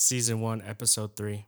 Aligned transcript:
Season 0.00 0.40
1, 0.40 0.62
Episode 0.62 1.14
3. 1.14 1.44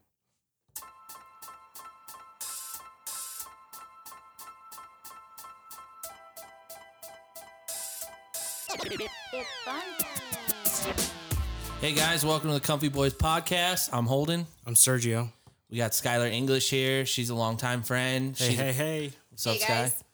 Hey 11.80 11.94
guys, 11.94 12.24
welcome 12.24 12.50
to 12.50 12.54
the 12.54 12.60
Comfy 12.60 12.88
Boys 12.88 13.12
podcast. 13.14 13.88
I'm 13.92 14.06
Holden. 14.06 14.46
I'm 14.66 14.74
Sergio. 14.74 15.30
We 15.68 15.78
got 15.78 15.90
Skylar 15.92 16.30
English 16.30 16.70
here. 16.70 17.04
She's 17.04 17.30
a 17.30 17.34
longtime 17.34 17.82
friend. 17.82 18.36
Hey, 18.38 18.48
She's, 18.50 18.58
hey, 18.58 18.72
hey. 18.72 19.12
What's 19.30 19.46
up, 19.46 19.54
Hey, 19.54 19.58
Sky? 19.60 19.68
guys. 19.74 20.04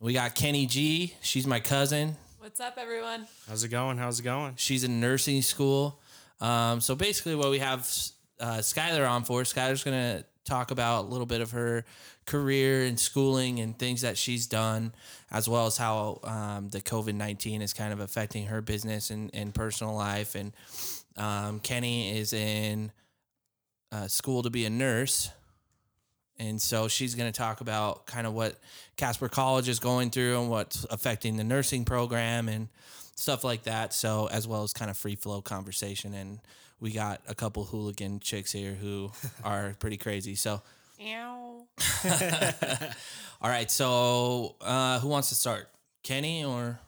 We 0.00 0.12
got 0.14 0.34
Kenny 0.34 0.64
G. 0.66 1.14
She's 1.20 1.46
my 1.46 1.60
cousin. 1.60 2.16
What's 2.38 2.60
up, 2.60 2.78
everyone? 2.78 3.26
How's 3.46 3.64
it 3.64 3.68
going? 3.68 3.98
How's 3.98 4.20
it 4.20 4.22
going? 4.22 4.54
She's 4.56 4.84
in 4.84 5.00
nursing 5.00 5.42
school. 5.42 6.00
Um, 6.40 6.80
so 6.80 6.94
basically, 6.94 7.34
what 7.34 7.50
we 7.50 7.58
have 7.58 7.80
uh, 8.40 8.58
Skylar 8.58 9.08
on 9.08 9.24
for, 9.24 9.42
Skylar's 9.42 9.84
going 9.84 10.18
to 10.18 10.24
talk 10.44 10.70
about 10.70 11.04
a 11.04 11.08
little 11.08 11.26
bit 11.26 11.40
of 11.40 11.50
her 11.50 11.84
career 12.26 12.84
and 12.84 12.98
schooling 12.98 13.60
and 13.60 13.78
things 13.78 14.00
that 14.02 14.16
she's 14.16 14.46
done, 14.46 14.92
as 15.30 15.48
well 15.48 15.66
as 15.66 15.76
how 15.76 16.20
um, 16.24 16.68
the 16.70 16.80
COVID 16.80 17.14
19 17.14 17.62
is 17.62 17.72
kind 17.72 17.92
of 17.92 18.00
affecting 18.00 18.46
her 18.46 18.60
business 18.60 19.10
and, 19.10 19.30
and 19.34 19.54
personal 19.54 19.94
life. 19.94 20.34
And 20.34 20.52
um, 21.16 21.60
Kenny 21.60 22.16
is 22.18 22.32
in 22.32 22.92
uh, 23.92 24.06
school 24.06 24.42
to 24.42 24.50
be 24.50 24.64
a 24.64 24.70
nurse. 24.70 25.30
And 26.40 26.60
so 26.60 26.86
she's 26.86 27.16
going 27.16 27.30
to 27.30 27.36
talk 27.36 27.60
about 27.60 28.06
kind 28.06 28.26
of 28.26 28.32
what 28.32 28.54
Casper 28.96 29.28
College 29.28 29.68
is 29.68 29.80
going 29.80 30.10
through 30.10 30.40
and 30.40 30.48
what's 30.48 30.84
affecting 30.84 31.36
the 31.36 31.42
nursing 31.42 31.84
program 31.84 32.48
and 32.48 32.68
stuff 33.18 33.44
like 33.44 33.64
that. 33.64 33.92
So, 33.92 34.28
as 34.30 34.46
well 34.46 34.62
as 34.62 34.72
kind 34.72 34.90
of 34.90 34.96
free 34.96 35.16
flow 35.16 35.40
conversation. 35.42 36.14
And 36.14 36.38
we 36.80 36.92
got 36.92 37.20
a 37.28 37.34
couple 37.34 37.64
hooligan 37.64 38.20
chicks 38.20 38.52
here 38.52 38.72
who 38.74 39.10
are 39.44 39.74
pretty 39.78 39.96
crazy. 39.96 40.34
So, 40.36 40.62
Ow. 41.00 41.66
all 43.42 43.50
right. 43.50 43.70
So, 43.70 44.56
uh, 44.60 44.98
who 45.00 45.08
wants 45.08 45.28
to 45.30 45.34
start? 45.34 45.68
Kenny 46.02 46.44
or 46.44 46.78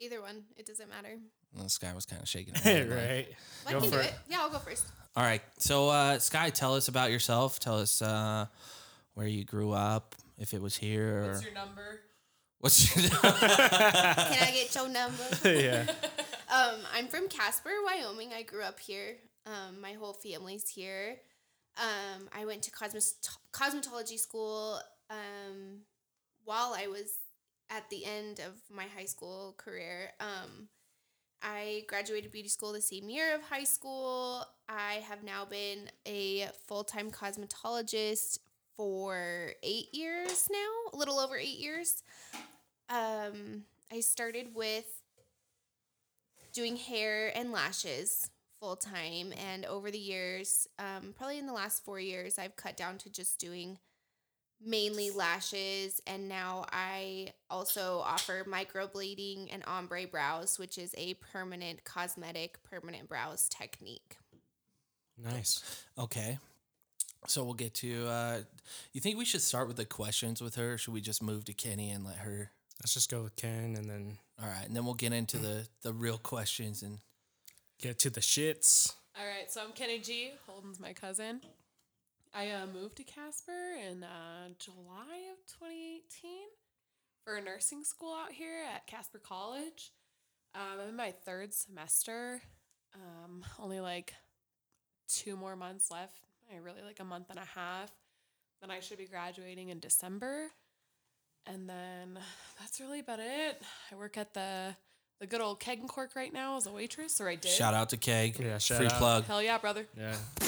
Either 0.00 0.20
one, 0.20 0.42
it 0.56 0.66
doesn't 0.66 0.88
matter. 0.90 1.16
well, 1.54 1.62
this 1.64 1.78
guy 1.78 1.94
was 1.94 2.04
kind 2.04 2.20
of 2.20 2.28
shaking. 2.28 2.54
her 2.54 2.60
head, 2.62 2.88
like- 2.90 2.98
right. 2.98 3.28
I 3.66 3.72
Go 3.72 3.80
can 3.80 3.90
do 3.90 3.94
for 3.96 4.02
it. 4.02 4.06
it. 4.06 4.14
Yeah, 4.28 4.40
I'll 4.40 4.50
go 4.50 4.58
first. 4.58 4.84
All 5.16 5.22
right. 5.22 5.40
So, 5.58 5.88
uh, 5.88 6.18
Sky, 6.18 6.50
tell 6.50 6.74
us 6.74 6.88
about 6.88 7.10
yourself. 7.12 7.60
Tell 7.60 7.78
us 7.78 8.02
uh, 8.02 8.46
where 9.14 9.26
you 9.28 9.44
grew 9.44 9.70
up, 9.72 10.14
if 10.38 10.52
it 10.52 10.60
was 10.60 10.76
here 10.76 11.22
or 11.22 11.28
What's 11.28 11.44
your 11.44 11.54
number? 11.54 12.00
What's 12.64 12.96
your. 12.96 13.10
Can 13.10 13.20
I 13.22 14.50
get 14.54 14.74
your 14.74 14.88
number? 14.88 15.22
yeah. 15.44 15.84
Um, 16.50 16.80
I'm 16.94 17.08
from 17.08 17.28
Casper, 17.28 17.70
Wyoming. 17.84 18.32
I 18.32 18.42
grew 18.42 18.62
up 18.62 18.80
here. 18.80 19.16
Um, 19.44 19.82
my 19.82 19.92
whole 19.92 20.14
family's 20.14 20.66
here. 20.70 21.16
Um, 21.76 22.30
I 22.34 22.46
went 22.46 22.62
to 22.62 22.70
cosmet- 22.70 23.36
cosmetology 23.52 24.18
school 24.18 24.80
um, 25.10 25.80
while 26.44 26.74
I 26.74 26.86
was 26.86 27.18
at 27.68 27.90
the 27.90 28.06
end 28.06 28.40
of 28.40 28.54
my 28.74 28.84
high 28.96 29.04
school 29.04 29.54
career. 29.58 30.12
Um, 30.18 30.68
I 31.42 31.84
graduated 31.86 32.32
beauty 32.32 32.48
school 32.48 32.72
the 32.72 32.80
same 32.80 33.10
year 33.10 33.34
of 33.34 33.42
high 33.42 33.64
school. 33.64 34.42
I 34.70 35.02
have 35.06 35.22
now 35.22 35.44
been 35.44 35.90
a 36.06 36.48
full 36.66 36.84
time 36.84 37.10
cosmetologist 37.10 38.38
for 38.74 39.52
eight 39.62 39.92
years 39.92 40.48
now, 40.50 40.92
a 40.94 40.96
little 40.96 41.18
over 41.18 41.36
eight 41.36 41.58
years. 41.58 42.02
Um, 42.88 43.64
I 43.92 44.00
started 44.00 44.54
with 44.54 45.02
doing 46.52 46.76
hair 46.76 47.36
and 47.36 47.52
lashes 47.52 48.30
full 48.60 48.76
time, 48.76 49.32
and 49.50 49.64
over 49.64 49.90
the 49.90 49.98
years, 49.98 50.68
um, 50.78 51.14
probably 51.16 51.38
in 51.38 51.46
the 51.46 51.52
last 51.52 51.84
four 51.84 52.00
years, 52.00 52.38
I've 52.38 52.56
cut 52.56 52.76
down 52.76 52.98
to 52.98 53.10
just 53.10 53.38
doing 53.38 53.78
mainly 54.64 55.10
lashes 55.10 56.00
and 56.06 56.28
now 56.28 56.64
I 56.72 57.34
also 57.50 58.00
offer 58.04 58.44
microblading 58.44 59.48
and 59.52 59.62
ombre 59.66 60.06
brows 60.06 60.58
which 60.58 60.78
is 60.78 60.94
a 60.96 61.14
permanent 61.14 61.84
cosmetic 61.84 62.62
permanent 62.62 63.08
brows 63.08 63.48
technique. 63.48 64.16
Nice. 65.22 65.84
Okay. 65.98 66.38
So 67.26 67.44
we'll 67.44 67.54
get 67.54 67.74
to. 67.74 68.06
Uh, 68.06 68.38
you 68.92 69.00
think 69.00 69.16
we 69.16 69.24
should 69.24 69.40
start 69.40 69.68
with 69.68 69.76
the 69.76 69.86
questions 69.86 70.42
with 70.42 70.56
her? 70.56 70.76
Should 70.76 70.92
we 70.92 71.00
just 71.00 71.22
move 71.22 71.44
to 71.46 71.54
Kenny 71.54 71.90
and 71.90 72.04
let 72.04 72.16
her? 72.16 72.50
Let's 72.80 72.94
just 72.94 73.10
go 73.10 73.22
with 73.22 73.36
Ken 73.36 73.76
and 73.76 73.88
then 73.88 74.18
All 74.40 74.48
right, 74.48 74.66
and 74.66 74.74
then 74.76 74.84
we'll 74.84 74.94
get 74.94 75.12
into 75.12 75.38
the 75.38 75.66
the 75.82 75.92
real 75.92 76.18
questions 76.18 76.82
and. 76.82 76.98
get 77.80 77.98
to 78.00 78.10
the 78.10 78.20
shits. 78.20 78.94
All 79.18 79.26
right, 79.26 79.50
so 79.50 79.60
I'm 79.62 79.72
Kenny 79.72 79.98
G. 79.98 80.30
Holden's 80.46 80.80
my 80.80 80.92
cousin. 80.92 81.40
I 82.32 82.50
uh, 82.50 82.66
moved 82.66 82.96
to 82.96 83.04
Casper 83.04 83.74
in 83.88 84.02
uh, 84.02 84.48
July 84.58 85.30
of 85.32 85.38
2018 85.60 86.30
for 87.24 87.40
nursing 87.40 87.84
school 87.84 88.14
out 88.14 88.32
here 88.32 88.64
at 88.74 88.86
Casper 88.86 89.18
College. 89.18 89.92
Um, 90.54 90.80
I'm 90.82 90.88
in 90.90 90.96
my 90.96 91.12
third 91.12 91.52
semester. 91.54 92.40
Um, 92.94 93.44
only 93.60 93.80
like 93.80 94.14
two 95.08 95.36
more 95.36 95.56
months 95.56 95.90
left. 95.90 96.16
I 96.52 96.56
really 96.58 96.82
like 96.84 97.00
a 97.00 97.04
month 97.04 97.30
and 97.30 97.38
a 97.38 97.44
half. 97.44 97.90
Then 98.60 98.70
I 98.70 98.80
should 98.80 98.98
be 98.98 99.06
graduating 99.06 99.68
in 99.68 99.78
December. 99.80 100.50
And 101.46 101.68
then 101.68 102.18
that's 102.58 102.80
really 102.80 103.00
about 103.00 103.18
it. 103.20 103.60
I 103.92 103.94
work 103.96 104.16
at 104.16 104.32
the 104.34 104.74
the 105.20 105.26
good 105.26 105.40
old 105.40 105.60
keg 105.60 105.78
and 105.80 105.88
cork 105.88 106.16
right 106.16 106.32
now 106.32 106.56
as 106.56 106.66
a 106.66 106.72
waitress, 106.72 107.20
or 107.20 107.28
I 107.28 107.36
did. 107.36 107.50
Shout 107.50 107.72
out 107.74 107.90
to 107.90 107.96
Keg. 107.96 108.38
Yeah, 108.40 108.58
shout 108.58 108.78
Free 108.78 108.86
out. 108.86 108.92
plug. 108.94 109.24
Hell 109.24 109.42
yeah, 109.42 109.58
brother. 109.58 109.86
Yeah. 109.96 110.14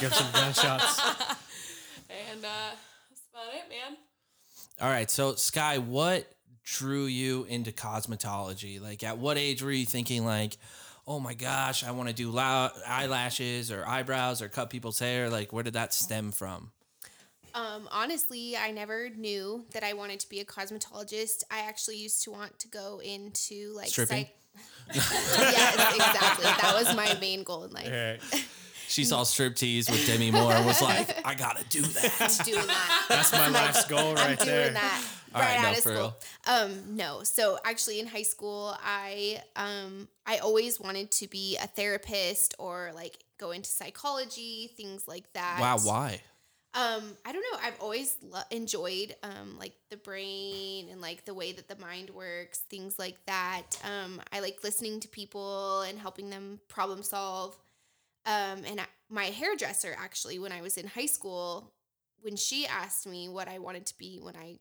Give 0.00 0.12
some 0.14 0.30
gunshots. 0.32 1.00
And 2.08 2.44
uh, 2.44 2.70
that's 3.10 3.22
about 3.32 3.54
it, 3.54 3.68
man. 3.68 3.96
All 4.80 4.88
right, 4.88 5.10
so 5.10 5.34
Sky, 5.34 5.78
what 5.78 6.26
drew 6.64 7.04
you 7.04 7.44
into 7.44 7.70
cosmetology? 7.72 8.80
Like, 8.80 9.02
at 9.02 9.18
what 9.18 9.36
age 9.38 9.62
were 9.62 9.70
you 9.70 9.86
thinking, 9.86 10.24
like, 10.24 10.56
oh 11.06 11.20
my 11.20 11.34
gosh, 11.34 11.84
I 11.84 11.90
want 11.90 12.08
to 12.08 12.14
do 12.14 12.30
lou- 12.30 12.40
eyelashes 12.40 13.70
or 13.70 13.86
eyebrows 13.86 14.40
or 14.42 14.48
cut 14.48 14.70
people's 14.70 14.98
hair? 14.98 15.28
Like, 15.28 15.52
where 15.52 15.62
did 15.62 15.74
that 15.74 15.92
stem 15.92 16.32
from? 16.32 16.72
Um, 17.54 17.88
honestly, 17.92 18.56
I 18.56 18.72
never 18.72 19.10
knew 19.10 19.64
that 19.72 19.84
I 19.84 19.92
wanted 19.92 20.20
to 20.20 20.28
be 20.28 20.40
a 20.40 20.44
cosmetologist. 20.44 21.44
I 21.50 21.60
actually 21.60 21.96
used 21.96 22.22
to 22.24 22.32
want 22.32 22.58
to 22.58 22.68
go 22.68 23.00
into 23.02 23.72
like 23.74 23.88
Stripping? 23.88 24.26
yes, 24.94 25.94
exactly. 25.94 26.44
That 26.44 26.74
was 26.74 26.94
my 26.96 27.16
main 27.20 27.44
goal 27.44 27.64
in 27.64 27.72
life. 27.72 27.90
Right. 28.32 28.46
She 28.86 29.02
saw 29.04 29.22
striptease 29.22 29.90
with 29.90 30.06
Demi 30.06 30.30
Moore 30.30 30.52
and 30.52 30.66
was 30.66 30.80
like, 30.80 31.26
I 31.26 31.34
gotta 31.34 31.64
do 31.64 31.80
that. 31.80 32.14
I'm 32.20 32.44
doing 32.44 32.66
that. 32.66 33.06
That's 33.08 33.32
my 33.32 33.48
life's 33.48 33.86
goal 33.86 34.10
I'm 34.10 34.14
right 34.14 34.38
doing 34.38 34.50
there. 34.50 34.70
that 34.70 35.04
All 35.34 35.40
right, 35.40 35.56
right, 35.56 35.62
no, 35.62 35.68
out 35.68 35.78
of 35.78 35.82
school. 35.82 36.16
Um, 36.46 36.96
no. 36.96 37.22
So 37.24 37.58
actually, 37.64 37.98
in 37.98 38.06
high 38.06 38.22
school, 38.22 38.76
I 38.84 39.42
um, 39.56 40.06
I 40.26 40.38
always 40.38 40.78
wanted 40.78 41.10
to 41.12 41.28
be 41.28 41.56
a 41.56 41.66
therapist 41.66 42.54
or 42.58 42.92
like 42.94 43.18
go 43.38 43.50
into 43.50 43.68
psychology, 43.68 44.70
things 44.76 45.08
like 45.08 45.32
that. 45.32 45.58
Wow, 45.60 45.78
why? 45.78 46.20
Um, 46.74 47.16
I 47.24 47.32
don't 47.32 47.44
know. 47.52 47.58
I've 47.62 47.80
always 47.80 48.16
lo- 48.22 48.40
enjoyed 48.50 49.14
um 49.22 49.56
like 49.58 49.74
the 49.90 49.96
brain 49.96 50.88
and 50.90 51.00
like 51.00 51.24
the 51.24 51.34
way 51.34 51.52
that 51.52 51.68
the 51.68 51.76
mind 51.78 52.10
works, 52.10 52.58
things 52.58 52.98
like 52.98 53.24
that. 53.26 53.62
Um, 53.84 54.20
I 54.32 54.40
like 54.40 54.64
listening 54.64 54.98
to 55.00 55.08
people 55.08 55.82
and 55.82 55.98
helping 55.98 56.30
them 56.30 56.60
problem 56.68 57.02
solve. 57.02 57.56
Um, 58.26 58.64
and 58.66 58.80
I, 58.80 58.86
my 59.08 59.26
hairdresser 59.26 59.94
actually, 59.98 60.38
when 60.38 60.50
I 60.50 60.62
was 60.62 60.76
in 60.76 60.86
high 60.86 61.06
school, 61.06 61.72
when 62.22 62.36
she 62.36 62.66
asked 62.66 63.06
me 63.06 63.28
what 63.28 63.48
I 63.48 63.58
wanted 63.58 63.86
to 63.86 63.98
be 63.98 64.18
when 64.20 64.34
I 64.34 64.58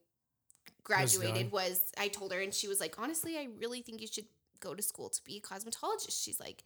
graduated, 0.84 1.52
was 1.52 1.82
I 1.98 2.10
told 2.10 2.34
her, 2.34 2.42
and 2.42 2.54
she 2.54 2.68
was 2.68 2.80
like, 2.80 3.00
honestly, 3.00 3.38
I 3.38 3.48
really 3.60 3.82
think 3.82 4.02
you 4.02 4.08
should 4.08 4.26
go 4.60 4.76
to 4.76 4.82
school 4.84 5.10
to 5.10 5.24
be 5.24 5.38
a 5.38 5.42
cosmetologist. 5.42 6.24
She's 6.24 6.40
like, 6.40 6.64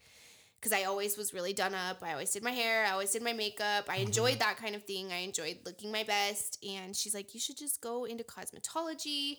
because 0.60 0.74
I 0.74 0.86
always 0.86 1.18
was 1.18 1.34
really 1.34 1.54
done 1.54 1.76
up. 1.76 1.98
I 2.02 2.14
always 2.14 2.32
did 2.32 2.44
my 2.44 2.52
hair. 2.52 2.86
I 2.86 2.92
always 2.92 3.12
did 3.12 3.22
my 3.22 3.34
makeup. 3.34 3.86
I 3.88 3.98
mm-hmm. 3.98 4.08
enjoyed 4.08 4.40
that 4.40 4.58
kind 4.58 4.76
of 4.76 4.84
thing. 4.84 5.12
I 5.12 5.18
enjoyed 5.18 5.60
looking 5.66 5.92
my 5.92 6.04
best. 6.04 6.64
And 6.68 6.96
she's 6.96 7.14
like, 7.14 7.34
you 7.34 7.40
should 7.40 7.58
just 7.58 7.82
go 7.82 8.06
into 8.06 8.24
cosmetology. 8.24 9.38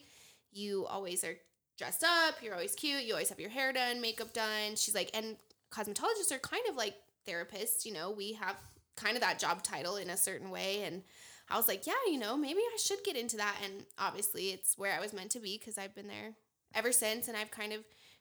You 0.52 0.86
always 0.86 1.24
are 1.24 1.36
dressed 1.76 2.04
up. 2.04 2.36
You're 2.42 2.54
always 2.54 2.74
cute. 2.74 3.02
You 3.02 3.14
always 3.14 3.28
have 3.30 3.40
your 3.40 3.50
hair 3.50 3.72
done, 3.72 4.00
makeup 4.00 4.32
done. 4.32 4.76
She's 4.76 4.94
like, 4.94 5.10
and 5.14 5.36
cosmetologists 5.72 6.32
are 6.32 6.38
kind 6.38 6.64
of 6.68 6.76
like 6.76 6.94
therapists. 7.26 7.84
You 7.84 7.94
know, 7.94 8.10
we 8.10 8.34
have 8.34 8.56
kind 8.96 9.16
of 9.16 9.22
that 9.22 9.38
job 9.38 9.62
title 9.62 9.96
in 9.96 10.10
a 10.10 10.16
certain 10.16 10.50
way. 10.50 10.82
And 10.84 11.02
I 11.50 11.56
was 11.56 11.66
like, 11.66 11.86
yeah, 11.86 11.94
you 12.06 12.18
know, 12.18 12.36
maybe 12.36 12.60
I 12.60 12.76
should 12.78 13.02
get 13.04 13.16
into 13.16 13.38
that. 13.38 13.56
And 13.64 13.84
obviously, 13.98 14.50
it's 14.50 14.78
where 14.78 14.94
I 14.94 15.00
was 15.00 15.12
meant 15.12 15.30
to 15.32 15.40
be 15.40 15.58
because 15.58 15.78
I've 15.78 15.94
been 15.94 16.08
there 16.08 16.34
ever 16.74 16.92
since. 16.92 17.26
And 17.26 17.36
I've 17.36 17.50
kind 17.50 17.72
of 17.72 17.80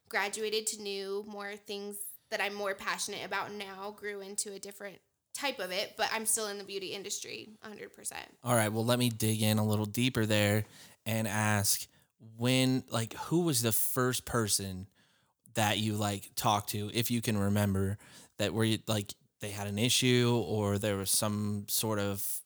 graduated 0.09 0.65
to 0.67 0.81
new, 0.81 1.25
more 1.27 1.55
things 1.55 1.97
that 2.31 2.41
I'm 2.41 2.53
more 2.53 2.73
passionate 2.75 3.25
about 3.25 3.53
now, 3.53 3.95
grew 3.97 4.21
into 4.21 4.53
a 4.53 4.59
different 4.59 4.99
type 5.33 5.59
of 5.59 5.71
it, 5.71 5.93
but 5.97 6.09
I'm 6.11 6.25
still 6.25 6.47
in 6.47 6.57
the 6.57 6.63
beauty 6.63 6.87
industry 6.87 7.49
100%. 7.65 8.13
All 8.43 8.55
right, 8.55 8.71
well, 8.71 8.85
let 8.85 8.99
me 8.99 9.09
dig 9.09 9.41
in 9.41 9.57
a 9.59 9.65
little 9.65 9.85
deeper 9.85 10.25
there 10.25 10.65
and 11.05 11.27
ask 11.27 11.87
when, 12.37 12.83
like, 12.89 13.13
who 13.13 13.41
was 13.41 13.61
the 13.61 13.71
first 13.71 14.25
person 14.25 14.87
that 15.53 15.77
you 15.77 15.93
like 15.93 16.31
talked 16.35 16.69
to, 16.71 16.89
if 16.93 17.11
you 17.11 17.21
can 17.21 17.37
remember, 17.37 17.97
that 18.37 18.53
were 18.53 18.65
you- 18.65 18.79
like 18.87 19.13
they 19.39 19.51
had 19.51 19.67
an 19.67 19.77
issue 19.77 20.43
or 20.45 20.77
there 20.77 20.97
was 20.97 21.11
some 21.11 21.65
sort 21.69 21.99
of 21.99 22.41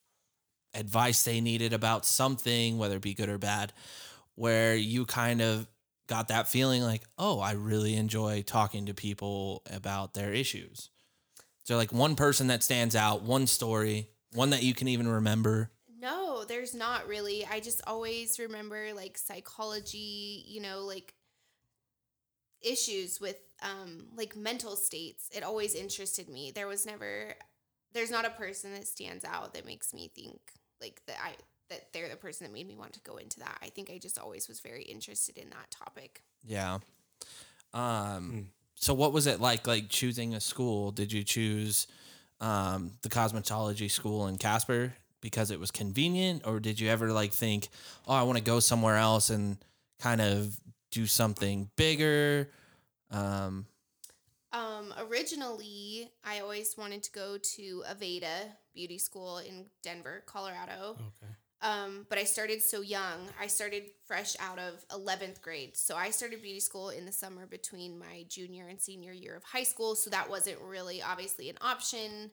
advice 0.73 1.23
they 1.23 1.41
needed 1.41 1.73
about 1.73 2.05
something, 2.05 2.77
whether 2.77 2.97
it 2.97 3.01
be 3.01 3.13
good 3.13 3.29
or 3.29 3.37
bad, 3.37 3.73
where 4.35 4.75
you 4.75 5.05
kind 5.05 5.41
of 5.41 5.67
got 6.11 6.27
that 6.27 6.49
feeling 6.49 6.83
like, 6.83 7.03
oh, 7.17 7.39
I 7.39 7.53
really 7.53 7.95
enjoy 7.95 8.41
talking 8.41 8.87
to 8.87 8.93
people 8.93 9.63
about 9.71 10.13
their 10.13 10.33
issues. 10.33 10.89
So, 11.63 11.77
like 11.77 11.93
one 11.93 12.17
person 12.17 12.47
that 12.47 12.63
stands 12.63 12.97
out, 12.97 13.23
one 13.23 13.47
story, 13.47 14.09
one 14.33 14.49
that 14.49 14.61
you 14.61 14.73
can 14.73 14.89
even 14.89 15.07
remember. 15.07 15.71
No, 16.01 16.43
there's 16.43 16.75
not 16.75 17.07
really. 17.07 17.47
I 17.49 17.61
just 17.61 17.81
always 17.87 18.39
remember 18.39 18.93
like 18.93 19.17
psychology, 19.17 20.43
you 20.49 20.59
know, 20.59 20.81
like 20.81 21.13
issues 22.61 23.21
with 23.21 23.37
um 23.61 24.07
like 24.17 24.35
mental 24.35 24.75
states. 24.75 25.29
It 25.33 25.43
always 25.43 25.75
interested 25.75 26.27
me. 26.27 26.51
There 26.53 26.67
was 26.67 26.85
never 26.85 27.35
there's 27.93 28.11
not 28.11 28.25
a 28.25 28.31
person 28.31 28.73
that 28.73 28.85
stands 28.85 29.23
out 29.23 29.53
that 29.53 29.65
makes 29.65 29.93
me 29.93 30.11
think 30.13 30.41
like 30.81 31.01
that 31.07 31.17
I 31.23 31.35
that 31.71 31.91
they're 31.93 32.09
the 32.09 32.15
person 32.15 32.45
that 32.45 32.53
made 32.53 32.67
me 32.67 32.75
want 32.75 32.93
to 32.93 32.99
go 32.99 33.17
into 33.17 33.39
that. 33.39 33.57
I 33.61 33.69
think 33.69 33.89
I 33.89 33.97
just 33.97 34.19
always 34.19 34.47
was 34.47 34.59
very 34.59 34.83
interested 34.83 35.37
in 35.37 35.49
that 35.49 35.71
topic. 35.71 36.21
Yeah. 36.45 36.79
Um. 37.73 38.49
So, 38.75 38.93
what 38.93 39.13
was 39.13 39.27
it 39.27 39.39
like? 39.39 39.67
Like 39.67 39.89
choosing 39.89 40.35
a 40.35 40.39
school? 40.39 40.91
Did 40.91 41.11
you 41.11 41.23
choose 41.23 41.87
um, 42.39 42.93
the 43.01 43.09
cosmetology 43.09 43.89
school 43.89 44.27
in 44.27 44.37
Casper 44.37 44.93
because 45.21 45.51
it 45.51 45.59
was 45.59 45.71
convenient, 45.71 46.45
or 46.45 46.59
did 46.59 46.79
you 46.79 46.89
ever 46.89 47.11
like 47.11 47.31
think, 47.31 47.69
oh, 48.07 48.13
I 48.13 48.23
want 48.23 48.37
to 48.37 48.43
go 48.43 48.59
somewhere 48.59 48.97
else 48.97 49.29
and 49.29 49.57
kind 49.99 50.21
of 50.21 50.59
do 50.91 51.05
something 51.05 51.69
bigger? 51.75 52.49
Um. 53.09 53.65
Um, 54.53 54.93
originally, 55.07 56.11
I 56.25 56.41
always 56.41 56.75
wanted 56.77 57.03
to 57.03 57.11
go 57.13 57.37
to 57.37 57.83
Aveda 57.89 58.49
Beauty 58.73 58.97
School 58.97 59.37
in 59.37 59.65
Denver, 59.81 60.23
Colorado. 60.25 60.97
Okay. 60.99 61.31
Um, 61.63 62.07
but 62.09 62.17
I 62.17 62.23
started 62.23 62.61
so 62.61 62.81
young. 62.81 63.29
I 63.39 63.45
started 63.47 63.83
fresh 64.05 64.35
out 64.39 64.57
of 64.57 64.83
11th 64.89 65.41
grade. 65.41 65.77
So 65.77 65.95
I 65.95 66.09
started 66.09 66.41
beauty 66.41 66.59
school 66.59 66.89
in 66.89 67.05
the 67.05 67.11
summer 67.11 67.45
between 67.45 67.99
my 67.99 68.25
junior 68.27 68.67
and 68.67 68.81
senior 68.81 69.13
year 69.13 69.35
of 69.35 69.43
high 69.43 69.63
school. 69.63 69.95
So 69.95 70.09
that 70.09 70.27
wasn't 70.29 70.57
really 70.59 71.01
obviously 71.03 71.49
an 71.49 71.57
option. 71.61 72.31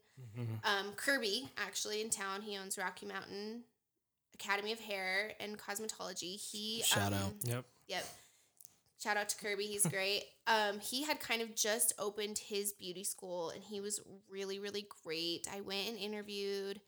Um, 0.65 0.93
Kirby, 0.97 1.51
actually, 1.59 2.01
in 2.01 2.09
town, 2.11 2.41
he 2.41 2.57
owns 2.57 2.79
Rocky 2.79 3.05
Mountain 3.07 3.65
Academy 4.35 4.73
of 4.73 4.81
Hair 4.81 5.33
and 5.41 5.59
Cosmetology. 5.59 6.41
He 6.41 6.83
Shout 6.83 7.13
um, 7.13 7.19
out. 7.19 7.33
Yep. 7.45 7.65
Yep. 7.89 8.05
Shout 9.03 9.17
out 9.17 9.29
to 9.29 9.37
Kirby. 9.37 9.65
He's 9.65 9.87
great. 9.87 10.25
um, 10.47 10.81
he 10.81 11.05
had 11.05 11.21
kind 11.21 11.43
of 11.43 11.55
just 11.55 11.93
opened 11.99 12.39
his 12.39 12.73
beauty 12.73 13.05
school 13.05 13.51
and 13.51 13.63
he 13.63 13.81
was 13.81 14.01
really, 14.29 14.59
really 14.59 14.87
great. 15.05 15.47
I 15.53 15.61
went 15.61 15.89
and 15.89 15.99
interviewed 15.99 16.81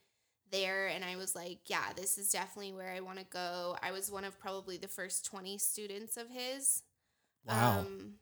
there 0.51 0.89
and 0.89 1.05
I 1.05 1.17
was 1.17 1.35
like, 1.35 1.59
yeah, 1.67 1.93
this 1.97 2.19
is 2.19 2.31
definitely 2.31 2.73
where 2.73 2.93
I 2.93 3.01
want 3.01 3.19
to 3.19 3.25
go. 3.25 3.77
I 3.83 3.93
was 3.93 4.11
one 4.11 4.25
of 4.25 4.39
probably 4.39 4.77
the 4.77 4.89
first 4.89 5.25
20 5.27 5.59
students 5.59 6.17
of 6.17 6.29
his. 6.29 6.83
Wow. 7.47 7.81
Um, 7.81 8.15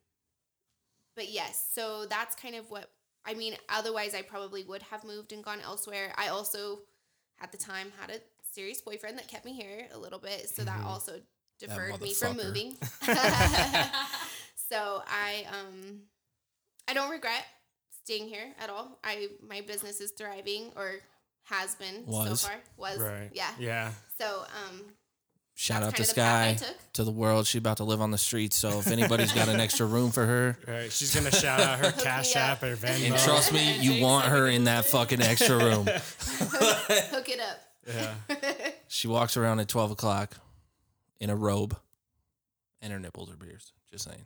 but 1.14 1.30
yes, 1.30 1.70
so 1.74 2.06
that's 2.06 2.36
kind 2.36 2.54
of 2.54 2.70
what 2.70 2.90
I 3.24 3.34
mean. 3.34 3.56
Otherwise, 3.68 4.14
I 4.14 4.22
probably 4.22 4.62
would 4.64 4.82
have 4.84 5.04
moved 5.04 5.32
and 5.32 5.42
gone 5.42 5.60
elsewhere. 5.60 6.12
I 6.16 6.28
also, 6.28 6.80
at 7.40 7.50
the 7.50 7.58
time, 7.58 7.92
had 8.00 8.10
a 8.10 8.20
serious 8.54 8.80
boyfriend 8.80 9.18
that 9.18 9.28
kept 9.28 9.44
me 9.44 9.52
here 9.52 9.88
a 9.92 9.98
little 9.98 10.20
bit, 10.20 10.48
so 10.48 10.62
that 10.62 10.84
also 10.84 11.20
deferred 11.58 12.00
me 12.00 12.14
from 12.14 12.36
moving. 12.36 12.76
so 14.54 15.02
I, 15.06 15.44
um, 15.50 16.02
I 16.86 16.94
don't 16.94 17.10
regret 17.10 17.44
staying 18.04 18.28
here 18.28 18.54
at 18.58 18.70
all. 18.70 18.98
I 19.04 19.28
my 19.46 19.60
business 19.60 20.00
is 20.00 20.12
thriving 20.12 20.70
or 20.76 20.94
has 21.48 21.74
been 21.76 22.04
Was. 22.06 22.40
so 22.42 22.48
far. 22.48 22.56
Was 22.76 22.98
Right. 22.98 23.30
yeah. 23.32 23.50
Yeah. 23.58 23.90
So 24.20 24.44
um, 24.68 24.82
Shout 25.54 25.82
out 25.82 25.96
to 25.96 26.02
the 26.02 26.06
Sky, 26.06 26.56
to 26.92 27.02
the 27.02 27.10
world. 27.10 27.44
She's 27.46 27.58
about 27.58 27.78
to 27.78 27.84
live 27.84 28.00
on 28.00 28.12
the 28.12 28.18
streets. 28.18 28.56
So 28.56 28.78
if 28.78 28.86
anybody's 28.88 29.32
got 29.32 29.48
an 29.48 29.58
extra 29.58 29.86
room 29.86 30.12
for 30.12 30.24
her, 30.24 30.56
Right. 30.68 30.92
She's 30.92 31.12
gonna 31.14 31.32
shout 31.32 31.58
out 31.60 31.80
her 31.80 31.90
Cash 32.02 32.34
me 32.36 32.40
App 32.40 32.58
up. 32.58 32.62
or 32.62 32.76
Venmo. 32.76 33.06
and 33.06 33.16
trust 33.16 33.52
me, 33.52 33.76
you 33.80 34.00
want 34.02 34.26
her 34.26 34.46
in 34.46 34.64
that 34.64 34.84
fucking 34.84 35.20
extra 35.20 35.56
room. 35.58 35.86
hook 35.86 37.28
it 37.28 37.40
up. 37.40 37.60
Yeah. 37.86 38.14
She 38.88 39.08
walks 39.08 39.36
around 39.36 39.58
at 39.60 39.68
12 39.68 39.90
o'clock 39.92 40.36
in 41.20 41.30
a 41.30 41.34
robe 41.36 41.76
and 42.80 42.92
her 42.92 43.00
nipples 43.00 43.30
are 43.32 43.36
pierced. 43.36 43.72
Just 43.90 44.04
saying. 44.04 44.24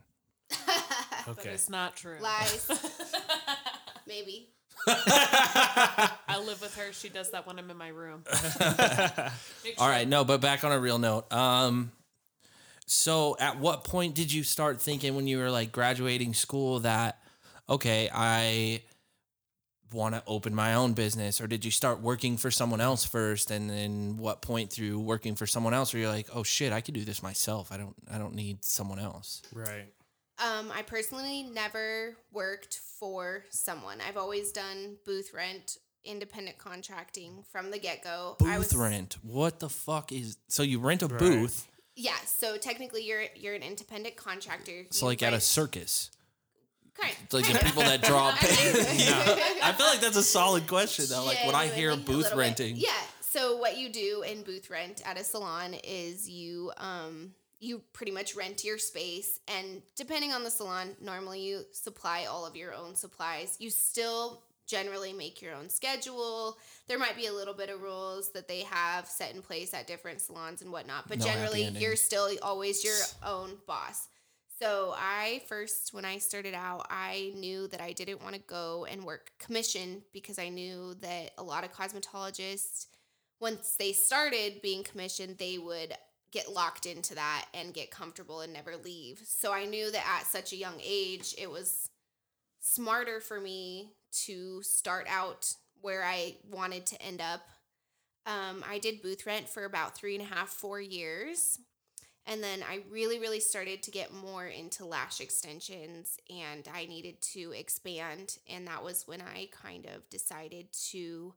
That 0.49 1.25
Okay. 1.29 1.49
it's 1.51 1.69
not 1.69 1.95
true. 1.95 2.17
Lies. 2.21 2.67
Maybe. 4.05 4.49
I 4.87 6.41
live 6.45 6.61
with 6.61 6.75
her. 6.77 6.91
She 6.93 7.09
does 7.09 7.31
that 7.31 7.45
when 7.47 7.57
I'm 7.59 7.69
in 7.69 7.77
my 7.77 7.89
room. 7.89 8.23
Make 8.31 8.39
All 8.59 9.29
sure- 9.85 9.87
right, 9.87 10.07
no, 10.07 10.23
but 10.23 10.41
back 10.41 10.63
on 10.63 10.71
a 10.71 10.79
real 10.79 10.99
note. 10.99 11.31
Um, 11.31 11.91
so 12.85 13.35
at 13.39 13.59
what 13.59 13.83
point 13.83 14.13
did 14.15 14.31
you 14.31 14.43
start 14.43 14.81
thinking 14.81 15.15
when 15.15 15.27
you 15.27 15.37
were 15.37 15.49
like 15.51 15.71
graduating 15.71 16.33
school 16.33 16.79
that 16.81 17.19
okay, 17.69 18.09
I 18.13 18.81
want 19.93 20.15
to 20.15 20.23
open 20.27 20.53
my 20.53 20.73
own 20.73 20.93
business, 20.93 21.39
or 21.39 21.47
did 21.47 21.63
you 21.63 21.71
start 21.71 22.01
working 22.01 22.35
for 22.35 22.51
someone 22.51 22.81
else 22.81 23.05
first, 23.05 23.51
and 23.51 23.69
then 23.69 24.17
what 24.17 24.41
point 24.41 24.69
through 24.71 24.99
working 24.99 25.35
for 25.35 25.45
someone 25.45 25.73
else 25.73 25.93
where 25.93 26.01
you're 26.01 26.11
like, 26.11 26.27
oh 26.33 26.43
shit, 26.43 26.73
I 26.73 26.81
could 26.81 26.93
do 26.95 27.05
this 27.05 27.21
myself. 27.23 27.71
I 27.71 27.77
don't, 27.77 27.95
I 28.11 28.17
don't 28.17 28.33
need 28.35 28.65
someone 28.65 28.99
else. 28.99 29.43
Right. 29.53 29.85
Um, 30.43 30.71
I 30.75 30.81
personally 30.81 31.43
never 31.43 32.15
worked 32.33 32.79
for 33.03 33.43
someone. 33.49 33.97
I've 34.07 34.15
always 34.15 34.53
done 34.53 34.95
booth 35.05 35.33
rent, 35.33 35.77
independent 36.05 36.57
contracting 36.57 37.43
from 37.51 37.69
the 37.69 37.77
get 37.77 38.01
go. 38.01 38.37
Booth 38.39 38.73
rent. 38.73 39.17
What 39.23 39.59
the 39.59 39.67
fuck 39.67 40.13
is? 40.13 40.37
So 40.47 40.63
you 40.63 40.79
rent 40.79 41.01
a 41.03 41.07
Right. 41.07 41.19
booth. 41.19 41.67
Yeah, 41.97 42.15
so 42.25 42.55
technically 42.55 43.03
you're 43.03 43.25
you're 43.35 43.55
an 43.55 43.61
independent 43.61 44.15
contractor. 44.15 44.71
It's 44.87 45.01
You 45.01 45.07
like 45.07 45.21
at 45.21 45.33
a 45.33 45.41
circus. 45.41 46.11
kind, 46.93 47.13
It's 47.25 47.33
like 47.33 47.43
kind 47.43 47.57
the 47.57 47.65
people 47.65 47.83
that 47.83 48.01
draw. 48.03 48.29
I 48.39 49.59
I 49.63 49.73
feel 49.73 49.85
like 49.87 49.99
that's 49.99 50.15
a 50.15 50.23
solid 50.23 50.65
question 50.65 51.05
though. 51.09 51.25
Like 51.25 51.45
when 51.45 51.55
I 51.55 51.67
hear 51.67 51.93
booth 51.97 52.07
little 52.07 52.21
bit. 52.23 52.37
renting, 52.37 52.75
Yeah. 52.77 52.89
So 53.19 53.57
what 53.57 53.77
you 53.77 53.89
do 53.91 54.23
in 54.25 54.43
booth 54.43 54.69
rent 54.69 55.01
at 55.05 55.19
a 55.19 55.25
salon 55.25 55.73
is 55.83 56.29
you 56.29 56.71
um 56.77 57.33
you 57.63 57.81
pretty 57.93 58.11
much 58.11 58.35
rent 58.35 58.63
your 58.63 58.77
space 58.77 59.39
and 59.47 59.81
depending 59.95 60.33
on 60.33 60.43
the 60.43 60.51
salon, 60.51 60.95
normally 61.01 61.39
you 61.39 61.61
supply 61.71 62.25
all 62.25 62.45
of 62.45 62.55
your 62.55 62.73
own 62.73 62.93
supplies. 62.93 63.55
You 63.59 63.69
still 63.69 64.43
generally 64.67 65.13
make 65.13 65.41
your 65.41 65.55
own 65.55 65.69
schedule. 65.69 66.57
There 66.87 66.99
might 66.99 67.15
be 67.15 67.27
a 67.27 67.33
little 67.33 67.53
bit 67.53 67.69
of 67.69 67.81
rules 67.81 68.31
that 68.31 68.47
they 68.47 68.61
have 68.61 69.07
set 69.07 69.33
in 69.33 69.41
place 69.41 69.73
at 69.73 69.87
different 69.87 70.19
salons 70.19 70.61
and 70.61 70.71
whatnot, 70.71 71.07
but 71.07 71.19
No 71.19 71.25
generally 71.25 71.69
you're 71.69 71.95
still 71.95 72.29
always 72.41 72.83
your 72.83 72.99
own 73.25 73.57
boss. 73.65 74.07
So 74.61 74.93
I 74.97 75.41
first, 75.47 75.93
when 75.93 76.05
I 76.05 76.17
started 76.17 76.53
out, 76.53 76.87
I 76.89 77.33
knew 77.35 77.67
that 77.69 77.81
I 77.81 77.91
didn't 77.91 78.23
want 78.23 78.35
to 78.35 78.41
go 78.41 78.85
and 78.89 79.03
work 79.03 79.31
commission 79.39 80.03
because 80.13 80.37
I 80.37 80.49
knew 80.49 80.95
that 81.01 81.31
a 81.37 81.43
lot 81.43 81.63
of 81.63 81.73
cosmetologists, 81.73 82.87
once 83.39 83.75
they 83.77 83.91
started 83.91 84.61
being 84.61 84.83
commissioned, 84.83 85.37
they 85.37 85.57
would 85.57 85.93
get 86.33 86.51
locked 86.51 86.87
into 86.87 87.13
that 87.13 87.45
and 87.53 87.73
get 87.73 87.91
comfortable 87.91 88.41
and 88.41 88.51
never 88.51 88.75
leave. 88.75 89.21
So 89.23 89.53
I 89.53 89.65
knew 89.65 89.91
that 89.91 90.19
at 90.19 90.25
such 90.25 90.51
a 90.51 90.57
young 90.57 90.81
age, 90.83 91.35
it 91.37 91.49
was 91.49 91.89
smarter 92.59 93.19
for 93.19 93.39
me 93.39 93.91
to 94.25 94.63
start 94.63 95.05
out 95.07 95.53
where 95.81 96.03
I 96.03 96.37
wanted 96.49 96.87
to 96.87 97.01
end 97.01 97.21
up. 97.21 97.41
Um, 98.25 98.63
I 98.67 98.79
did 98.79 99.01
booth 99.01 99.25
rent 99.27 99.47
for 99.47 99.65
about 99.65 99.95
three 99.95 100.15
and 100.15 100.23
a 100.23 100.33
half, 100.33 100.49
four 100.49 100.81
years. 100.81 101.59
And 102.25 102.41
then 102.41 102.63
I 102.63 102.79
really, 102.89 103.19
really 103.19 103.41
started 103.41 103.83
to 103.83 103.91
get 103.91 104.13
more 104.13 104.47
into 104.47 104.85
lash 104.85 105.19
extensions 105.19 106.17
and 106.29 106.67
I 106.73 106.85
needed 106.85 107.21
to 107.33 107.51
expand. 107.51 108.37
And 108.49 108.65
that 108.67 108.83
was 108.83 109.07
when 109.07 109.21
I 109.21 109.49
kind 109.51 109.85
of 109.85 110.09
decided 110.09 110.67
to 110.91 111.33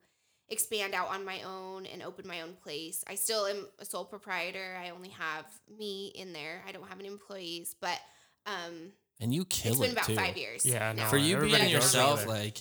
expand 0.48 0.94
out 0.94 1.08
on 1.08 1.24
my 1.24 1.42
own 1.42 1.86
and 1.86 2.02
open 2.02 2.26
my 2.26 2.40
own 2.42 2.54
place. 2.62 3.04
I 3.08 3.14
still 3.16 3.46
am 3.46 3.66
a 3.78 3.84
sole 3.84 4.04
proprietor. 4.04 4.76
I 4.82 4.90
only 4.90 5.08
have 5.10 5.44
me 5.78 6.12
in 6.14 6.32
there. 6.32 6.62
I 6.68 6.72
don't 6.72 6.86
have 6.88 6.98
any 7.00 7.08
employees, 7.08 7.74
but 7.80 7.98
um, 8.46 8.92
and 9.20 9.34
you 9.34 9.44
kill 9.44 9.72
it's 9.72 9.80
it 9.80 9.84
been 9.84 9.92
about 9.92 10.04
too. 10.06 10.14
five 10.14 10.36
years. 10.36 10.64
Yeah, 10.64 10.92
no, 10.92 11.04
For 11.06 11.16
you 11.16 11.38
being 11.40 11.68
yourself, 11.68 12.26
like 12.26 12.58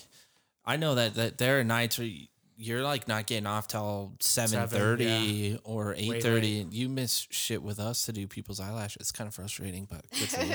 I 0.64 0.76
know 0.76 0.94
that 0.96 1.14
that 1.14 1.38
there 1.38 1.60
are 1.60 1.64
nights 1.64 1.98
where 1.98 2.06
you- 2.06 2.26
you're 2.58 2.82
like 2.82 3.06
not 3.06 3.26
getting 3.26 3.46
off 3.46 3.68
till 3.68 4.14
seven 4.18 4.66
thirty 4.66 5.58
or 5.62 5.94
eight 5.94 6.22
thirty. 6.22 6.64
late. 6.64 6.72
You 6.72 6.88
miss 6.88 7.26
shit 7.30 7.62
with 7.62 7.78
us 7.78 8.06
to 8.06 8.12
do 8.14 8.26
people's 8.26 8.60
eyelashes. 8.60 8.96
It's 9.02 9.12
kind 9.12 9.28
of 9.28 9.34
frustrating, 9.34 9.86
but 9.90 10.08
good 10.18 10.28
for 10.30 10.42
you. 10.42 10.54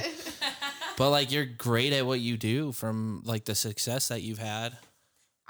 but 0.98 1.12
like 1.12 1.32
you're 1.32 1.46
great 1.46 1.94
at 1.94 2.04
what 2.08 2.20
you 2.20 2.38
do 2.38 2.72
from 2.72 3.22
like 3.24 3.46
the 3.46 3.54
success 3.54 4.08
that 4.08 4.24
you've 4.24 4.40
had. 4.40 4.76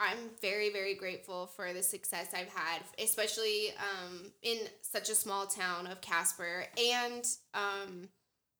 I'm 0.01 0.17
very, 0.41 0.72
very 0.72 0.96
grateful 0.96 1.48
for 1.48 1.74
the 1.74 1.84
success 1.84 2.29
I've 2.34 2.50
had, 2.50 2.81
especially 3.00 3.70
um, 3.77 4.31
in 4.41 4.58
such 4.81 5.10
a 5.10 5.15
small 5.15 5.46
town 5.46 5.88
of 5.88 6.01
Casper 6.01 6.65
and 6.77 7.25
um, 7.53 8.10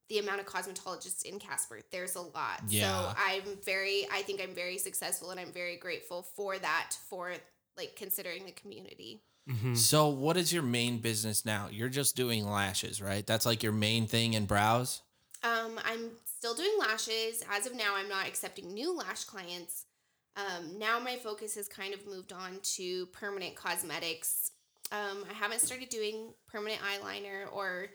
the 0.08 0.18
amount 0.18 0.40
of 0.40 0.46
cosmetologists 0.46 1.24
in 1.24 1.38
Casper. 1.38 1.80
There's 1.90 2.14
a 2.14 2.20
lot. 2.20 2.62
Yeah. 2.68 2.88
So 2.88 3.14
I'm 3.16 3.58
very 3.64 4.06
I 4.12 4.22
think 4.22 4.40
I'm 4.42 4.54
very 4.54 4.78
successful 4.78 5.30
and 5.30 5.40
I'm 5.40 5.52
very 5.52 5.76
grateful 5.76 6.22
for 6.22 6.58
that 6.58 6.92
for 7.08 7.32
like 7.76 7.96
considering 7.96 8.44
the 8.46 8.52
community. 8.52 9.22
Mm-hmm. 9.48 9.74
So, 9.74 10.08
what 10.08 10.36
is 10.36 10.52
your 10.52 10.62
main 10.62 10.98
business 10.98 11.44
now? 11.44 11.68
You're 11.70 11.88
just 11.88 12.14
doing 12.14 12.46
lashes, 12.46 13.02
right? 13.02 13.26
That's 13.26 13.44
like 13.44 13.62
your 13.62 13.72
main 13.72 14.06
thing 14.06 14.34
in 14.34 14.46
brows. 14.46 15.02
Um, 15.42 15.80
I'm 15.84 16.10
still 16.24 16.54
doing 16.54 16.72
lashes. 16.78 17.42
As 17.50 17.66
of 17.66 17.74
now, 17.74 17.94
I'm 17.96 18.08
not 18.08 18.28
accepting 18.28 18.72
new 18.72 18.96
lash 18.96 19.24
clients. 19.24 19.86
Um, 20.36 20.78
now 20.78 20.98
my 20.98 21.16
focus 21.16 21.54
has 21.56 21.68
kind 21.68 21.92
of 21.92 22.06
moved 22.06 22.32
on 22.32 22.58
to 22.76 23.06
permanent 23.06 23.54
cosmetics. 23.54 24.52
Um, 24.90 25.24
I 25.30 25.34
haven't 25.34 25.60
started 25.60 25.88
doing 25.88 26.32
permanent 26.46 26.80
eyeliner 26.80 27.52
or 27.52 27.88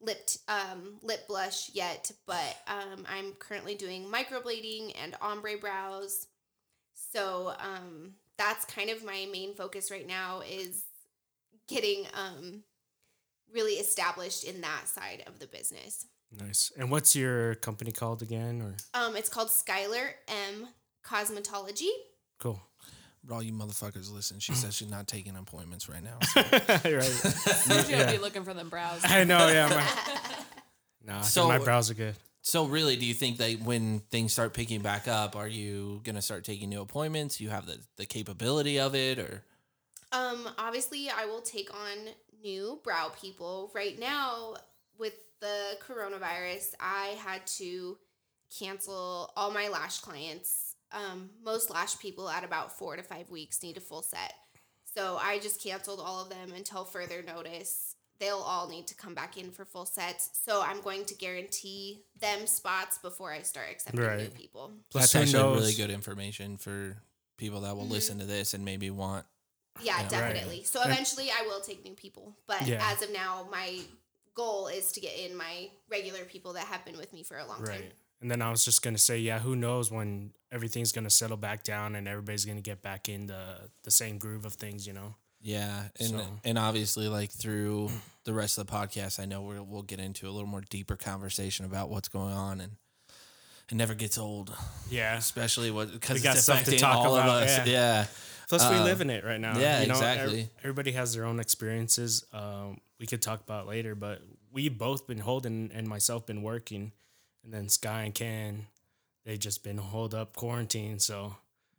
lip 0.00 0.28
um, 0.48 0.98
lip 1.02 1.26
blush 1.28 1.70
yet, 1.72 2.10
but 2.26 2.56
um, 2.66 3.06
I'm 3.08 3.32
currently 3.38 3.74
doing 3.74 4.04
microblading 4.04 4.94
and 5.02 5.16
ombre 5.20 5.56
brows. 5.58 6.26
So 7.12 7.54
um, 7.58 8.14
that's 8.36 8.64
kind 8.64 8.90
of 8.90 9.04
my 9.04 9.26
main 9.30 9.54
focus 9.54 9.90
right 9.90 10.06
now 10.06 10.42
is 10.48 10.84
getting 11.68 12.06
um, 12.14 12.62
really 13.52 13.74
established 13.74 14.44
in 14.44 14.60
that 14.60 14.88
side 14.88 15.24
of 15.26 15.38
the 15.38 15.46
business. 15.46 16.06
Nice. 16.30 16.70
And 16.76 16.90
what's 16.90 17.16
your 17.16 17.54
company 17.56 17.92
called 17.92 18.20
again? 18.22 18.60
Or 18.60 18.76
Um, 19.00 19.16
it's 19.16 19.28
called 19.28 19.48
Skylar 19.48 20.10
M 20.28 20.68
Cosmetology. 21.08 21.88
cool. 22.38 22.60
But 23.24 23.34
all 23.34 23.42
you 23.42 23.52
motherfuckers 23.52 24.12
listen, 24.12 24.38
she 24.38 24.54
says 24.54 24.74
she's 24.74 24.90
not 24.90 25.06
taking 25.08 25.36
appointments 25.36 25.88
right 25.88 26.02
now. 26.02 26.18
right. 26.36 27.02
Sometimes 27.02 27.90
you 27.90 27.96
Yeah. 27.96 28.06
would 28.06 28.12
be 28.12 28.18
looking 28.18 28.44
for 28.44 28.54
them 28.54 28.68
brows. 28.68 29.00
I 29.04 29.24
know. 29.24 29.48
Yeah. 29.48 29.68
My, 29.68 31.14
no, 31.16 31.22
So- 31.22 31.48
my 31.48 31.58
brows 31.58 31.90
are 31.90 31.94
good. 31.94 32.14
So, 32.40 32.64
really, 32.66 32.96
do 32.96 33.04
you 33.04 33.12
think 33.12 33.38
that 33.38 33.60
when 33.60 33.98
things 34.10 34.32
start 34.32 34.54
picking 34.54 34.80
back 34.80 35.06
up, 35.08 35.36
are 35.36 35.48
you 35.48 36.00
gonna 36.04 36.22
start 36.22 36.44
taking 36.44 36.70
new 36.70 36.80
appointments? 36.80 37.40
You 37.40 37.50
have 37.50 37.66
the 37.66 37.78
the 37.96 38.06
capability 38.06 38.78
of 38.80 38.94
it, 38.94 39.18
or 39.18 39.42
Um, 40.12 40.48
obviously, 40.56 41.10
I 41.10 41.26
will 41.26 41.42
take 41.42 41.74
on 41.74 41.96
new 42.42 42.80
brow 42.84 43.10
people. 43.20 43.70
Right 43.74 43.98
now, 43.98 44.54
with 44.98 45.14
the 45.40 45.76
coronavirus, 45.86 46.74
I 46.80 47.16
had 47.22 47.46
to 47.58 47.98
cancel 48.58 49.30
all 49.36 49.50
my 49.50 49.68
lash 49.68 49.98
clients. 49.98 50.67
Um, 50.92 51.30
most 51.44 51.70
lash 51.70 51.98
people 51.98 52.28
at 52.30 52.44
about 52.44 52.76
four 52.78 52.96
to 52.96 53.02
five 53.02 53.30
weeks 53.30 53.62
need 53.62 53.76
a 53.76 53.80
full 53.80 54.02
set. 54.02 54.34
So 54.94 55.18
I 55.20 55.38
just 55.38 55.62
canceled 55.62 56.00
all 56.02 56.22
of 56.22 56.30
them 56.30 56.52
until 56.56 56.84
further 56.84 57.22
notice. 57.22 57.94
They'll 58.18 58.36
all 58.38 58.68
need 58.68 58.86
to 58.88 58.94
come 58.94 59.14
back 59.14 59.36
in 59.36 59.52
for 59.52 59.64
full 59.64 59.86
sets. 59.86 60.30
So 60.44 60.60
I'm 60.62 60.80
going 60.80 61.04
to 61.04 61.14
guarantee 61.14 62.02
them 62.20 62.46
spots 62.46 62.98
before 62.98 63.30
I 63.32 63.42
start 63.42 63.68
accepting 63.70 64.00
new 64.00 64.06
Right. 64.06 64.34
people. 64.34 64.72
that's 64.92 65.12
who 65.12 65.20
actually 65.20 65.42
really 65.54 65.74
good 65.74 65.90
information 65.90 66.56
for 66.56 66.96
people 67.36 67.60
that 67.60 67.76
will 67.76 67.84
Mhm. 67.86 67.90
listen 67.90 68.18
to 68.18 68.24
this 68.24 68.54
and 68.54 68.64
maybe 68.64 68.90
want. 68.90 69.24
Yeah, 69.80 69.96
Yeah. 69.98 70.02
Right. 70.02 70.10
definitely. 70.10 70.64
So 70.64 70.82
eventually 70.82 71.30
I 71.30 71.42
will 71.42 71.60
take 71.60 71.84
new 71.84 71.94
people. 71.94 72.36
But 72.48 72.66
Yeah. 72.66 72.84
as 72.90 73.02
of 73.02 73.10
now, 73.12 73.46
my 73.52 73.84
goal 74.34 74.66
is 74.66 74.90
to 74.92 75.00
get 75.00 75.16
in 75.16 75.36
my 75.36 75.70
regular 75.88 76.24
people 76.24 76.54
that 76.54 76.66
have 76.66 76.84
been 76.84 76.96
with 76.96 77.12
me 77.12 77.22
for 77.22 77.38
a 77.38 77.46
long 77.46 77.60
Right. 77.62 77.82
time. 77.82 77.92
And 78.20 78.30
then 78.30 78.42
I 78.42 78.50
was 78.50 78.64
just 78.64 78.82
gonna 78.82 78.98
say, 78.98 79.18
yeah, 79.18 79.38
who 79.38 79.54
knows 79.54 79.90
when 79.90 80.32
everything's 80.50 80.92
gonna 80.92 81.10
settle 81.10 81.36
back 81.36 81.62
down 81.62 81.94
and 81.94 82.08
everybody's 82.08 82.44
gonna 82.44 82.60
get 82.60 82.82
back 82.82 83.08
in 83.08 83.26
the 83.26 83.70
the 83.84 83.90
same 83.90 84.18
groove 84.18 84.44
of 84.44 84.54
things, 84.54 84.86
you 84.86 84.92
know? 84.92 85.14
Yeah, 85.40 85.88
and 86.00 86.08
So- 86.10 86.40
and 86.44 86.58
obviously, 86.58 87.06
like 87.08 87.30
through 87.30 87.90
the 88.24 88.32
rest 88.32 88.58
of 88.58 88.66
the 88.66 88.72
podcast, 88.72 89.20
I 89.20 89.24
know 89.24 89.42
we'll 89.42 89.64
we'll 89.64 89.82
get 89.82 90.00
into 90.00 90.28
a 90.28 90.32
little 90.32 90.48
more 90.48 90.62
deeper 90.68 90.96
conversation 90.96 91.64
about 91.64 91.90
what's 91.90 92.08
going 92.08 92.34
on, 92.34 92.60
and 92.60 92.72
it 93.70 93.74
never 93.76 93.94
gets 93.94 94.18
old, 94.18 94.52
Yeah. 94.90 95.16
especially 95.16 95.70
what 95.70 95.92
because 95.92 96.14
We 96.14 96.16
it's 96.16 96.24
got 96.24 96.36
stuff 96.38 96.64
to 96.64 96.76
talk 96.78 96.96
all 97.06 97.16
of 97.16 97.24
about, 97.24 97.42
us. 97.44 97.58
yeah. 97.58 97.64
Yeah. 97.66 98.06
Plus, 98.48 98.62
we 98.70 98.76
Uh, 98.76 98.84
live 98.84 99.00
in 99.02 99.10
it 99.10 99.24
right 99.24 99.38
now. 99.40 99.58
yeah, 99.58 99.82
you 99.82 99.86
know, 99.88 99.94
exactly. 99.94 100.48
everybody 100.60 100.92
has 100.92 101.12
their 101.12 101.24
own 101.26 101.38
experiences. 101.38 102.24
Um, 102.32 102.80
we 102.98 103.06
could 103.06 103.20
talk 103.22 103.40
about 103.42 103.66
later, 103.68 103.94
but 103.94 104.22
we 104.50 104.68
both 104.70 105.06
been 105.06 105.18
holding 105.18 105.70
and 105.72 105.86
myself 105.86 106.24
been 106.26 106.42
working, 106.42 106.92
and 107.48 107.54
then 107.54 107.68
Sky 107.70 108.02
and 108.02 108.14
Ken, 108.14 108.66
they 109.24 109.38
just 109.38 109.64
been 109.64 109.78
hold 109.78 110.14
up 110.14 110.36
quarantine. 110.36 110.98
So 110.98 111.34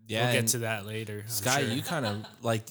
yeah. 0.07 0.31
we'll 0.31 0.41
get 0.41 0.47
to 0.49 0.57
that 0.59 0.87
later. 0.87 1.21
I'm 1.25 1.29
Sky, 1.29 1.61
sure. 1.61 1.69
you 1.69 1.83
kind 1.83 2.07
of 2.07 2.25
like 2.41 2.63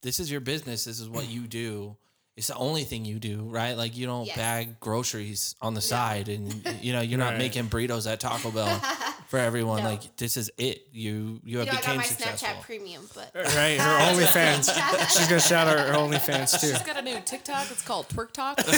this 0.00 0.20
is 0.20 0.30
your 0.30 0.40
business. 0.40 0.84
This 0.84 1.00
is 1.00 1.08
what 1.08 1.28
you 1.28 1.42
do. 1.42 1.96
It's 2.36 2.48
the 2.48 2.56
only 2.56 2.82
thing 2.84 3.04
you 3.04 3.18
do, 3.18 3.42
right? 3.42 3.76
Like 3.76 3.96
you 3.96 4.06
don't 4.06 4.26
Yes. 4.26 4.36
bag 4.36 4.80
groceries 4.80 5.54
on 5.60 5.74
the 5.74 5.82
side, 5.82 6.28
and 6.28 6.66
you 6.80 6.94
know 6.94 7.02
you're 7.02 7.18
not 7.18 7.36
making 7.36 7.66
burritos 7.68 8.10
at 8.10 8.20
Taco 8.20 8.50
Bell 8.50 8.78
for 9.28 9.38
everyone. 9.38 9.82
No. 9.82 9.90
Like 9.90 10.16
this 10.16 10.38
is 10.38 10.50
it. 10.56 10.88
You 10.92 11.40
you 11.44 11.58
have 11.58 11.66
You 11.66 11.72
know, 11.72 11.72
I 11.72 11.74
got 11.74 11.80
became 11.82 11.96
my 11.98 12.02
successful. 12.04 12.48
Snapchat 12.48 12.62
premium, 12.62 13.02
but 13.14 13.30
right, 13.34 13.78
her 13.78 13.98
OnlyFans. 14.12 15.10
She's 15.16 15.28
gonna 15.28 15.40
shout 15.40 15.68
out 15.68 15.78
her 15.78 15.92
OnlyFans 15.94 16.58
too. 16.58 16.68
She's 16.68 16.82
got 16.82 16.96
a 16.96 17.02
new 17.02 17.20
TikTok. 17.24 17.70
It's 17.70 17.82
called 17.82 18.08
Twerk 18.08 18.32
Talk. 18.32 18.58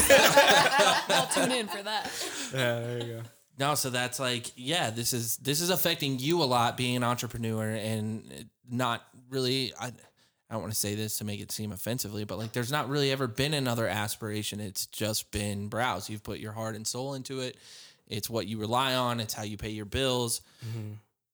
I'll 1.09 1.27
tune 1.29 1.53
in 1.53 1.69
for 1.69 1.83
that. 1.83 2.11
Yeah, 2.53 2.81
there 2.81 2.99
you 2.99 3.13
go. 3.15 3.23
No, 3.59 3.75
so 3.75 3.91
that's 3.91 4.21
like, 4.21 4.53
yeah, 4.57 4.91
this 4.91 5.13
is 5.13 5.39
this 5.39 5.61
is 5.61 5.71
affecting 5.71 6.19
you 6.19 6.43
a 6.43 6.45
lot 6.45 6.77
being 6.77 6.97
an 6.97 7.05
entrepreneur 7.05 7.71
and 7.71 8.49
not 8.71 9.03
really 9.31 9.73
I 9.81 9.93
I 10.49 10.55
don't 10.55 10.63
want 10.63 10.73
to 10.73 10.79
say 10.79 10.95
this 10.95 11.19
to 11.19 11.25
make 11.25 11.41
it 11.41 11.51
seem 11.51 11.73
offensively, 11.73 12.25
but 12.25 12.39
like 12.39 12.53
there's 12.53 12.71
not 12.71 12.89
really 12.89 13.11
ever 13.11 13.27
been 13.27 13.55
another 13.55 13.89
aspiration. 13.89 14.61
It's 14.61 14.87
just 14.87 15.31
been 15.33 15.69
brows. 15.69 16.09
You've 16.09 16.23
put 16.23 16.39
your 16.39 16.53
heart 16.53 16.77
and 16.77 16.87
soul 16.87 17.15
into 17.15 17.41
it. 17.41 17.57
It's 18.07 18.31
what 18.31 18.47
you 18.47 18.59
rely 18.59 18.95
on, 18.95 19.19
it's 19.19 19.35
how 19.35 19.43
you 19.43 19.57
pay 19.57 19.71
your 19.71 19.85
bills, 19.85 20.43
mm-hmm. 20.65 20.93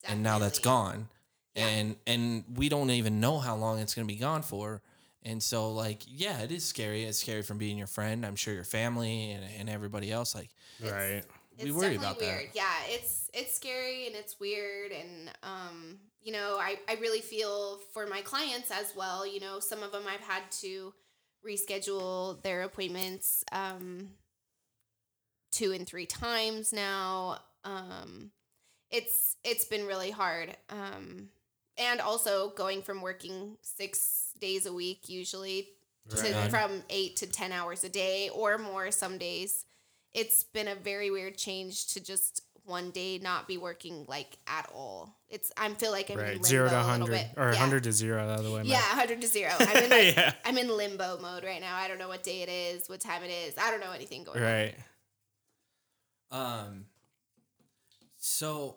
and 0.08 0.22
now 0.22 0.38
that's 0.38 0.58
gone. 0.58 1.08
And 1.54 1.96
and 2.06 2.44
we 2.54 2.70
don't 2.70 2.90
even 2.90 3.20
know 3.20 3.38
how 3.38 3.56
long 3.56 3.80
it's 3.80 3.94
going 3.94 4.08
to 4.08 4.14
be 4.14 4.18
gone 4.18 4.42
for. 4.42 4.80
And 5.24 5.42
so 5.42 5.72
like, 5.72 6.02
yeah, 6.06 6.40
it 6.40 6.50
is 6.50 6.64
scary. 6.64 7.04
It's 7.04 7.18
scary 7.18 7.42
from 7.42 7.58
being 7.58 7.76
your 7.76 7.86
friend. 7.86 8.24
I'm 8.24 8.36
sure 8.36 8.54
your 8.54 8.64
family 8.64 9.32
and, 9.32 9.44
and 9.58 9.68
everybody 9.68 10.10
else 10.10 10.34
like 10.34 10.48
Right. 10.82 11.22
We 11.60 11.68
it's 11.68 11.76
worry 11.76 11.94
definitely 11.94 11.96
about 11.96 12.18
that. 12.20 12.26
weird. 12.38 12.50
Yeah, 12.54 12.72
it's 12.88 13.30
it's 13.34 13.54
scary 13.54 14.06
and 14.06 14.16
it's 14.16 14.38
weird 14.40 14.92
and 14.92 15.30
um, 15.42 15.98
you 16.22 16.32
know, 16.32 16.56
I, 16.60 16.78
I 16.88 16.94
really 17.00 17.20
feel 17.20 17.78
for 17.92 18.06
my 18.06 18.20
clients 18.22 18.70
as 18.70 18.94
well. 18.96 19.26
You 19.26 19.40
know, 19.40 19.58
some 19.60 19.82
of 19.82 19.90
them 19.92 20.04
I've 20.06 20.20
had 20.20 20.42
to 20.60 20.94
reschedule 21.46 22.40
their 22.42 22.62
appointments 22.62 23.42
um, 23.52 24.10
two 25.50 25.72
and 25.72 25.86
three 25.86 26.06
times 26.06 26.72
now. 26.72 27.38
Um, 27.64 28.30
it's 28.90 29.36
it's 29.44 29.64
been 29.64 29.86
really 29.86 30.10
hard. 30.10 30.56
Um, 30.70 31.28
and 31.78 32.00
also 32.00 32.50
going 32.50 32.82
from 32.82 33.00
working 33.00 33.56
six 33.62 34.32
days 34.40 34.66
a 34.66 34.72
week 34.72 35.08
usually 35.08 35.68
to 36.10 36.16
Right. 36.32 36.50
from 36.50 36.82
eight 36.90 37.16
to 37.16 37.26
ten 37.26 37.52
hours 37.52 37.84
a 37.84 37.88
day 37.88 38.28
or 38.34 38.58
more 38.58 38.90
some 38.90 39.18
days. 39.18 39.64
It's 40.14 40.44
been 40.44 40.68
a 40.68 40.74
very 40.74 41.10
weird 41.10 41.36
change 41.36 41.86
to 41.94 42.00
just 42.02 42.42
one 42.64 42.90
day 42.90 43.18
not 43.18 43.48
be 43.48 43.56
working 43.58 44.04
like 44.06 44.38
at 44.46 44.70
all. 44.72 45.16
It's 45.28 45.50
I 45.56 45.68
feel 45.70 45.90
like 45.90 46.10
I'm 46.10 46.18
in 46.18 46.24
Right. 46.24 46.32
limbo 46.34 46.46
Zero 46.46 46.68
to 46.68 46.78
a 46.78 46.82
hundred 46.82 47.30
or 47.36 47.50
yeah. 47.50 47.54
hundred 47.56 47.82
to 47.84 47.92
zero 47.92 48.26
the 48.26 48.34
other 48.34 48.50
way. 48.52 48.62
Yeah, 48.64 48.78
hundred 48.80 49.20
to 49.22 49.26
zero. 49.26 49.50
I'm 49.58 49.76
in 49.84 49.90
like, 49.90 50.16
yeah. 50.16 50.32
I'm 50.44 50.58
in 50.58 50.68
limbo 50.68 51.18
mode 51.20 51.44
right 51.44 51.60
now. 51.60 51.76
I 51.76 51.88
don't 51.88 51.98
know 51.98 52.08
what 52.08 52.22
day 52.22 52.42
it 52.42 52.48
is, 52.48 52.88
what 52.88 53.00
time 53.00 53.22
it 53.24 53.30
is. 53.30 53.54
I 53.58 53.70
don't 53.70 53.80
know 53.80 53.90
anything 53.92 54.22
going 54.24 54.38
on. 54.38 54.44
Right. 54.44 54.74
Um. 56.30 56.84
So, 58.18 58.76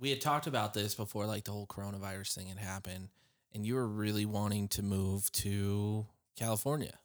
we 0.00 0.10
had 0.10 0.20
talked 0.20 0.48
about 0.48 0.74
this 0.74 0.94
before, 0.96 1.26
like 1.26 1.44
the 1.44 1.52
whole 1.52 1.66
coronavirus 1.66 2.34
thing 2.34 2.48
had 2.48 2.58
happened, 2.58 3.08
and 3.54 3.64
you 3.64 3.74
were 3.76 3.86
really 3.86 4.26
wanting 4.26 4.66
to 4.68 4.82
move 4.82 5.30
to 5.32 6.06
California. 6.36 6.98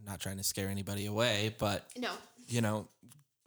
I'm 0.00 0.10
not 0.10 0.20
trying 0.20 0.38
to 0.38 0.42
scare 0.44 0.68
anybody 0.68 1.06
away, 1.06 1.54
but 1.58 1.86
No. 1.96 2.12
you 2.48 2.60
know, 2.60 2.88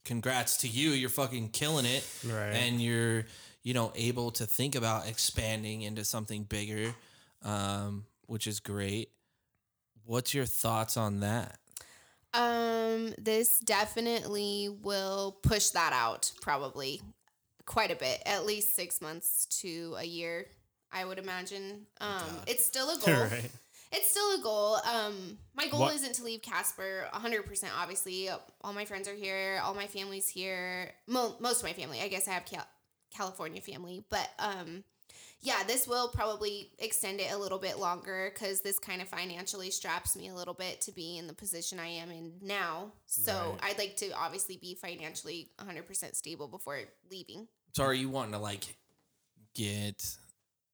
congrats 0.05 0.57
to 0.57 0.67
you. 0.67 0.91
You're 0.91 1.09
fucking 1.09 1.49
killing 1.49 1.85
it, 1.85 2.05
Right. 2.25 2.53
and 2.53 2.81
you're 2.81 3.25
you 3.63 3.73
know 3.73 3.91
able 3.95 4.31
to 4.31 4.45
think 4.45 4.75
about 4.75 5.07
expanding 5.07 5.81
into 5.83 6.03
something 6.05 6.43
bigger, 6.43 6.93
um, 7.41 8.05
which 8.27 8.45
is 8.47 8.59
great. 8.59 9.09
What's 10.05 10.33
your 10.33 10.45
thoughts 10.45 10.97
on 10.97 11.21
that? 11.21 11.59
Um, 12.33 13.13
this 13.17 13.59
definitely 13.59 14.67
will 14.81 15.37
push 15.43 15.69
that 15.69 15.93
out 15.93 16.31
probably 16.41 17.01
quite 17.65 17.91
a 17.91 17.95
bit, 17.95 18.21
at 18.25 18.45
least 18.45 18.75
six 18.75 18.99
months 19.01 19.45
to 19.61 19.95
a 19.97 20.03
year, 20.03 20.47
I 20.91 21.05
would 21.05 21.19
imagine. 21.19 21.85
Um, 22.01 22.09
God. 22.19 22.43
it's 22.47 22.65
still 22.65 22.89
a 22.89 22.97
goal. 23.05 23.15
right. 23.25 23.51
It's 23.93 24.09
still 24.09 24.39
a 24.39 24.41
goal. 24.41 24.77
Um, 24.91 25.37
my 25.55 25.67
goal 25.67 25.87
isn't 25.89 26.15
to 26.15 26.23
leave 26.23 26.41
Casper 26.41 27.07
100%, 27.13 27.63
obviously. 27.79 28.29
All 28.61 28.73
my 28.73 28.85
friends 28.85 29.07
are 29.07 29.13
here, 29.13 29.61
all 29.63 29.73
my 29.75 29.87
family's 29.87 30.27
here. 30.27 30.91
Mo- 31.07 31.35
most 31.39 31.59
of 31.59 31.63
my 31.63 31.73
family. 31.73 32.01
I 32.01 32.07
guess 32.07 32.27
I 32.27 32.31
have 32.31 32.45
Cal- 32.45 32.67
California 33.15 33.61
family. 33.61 34.03
But 34.09 34.29
um, 34.39 34.83
yeah, 35.41 35.61
this 35.67 35.87
will 35.87 36.07
probably 36.07 36.71
extend 36.79 37.19
it 37.19 37.31
a 37.31 37.37
little 37.37 37.59
bit 37.59 37.77
longer 37.77 38.31
because 38.33 38.61
this 38.61 38.79
kind 38.79 39.01
of 39.01 39.09
financially 39.09 39.69
straps 39.69 40.15
me 40.15 40.29
a 40.29 40.33
little 40.33 40.53
bit 40.55 40.81
to 40.81 40.91
be 40.91 41.17
in 41.17 41.27
the 41.27 41.33
position 41.33 41.79
I 41.79 41.87
am 41.87 42.09
in 42.09 42.33
now. 42.41 42.93
So 43.05 43.57
Right. 43.61 43.71
I'd 43.71 43.77
like 43.77 43.97
to 43.97 44.11
obviously 44.11 44.57
be 44.57 44.73
financially 44.73 45.49
100% 45.59 46.15
stable 46.15 46.47
before 46.47 46.79
leaving. 47.11 47.47
So 47.73 47.83
are 47.83 47.93
you 47.93 48.09
wanting 48.09 48.33
to 48.33 48.39
like 48.39 48.75
get 49.53 50.17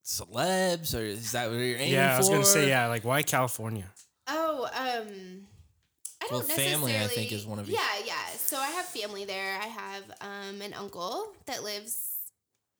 celebs, 0.09 0.95
or 0.97 1.01
is 1.03 1.31
that 1.33 1.49
what 1.49 1.57
you're 1.57 1.77
aiming 1.77 1.93
yeah, 1.93 2.15
I 2.15 2.17
was 2.17 2.29
gonna 2.29 2.43
say 2.43 2.67
yeah. 2.67 2.87
Like 2.87 3.05
why 3.05 3.21
California? 3.23 3.85
Oh, 4.27 4.65
um, 4.65 5.47
I 6.21 6.27
Well, 6.31 6.41
don't 6.41 6.51
family, 6.51 6.97
I 6.97 7.07
think, 7.07 7.31
is 7.31 7.45
one 7.45 7.59
of 7.59 7.69
your- 7.69 7.79
Yeah, 7.79 8.05
yeah. 8.05 8.25
So 8.37 8.57
I 8.57 8.67
have 8.71 8.85
family 8.85 9.25
there. 9.25 9.57
I 9.61 9.67
have 9.67 10.03
um 10.21 10.61
an 10.61 10.73
uncle 10.73 11.33
that 11.45 11.63
lives 11.63 12.05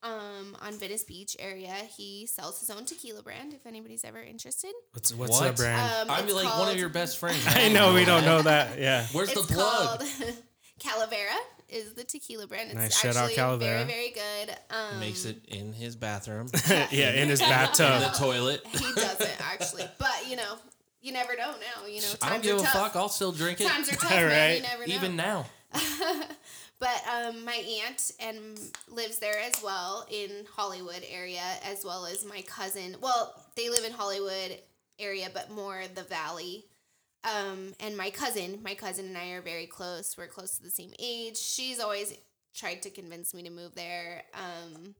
um 0.04 0.56
on 0.62 0.74
Venice 0.80 1.04
Beach 1.04 1.36
area. 1.40 1.74
He 1.98 2.26
sells 2.26 2.60
his 2.60 2.70
own 2.70 2.86
tequila 2.86 3.22
brand. 3.22 3.54
If 3.54 3.66
anybody's 3.68 4.04
ever 4.06 4.22
interested, 4.22 4.72
What's 4.94 5.14
what's 5.14 5.32
What? 5.40 5.56
the 5.56 5.64
brand? 5.64 6.10
um, 6.10 6.16
I'm 6.16 6.26
it's 6.26 6.34
like 6.34 6.58
one 6.58 6.70
of 6.70 6.78
your 6.78 6.90
best 6.90 7.18
friends. 7.20 7.46
I 7.48 7.70
know 7.70 7.94
we 7.94 8.06
don't 8.06 8.26
know 8.26 8.42
that. 8.42 8.80
Yeah. 8.80 9.06
Where's 9.12 9.32
It's 9.32 9.46
the 9.48 9.54
plug? 9.54 10.00
called 10.00 10.10
Calavera. 10.80 11.38
Is 11.70 11.94
the 11.94 12.04
tequila 12.04 12.48
brand? 12.48 12.68
It's 12.72 12.76
Nice. 12.76 13.00
Shout 13.00 13.16
out 13.16 13.30
actually 13.30 13.36
Calavera. 13.36 13.60
very 13.60 13.84
very 13.86 14.10
good. 14.10 14.56
Um, 14.72 15.00
Makes 15.00 15.26
it 15.26 15.46
in 15.48 15.72
his 15.74 15.96
bathroom, 15.96 16.48
yeah, 16.92 17.12
in 17.12 17.30
his 17.30 17.40
bathtub. 17.52 18.02
in 18.02 18.02
the 18.02 18.18
toilet. 18.18 18.62
He 18.72 18.92
doesn't 18.94 19.42
actually, 19.52 19.86
but 19.98 20.28
you 20.28 20.36
know, 20.36 20.56
you 21.02 21.12
never 21.14 21.36
know 21.38 21.52
now. 21.52 21.86
You 21.88 22.02
know, 22.02 22.08
times 22.08 22.18
I 22.24 22.30
don't 22.30 22.42
give 22.44 22.56
are 22.58 22.60
a 22.60 22.64
tough. 22.64 22.74
fuck. 22.74 22.96
I'll 22.96 23.10
still 23.10 23.32
drink 23.32 23.62
it, 23.62 23.68
Times 23.68 23.88
are 23.92 23.96
tough, 23.96 24.12
All 24.12 24.18
man. 24.26 24.56
You 24.58 24.62
never 24.64 24.88
know. 24.88 24.94
even 24.96 25.16
now. 25.16 25.46
But 26.82 27.02
um, 27.14 27.44
my 27.44 27.62
aunt 27.86 28.12
and 28.22 28.58
lives 28.88 29.20
there 29.20 29.38
as 29.38 29.62
well 29.62 30.08
in 30.10 30.30
Hollywood 30.56 31.04
area, 31.12 31.42
as 31.66 31.84
well 31.84 32.06
as 32.06 32.24
my 32.26 32.42
cousin. 32.48 32.96
Well, 33.02 33.34
they 33.58 33.70
live 33.70 33.84
in 33.84 33.92
Hollywood 33.92 34.58
area, 34.98 35.28
but 35.34 35.52
more 35.52 35.82
the 35.94 36.04
valley. 36.04 36.64
Um, 37.24 37.74
and 37.80 37.98
my 37.98 38.10
cousin, 38.10 38.60
my 38.64 38.76
cousin 38.76 39.06
and 39.08 39.18
I 39.18 39.32
are 39.32 39.42
very 39.42 39.68
close. 39.68 40.16
We're 40.18 40.28
close 40.28 40.58
to 40.58 40.64
the 40.64 40.70
same 40.70 40.94
age. 41.00 41.38
She's 41.38 41.80
always 41.80 42.14
tried 42.56 42.82
to 42.84 42.90
convince 42.90 43.34
me 43.34 43.44
to 43.44 43.50
move 43.50 43.76
there. 43.76 44.24
Um, 44.34 44.96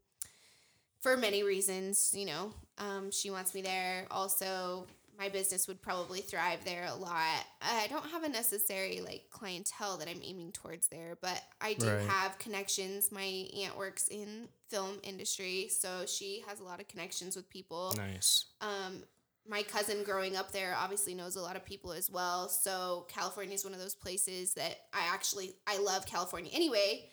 for 1.02 1.16
many 1.16 1.44
reasons, 1.44 2.12
you 2.14 2.26
know. 2.26 2.54
Um, 2.78 3.12
she 3.12 3.30
wants 3.32 3.54
me 3.54 3.62
there. 3.62 4.06
Also, 4.12 4.86
my 5.18 5.30
business 5.30 5.68
would 5.68 5.82
probably 5.82 6.20
thrive 6.22 6.60
there 6.66 6.86
a 6.86 6.96
lot. 6.96 7.46
I 7.62 7.88
don't 7.88 8.06
have 8.08 8.24
a 8.24 8.30
necessary 8.30 9.02
like 9.02 9.30
clientele 9.30 9.98
that 9.98 10.08
I'm 10.10 10.22
aiming 10.24 10.52
towards 10.54 10.88
there, 10.88 11.18
but 11.22 11.42
I 11.62 11.74
do 11.74 11.88
Right. 11.88 12.08
have 12.08 12.38
connections. 12.38 13.12
My 13.12 13.24
aunt 13.24 13.78
works 13.78 14.08
in 14.10 14.48
film 14.70 15.00
industry, 15.04 15.70
so 15.70 16.06
she 16.06 16.44
has 16.48 16.60
a 16.60 16.64
lot 16.64 16.80
of 16.80 16.88
connections 16.88 17.36
with 17.36 17.50
people. 17.50 17.94
Nice. 17.98 18.46
Um, 18.62 19.04
my 19.48 19.64
cousin 19.64 20.04
growing 20.04 20.36
up 20.36 20.52
there 20.52 20.76
obviously 20.78 21.14
knows 21.16 21.36
a 21.36 21.42
lot 21.42 21.56
of 21.56 21.66
people 21.66 21.92
as 21.92 22.10
well. 22.10 22.50
So 22.50 23.08
California 23.10 23.54
is 23.54 23.64
one 23.64 23.74
of 23.74 23.80
those 23.80 23.96
places 23.96 24.54
that 24.54 24.78
I 24.94 25.08
actually 25.12 25.56
I 25.68 25.80
love 25.80 26.06
California 26.06 26.52
anyway. 26.54 27.10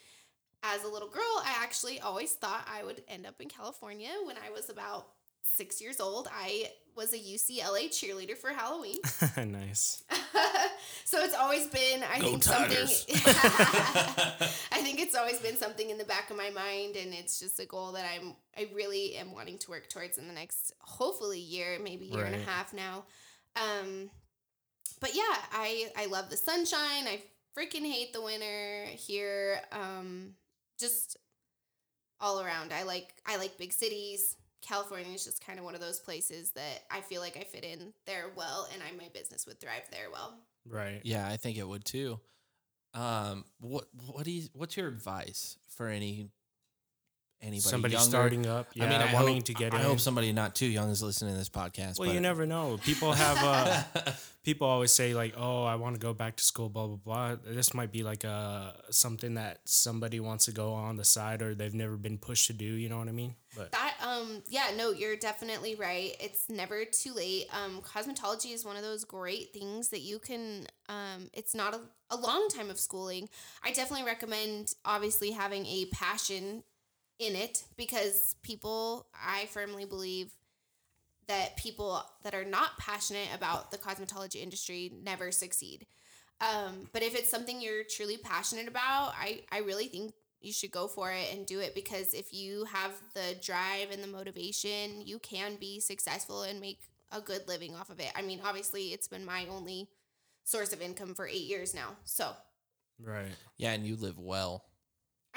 As 0.63 0.83
a 0.83 0.87
little 0.87 1.07
girl, 1.07 1.21
I 1.43 1.55
actually 1.61 1.99
always 1.99 2.33
thought 2.33 2.67
I 2.67 2.83
would 2.83 3.03
end 3.07 3.25
up 3.25 3.39
in 3.39 3.47
California. 3.47 4.09
When 4.23 4.37
I 4.37 4.49
was 4.49 4.69
about 4.69 5.07
six 5.57 5.81
years 5.81 5.99
old, 5.99 6.29
I 6.31 6.71
was 6.95 7.13
a 7.13 7.17
UCLA 7.17 7.89
cheerleader 7.89 8.35
for 8.35 8.49
Halloween. 8.49 8.97
nice. 9.37 10.03
so 11.05 11.19
it's 11.19 11.35
always 11.35 11.67
been 11.67 12.03
I 12.03 12.19
Go 12.19 12.25
think 12.25 12.43
Tigers. 12.43 13.05
something 13.07 13.23
I 14.71 14.81
think 14.81 14.99
it's 14.99 15.15
always 15.15 15.39
been 15.39 15.55
something 15.57 15.89
in 15.89 15.97
the 15.97 16.05
back 16.05 16.31
of 16.31 16.37
my 16.37 16.49
mind 16.49 16.95
and 16.95 17.13
it's 17.13 17.39
just 17.39 17.59
a 17.59 17.65
goal 17.65 17.91
that 17.91 18.05
I'm 18.15 18.35
I 18.57 18.69
really 18.73 19.15
am 19.15 19.33
wanting 19.33 19.59
to 19.59 19.69
work 19.69 19.89
towards 19.89 20.17
in 20.17 20.27
the 20.27 20.33
next 20.33 20.73
hopefully 20.79 21.39
year, 21.39 21.77
maybe 21.81 22.05
year 22.05 22.23
and 22.25 22.35
a 22.35 22.39
half 22.39 22.73
now. 22.73 23.05
Um 23.55 24.09
but 24.99 25.15
yeah, 25.15 25.35
I 25.51 25.91
I 25.95 26.07
love 26.07 26.29
the 26.29 26.37
sunshine. 26.37 27.05
I 27.07 27.21
freaking 27.57 27.85
hate 27.85 28.11
the 28.13 28.21
winter 28.21 28.85
here. 28.85 29.59
Um 29.71 30.33
just 30.79 31.17
all 32.19 32.41
around. 32.41 32.73
I 32.73 32.83
like 32.83 33.13
I 33.25 33.37
like 33.37 33.57
big 33.59 33.71
cities. 33.71 34.35
California 34.61 35.13
is 35.13 35.23
just 35.23 35.45
kind 35.45 35.59
of 35.59 35.65
one 35.65 35.75
of 35.75 35.81
those 35.81 35.99
places 35.99 36.51
that 36.51 36.83
I 36.91 37.01
feel 37.01 37.21
like 37.21 37.37
I 37.37 37.43
fit 37.43 37.63
in 37.63 37.93
there 38.05 38.31
well 38.35 38.67
and 38.73 38.81
I 38.81 38.91
my 38.97 39.09
business 39.13 39.45
would 39.45 39.59
thrive 39.59 39.83
there 39.91 40.09
well. 40.11 40.37
Right. 40.67 41.01
Yeah, 41.03 41.27
I 41.27 41.37
think 41.37 41.57
it 41.57 41.67
would 41.67 41.85
too. 41.85 42.19
Um, 42.93 43.45
what 43.59 43.85
what 44.07 44.23
do 44.23 44.31
you, 44.31 44.47
what's 44.53 44.75
your 44.75 44.87
advice 44.87 45.57
for 45.67 45.87
any 45.87 46.29
anybody 47.41 47.59
Somebody 47.61 47.93
younger? 47.93 48.09
starting 48.09 48.45
up. 48.47 48.67
Yeah, 48.73 48.85
I 48.85 48.89
mean, 48.89 49.01
I 49.01 49.13
wanting 49.13 49.35
hope, 49.35 49.43
to 49.45 49.53
get 49.53 49.73
I 49.73 49.77
in. 49.79 49.83
hope 49.83 49.99
somebody 49.99 50.31
not 50.33 50.55
too 50.55 50.65
young 50.67 50.89
is 50.89 51.01
listening 51.03 51.33
to 51.33 51.37
this 51.37 51.49
podcast. 51.49 51.99
well, 51.99 52.07
but 52.09 52.13
you 52.15 52.19
never 52.21 52.45
know. 52.45 52.77
People 52.83 53.13
have 53.13 53.37
uh, 53.41 54.11
people 54.43 54.67
always 54.67 54.91
say 54.91 55.13
like, 55.13 55.33
"Oh, 55.37 55.63
I 55.63 55.75
want 55.75 55.95
to 55.95 55.99
go 55.99 56.13
back 56.13 56.35
to 56.37 56.43
school." 56.43 56.69
Blah 56.69 56.87
blah 56.87 56.95
blah. 56.97 57.35
This 57.45 57.73
might 57.73 57.91
be 57.91 58.03
like 58.03 58.25
uh 58.25 58.71
something 58.89 59.35
that 59.35 59.59
somebody 59.65 60.19
wants 60.19 60.45
to 60.45 60.51
go 60.51 60.73
on 60.73 60.97
the 60.97 61.03
side, 61.03 61.41
or 61.41 61.53
they've 61.55 61.73
never 61.73 61.97
been 61.97 62.17
pushed 62.17 62.47
to 62.47 62.53
do. 62.53 62.65
You 62.65 62.89
know 62.89 62.97
what 62.97 63.07
I 63.07 63.11
mean? 63.11 63.35
But 63.55 63.71
That 63.71 63.95
um 64.05 64.43
yeah, 64.49 64.67
no, 64.75 64.91
you're 64.91 65.15
definitely 65.15 65.75
right. 65.75 66.15
It's 66.19 66.49
never 66.49 66.85
too 66.85 67.13
late. 67.13 67.45
Um 67.51 67.81
cosmetology 67.81 68.53
is 68.53 68.65
one 68.65 68.75
of 68.75 68.83
those 68.83 69.03
great 69.03 69.53
things 69.53 69.89
that 69.89 70.01
you 70.01 70.19
can 70.19 70.67
um 70.89 71.29
it's 71.33 71.55
not 71.55 71.73
a, 71.73 71.79
a 72.09 72.17
long 72.17 72.47
time 72.49 72.69
of 72.69 72.79
schooling. 72.79 73.29
I 73.63 73.71
definitely 73.71 74.05
recommend 74.05 74.73
obviously 74.85 75.31
having 75.31 75.65
a 75.65 75.85
passion 75.93 76.63
in 77.19 77.35
it 77.35 77.63
because 77.77 78.35
people 78.43 79.07
I 79.13 79.47
firmly 79.47 79.85
believe 79.85 80.31
that 81.27 81.57
people 81.57 82.03
that 82.23 82.33
are 82.33 82.45
not 82.45 82.77
passionate 82.77 83.27
about 83.33 83.71
the 83.71 83.77
cosmetology 83.77 84.37
industry 84.37 84.93
never 85.03 85.31
succeed. 85.31 85.85
Um, 86.39 86.89
but 86.93 87.03
if 87.03 87.15
it's 87.15 87.29
something 87.29 87.61
you're 87.61 87.83
truly 87.83 88.17
passionate 88.17 88.67
about, 88.67 89.13
I, 89.19 89.41
I 89.51 89.59
really 89.59 89.87
think 89.87 90.13
you 90.39 90.53
should 90.53 90.71
go 90.71 90.87
for 90.87 91.11
it 91.11 91.33
and 91.33 91.45
do 91.45 91.59
it 91.59 91.73
because 91.73 92.13
if 92.13 92.33
you 92.33 92.65
have 92.65 92.91
the 93.13 93.35
drive 93.41 93.91
and 93.91 94.03
the 94.03 94.07
motivation, 94.07 95.01
you 95.03 95.19
can 95.19 95.55
be 95.55 95.79
successful 95.79 96.43
and 96.43 96.61
make 96.61 96.79
a 97.11 97.19
good 97.19 97.47
living 97.47 97.75
off 97.75 97.89
of 97.89 97.99
it. 97.99 98.11
I 98.15 98.21
mean, 98.21 98.39
obviously, 98.43 98.93
it's 98.93 99.07
been 99.07 99.25
my 99.25 99.47
only 99.49 99.89
source 100.43 100.73
of 100.73 100.81
income 100.81 101.15
for 101.15 101.27
eight 101.27 101.47
years 101.47 101.73
now. 101.73 101.97
So 102.05 102.31
right. 103.03 103.27
yeah, 103.57 103.71
and 103.71 103.85
you 103.85 103.95
live 103.95 104.19
well. 104.19 104.63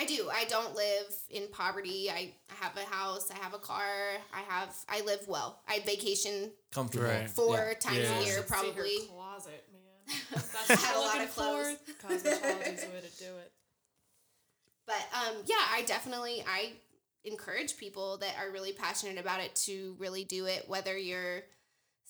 I 0.00 0.06
do. 0.06 0.30
I 0.32 0.44
don't 0.46 0.74
live 0.74 1.14
in 1.28 1.42
poverty. 1.52 2.08
I, 2.10 2.32
I 2.50 2.54
have 2.64 2.74
a 2.76 2.86
house. 2.90 3.30
I 3.30 3.36
have 3.42 3.52
a 3.52 3.58
car. 3.58 3.84
I 4.32 4.40
have. 4.48 4.74
I 4.88 5.02
live 5.02 5.20
well. 5.28 5.60
I 5.68 5.80
vacation 5.80 6.50
Comfortable. 6.72 7.04
Right. 7.06 7.28
four 7.28 7.56
Yeah. 7.56 7.74
times 7.78 7.98
Yeah. 7.98 8.18
a 8.18 8.22
year, 8.24 8.34
should 8.36 8.48
see 8.48 8.56
her 8.56 8.62
probably. 8.72 8.98
closet, 9.14 9.64
man. 9.72 10.20
That's 10.32 10.70
I 10.70 10.74
what 10.74 10.80
had 10.80 10.96
a 10.96 11.00
lot 11.00 11.20
of 11.20 11.34
clothes. 11.34 11.76
for. 11.98 12.08
Cosmetology's 12.08 12.82
the 12.84 12.88
way 12.88 13.00
to 13.02 13.18
do 13.24 13.30
it. 13.44 13.52
But 14.86 15.04
um, 15.14 15.36
yeah, 15.46 15.56
I 15.70 15.82
definitely 15.86 16.42
I 16.48 16.72
encourage 17.24 17.76
people 17.76 18.16
that 18.18 18.34
are 18.40 18.50
really 18.50 18.72
passionate 18.72 19.18
about 19.18 19.40
it 19.40 19.54
to 19.54 19.94
really 19.98 20.24
do 20.24 20.46
it, 20.46 20.64
whether 20.66 20.96
you're 20.96 21.42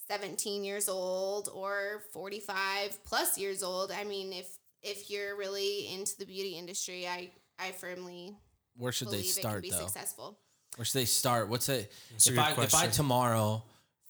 17 0.09 0.63
years 0.65 0.89
old 0.89 1.49
or 1.53 2.03
45 2.13 3.03
plus 3.05 3.37
years 3.37 3.63
old. 3.65 3.91
I 3.91 4.05
mean, 4.05 4.33
if 4.33 4.49
if 4.83 5.11
you're 5.11 5.37
really 5.37 5.93
into 5.93 6.13
the 6.19 6.25
beauty 6.25 6.57
industry, 6.57 7.07
I 7.09 7.31
I 7.61 7.73
firmly 7.73 8.37
Where 8.77 8.93
should 8.93 9.09
they 9.09 9.19
believe 9.19 9.27
it 9.27 9.41
start 9.41 9.63
be 9.63 9.71
though? 9.71 9.79
successful. 9.87 10.39
Where 10.77 10.85
should 10.85 11.01
they 11.01 11.05
start? 11.05 11.49
What's 11.49 11.69
it? 11.69 11.93
That's 12.13 12.27
a 12.29 12.31
If 12.31 12.37
good 12.37 12.43
I 12.45 12.63
if 12.65 12.75
I 12.75 12.87
tomorrow 12.89 13.63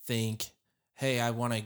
think, 0.07 0.47
hey, 0.95 1.21
I 1.21 1.31
want 1.31 1.53
to 1.55 1.63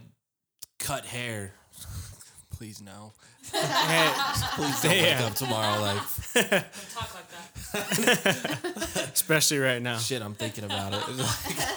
cut 0.78 1.04
hair. 1.04 1.52
Please 2.50 2.80
no. 2.80 3.12
Hey, 3.52 4.12
Please 4.54 4.80
don't 4.82 4.90
wake 4.92 5.02
Yeah. 5.02 5.26
up 5.26 5.34
tomorrow 5.34 5.80
like 5.80 6.00
Don't 6.34 6.64
talk 6.94 7.14
like 7.14 7.28
that. 7.72 9.10
especially 9.12 9.58
right 9.58 9.82
now. 9.82 9.98
shit. 9.98 10.22
I'm 10.22 10.34
thinking 10.34 10.64
about 10.64 10.92
it. 10.94 11.08
Like- 11.16 11.68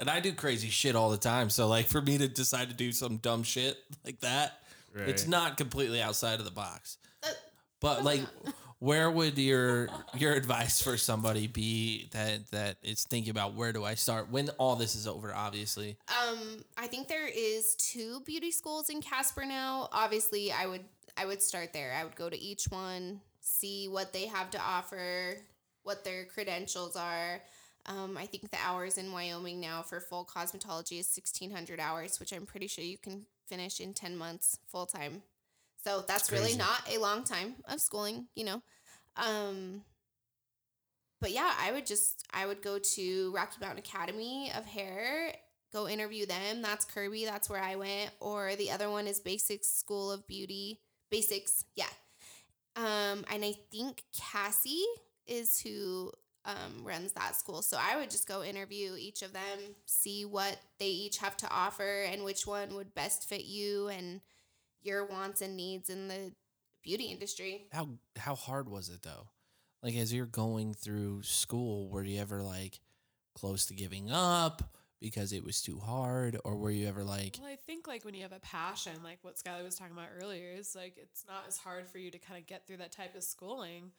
and 0.00 0.10
I 0.10 0.20
do 0.20 0.32
crazy 0.32 0.70
shit 0.70 0.96
all 0.96 1.10
the 1.10 1.16
time. 1.18 1.50
So 1.50 1.68
like 1.68 1.86
for 1.86 2.00
me 2.00 2.18
to 2.18 2.26
decide 2.28 2.68
to 2.68 2.74
do 2.74 2.90
some 2.92 3.18
dumb 3.18 3.42
shit 3.42 3.78
like 4.04 4.20
that, 4.20 4.58
it's 4.94 5.26
not 5.26 5.56
completely 5.56 6.00
outside 6.02 6.38
of 6.38 6.44
the 6.44 6.50
box. 6.50 6.96
Uh, 7.22 7.28
But 7.80 8.02
like, 8.04 8.22
where 8.78 9.10
would 9.10 9.38
your 9.38 9.88
your 10.16 10.34
advice 10.34 10.82
for 10.82 10.96
somebody 10.96 11.46
be 11.46 12.08
that 12.12 12.50
that 12.50 12.76
is 12.82 13.04
thinking 13.04 13.30
about 13.30 13.54
where 13.54 13.72
do 13.72 13.84
I 13.84 13.94
start 13.94 14.30
when 14.30 14.50
all 14.58 14.76
this 14.76 14.94
is 14.94 15.06
over? 15.06 15.34
Obviously, 15.34 15.96
Um, 16.08 16.64
I 16.76 16.86
think 16.86 17.08
there 17.08 17.28
is 17.28 17.74
two 17.76 18.20
beauty 18.26 18.50
schools 18.50 18.90
in 18.90 19.00
Casper 19.00 19.44
now. 19.44 19.88
Obviously, 19.92 20.52
I 20.52 20.66
would 20.66 20.84
I 21.16 21.26
would 21.26 21.42
start 21.42 21.72
there. 21.72 21.94
I 21.98 22.04
would 22.04 22.16
go 22.16 22.28
to 22.28 22.38
each 22.38 22.64
one, 22.68 23.20
see 23.40 23.86
what 23.88 24.12
they 24.12 24.26
have 24.26 24.50
to 24.50 24.60
offer, 24.60 25.36
what 25.82 26.04
their 26.04 26.24
credentials 26.24 26.96
are. 26.96 27.40
Um, 27.86 28.16
I 28.16 28.26
think 28.26 28.50
the 28.50 28.58
hours 28.64 28.96
in 28.96 29.12
Wyoming 29.12 29.60
now 29.60 29.82
for 29.82 30.00
full 30.00 30.24
cosmetology 30.24 30.98
is 30.98 31.06
sixteen 31.06 31.50
hundred 31.50 31.80
hours, 31.80 32.18
which 32.18 32.32
I'm 32.32 32.46
pretty 32.46 32.66
sure 32.66 32.84
you 32.84 32.98
can 32.98 33.26
finish 33.46 33.78
in 33.78 33.92
ten 33.92 34.16
months 34.16 34.58
full 34.66 34.86
time. 34.86 35.22
So 35.84 36.02
that's 36.08 36.32
really 36.32 36.56
not 36.56 36.80
a 36.90 36.98
long 36.98 37.24
time 37.24 37.56
of 37.68 37.80
schooling, 37.80 38.26
you 38.34 38.44
know. 38.44 38.62
Um, 39.16 39.82
but 41.20 41.30
yeah, 41.30 41.52
I 41.60 41.72
would 41.72 41.86
just 41.86 42.24
I 42.32 42.46
would 42.46 42.62
go 42.62 42.78
to 42.78 43.32
Rocky 43.34 43.58
Mountain 43.60 43.80
Academy 43.80 44.50
of 44.56 44.64
Hair, 44.64 45.34
go 45.72 45.86
interview 45.86 46.24
them. 46.24 46.62
That's 46.62 46.86
Kirby. 46.86 47.26
That's 47.26 47.50
where 47.50 47.62
I 47.62 47.76
went. 47.76 48.10
Or 48.20 48.56
the 48.56 48.70
other 48.70 48.90
one 48.90 49.06
is 49.06 49.20
Basics 49.20 49.68
School 49.68 50.10
of 50.10 50.26
Beauty. 50.26 50.80
Basics, 51.10 51.64
yeah. 51.76 51.84
Um, 52.76 53.24
and 53.30 53.44
I 53.44 53.54
think 53.70 54.02
Cassie 54.18 54.84
is 55.26 55.60
who 55.60 56.10
um, 56.44 56.82
runs 56.84 57.12
that 57.12 57.36
school. 57.36 57.62
So 57.62 57.78
I 57.80 57.96
would 57.96 58.10
just 58.10 58.26
go 58.26 58.42
interview 58.42 58.94
each 58.98 59.22
of 59.22 59.32
them, 59.32 59.58
see 59.86 60.24
what 60.24 60.58
they 60.78 60.88
each 60.88 61.18
have 61.18 61.36
to 61.38 61.50
offer, 61.50 62.02
and 62.02 62.24
which 62.24 62.46
one 62.46 62.74
would 62.74 62.94
best 62.94 63.28
fit 63.28 63.44
you 63.44 63.88
and 63.88 64.20
your 64.84 65.06
wants 65.06 65.40
and 65.42 65.56
needs 65.56 65.90
in 65.90 66.08
the 66.08 66.32
beauty 66.82 67.06
industry. 67.06 67.66
How 67.72 67.88
how 68.16 68.34
hard 68.34 68.68
was 68.68 68.88
it 68.88 69.02
though? 69.02 69.28
Like 69.82 69.96
as 69.96 70.12
you're 70.14 70.26
going 70.26 70.74
through 70.74 71.22
school, 71.22 71.88
were 71.88 72.04
you 72.04 72.20
ever 72.20 72.42
like 72.42 72.80
close 73.34 73.66
to 73.66 73.74
giving 73.74 74.10
up 74.10 74.62
because 75.00 75.32
it 75.34 75.44
was 75.44 75.60
too 75.60 75.78
hard, 75.78 76.38
or 76.44 76.56
were 76.56 76.70
you 76.70 76.88
ever 76.88 77.04
like, 77.04 77.36
Well, 77.38 77.50
I 77.50 77.56
think 77.56 77.86
like 77.86 78.04
when 78.06 78.14
you 78.14 78.22
have 78.22 78.32
a 78.32 78.38
passion, 78.40 78.92
like 79.02 79.18
what 79.22 79.36
Skylar 79.36 79.62
was 79.62 79.74
talking 79.74 79.92
about 79.92 80.08
earlier, 80.22 80.52
is 80.56 80.74
like 80.74 80.94
it's 80.96 81.24
not 81.28 81.44
as 81.46 81.58
hard 81.58 81.88
for 81.88 81.98
you 81.98 82.10
to 82.10 82.18
kind 82.18 82.40
of 82.40 82.46
get 82.46 82.66
through 82.66 82.78
that 82.78 82.92
type 82.92 83.14
of 83.14 83.22
schooling. 83.22 83.90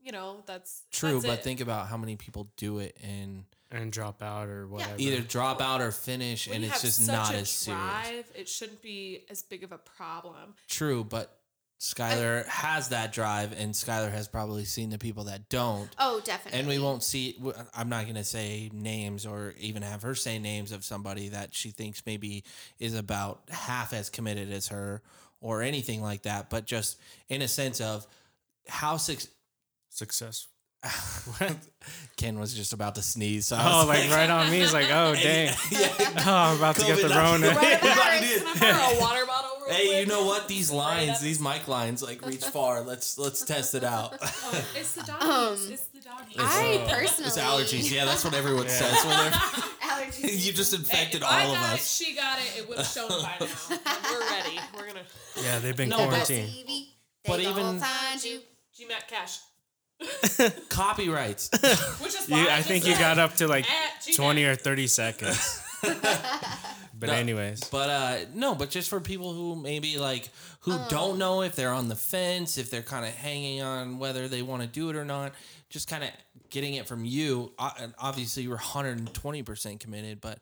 You 0.00 0.12
know, 0.12 0.42
that's 0.46 0.82
true? 0.92 1.14
that's 1.14 1.24
But 1.26 1.38
it. 1.40 1.44
think 1.44 1.60
about 1.60 1.88
how 1.88 1.96
many 1.96 2.14
people 2.16 2.50
do 2.56 2.78
it 2.78 2.96
and 3.02 3.44
and 3.74 3.92
drop 3.92 4.22
out 4.22 4.48
or 4.48 4.66
whatever. 4.66 4.94
either 4.98 5.20
drop 5.20 5.60
out 5.60 5.80
or 5.80 5.90
finish, 5.90 6.46
When 6.46 6.56
and 6.56 6.64
you 6.64 6.70
it's 6.70 6.80
have 6.82 6.88
just 6.90 7.04
such 7.06 7.14
not 7.14 7.34
a 7.34 7.38
as 7.38 7.50
serious. 7.50 7.82
drive, 7.82 8.24
It 8.34 8.48
shouldn't 8.48 8.82
be 8.82 9.24
as 9.30 9.42
big 9.42 9.64
of 9.64 9.72
a 9.72 9.78
problem. 9.78 10.54
True, 10.68 11.04
but 11.04 11.38
Skylar 11.80 12.46
has 12.46 12.90
that 12.90 13.12
drive, 13.12 13.52
and 13.52 13.74
Skylar 13.74 14.10
has 14.10 14.26
probably 14.28 14.64
seen 14.64 14.88
the 14.90 14.96
people 14.98 15.24
that 15.24 15.48
don't. 15.50 15.90
Oh, 15.98 16.20
definitely. 16.24 16.60
And 16.60 16.68
we 16.68 16.78
won't 16.78 17.02
see. 17.02 17.32
w- 17.32 17.54
I'm 17.74 17.88
not 17.90 18.04
going 18.04 18.14
to 18.14 18.24
say 18.24 18.70
names 18.72 19.26
or 19.26 19.54
even 19.58 19.82
have 19.82 20.00
her 20.02 20.14
say 20.14 20.38
names 20.38 20.72
of 20.72 20.82
somebody 20.84 21.28
that 21.30 21.54
she 21.54 21.70
thinks 21.72 22.02
maybe 22.06 22.44
is 22.78 22.94
about 22.94 23.42
half 23.50 23.92
as 23.92 24.08
committed 24.08 24.50
as 24.50 24.68
her 24.68 25.02
or 25.42 25.60
anything 25.62 26.00
like 26.00 26.22
that. 26.22 26.48
But 26.48 26.64
just 26.64 26.98
in 27.28 27.42
a 27.42 27.48
sense 27.48 27.80
of 27.82 28.06
how 28.66 28.96
suc 28.96 29.18
successful. 29.90 30.52
Ken 32.16 32.38
was 32.38 32.54
just 32.54 32.72
about 32.72 32.94
to 32.94 33.02
sneeze. 33.02 33.46
So 33.46 33.56
I 33.56 33.62
Oh, 33.72 33.78
was 33.78 33.88
like 33.88 34.10
right 34.10 34.30
on 34.30 34.50
me. 34.50 34.60
He's 34.60 34.72
like, 34.72 34.88
oh 34.90 35.14
dang. 35.22 35.54
Oh, 36.26 36.32
I'm 36.32 36.56
about 36.58 36.76
to 36.76 36.86
get 36.86 37.00
the 37.02 37.08
Rona. 37.08 37.48
Can 37.50 38.74
I 38.74 38.94
a 38.96 39.00
water 39.00 39.26
bottle 39.26 39.50
Hey, 39.68 40.00
you 40.00 40.06
know 40.06 40.24
what? 40.26 40.46
These 40.46 40.70
lines, 40.70 41.20
these 41.20 41.40
mic 41.40 41.66
lines, 41.68 42.02
like 42.02 42.24
reach 42.26 42.44
far. 42.44 42.82
Let's 42.82 43.18
let's 43.18 43.44
test 43.44 43.74
it 43.74 43.82
out. 43.84 44.14
Oh, 44.22 44.64
it's 44.76 44.92
the 44.94 45.02
doggies. 45.02 45.66
Um, 45.66 45.72
it's 45.72 45.84
the 45.86 46.00
doggies. 46.00 46.36
I 46.38 46.80
Oh. 46.84 46.88
personally 46.88 47.28
It's 47.28 47.38
allergies. 47.38 47.90
Yeah, 47.90 48.04
that's 48.04 48.24
what 48.24 48.34
everyone 48.34 48.64
Yeah. 48.64 48.70
says 48.70 49.04
when 49.04 49.16
they're. 49.18 49.30
allergies. 49.30 50.44
you 50.46 50.52
just 50.52 50.72
Hey, 50.72 50.78
infected 50.78 51.22
if 51.22 51.26
all 51.26 51.32
I 51.32 51.42
of 51.44 51.54
got 51.54 51.72
us. 51.74 52.00
It, 52.00 52.04
she 52.04 52.14
got 52.14 52.38
it. 52.38 52.58
It 52.58 52.68
would 52.68 52.76
have 52.78 52.86
shown 52.86 53.08
by 53.08 53.36
now. 53.40 53.46
We're 54.10 54.20
ready. 54.30 54.58
We're 54.76 54.86
gonna 54.86 55.02
Yeah, 55.42 55.58
they've 55.60 55.76
been 55.76 55.88
No, 55.88 55.96
but- 55.98 56.08
quarantined. 56.08 56.48
CV, 56.50 56.88
But 57.26 57.36
they 57.38 57.48
even- 57.48 57.58
even 57.66 57.80
find 57.80 58.22
you. 58.24 58.40
GMAT 58.78 59.06
cash, 59.08 59.38
Copyrights. 60.68 61.50
which 62.00 62.14
is 62.14 62.28
You, 62.28 62.36
why 62.36 62.42
I 62.52 62.56
just 62.56 62.68
think 62.68 62.86
you 62.86 62.92
said 62.94 63.00
got 63.00 63.18
up 63.18 63.34
to 63.36 63.46
like 63.48 63.64
at 63.70 64.02
GMAT. 64.02 64.16
20 64.16 64.44
or 64.44 64.54
30 64.56 64.86
seconds. 64.86 65.62
but 65.82 67.08
No. 67.08 67.12
anyways, 67.12 67.64
But 67.64 67.90
uh 67.90 68.16
no, 68.34 68.54
but 68.54 68.70
just 68.70 68.88
for 68.88 69.00
people 69.00 69.32
who 69.32 69.54
maybe 69.56 69.98
like 69.98 70.28
who 70.60 70.72
Oh. 70.72 70.86
don't 70.88 71.18
know 71.18 71.42
if 71.42 71.54
they're 71.56 71.72
on 71.72 71.88
the 71.88 71.96
fence, 71.96 72.56
if 72.58 72.70
they're 72.70 72.82
kind 72.82 73.04
of 73.04 73.12
hanging 73.12 73.60
on 73.62 73.98
whether 73.98 74.28
they 74.28 74.42
want 74.42 74.62
to 74.62 74.68
do 74.68 74.88
it 74.90 74.96
or 74.96 75.04
not, 75.04 75.32
just 75.68 75.88
kind 75.88 76.02
of 76.04 76.10
getting 76.50 76.74
it 76.74 76.86
from 76.86 77.04
you. 77.04 77.52
Uh, 77.58 77.70
and 77.80 77.94
obviously, 77.98 78.44
you're 78.44 78.52
120 78.56 79.42
percent 79.42 79.80
committed, 79.80 80.20
but 80.22 80.38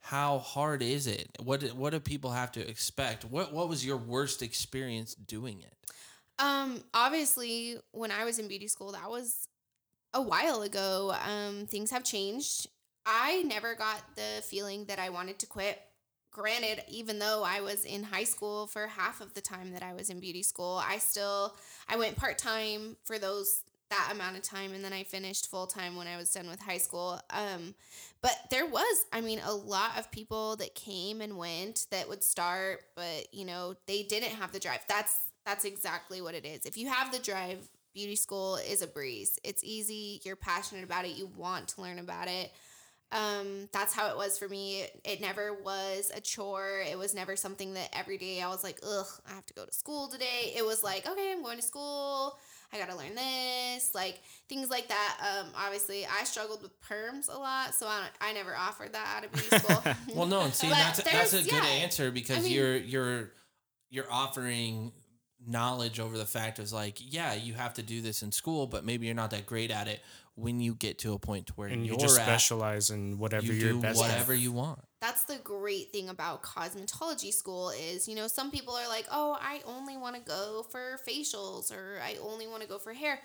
how 0.00 0.38
hard 0.38 0.80
is 0.82 1.06
it? 1.06 1.28
What 1.42 1.60
do- 1.60 1.74
what 1.74 1.90
do 1.90 2.00
people 2.00 2.30
have 2.30 2.52
to 2.52 2.66
expect? 2.66 3.24
What 3.26 3.52
what 3.52 3.68
was 3.68 3.84
your 3.84 3.98
worst 3.98 4.40
experience 4.42 5.14
doing 5.14 5.60
it? 5.60 5.74
Um, 6.38 6.82
obviously, 6.92 7.76
when 7.92 8.10
I 8.10 8.24
was 8.24 8.38
in 8.38 8.48
beauty 8.48 8.68
school, 8.68 8.92
that 8.92 9.08
was 9.08 9.48
a 10.12 10.20
while 10.20 10.62
ago. 10.62 11.14
Um, 11.26 11.66
things 11.66 11.90
have 11.90 12.04
changed. 12.04 12.68
I 13.04 13.42
never 13.42 13.74
got 13.74 14.02
the 14.16 14.42
feeling 14.42 14.86
that 14.86 14.98
I 14.98 15.10
wanted 15.10 15.38
to 15.40 15.46
quit. 15.46 15.80
Granted, 16.32 16.82
even 16.88 17.18
though 17.18 17.44
I 17.46 17.60
was 17.60 17.84
in 17.84 18.02
high 18.02 18.24
school 18.24 18.66
for 18.66 18.88
half 18.88 19.20
of 19.22 19.32
the 19.32 19.40
time 19.40 19.72
that 19.72 19.82
I 19.82 19.94
was 19.94 20.10
in 20.10 20.20
beauty 20.20 20.42
school, 20.42 20.82
I 20.86 20.98
still 20.98 21.56
I 21.88 21.96
went 21.96 22.16
part 22.16 22.36
time 22.36 22.96
for 23.04 23.18
those 23.18 23.62
that 23.88 24.10
amount 24.12 24.36
of 24.36 24.42
time 24.42 24.74
and 24.74 24.84
then 24.84 24.92
I 24.92 25.04
finished 25.04 25.48
full 25.48 25.66
time 25.68 25.94
when 25.94 26.08
I 26.08 26.16
was 26.16 26.30
done 26.32 26.48
with 26.48 26.60
high 26.60 26.76
school. 26.76 27.20
Um 27.30 27.74
but 28.20 28.36
there 28.50 28.66
was 28.66 29.06
I 29.14 29.22
mean 29.22 29.40
a 29.46 29.54
lot 29.54 29.98
of 29.98 30.10
people 30.10 30.56
that 30.56 30.74
came 30.74 31.22
and 31.22 31.38
went 31.38 31.86
that 31.90 32.08
would 32.08 32.22
start 32.22 32.80
but 32.96 33.32
you 33.32 33.46
know 33.46 33.74
they 33.86 34.02
didn't 34.02 34.32
have 34.32 34.52
the 34.52 34.58
drive. 34.58 34.84
That's 34.88 35.18
that's 35.46 35.64
exactly 35.64 36.20
what 36.20 36.34
it 36.34 36.44
is. 36.44 36.66
If 36.66 36.76
you 36.76 36.90
have 36.90 37.12
the 37.12 37.20
drive, 37.20 37.66
beauty 37.94 38.16
school 38.16 38.56
is 38.56 38.82
a 38.82 38.86
breeze. 38.86 39.38
It's 39.44 39.64
easy, 39.64 40.20
you're 40.24 40.36
passionate 40.36 40.84
about 40.84 41.06
it, 41.06 41.16
you 41.16 41.30
want 41.36 41.68
to 41.68 41.80
learn 41.80 41.98
about 41.98 42.28
it. 42.28 42.52
Um 43.12 43.68
that's 43.72 43.94
how 43.94 44.10
it 44.10 44.16
was 44.16 44.36
for 44.36 44.48
me. 44.48 44.84
It, 45.04 45.20
never 45.20 45.54
was 45.54 46.10
a 46.12 46.20
chore. 46.20 46.82
It 46.90 46.98
was 46.98 47.14
never 47.14 47.36
something 47.36 47.74
that 47.74 47.88
every 47.92 48.18
day 48.18 48.42
i 48.42 48.48
was 48.48 48.64
like 48.64 48.80
ugh 48.82 49.06
i 49.30 49.32
have 49.32 49.46
to 49.46 49.54
go 49.54 49.64
to 49.64 49.72
school 49.72 50.08
today. 50.08 50.52
It 50.56 50.66
was 50.66 50.82
like 50.82 51.08
okay 51.08 51.30
i'm 51.32 51.42
going 51.44 51.56
to 51.56 51.62
school. 51.62 52.36
I 52.72 52.78
gotta 52.78 52.96
learn 52.96 53.14
this. 53.14 53.94
Like 53.94 54.20
things 54.48 54.70
like 54.70 54.88
that. 54.88 55.18
Um 55.40 55.52
obviously 55.56 56.04
i 56.04 56.24
struggled 56.24 56.62
with 56.62 56.72
perms 56.82 57.32
a 57.32 57.38
lot 57.38 57.74
so 57.74 57.86
i, 57.86 58.08
I 58.20 58.32
never 58.32 58.56
offered 58.56 58.92
that 58.94 59.06
out 59.16 59.24
of 59.24 59.32
beauty 59.32 59.56
school. 59.56 59.82
Well, 60.16 60.26
no, 60.26 60.40
and 60.40 60.52
see, 60.52 60.68
that's 60.68 61.00
that's 61.00 61.32
a 61.32 61.44
good 61.44 61.52
yeah. 61.52 61.64
answer 61.64 62.10
because 62.10 62.38
I 62.38 62.40
mean- 62.40 62.52
you're 62.52 62.76
you're 62.76 63.30
you're 63.88 64.10
offering 64.12 64.90
knowledge 65.46 66.00
over 66.00 66.16
the 66.18 66.26
fact 66.26 66.58
is 66.58 66.72
like, 66.72 66.98
yeah, 67.00 67.34
you 67.34 67.54
have 67.54 67.74
to 67.74 67.82
do 67.82 68.00
this 68.00 68.22
in 68.22 68.32
school, 68.32 68.66
but 68.66 68.84
maybe 68.84 69.06
you're 69.06 69.14
not 69.14 69.30
that 69.30 69.46
great 69.46 69.70
at 69.70 69.88
it 69.88 70.00
when 70.34 70.60
you 70.60 70.74
get 70.74 70.98
to 70.98 71.14
a 71.14 71.18
point 71.18 71.46
to 71.46 71.52
where 71.54 71.68
and 71.68 71.84
you 71.86 71.92
you're 71.92 71.98
just 71.98 72.18
at. 72.18 72.26
specialize 72.26 72.90
in 72.90 73.18
whatever 73.18 73.46
you 73.46 73.52
you're 73.54 73.72
do 73.72 73.80
best 73.80 73.98
whatever 73.98 74.34
at. 74.34 74.38
you 74.38 74.52
want. 74.52 74.78
that's 75.00 75.24
the 75.24 75.38
great 75.42 75.90
thing 75.92 76.10
about 76.10 76.42
cosmetology 76.42 77.32
school 77.32 77.70
is 77.70 78.06
you 78.06 78.14
know 78.14 78.28
some 78.28 78.50
people 78.50 78.74
are 78.74 78.86
like 78.86 79.06
oh 79.10 79.38
i 79.40 79.62
only 79.66 79.96
want 79.96 80.14
to 80.14 80.20
go 80.20 80.66
for 80.68 81.00
facials 81.08 81.72
or 81.72 81.98
i 82.04 82.16
only 82.22 82.46
want 82.46 82.60
to 82.60 82.68
go 82.68 82.76
for 82.76 82.92
hair 82.92 83.18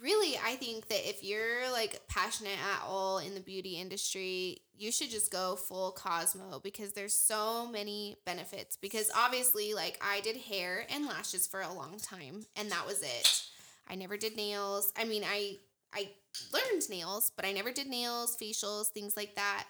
really 0.00 0.38
i 0.42 0.56
think 0.56 0.88
that 0.88 1.06
if 1.06 1.22
you're 1.22 1.70
like 1.70 2.00
passionate 2.08 2.56
at 2.74 2.82
all 2.86 3.18
in 3.18 3.34
the 3.34 3.40
beauty 3.40 3.78
industry 3.78 4.62
you 4.76 4.90
should 4.90 5.10
just 5.10 5.30
go 5.30 5.56
full 5.56 5.92
cosmo 5.92 6.60
because 6.62 6.92
there's 6.92 7.16
so 7.16 7.66
many 7.66 8.16
benefits 8.24 8.76
because 8.76 9.10
obviously 9.16 9.74
like 9.74 9.98
i 10.02 10.20
did 10.20 10.36
hair 10.36 10.86
and 10.92 11.06
lashes 11.06 11.46
for 11.46 11.60
a 11.60 11.72
long 11.72 11.98
time 11.98 12.44
and 12.56 12.70
that 12.70 12.86
was 12.86 13.02
it 13.02 13.42
i 13.88 13.94
never 13.94 14.16
did 14.16 14.36
nails 14.36 14.92
i 14.96 15.04
mean 15.04 15.22
i 15.24 15.56
i 15.92 16.08
learned 16.52 16.88
nails 16.90 17.30
but 17.36 17.44
i 17.44 17.52
never 17.52 17.70
did 17.70 17.86
nails 17.86 18.36
facials 18.40 18.88
things 18.88 19.16
like 19.16 19.34
that 19.36 19.64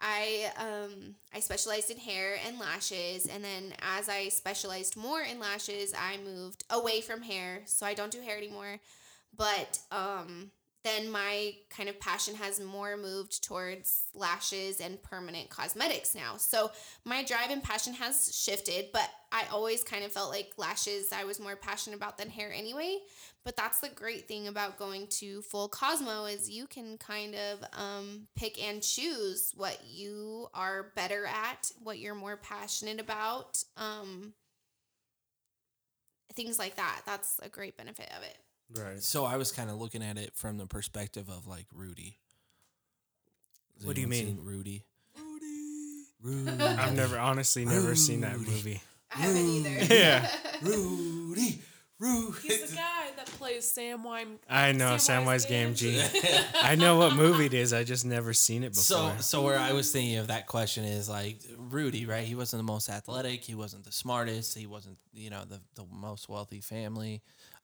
I 0.00 0.52
um 0.58 1.14
I 1.34 1.40
specialized 1.40 1.90
in 1.90 1.96
hair 1.96 2.36
and 2.46 2.58
lashes 2.58 3.26
and 3.26 3.42
then 3.42 3.72
as 3.80 4.08
I 4.08 4.28
specialized 4.28 4.96
more 4.96 5.22
in 5.22 5.40
lashes, 5.40 5.94
I 5.98 6.18
moved 6.18 6.64
away 6.68 7.00
from 7.00 7.22
hair. 7.22 7.62
So 7.64 7.86
I 7.86 7.94
don't 7.94 8.12
do 8.12 8.20
hair 8.20 8.36
anymore. 8.36 8.78
But 9.34 9.78
um 9.90 10.50
then 10.86 11.10
my 11.10 11.52
kind 11.68 11.88
of 11.88 11.98
passion 11.98 12.36
has 12.36 12.60
more 12.60 12.96
moved 12.96 13.42
towards 13.42 14.04
lashes 14.14 14.80
and 14.80 15.02
permanent 15.02 15.50
cosmetics 15.50 16.14
now. 16.14 16.36
So 16.36 16.70
my 17.04 17.24
drive 17.24 17.50
and 17.50 17.62
passion 17.62 17.92
has 17.94 18.32
shifted, 18.32 18.86
but 18.92 19.10
I 19.32 19.46
always 19.50 19.82
kind 19.82 20.04
of 20.04 20.12
felt 20.12 20.30
like 20.30 20.52
lashes 20.56 21.12
I 21.12 21.24
was 21.24 21.40
more 21.40 21.56
passionate 21.56 21.96
about 21.96 22.18
than 22.18 22.30
hair 22.30 22.52
anyway. 22.52 22.98
But 23.44 23.56
that's 23.56 23.80
the 23.80 23.88
great 23.88 24.28
thing 24.28 24.46
about 24.46 24.78
going 24.78 25.08
to 25.18 25.42
full 25.42 25.68
Cosmo 25.68 26.26
is 26.26 26.48
you 26.48 26.66
can 26.68 26.98
kind 26.98 27.34
of 27.34 27.64
um, 27.72 28.28
pick 28.36 28.62
and 28.62 28.80
choose 28.80 29.52
what 29.56 29.80
you 29.88 30.46
are 30.54 30.92
better 30.94 31.26
at, 31.26 31.70
what 31.82 31.98
you're 31.98 32.14
more 32.14 32.36
passionate 32.36 33.00
about, 33.00 33.62
um, 33.76 34.34
things 36.34 36.58
like 36.60 36.76
that. 36.76 37.02
That's 37.06 37.40
a 37.42 37.48
great 37.48 37.76
benefit 37.76 38.08
of 38.16 38.22
it. 38.22 38.38
Right. 38.74 39.02
So 39.02 39.24
I 39.24 39.36
was 39.36 39.52
kind 39.52 39.70
of 39.70 39.76
looking 39.76 40.02
at 40.02 40.18
it 40.18 40.34
from 40.34 40.58
the 40.58 40.66
perspective 40.66 41.28
of 41.28 41.46
like 41.46 41.66
Rudy. 41.72 42.18
Has 43.76 43.86
What 43.86 43.94
do 43.94 44.00
you 44.00 44.06
anyone 44.06 44.26
mean? 44.26 44.36
seen 44.38 44.44
Rudy? 44.44 44.84
Rudy. 45.18 46.04
Rudy. 46.22 46.62
I've 46.64 46.94
never, 46.96 47.18
honestly, 47.18 47.64
never 47.64 47.94
seen 47.94 48.22
that 48.22 48.36
Rudy. 48.38 48.50
movie. 48.50 48.80
I 49.14 49.18
haven't 49.18 49.46
either. 49.46 49.94
Yeah. 49.94 50.28
Rudy. 50.62 51.60
Rudy. 51.98 52.38
He's 52.42 52.70
the 52.70 52.76
guy 52.76 53.06
that 53.16 53.26
plays 53.26 53.64
Samwise. 53.72 54.26
I 54.50 54.72
know 54.72 54.96
Samwise 54.96 55.46
Samwise 55.46 55.74
Gamgee. 55.76 56.44
I 56.62 56.74
know 56.74 56.96
what 56.98 57.14
movie 57.14 57.46
it 57.46 57.54
is. 57.54 57.72
I 57.72 57.84
just 57.84 58.04
never 58.04 58.34
seen 58.34 58.64
it 58.64 58.74
So, 58.76 59.04
before. 59.08 59.22
so 59.22 59.42
where 59.42 59.58
I 59.58 59.72
was 59.72 59.92
thinking 59.92 60.16
of 60.16 60.26
that 60.26 60.46
question 60.46 60.84
is 60.84 61.08
like 61.08 61.38
Rudy, 61.56 62.04
right? 62.04 62.26
He 62.26 62.34
wasn't 62.34 62.60
the 62.60 62.70
most 62.70 62.90
athletic. 62.90 63.44
He 63.44 63.54
wasn't 63.54 63.84
the 63.84 63.92
smartest. 63.92 64.58
He 64.58 64.66
wasn't, 64.66 64.98
you 65.14 65.30
know, 65.30 65.44
the 65.48 65.60
the 65.74 65.86
most 65.90 66.28
wealthy 66.28 66.60
family. 66.60 67.22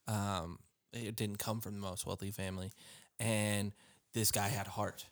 Um, 0.08 0.58
it 0.92 1.16
didn't 1.16 1.38
come 1.38 1.60
from 1.60 1.74
the 1.74 1.80
most 1.80 2.06
wealthy 2.06 2.30
family, 2.30 2.70
and 3.18 3.72
this 4.14 4.30
guy 4.30 4.48
had 4.48 4.66
heart. 4.66 5.06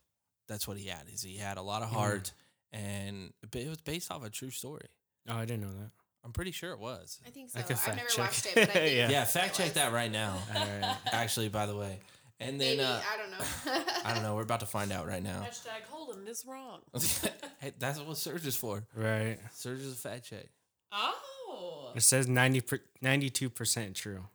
That's 0.48 0.66
what 0.68 0.76
he 0.76 0.86
had. 0.88 1.02
Is 1.12 1.22
he 1.22 1.36
had 1.36 1.56
a 1.58 1.62
lot 1.62 1.82
of 1.82 1.88
Mhm. 1.90 1.94
heart, 1.94 2.32
and 2.72 3.32
it 3.54 3.68
was 3.68 3.80
based 3.80 4.10
off 4.10 4.24
a 4.24 4.30
true 4.30 4.50
story. 4.50 4.86
Oh, 5.28 5.36
I 5.36 5.44
didn't 5.44 5.62
know 5.62 5.72
that. 5.78 5.90
I'm 6.24 6.32
pretty 6.32 6.52
sure 6.52 6.72
it 6.72 6.78
was. 6.78 7.18
I 7.26 7.30
think 7.30 7.50
so. 7.50 7.58
I 7.58 7.62
could 7.62 7.76
I've 7.76 7.80
fact 7.82 7.96
never 7.96 8.08
check. 8.08 8.18
watched 8.26 8.46
it, 8.46 8.54
but 8.54 8.70
I 8.70 8.72
think 8.72 8.96
Yeah. 8.96 9.08
Yeah, 9.10 9.24
fact 9.24 9.56
check 9.56 9.66
was. 9.66 9.74
that 9.74 9.92
right 9.92 10.10
now. 10.10 10.38
All 10.54 10.60
right. 10.66 10.96
Actually, 11.12 11.48
by 11.48 11.64
the 11.66 11.74
way, 11.76 11.98
and 12.40 12.60
then 12.60 12.76
Maybe 12.78 12.82
uh, 12.82 13.00
I 13.00 13.16
don't 13.16 13.30
know. 13.30 13.84
I 14.04 14.12
don't 14.14 14.22
know. 14.22 14.34
We're 14.34 14.42
about 14.42 14.60
to 14.60 14.66
find 14.66 14.92
out 14.92 15.06
right 15.06 15.22
now. 15.22 15.40
Hashtag 15.48 15.82
Holden 15.88 16.26
is 16.28 16.44
wrong. 16.46 16.80
hey, 17.60 17.72
that's 17.78 17.98
what 18.00 18.16
Surge 18.18 18.46
is 18.46 18.56
for. 18.56 18.84
Right. 18.94 19.38
Surge 19.54 19.80
is 19.80 19.92
a 19.92 19.96
fact 19.96 20.26
check. 20.26 20.46
Oh. 20.92 21.92
It 21.94 22.02
says 22.02 22.28
90 22.28 22.62
92 23.00 23.48
percent 23.50 23.94
true. 23.96 24.26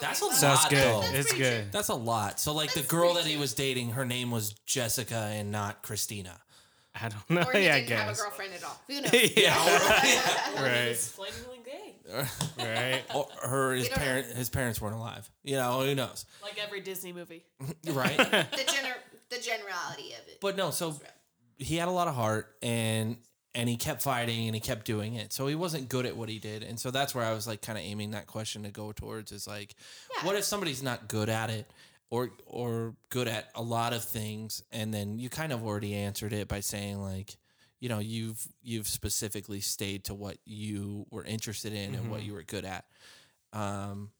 That's 0.00 0.20
a 0.20 0.24
lot, 0.26 0.34
So 0.34 0.46
that's 0.46 0.68
good. 0.68 0.78
though. 0.78 1.00
That's 1.00 1.12
it's 1.14 1.28
pretty 1.30 1.42
good. 1.44 1.72
That's 1.72 1.88
a 1.88 1.94
lot. 1.94 2.38
So 2.40 2.52
like 2.54 2.72
the 2.72 2.80
That's 2.80 2.90
girl 2.90 3.12
pretty 3.12 3.24
that 3.28 3.30
he 3.34 3.36
was 3.38 3.54
dating, 3.54 3.90
her 3.90 4.04
name 4.04 4.30
was 4.30 4.52
Jessica 4.66 5.30
and 5.32 5.50
not 5.50 5.82
Christina. 5.82 6.38
I 6.94 7.08
don't 7.08 7.30
know. 7.30 7.42
Or 7.42 7.52
he 7.52 7.64
yeah, 7.66 7.74
I 7.76 7.80
didn't 7.80 7.90
have 7.98 8.06
a 8.06 8.10
guess. 8.10 8.22
girlfriend 8.22 8.52
at 8.54 8.64
all. 8.64 8.80
Who 8.88 9.00
knows? 9.00 9.36
yeah. 9.36 9.56
Or 10.58 10.62
Right. 10.64 10.88
He's 10.88 11.08
flamingly 11.08 11.60
gay. 11.64 12.24
right. 12.58 13.02
or 13.14 13.26
her 13.42 13.72
his 13.74 13.88
don't 13.88 13.98
know. 13.98 14.04
parent 14.04 14.36
his 14.36 14.48
parents 14.50 14.80
weren't 14.80 14.96
alive. 14.96 15.30
You 15.44 15.56
know, 15.56 15.80
who 15.82 15.94
knows? 15.94 16.26
Like 16.42 16.58
every 16.62 16.80
Disney 16.80 17.12
movie. 17.12 17.44
Right? 17.88 18.16
the 18.16 18.24
gener 18.24 18.94
the 19.30 19.38
generality 19.38 20.12
of 20.14 20.26
it. 20.28 20.38
but 20.40 20.56
no, 20.56 20.70
so 20.72 20.96
he 21.58 21.76
had 21.76 21.86
a 21.88 21.92
lot 21.92 22.08
of 22.08 22.14
heart 22.16 22.48
and 22.62 23.16
and 23.54 23.68
he 23.68 23.76
kept 23.76 24.02
fighting 24.02 24.46
and 24.46 24.54
he 24.54 24.60
kept 24.60 24.86
doing 24.86 25.14
it. 25.14 25.32
So 25.32 25.46
he 25.48 25.54
wasn't 25.56 25.88
good 25.88 26.06
at 26.06 26.16
what 26.16 26.28
he 26.28 26.38
did. 26.38 26.62
And 26.62 26.78
so 26.78 26.90
that's 26.90 27.14
where 27.14 27.24
I 27.24 27.32
was 27.32 27.46
like 27.46 27.62
kind 27.62 27.76
of 27.78 27.84
aiming 27.84 28.12
that 28.12 28.26
question 28.26 28.62
to 28.62 28.70
go 28.70 28.92
towards 28.92 29.32
is 29.32 29.46
like 29.46 29.74
Yeah. 30.16 30.26
what 30.26 30.36
if 30.36 30.44
somebody's 30.44 30.82
not 30.82 31.08
good 31.08 31.28
at 31.28 31.50
it 31.50 31.70
or 32.10 32.30
or 32.46 32.94
good 33.08 33.26
at 33.28 33.50
a 33.54 33.62
lot 33.62 33.92
of 33.92 34.04
things 34.04 34.62
and 34.72 34.92
then 34.94 35.18
you 35.18 35.28
kind 35.28 35.52
of 35.52 35.64
already 35.64 35.94
answered 35.94 36.32
it 36.32 36.48
by 36.48 36.60
saying 36.60 37.00
like 37.00 37.36
you 37.80 37.88
know 37.88 37.98
you've 38.00 38.46
you've 38.62 38.86
specifically 38.88 39.60
stayed 39.60 40.04
to 40.04 40.14
what 40.14 40.36
you 40.44 41.06
were 41.10 41.24
interested 41.24 41.72
in 41.72 41.94
and 41.94 42.10
what 42.10 42.20
Mhm. 42.20 42.26
you 42.26 42.32
were 42.34 42.42
good 42.42 42.64
at 42.64 42.84
um 43.52 44.10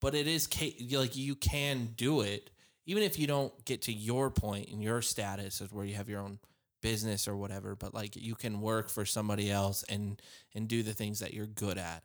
but 0.00 0.14
it 0.14 0.26
is 0.26 0.46
ca- 0.46 0.76
like 0.92 1.16
you 1.16 1.34
can 1.34 1.86
do 1.96 2.20
it 2.20 2.50
even 2.86 3.02
if 3.02 3.18
you 3.18 3.26
don't 3.26 3.52
get 3.64 3.82
to 3.82 3.92
your 3.92 4.30
point 4.30 4.68
in 4.68 4.80
your 4.80 5.02
status 5.02 5.60
of 5.60 5.72
where 5.72 5.84
you 5.84 5.94
have 5.94 6.08
your 6.08 6.20
own 6.20 6.38
business 6.80 7.26
or 7.26 7.36
whatever 7.36 7.74
but 7.74 7.94
like 7.94 8.14
you 8.14 8.34
can 8.34 8.60
work 8.60 8.88
for 8.88 9.04
somebody 9.04 9.50
else 9.50 9.84
and 9.88 10.20
and 10.54 10.68
do 10.68 10.82
the 10.82 10.92
things 10.92 11.18
that 11.18 11.34
you're 11.34 11.46
good 11.46 11.78
at 11.78 12.02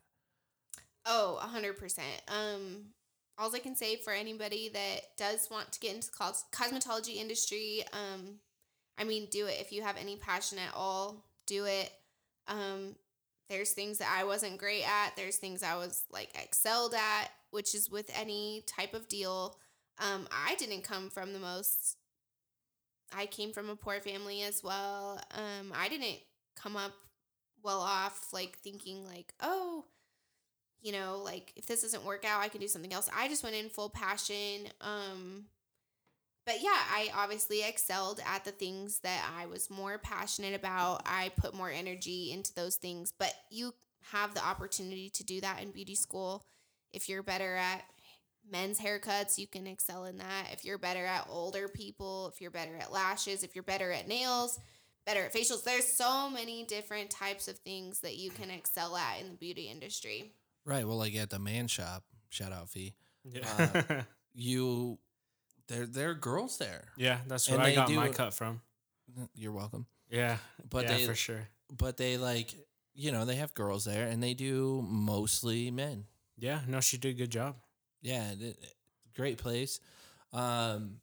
Oh, 1.06 1.38
a 1.42 1.46
hundred 1.46 1.78
percent. 1.78 2.22
Um, 2.28 2.86
all 3.36 3.54
I 3.54 3.58
can 3.58 3.76
say 3.76 3.96
for 3.96 4.12
anybody 4.12 4.70
that 4.72 5.00
does 5.18 5.48
want 5.50 5.72
to 5.72 5.80
get 5.80 5.94
into 5.94 6.06
the 6.08 6.16
cos- 6.16 6.44
cosmetology 6.52 7.16
industry, 7.16 7.82
um, 7.92 8.36
I 8.98 9.04
mean, 9.04 9.28
do 9.30 9.46
it 9.46 9.58
if 9.60 9.72
you 9.72 9.82
have 9.82 9.96
any 9.96 10.16
passion 10.16 10.58
at 10.58 10.72
all. 10.74 11.24
Do 11.46 11.64
it. 11.66 11.90
Um, 12.48 12.94
there's 13.50 13.72
things 13.72 13.98
that 13.98 14.14
I 14.16 14.24
wasn't 14.24 14.58
great 14.58 14.84
at. 14.84 15.14
There's 15.16 15.36
things 15.36 15.62
I 15.62 15.76
was 15.76 16.04
like 16.10 16.30
excelled 16.40 16.94
at, 16.94 17.28
which 17.50 17.74
is 17.74 17.90
with 17.90 18.10
any 18.18 18.64
type 18.66 18.94
of 18.94 19.08
deal. 19.08 19.58
Um, 19.98 20.26
I 20.32 20.54
didn't 20.54 20.84
come 20.84 21.10
from 21.10 21.32
the 21.32 21.38
most. 21.38 21.96
I 23.16 23.26
came 23.26 23.52
from 23.52 23.70
a 23.70 23.76
poor 23.76 24.00
family 24.00 24.42
as 24.42 24.62
well. 24.62 25.20
Um, 25.32 25.72
I 25.74 25.88
didn't 25.88 26.18
come 26.56 26.76
up 26.76 26.92
well 27.62 27.80
off, 27.80 28.28
like 28.32 28.58
thinking 28.58 29.06
like, 29.06 29.32
oh, 29.40 29.84
you 30.80 30.92
know, 30.92 31.20
like 31.24 31.52
if 31.56 31.66
this 31.66 31.82
doesn't 31.82 32.04
work 32.04 32.24
out, 32.24 32.42
I 32.42 32.48
can 32.48 32.60
do 32.60 32.68
something 32.68 32.92
else. 32.92 33.08
I 33.16 33.28
just 33.28 33.42
went 33.42 33.56
in 33.56 33.70
full 33.70 33.88
passion. 33.88 34.68
Um 34.80 35.46
but 36.46 36.62
yeah, 36.62 36.76
I 36.76 37.08
obviously 37.16 37.66
excelled 37.66 38.20
at 38.26 38.44
the 38.44 38.50
things 38.50 38.98
that 38.98 39.26
I 39.34 39.46
was 39.46 39.70
more 39.70 39.96
passionate 39.96 40.54
about. 40.54 41.00
I 41.06 41.30
put 41.38 41.54
more 41.54 41.70
energy 41.70 42.32
into 42.32 42.54
those 42.54 42.76
things, 42.76 43.14
but 43.18 43.32
you 43.50 43.72
have 44.12 44.34
the 44.34 44.44
opportunity 44.46 45.08
to 45.08 45.24
do 45.24 45.40
that 45.40 45.62
in 45.62 45.70
beauty 45.70 45.94
school. 45.94 46.44
If 46.92 47.08
you're 47.08 47.22
better 47.22 47.56
at 47.56 47.82
men's 48.50 48.78
haircuts, 48.78 49.38
you 49.38 49.46
can 49.46 49.66
excel 49.66 50.04
in 50.04 50.18
that. 50.18 50.48
If 50.52 50.64
you're 50.64 50.78
better 50.78 51.04
at 51.04 51.26
older 51.28 51.68
people, 51.68 52.30
if 52.34 52.40
you're 52.40 52.50
better 52.50 52.76
at 52.76 52.92
lashes, 52.92 53.42
if 53.42 53.54
you're 53.54 53.64
better 53.64 53.90
at 53.92 54.06
nails, 54.08 54.58
better 55.06 55.24
at 55.24 55.32
facials, 55.34 55.64
there's 55.64 55.86
so 55.86 56.28
many 56.30 56.64
different 56.64 57.10
types 57.10 57.48
of 57.48 57.58
things 57.58 58.00
that 58.00 58.16
you 58.16 58.30
can 58.30 58.50
excel 58.50 58.96
at 58.96 59.20
in 59.20 59.28
the 59.30 59.36
beauty 59.36 59.68
industry. 59.70 60.32
right 60.66 60.86
well 60.86 60.96
like 60.96 61.14
at 61.14 61.28
the 61.30 61.38
man 61.38 61.66
shop 61.66 62.04
shout 62.30 62.52
out 62.52 62.68
fee 62.70 62.94
Yeah. 63.24 63.82
Uh, 63.88 64.02
you 64.34 64.98
there 65.68 65.86
there 65.86 66.10
are 66.10 66.14
girls 66.14 66.56
there 66.58 66.88
yeah, 66.96 67.18
that's 67.26 67.48
and 67.48 67.56
where 67.58 67.66
I 67.66 67.70
they 67.70 67.76
got 67.76 67.88
do 67.88 67.94
my 67.96 68.08
cut 68.08 68.32
from. 68.34 68.60
you're 69.34 69.52
welcome 69.52 69.86
Yeah. 70.10 70.38
But 70.70 70.84
yeah, 70.84 70.96
they- 70.96 71.06
for 71.06 71.14
sure. 71.14 71.48
but 71.70 71.96
they 71.96 72.16
like 72.16 72.54
you 72.94 73.12
know 73.12 73.24
they 73.24 73.36
have 73.36 73.52
girls 73.54 73.84
there 73.84 74.06
and 74.08 74.22
they 74.22 74.34
do 74.34 74.82
mostly 74.88 75.70
men 75.70 76.04
Yeah, 76.38 76.60
no, 76.66 76.80
she 76.80 76.96
did 76.98 77.10
a 77.10 77.18
good 77.18 77.30
job. 77.30 77.56
Yeah 78.04 78.30
it- 78.30 78.40
it- 78.42 78.74
great 79.16 79.38
place 79.38 79.80
um 80.32 81.00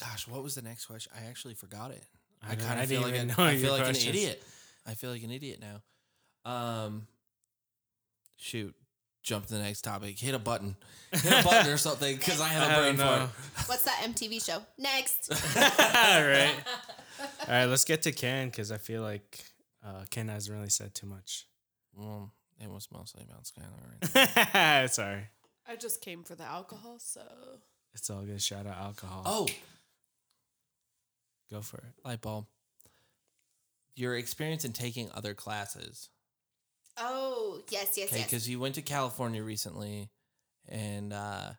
gosh 0.00 0.26
what 0.28 0.42
was 0.42 0.54
the 0.54 0.62
next 0.62 0.86
question 0.86 1.10
i 1.16 1.28
actually 1.28 1.54
forgot 1.54 1.90
it 1.90 2.04
i, 2.42 2.54
know, 2.54 2.64
kind 2.64 2.80
of 2.80 2.88
feel 2.88 3.00
like, 3.00 3.14
even 3.14 3.30
an, 3.30 3.36
know 3.36 3.44
I 3.44 3.56
feel 3.56 3.72
like 3.72 3.82
questions. 3.82 4.04
an 4.06 4.14
idiot 4.14 4.42
i 4.86 4.94
feel 4.94 5.10
like 5.10 5.22
an 5.22 5.30
idiot 5.30 5.60
now 5.60 6.50
um 6.50 7.06
shoot 8.36 8.74
jump 9.22 9.46
to 9.46 9.54
the 9.54 9.60
next 9.60 9.82
topic 9.82 10.18
hit 10.18 10.34
a 10.34 10.38
button 10.38 10.76
hit 11.12 11.26
a 11.26 11.42
button 11.44 11.70
or 11.72 11.76
something 11.76 12.16
because 12.16 12.40
i 12.40 12.48
have 12.48 12.70
a 12.70 12.74
I 12.74 12.78
brain 12.80 12.96
don't 12.96 13.06
fart 13.28 13.30
What's 13.68 13.82
that 13.84 14.00
MTV 14.04 14.44
show? 14.44 14.62
Next. 14.78 15.30
All 15.30 15.36
right. 16.24 16.54
All 17.20 17.48
right, 17.48 17.64
let's 17.66 17.84
get 17.84 18.02
to 18.02 18.12
Ken 18.12 18.48
because 18.48 18.70
I 18.72 18.78
feel 18.78 19.02
like 19.02 19.44
uh, 19.84 20.04
Ken 20.10 20.28
hasn't 20.28 20.56
really 20.56 20.70
said 20.70 20.94
too 20.94 21.06
much. 21.06 21.46
well 21.94 22.32
it 22.60 22.70
was 22.70 22.88
mostly 22.92 23.24
about 23.28 23.44
skylar 23.44 24.80
right 24.82 24.90
Sorry. 24.90 25.28
I 25.68 25.76
just 25.76 26.00
came 26.00 26.24
for 26.24 26.34
the 26.34 26.44
alcohol, 26.44 26.96
so 26.98 27.22
It's 27.94 28.08
all 28.10 28.22
good. 28.22 28.40
Shout 28.42 28.66
out 28.66 28.76
alcohol. 28.78 29.22
oh 29.26 29.46
go 31.50 31.60
for 31.62 31.78
it. 31.78 31.92
light 32.04 32.20
bulb. 32.20 32.46
Your 33.94 34.16
experience 34.16 34.64
in 34.64 34.72
taking 34.72 35.10
other 35.12 35.34
classes. 35.34 36.08
Oh, 36.96 37.60
yes, 37.70 37.94
yes, 37.96 38.08
Okay, 38.08 38.18
yes. 38.18 38.26
because 38.26 38.48
you 38.48 38.58
went 38.60 38.74
to 38.76 38.82
California 38.82 39.42
recently 39.42 40.10
and 40.68 41.12
uh, 41.12 41.50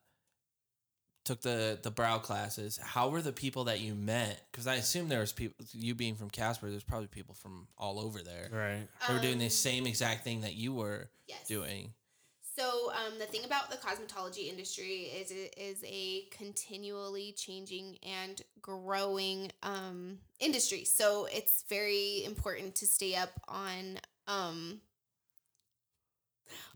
took 1.30 1.42
the 1.42 1.78
the 1.82 1.92
brow 1.92 2.18
classes. 2.18 2.78
How 2.82 3.10
were 3.10 3.22
the 3.22 3.32
people 3.32 3.66
that 3.66 3.80
you 3.80 3.94
met? 3.94 4.42
Because 4.52 4.66
I 4.66 4.76
assume 4.76 5.10
there 5.10 5.20
was 5.20 5.32
people. 5.32 5.64
You 5.72 5.94
being 5.94 6.16
from 6.16 6.30
Casper, 6.32 6.70
there's 6.72 6.84
probably 6.84 7.08
people 7.08 7.36
from 7.36 7.68
all 7.78 8.00
over 8.00 8.22
there. 8.22 8.50
Right. 8.52 8.88
They 9.08 9.14
were 9.14 9.20
doing 9.20 9.38
the 9.38 9.46
Um, 9.46 9.52
same 9.52 9.86
exact 9.86 10.24
thing 10.24 10.42
that 10.42 10.56
you 10.56 10.74
were 10.74 11.12
Yes. 11.28 11.48
doing. 11.48 11.94
So, 12.58 12.92
um, 12.94 13.20
the 13.20 13.26
thing 13.28 13.46
about 13.46 13.70
the 13.70 13.78
cosmetology 13.78 14.50
industry 14.50 15.04
is 15.04 15.32
it 15.32 15.54
is 15.56 15.84
a 15.86 16.24
continually 16.32 17.32
changing 17.34 18.00
and 18.04 18.42
growing 18.60 19.52
um, 19.62 20.20
industry. 20.40 20.84
So, 20.84 21.26
it's 21.26 21.64
very 21.70 22.24
important 22.26 22.76
to 22.76 22.88
stay 22.88 23.14
up 23.16 23.40
on 23.48 24.00
um, 24.28 24.82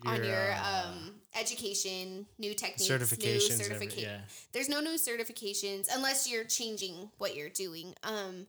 on 0.06 0.24
your 0.24 0.52
uh, 0.54 0.92
um, 0.92 1.22
education, 1.40 2.26
new 2.38 2.54
techniques, 2.54 2.88
certifications. 2.88 3.20
new 3.50 3.54
every- 3.56 3.64
certification. 3.66 4.04
yeah. 4.04 4.20
there's 4.52 4.70
no 4.70 4.80
new 4.82 4.96
certifications 4.96 5.88
unless 5.94 6.30
you're 6.30 6.44
changing 6.44 7.10
what 7.18 7.36
you're 7.36 7.50
doing. 7.50 7.94
Um 8.04 8.48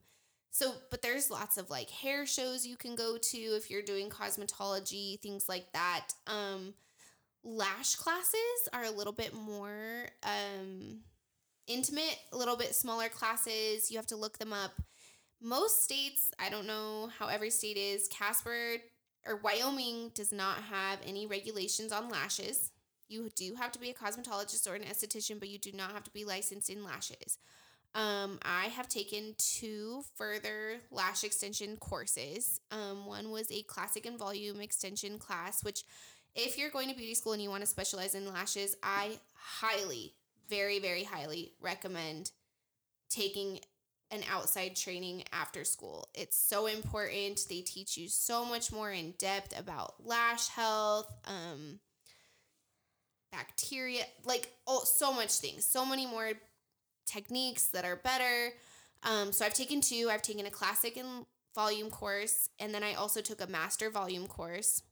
so 0.51 0.73
but 0.90 1.03
there's 1.03 1.31
lots 1.31 1.57
of 1.57 1.70
like 1.70 1.90
hair 1.90 2.27
shows 2.27 2.66
you 2.66 2.77
can 2.77 2.94
go 2.94 3.16
to 3.18 3.37
if 3.38 3.70
you're 3.70 3.83
doing 3.83 4.09
cosmetology, 4.09 5.20
things 5.20 5.49
like 5.49 5.73
that. 5.73 6.09
Um 6.27 6.75
lash 7.42 7.97
classes 7.97 8.68
are 8.73 8.85
a 8.85 8.90
little 8.90 9.12
bit 9.12 9.35
more 9.35 10.07
um 10.23 10.99
intimate, 11.66 12.18
a 12.33 12.37
little 12.37 12.57
bit 12.57 12.75
smaller 12.75 13.09
classes. 13.09 13.90
You 13.90 13.97
have 13.99 14.07
to 14.09 14.16
look 14.16 14.38
them 14.38 14.53
up. 14.53 14.73
Most 15.42 15.83
states, 15.83 16.31
I 16.38 16.49
don't 16.49 16.66
know 16.66 17.11
how 17.18 17.27
every 17.29 17.51
state 17.51 17.77
is, 17.77 18.09
Casper 18.09 18.77
or 19.27 19.37
Wyoming 19.37 20.11
does 20.14 20.33
not 20.33 20.57
have 20.70 20.99
any 21.07 21.27
regulations 21.27 21.92
on 21.92 22.09
lashes. 22.11 22.70
You 23.09 23.31
do 23.35 23.55
have 23.55 23.73
to 23.73 23.79
be 23.79 23.90
a 23.90 23.95
cosmetologist 23.95 24.71
or 24.71 24.75
an 24.75 24.83
esthetician, 24.83 25.38
but 25.38 25.49
you 25.49 25.59
do 25.59 25.73
not 25.73 25.93
have 25.93 26.05
to 26.05 26.11
be 26.11 26.25
licensed 26.25 26.71
in 26.71 26.85
lashes. 26.85 27.38
Um, 27.95 28.40
I 28.43 28.67
have 28.67 28.88
taken 28.88 29.35
two 29.38 30.03
further 30.17 30.79
lash 30.90 31.23
extension 31.23 31.77
courses. 31.77 32.61
Um, 32.71 33.07
one 33.07 33.31
was 33.31 33.51
a 33.53 33.62
classic 33.62 34.05
and 34.05 34.19
volume 34.19 34.61
extension 34.61 35.19
class, 35.19 35.62
which, 35.62 35.85
if 36.35 36.59
you're 36.59 36.71
going 36.71 36.88
to 36.88 36.97
beauty 36.97 37.14
school 37.14 37.35
and 37.35 37.43
you 37.43 37.51
want 37.51 37.61
to 37.61 37.69
specialize 37.69 38.17
in 38.17 38.27
lashes, 38.33 38.75
I 38.83 39.19
highly, 39.35 40.14
very, 40.51 40.81
very 40.81 41.05
highly 41.05 41.53
recommend 41.61 42.33
taking 43.11 43.61
an 44.11 44.23
outside 44.31 44.75
training 44.77 45.23
after 45.33 45.64
school. 45.64 46.09
It's 46.14 46.37
so 46.37 46.67
important. 46.67 47.40
They 47.49 47.61
teach 47.61 47.97
you 47.97 48.09
so 48.09 48.45
much 48.45 48.73
more 48.73 48.90
in 48.90 49.14
depth 49.19 49.59
about 49.59 49.95
lash 50.05 50.49
health, 50.49 51.12
um, 51.27 51.79
bacteria, 53.35 54.05
like 54.25 54.53
oh, 54.66 54.83
so 54.85 55.12
much 55.12 55.33
things, 55.33 55.64
so 55.64 55.85
many 55.85 56.07
more 56.07 56.33
techniques 57.07 57.66
that 57.68 57.85
are 57.85 57.97
better. 57.97 58.55
Um, 59.03 59.33
so 59.33 59.44
I've 59.44 59.55
taken 59.55 59.81
two. 59.81 60.09
I've 60.11 60.23
taken 60.23 60.47
a 60.47 60.51
classic 60.51 60.97
and 60.97 61.27
volume 61.55 61.90
course, 61.90 62.49
and 62.59 62.75
then 62.75 62.83
I 62.83 62.94
also 62.94 63.20
took 63.20 63.40
a 63.40 63.47
master 63.47 63.90
volume 63.90 64.27
course. 64.27 64.83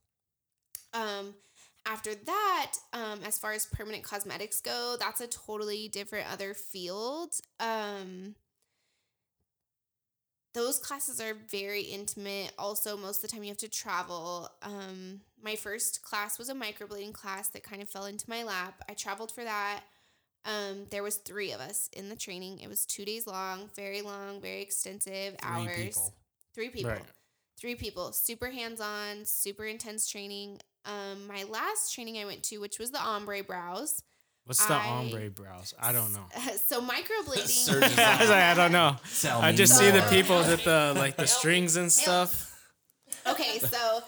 Um, 0.93 1.35
after 1.87 2.15
that, 2.15 2.73
um, 2.93 3.21
as 3.25 3.39
far 3.39 3.53
as 3.53 3.67
permanent 3.67 4.05
cosmetics 4.05 4.61
go, 4.61 4.97
that's 4.99 5.21
a 5.21 5.27
totally 5.27 5.89
different 5.89 6.33
other 6.33 6.55
field. 6.55 7.35
Um, 7.59 8.37
those 10.55 10.79
classes 10.79 11.21
are 11.21 11.35
very 11.51 11.83
intimate. 11.83 12.53
Also, 12.59 12.97
most 12.97 13.17
of 13.17 13.23
the 13.23 13.29
time 13.29 13.43
you 13.43 13.49
have 13.49 13.59
to 13.59 13.69
travel. 13.69 14.51
Um, 14.63 15.21
my 15.43 15.57
first 15.57 16.03
class 16.03 16.39
was 16.39 16.49
a 16.49 16.55
microblading 16.55 17.15
class 17.15 17.49
that 17.49 17.63
kind 17.63 17.81
of 17.83 17.89
fell 17.89 18.05
into 18.05 18.29
my 18.29 18.43
lap. 18.43 18.83
I 18.89 18.95
traveled 18.95 19.33
for 19.33 19.45
that. 19.45 19.81
Um, 20.45 20.87
there 20.91 21.03
was 21.03 21.17
three 21.17 21.53
of 21.53 21.61
us 21.61 21.89
in 21.93 22.09
the 22.09 22.17
training. 22.17 22.59
It 22.61 22.69
was 22.69 22.85
two 22.85 23.05
days 23.05 23.27
long, 23.27 23.71
very 23.77 24.03
long, 24.03 24.41
very 24.41 24.61
extensive 24.61 25.37
hours. 25.43 25.77
people. 25.77 26.15
Three 26.55 26.69
people. 26.69 26.91
Right. 26.91 27.03
Three 27.59 27.75
people. 27.77 28.13
Super 28.13 28.51
hands 28.51 28.81
on, 28.81 29.25
super 29.25 29.65
intense 29.65 30.09
training. 30.09 30.59
Um, 30.85 31.29
my 31.29 31.45
last 31.45 31.95
training 31.95 32.19
I 32.19 32.25
went 32.25 32.43
to, 32.45 32.59
which 32.59 32.79
was 32.79 32.91
the 32.91 33.01
ombre 33.01 33.43
brows. 33.45 34.03
What's 34.45 34.65
the 34.67 34.75
I- 34.75 34.87
ombre 34.89 35.31
brows? 35.31 35.73
I 35.81 35.93
don't 35.93 36.13
know. 36.13 36.25
so 36.67 36.81
microblading. 36.81 37.99
I 37.99 38.21
was 38.21 38.29
like, 38.31 38.39
I 38.39 38.55
don't 38.55 38.73
know. 38.73 38.97
Tell 39.21 39.41
I 39.41 39.53
just 39.53 39.77
see 39.79 39.91
the 39.91 40.03
people 40.11 40.39
with 40.39 40.65
the 40.65 40.95
like 40.97 41.17
the 41.17 41.27
strings 41.39 41.77
and 41.77 41.91
stuff. 41.93 42.49
Okay, 43.27 43.59
so 43.61 44.01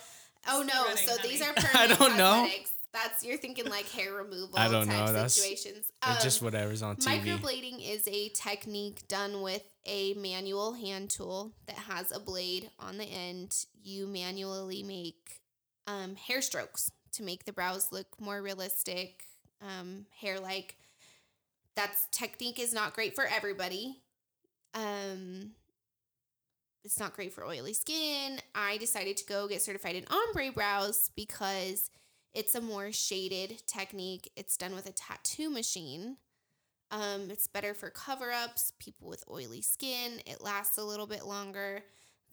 oh 0.49 0.63
no, 0.63 0.85
Spreading 0.95 1.23
so 1.23 1.29
these 1.29 1.41
are 1.41 1.53
honey. 1.57 1.67
permanent 1.73 1.99
don't 1.99 2.17
know. 2.17 2.33
cosmetics. 2.43 2.71
That's 2.93 3.25
you're 3.25 3.39
thinking 3.39 3.67
like 3.67 3.89
hair 3.91 4.13
removal 4.15 4.57
I 4.57 4.69
don't 4.71 4.87
type 4.87 5.07
know, 5.07 5.13
that's- 5.13 5.35
situations. 5.35 5.79
It's 5.89 5.91
Um, 6.09 6.17
just 6.23 6.43
whatever's 6.43 6.81
on 6.83 6.97
TV. 6.97 7.25
Microblading 7.25 7.89
is 7.93 8.07
a 8.07 8.29
technique 8.31 9.07
done 9.09 9.43
with 9.43 9.63
a 9.85 10.15
manual 10.15 10.75
hand 10.75 11.11
tool 11.11 11.53
that 11.67 11.77
has 11.77 12.13
a 12.13 12.21
blade 12.21 12.71
on 12.79 12.99
the 12.99 13.05
end. 13.05 13.67
You 13.83 14.07
manually 14.07 14.83
make 14.85 15.41
um, 15.89 16.15
hair 16.15 16.41
strokes 16.41 16.91
to 17.15 17.23
make 17.25 17.45
the 17.47 17.53
brows 17.53 17.89
look 17.91 18.07
more 18.21 18.41
realistic, 18.41 19.25
um, 19.63 20.07
hair 20.21 20.41
like. 20.41 20.77
That's 21.77 22.07
technique 22.13 22.61
is 22.61 22.73
not 22.73 22.95
great 22.95 23.17
for 23.17 23.27
everybody. 23.27 24.01
Um, 24.75 25.53
it's 26.85 27.01
not 27.01 27.15
great 27.15 27.33
for 27.33 27.45
oily 27.45 27.73
skin. 27.73 28.39
I 28.55 28.77
decided 28.77 29.17
to 29.17 29.27
go 29.27 29.49
get 29.49 29.63
certified 29.63 29.97
in 29.97 30.05
ombre 30.09 30.53
brows 30.53 31.11
because 31.17 31.91
it's 32.35 32.55
a 32.55 32.61
more 32.61 32.93
shaded 32.93 33.63
technique. 33.67 34.31
It's 34.37 34.57
done 34.57 34.75
with 34.75 34.87
a 34.87 34.93
tattoo 34.93 35.51
machine. 35.51 36.19
Um, 36.91 37.31
it's 37.31 37.49
better 37.49 37.75
for 37.75 37.91
cover 37.91 38.31
ups, 38.31 38.73
people 38.79 39.09
with 39.09 39.25
oily 39.31 39.63
skin. 39.63 40.21
It 40.27 40.43
lasts 40.43 40.79
a 40.79 40.85
little 40.85 41.07
bit 41.07 41.25
longer. 41.25 41.83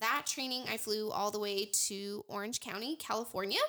That 0.02 0.24
training, 0.28 0.64
I 0.70 0.78
flew 0.78 1.12
all 1.12 1.32
the 1.32 1.40
way 1.40 1.70
to 1.88 2.26
Orange 2.28 2.60
County, 2.60 2.96
California. 2.96 3.60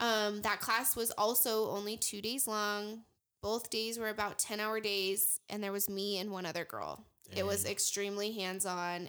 Um, 0.00 0.42
that 0.42 0.60
class 0.60 0.96
was 0.96 1.10
also 1.12 1.70
only 1.70 1.96
two 1.96 2.20
days 2.20 2.48
long. 2.48 3.02
Both 3.42 3.70
days 3.70 3.98
were 3.98 4.08
about 4.08 4.38
10 4.38 4.58
hour 4.58 4.80
days, 4.80 5.40
and 5.48 5.62
there 5.62 5.72
was 5.72 5.88
me 5.88 6.18
and 6.18 6.30
one 6.30 6.46
other 6.46 6.64
girl. 6.64 7.04
It 7.34 7.46
was 7.46 7.64
extremely 7.64 8.32
hands 8.32 8.66
on. 8.66 9.08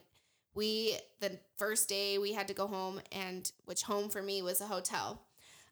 We, 0.54 0.96
the 1.22 1.40
first 1.58 1.90
day, 1.90 2.20
we 2.20 2.34
had 2.34 2.48
to 2.50 2.54
go 2.54 2.68
home, 2.68 3.02
and 3.12 3.52
which 3.66 3.82
home 3.82 4.10
for 4.10 4.22
me 4.22 4.44
was 4.44 4.62
a 4.62 4.68
hotel 4.68 5.22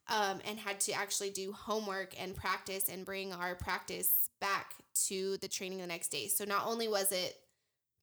um, 0.09 0.39
and 0.45 0.59
had 0.59 0.79
to 0.81 0.93
actually 0.93 1.29
do 1.29 1.51
homework 1.51 2.19
and 2.19 2.35
practice 2.35 2.89
and 2.89 3.05
bring 3.05 3.31
our 3.31 3.55
practice 3.55 4.29
back 4.41 4.73
to 5.07 5.37
the 5.37 5.47
training 5.47 5.77
the 5.77 5.87
next 5.87 6.09
day. 6.09 6.27
So 6.27 6.45
not 6.45 6.65
only 6.65 6.87
was 6.87 7.11
it 7.11 7.35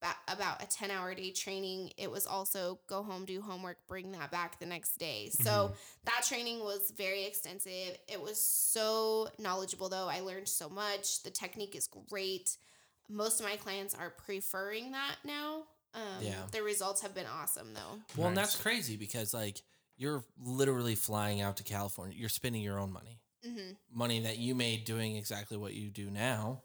ba- 0.07 0.33
about 0.33 0.63
a 0.63 0.67
10 0.67 0.91
hour 0.91 1.15
day 1.15 1.31
training, 1.31 1.91
it 1.97 2.11
was 2.11 2.27
also 2.27 2.79
go 2.87 3.03
home, 3.03 3.25
do 3.25 3.41
homework, 3.41 3.79
bring 3.89 4.13
that 4.13 4.31
back 4.31 4.59
the 4.59 4.67
next 4.67 4.99
day. 4.99 5.31
So 5.31 5.73
that 6.05 6.25
training 6.27 6.61
was 6.61 6.93
very 6.97 7.25
extensive. 7.25 7.97
It 8.09 8.21
was 8.21 8.39
so 8.39 9.29
knowledgeable, 9.39 9.89
though. 9.89 10.09
I 10.09 10.21
learned 10.21 10.49
so 10.49 10.69
much. 10.69 11.23
The 11.23 11.31
technique 11.31 11.75
is 11.75 11.89
great. 12.09 12.57
Most 13.09 13.41
of 13.41 13.47
my 13.47 13.57
clients 13.57 13.95
are 13.95 14.11
preferring 14.11 14.93
that 14.93 15.17
now. 15.25 15.63
Um, 15.95 16.23
Yeah. 16.23 16.43
The 16.53 16.63
results 16.63 17.01
have 17.03 17.15
been 17.15 17.27
awesome, 17.27 17.73
though. 17.75 18.01
Well, 18.17 18.29
and 18.29 18.37
that's 18.37 18.57
crazy 18.57 18.97
because 18.97 19.33
like 19.33 19.63
you're 19.97 20.25
literally 20.39 20.95
flying 20.95 21.41
out 21.41 21.57
to 21.57 21.63
California. 21.63 22.17
You're 22.19 22.29
spending 22.29 22.63
your 22.63 22.79
own 22.79 22.93
money, 22.93 23.21
hmm 23.43 23.73
money 23.93 24.21
that 24.21 24.37
you 24.39 24.55
made 24.55 24.85
doing 24.85 25.17
exactly 25.17 25.57
what 25.57 25.73
you 25.73 25.89
do 25.91 26.11
now, 26.11 26.63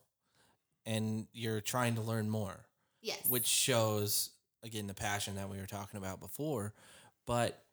and 0.86 1.28
you're 1.32 1.62
trying 1.62 1.96
to 1.96 2.02
learn 2.02 2.30
more, 2.30 2.66
Yes. 3.02 3.26
which 3.30 3.48
shows 3.48 4.30
again 4.64 4.88
the 4.88 4.94
passion 4.94 5.36
that 5.36 5.50
we 5.50 5.58
were 5.58 5.66
talking 5.66 5.98
about 5.98 6.20
before. 6.20 6.74
But 7.26 7.64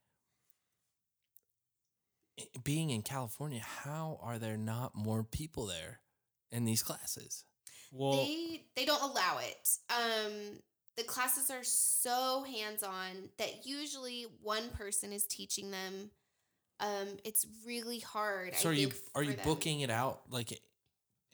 being 2.63 2.91
in 2.91 3.03
California, 3.03 3.61
how 3.61 4.19
are 4.23 4.39
there 4.39 4.57
not 4.57 4.95
more 4.95 5.23
people 5.23 5.67
there 5.67 6.01
in 6.51 6.65
these 6.65 6.83
classes? 6.83 7.45
Well, 7.93 8.13
they 8.13 8.63
they 8.77 8.85
don't 8.85 9.03
allow 9.03 9.39
it. 9.39 9.69
Um, 9.91 10.61
the 10.97 11.05
classes 11.05 11.51
are 11.51 11.65
so 11.65 12.45
hands 12.45 12.83
on 12.83 13.31
that 13.39 13.67
usually 13.67 14.27
one 14.43 14.69
person 14.71 15.13
is 15.13 15.25
teaching 15.27 15.71
them. 15.71 16.11
Um, 16.81 17.09
it's 17.25 17.47
really 17.67 17.99
hard. 17.99 18.55
So 18.57 18.69
I 18.69 18.73
are 18.73 18.75
you 18.75 18.91
are 19.15 19.23
you 19.23 19.33
them. 19.33 19.45
booking 19.45 19.81
it 19.81 19.91
out 19.91 20.21
like 20.31 20.61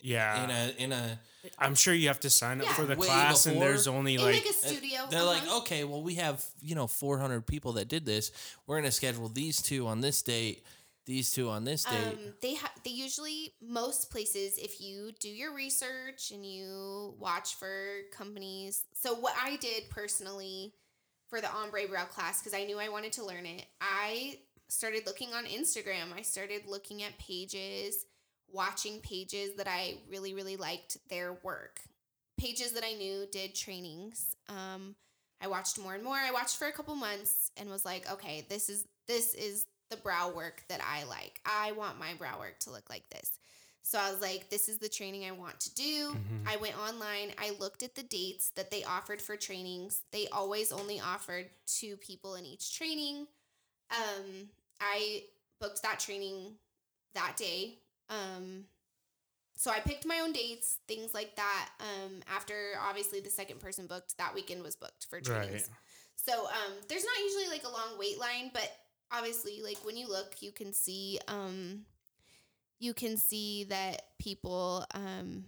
yeah. 0.05 0.45
in 0.45 0.51
a 0.51 0.83
in 0.85 0.93
a 0.93 1.19
I'm 1.59 1.75
sure 1.75 1.93
you 1.93 2.09
have 2.09 2.21
to 2.21 2.31
sign 2.31 2.61
up 2.61 2.67
Yeah. 2.67 2.73
for 2.75 2.85
the 2.85 2.97
Way 2.97 3.07
class, 3.07 3.47
and 3.47 3.61
there's 3.61 3.87
only 3.87 4.15
in 4.15 4.23
like 4.23 4.35
like, 4.37 4.47
a 4.47 4.53
studio? 4.53 5.07
They're 5.11 5.23
like, 5.23 5.43
uh-huh. 5.43 5.59
okay, 5.59 5.85
well, 5.85 6.03
we 6.03 6.15
have 6.15 6.45
you 6.61 6.75
know 6.75 6.87
400 6.87 7.47
people 7.47 7.73
that 7.73 7.89
did 7.89 8.07
this. 8.07 8.31
We're 8.67 8.77
gonna 8.77 8.93
schedule 8.93 9.29
these 9.29 9.61
two 9.61 9.87
on 9.87 10.01
this 10.01 10.23
date, 10.23 10.65
these 11.07 11.33
two 11.33 11.49
on 11.51 11.65
this 11.65 11.85
date. 11.85 12.07
Um, 12.07 12.19
they 12.41 12.55
ha- 12.55 12.73
they 12.85 12.91
usually 12.91 13.55
most 13.61 14.11
places 14.11 14.59
if 14.59 14.81
you 14.81 15.13
do 15.21 15.29
your 15.29 15.55
research 15.55 16.31
and 16.33 16.45
you 16.45 17.15
watch 17.19 17.57
for 17.57 18.03
companies. 18.13 18.85
So 18.95 19.15
what 19.15 19.35
I 19.43 19.57
did 19.57 19.91
personally 19.91 20.75
for 21.29 21.41
the 21.41 21.51
ombre 21.51 21.89
brow 21.89 22.05
class 22.05 22.41
because 22.41 22.55
I 22.55 22.65
knew 22.65 22.79
I 22.79 22.89
wanted 22.89 23.13
to 23.15 23.25
learn 23.25 23.47
it, 23.47 23.67
I 23.81 24.39
started 24.69 25.07
looking 25.07 25.33
on 25.35 25.45
Instagram. 25.45 26.13
I 26.17 26.23
started 26.23 26.63
looking 26.67 27.03
at 27.03 27.17
pages, 27.19 28.07
watching 28.53 29.01
pages 29.01 29.55
that 29.57 29.69
I 29.69 29.95
really 30.11 30.35
really 30.35 30.57
liked 30.57 30.99
their 31.09 31.39
work. 31.43 31.81
Pages 32.39 32.73
that 32.73 32.85
I 32.85 32.95
knew 32.95 33.27
did 33.31 33.55
trainings. 33.55 34.37
Um, 34.49 34.95
I 35.41 35.47
watched 35.49 35.79
more 35.79 35.95
and 35.95 36.03
more. 36.03 36.17
I 36.17 36.31
watched 36.31 36.57
for 36.57 36.67
a 36.67 36.73
couple 36.73 36.95
months 36.95 37.51
and 37.57 37.69
was 37.69 37.85
like, 37.85 38.11
okay, 38.13 38.47
this 38.49 38.69
is 38.69 38.87
this 39.07 39.35
is 39.35 39.67
the 39.91 39.97
brow 39.99 40.31
work 40.35 40.63
that 40.69 40.81
I 40.83 41.05
like. 41.05 41.41
I 41.45 41.73
want 41.73 41.99
my 41.99 42.15
brow 42.15 42.39
work 42.39 42.59
to 42.61 42.71
look 42.71 42.89
like 42.89 43.09
this. 43.11 43.39
So 43.83 43.99
I 43.99 44.11
was 44.11 44.23
like, 44.23 44.49
this 44.49 44.71
is 44.71 44.79
the 44.79 44.89
training 44.89 45.27
I 45.27 45.33
want 45.33 45.61
to 45.61 45.75
do. 45.75 46.15
Mhm. 46.15 46.47
I 46.49 46.57
went 46.57 46.79
online. 46.79 47.35
I 47.39 47.51
looked 47.61 47.83
at 47.83 47.95
the 47.95 48.03
dates 48.03 48.49
that 48.57 48.71
they 48.71 48.83
offered 48.83 49.21
for 49.21 49.37
trainings. 49.37 50.01
They 50.11 50.27
always 50.29 50.73
only 50.73 51.01
offered 51.01 51.51
two 51.67 51.99
people 51.99 52.35
in 52.35 52.47
each 52.47 52.77
training. 52.79 53.27
Um, 53.91 54.49
I 54.81 55.25
booked 55.61 55.83
that 55.83 56.01
training 56.01 56.57
that 57.13 57.37
day. 57.37 57.79
Um, 58.09 58.65
so 59.57 59.71
I 59.71 59.81
picked 59.81 60.05
my 60.05 60.21
own 60.21 60.33
dates, 60.33 60.79
things 60.89 61.15
like 61.15 61.37
that. 61.37 61.71
Um, 61.81 62.21
after 62.35 62.73
obviously 62.83 63.21
the 63.21 63.31
second 63.31 63.61
person 63.61 63.87
booked, 63.87 64.19
that 64.19 64.35
weekend 64.35 64.63
was 64.63 64.77
booked 64.77 65.07
for 65.09 65.21
trainings. 65.21 65.53
right. 65.53 65.69
So 66.17 66.47
um, 66.47 66.73
there's 66.89 67.05
not 67.05 67.19
usually 67.23 67.49
like 67.49 67.65
a 67.65 67.69
long 67.69 67.99
wait 67.99 68.19
line, 68.19 68.51
but 68.53 68.71
obviously, 69.13 69.61
like 69.63 69.79
when 69.85 69.97
you 69.97 70.09
look, 70.09 70.37
you 70.41 70.53
can 70.53 70.73
see 70.73 71.19
um, 71.29 71.85
you 72.79 72.95
can 72.95 73.17
see 73.17 73.65
that 73.65 74.03
people 74.19 74.85
um, 74.95 75.45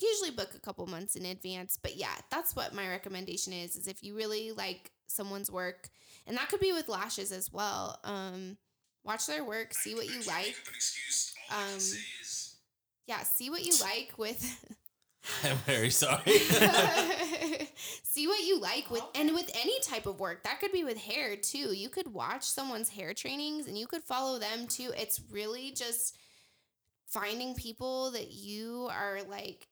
usually 0.00 0.30
book 0.30 0.54
a 0.54 0.60
couple 0.60 0.86
months 0.86 1.16
in 1.16 1.24
advance. 1.26 1.78
But 1.80 1.96
yeah, 1.96 2.14
that's 2.30 2.54
what 2.54 2.74
my 2.74 2.88
recommendation 2.88 3.52
is: 3.52 3.76
is 3.76 3.88
if 3.88 4.02
you 4.02 4.14
really 4.14 4.52
like 4.52 4.92
someone's 5.06 5.50
work, 5.50 5.88
and 6.26 6.36
that 6.36 6.48
could 6.48 6.60
be 6.60 6.72
with 6.72 6.88
lashes 6.88 7.32
as 7.32 7.52
well. 7.52 7.98
Um, 8.04 8.56
watch 9.04 9.26
their 9.26 9.44
work, 9.44 9.74
see 9.74 9.94
what 9.94 10.06
you 10.06 10.22
like. 10.26 10.56
Um, 11.52 11.78
yeah, 13.06 13.22
see 13.22 13.50
what 13.50 13.64
you 13.64 13.74
like 13.82 14.12
with. 14.16 14.64
I'm 15.44 15.56
very 15.58 15.90
sorry. 15.90 16.38
see 18.02 18.26
what 18.26 18.40
you 18.44 18.60
like 18.60 18.90
with 18.90 19.04
and 19.14 19.32
with 19.34 19.50
any 19.60 19.78
type 19.80 20.06
of 20.06 20.18
work 20.18 20.42
that 20.42 20.60
could 20.60 20.72
be 20.72 20.82
with 20.82 20.98
hair 20.98 21.36
too. 21.36 21.74
You 21.74 21.88
could 21.88 22.12
watch 22.12 22.44
someone's 22.44 22.88
hair 22.88 23.14
trainings 23.14 23.68
and 23.68 23.78
you 23.78 23.86
could 23.86 24.02
follow 24.02 24.38
them 24.38 24.66
too. 24.66 24.92
It's 24.96 25.20
really 25.30 25.72
just 25.72 26.16
finding 27.06 27.54
people 27.54 28.10
that 28.12 28.32
you 28.32 28.88
are 28.90 29.20
like 29.28 29.68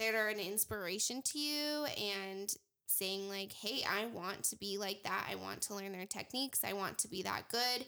that 0.00 0.14
are 0.14 0.28
an 0.28 0.40
inspiration 0.40 1.22
to 1.22 1.38
you 1.38 1.84
and 1.84 2.52
saying 2.86 3.28
like 3.28 3.52
hey 3.52 3.84
i 3.86 4.06
want 4.06 4.42
to 4.44 4.56
be 4.56 4.78
like 4.78 5.02
that. 5.04 5.28
I 5.30 5.36
want 5.36 5.60
to 5.62 5.74
learn 5.74 5.92
their 5.92 6.06
techniques. 6.06 6.64
I 6.64 6.72
want 6.72 6.98
to 6.98 7.08
be 7.08 7.22
that 7.22 7.48
good. 7.50 7.86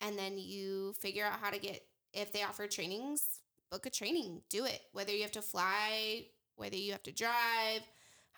And 0.00 0.18
then 0.18 0.38
you 0.38 0.94
figure 1.00 1.24
out 1.24 1.40
how 1.40 1.50
to 1.50 1.58
get 1.58 1.82
if 2.18 2.32
they 2.32 2.42
offer 2.42 2.66
trainings 2.66 3.40
book 3.70 3.86
a 3.86 3.90
training 3.90 4.40
do 4.48 4.64
it 4.64 4.80
whether 4.92 5.12
you 5.12 5.22
have 5.22 5.32
to 5.32 5.42
fly 5.42 6.24
whether 6.58 6.76
you 6.76 6.92
have 6.92 7.02
to 7.04 7.12
drive. 7.12 7.80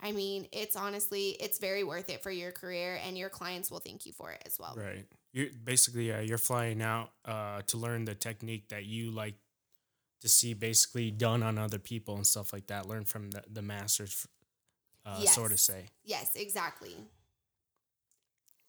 I 0.03 0.12
mean, 0.12 0.47
it's 0.53 0.76
honestly, 0.76 1.37
it's 1.41 1.59
very 1.59 1.85
worth 1.85 2.09
it 2.09 2.22
for 2.22 2.31
your 2.31 2.53
career, 2.53 2.99
and 3.05 3.18
your 3.18 3.28
clients 3.28 3.70
will 3.70 3.81
thank 3.81 4.07
you 4.07 4.12
for 4.12 4.31
it 4.31 4.43
as 4.47 4.59
well. 4.59 4.74
Right. 4.76 5.07
You're 5.33 5.49
basically 5.62 6.09
yeah, 6.09 6.20
you're 6.20 6.39
flying 6.39 6.81
out 6.81 7.11
uh, 7.24 7.62
to 7.66 7.76
learn 7.76 8.05
the 8.05 8.14
technique 8.14 8.68
that 8.68 8.87
you 8.87 9.11
like 9.11 9.35
to 10.22 10.28
see 10.28 10.55
basically 10.55 11.11
done 11.11 11.43
on 11.43 11.59
other 11.59 11.78
people 11.78 12.16
and 12.16 12.26
stuff 12.26 12.53
like 12.53 12.66
that. 12.68 12.87
Learn 12.87 13.05
from 13.05 13.31
the, 13.31 13.43
the 13.51 13.62
masters, 13.62 14.26
uh, 15.05 15.20
sort 15.20 15.53
of 15.53 15.61
say. 15.61 15.87
Yes, 16.05 16.35
exactly. 16.35 16.95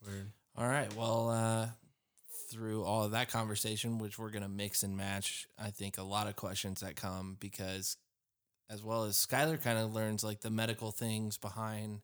Word. 0.05 0.31
All 0.57 0.67
right. 0.67 0.93
Well, 0.95 1.29
uh, 1.29 1.67
through 2.51 2.83
all 2.83 3.03
of 3.03 3.11
that 3.11 3.29
conversation, 3.29 3.97
which 3.97 4.19
we're 4.19 4.29
going 4.29 4.43
to 4.43 4.49
mix 4.49 4.83
and 4.83 4.95
match, 4.97 5.47
I 5.57 5.69
think 5.69 5.97
a 5.97 6.03
lot 6.03 6.27
of 6.27 6.35
questions 6.35 6.81
that 6.81 6.95
come 6.95 7.37
because, 7.39 7.97
as 8.69 8.83
well 8.83 9.03
as 9.05 9.15
Skylar 9.15 9.61
kind 9.61 9.77
of 9.79 9.93
learns 9.93 10.23
like 10.23 10.41
the 10.41 10.49
medical 10.49 10.91
things 10.91 11.37
behind 11.37 12.01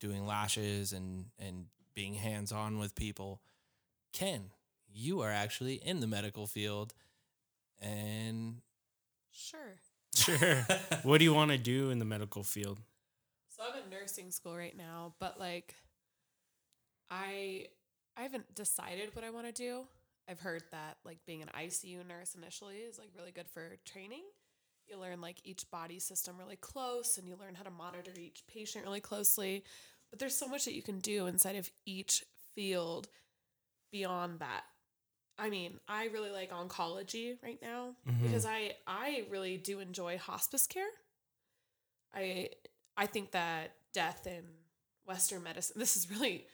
doing 0.00 0.26
lashes 0.26 0.92
and, 0.92 1.26
and 1.38 1.66
being 1.94 2.14
hands 2.14 2.52
on 2.52 2.78
with 2.78 2.94
people. 2.94 3.40
Ken, 4.12 4.50
you 4.92 5.20
are 5.20 5.30
actually 5.30 5.74
in 5.74 6.00
the 6.00 6.06
medical 6.06 6.46
field. 6.46 6.94
And 7.80 8.62
Sure. 9.32 9.76
Sure. 10.16 10.66
what 11.02 11.18
do 11.18 11.24
you 11.24 11.34
want 11.34 11.50
to 11.50 11.58
do 11.58 11.90
in 11.90 11.98
the 11.98 12.06
medical 12.06 12.42
field? 12.42 12.78
So 13.48 13.62
I'm 13.62 13.82
in 13.82 13.90
nursing 13.90 14.30
school 14.30 14.56
right 14.56 14.76
now, 14.76 15.12
but 15.18 15.38
like 15.38 15.74
I 17.10 17.66
I 18.16 18.22
haven't 18.22 18.54
decided 18.54 19.14
what 19.14 19.24
I 19.24 19.30
want 19.30 19.46
to 19.46 19.52
do. 19.52 19.82
I've 20.28 20.40
heard 20.40 20.62
that 20.72 20.96
like 21.04 21.18
being 21.26 21.42
an 21.42 21.50
ICU 21.56 22.06
nurse 22.06 22.34
initially 22.34 22.76
is 22.76 22.98
like 22.98 23.10
really 23.16 23.30
good 23.30 23.48
for 23.48 23.76
training. 23.84 24.22
You 24.88 24.98
learn 24.98 25.20
like 25.20 25.40
each 25.44 25.70
body 25.70 25.98
system 25.98 26.36
really 26.38 26.56
close 26.56 27.18
and 27.18 27.28
you 27.28 27.36
learn 27.40 27.54
how 27.54 27.64
to 27.64 27.70
monitor 27.70 28.12
each 28.18 28.42
patient 28.52 28.84
really 28.84 29.00
closely. 29.00 29.64
But 30.10 30.18
there's 30.18 30.36
so 30.36 30.48
much 30.48 30.64
that 30.64 30.74
you 30.74 30.82
can 30.82 30.98
do 30.98 31.26
inside 31.26 31.56
of 31.56 31.70
each 31.84 32.24
field 32.54 33.08
beyond 33.92 34.40
that. 34.40 34.62
I 35.38 35.50
mean, 35.50 35.78
I 35.86 36.06
really 36.06 36.30
like 36.30 36.50
oncology 36.50 37.36
right 37.42 37.58
now 37.60 37.94
mm-hmm. 38.08 38.24
because 38.24 38.46
I 38.46 38.72
I 38.86 39.24
really 39.30 39.58
do 39.58 39.80
enjoy 39.80 40.18
hospice 40.18 40.66
care. 40.66 40.88
I 42.14 42.50
I 42.96 43.06
think 43.06 43.32
that 43.32 43.72
death 43.92 44.26
in 44.26 44.44
Western 45.06 45.42
medicine. 45.42 45.76
This 45.78 45.96
is 45.96 46.10
really 46.10 46.46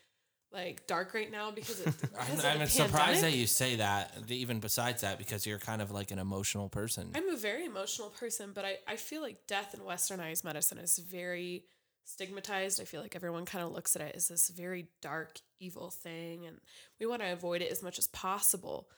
like 0.53 0.87
dark 0.87 1.15
right 1.15 1.31
now 1.31 1.51
because 1.51 1.81
it, 1.81 1.95
I'm, 2.45 2.61
I'm 2.61 2.67
surprised 2.67 3.23
that 3.23 3.33
you 3.33 3.47
say 3.47 3.77
that, 3.77 4.15
even 4.29 4.61
besides 4.61 5.03
that, 5.03 5.19
because 5.19 5.47
you're 5.47 5.59
kind 5.59 5.81
of 5.81 5.91
like 5.91 6.11
an 6.11 6.19
emotional 6.19 6.69
person. 6.69 7.11
I'm 7.15 7.29
a 7.29 7.37
very 7.37 7.65
emotional 7.65 8.11
person, 8.11 8.53
but 8.55 8.65
I, 8.65 8.77
I 8.87 8.97
feel 8.97 9.23
like 9.23 9.47
death 9.47 9.75
in 9.75 9.81
westernized 9.81 10.45
medicine 10.45 10.79
is 10.79 10.99
very 10.99 11.65
stigmatized. 12.05 12.81
I 12.81 12.85
feel 12.85 13.01
like 13.01 13.17
everyone 13.17 13.45
kind 13.45 13.65
of 13.65 13.73
looks 13.73 13.97
at 13.97 14.03
it 14.03 14.15
as 14.15 14.29
this 14.29 14.49
very 14.49 14.89
dark, 15.01 15.39
evil 15.61 15.91
thing, 15.91 16.47
and 16.47 16.59
we 17.01 17.07
want 17.07 17.23
to 17.23 17.33
avoid 17.33 17.63
it 17.63 17.71
as 17.73 17.83
much 17.83 17.99
as 17.99 18.07
possible. 18.09 18.89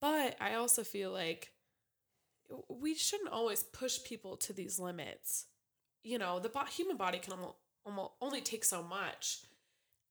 But 0.00 0.36
I 0.40 0.54
also 0.54 0.82
feel 0.82 1.12
like 1.12 1.52
we 2.68 2.94
shouldn't 2.94 3.30
always 3.30 3.62
push 3.62 4.02
people 4.04 4.36
to 4.38 4.52
these 4.52 4.78
limits. 4.78 5.46
You 6.02 6.18
know, 6.18 6.38
the 6.38 6.48
bo- 6.48 6.64
human 6.64 6.96
body 6.96 7.18
can 7.18 7.32
almost, 7.34 7.56
almost 7.84 8.12
only 8.20 8.40
take 8.40 8.64
so 8.64 8.82
much. 8.82 9.42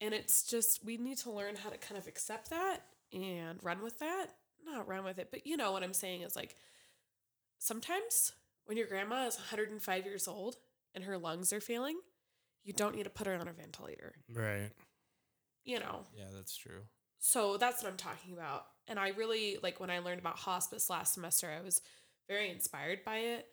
And 0.02 0.14
it's 0.14 0.44
just, 0.44 0.84
we 0.86 0.98
need 0.98 1.18
to 1.20 1.32
learn 1.32 1.56
how 1.56 1.70
to 1.70 1.78
kind 1.78 1.98
of 1.98 2.08
accept 2.08 2.50
that 2.52 2.80
and 3.12 3.60
run 3.62 3.84
with 3.84 4.00
that. 4.00 4.28
Not 4.66 4.88
run 4.88 5.04
with 5.04 5.20
it, 5.20 5.30
but 5.32 5.46
you 5.46 5.58
know 5.58 5.72
what 5.72 5.84
I'm 5.84 5.94
saying 5.94 6.22
is 6.22 6.36
like, 6.36 6.56
sometimes 7.58 8.32
when 8.66 8.78
your 8.78 8.88
grandma 8.88 9.26
is 9.28 9.36
105 9.36 10.06
years 10.06 10.28
old 10.28 10.58
and 10.96 11.04
her 11.04 11.18
lungs 11.18 11.52
are 11.52 11.60
failing, 11.62 11.98
you 12.64 12.74
don't 12.74 12.96
need 12.96 13.04
to 13.04 13.10
put 13.10 13.28
her 13.28 13.36
on 13.36 13.48
a 13.48 13.54
ventilator. 13.54 14.14
Right. 14.34 14.72
You 15.66 15.80
know, 15.80 16.06
yeah, 16.16 16.26
that's 16.34 16.56
true. 16.56 16.82
so 17.20 17.58
that's 17.58 17.84
what 17.84 17.92
I'm 17.92 17.98
talking 17.98 18.34
about. 18.34 18.66
And 18.88 18.98
I 18.98 19.10
really 19.10 19.58
like 19.62 19.80
when 19.80 19.90
I 19.90 20.00
learned 20.00 20.20
about 20.20 20.38
hospice 20.38 20.90
last 20.90 21.14
semester, 21.14 21.52
I 21.52 21.64
was 21.64 21.82
very 22.28 22.50
inspired 22.50 23.04
by 23.06 23.18
it 23.18 23.48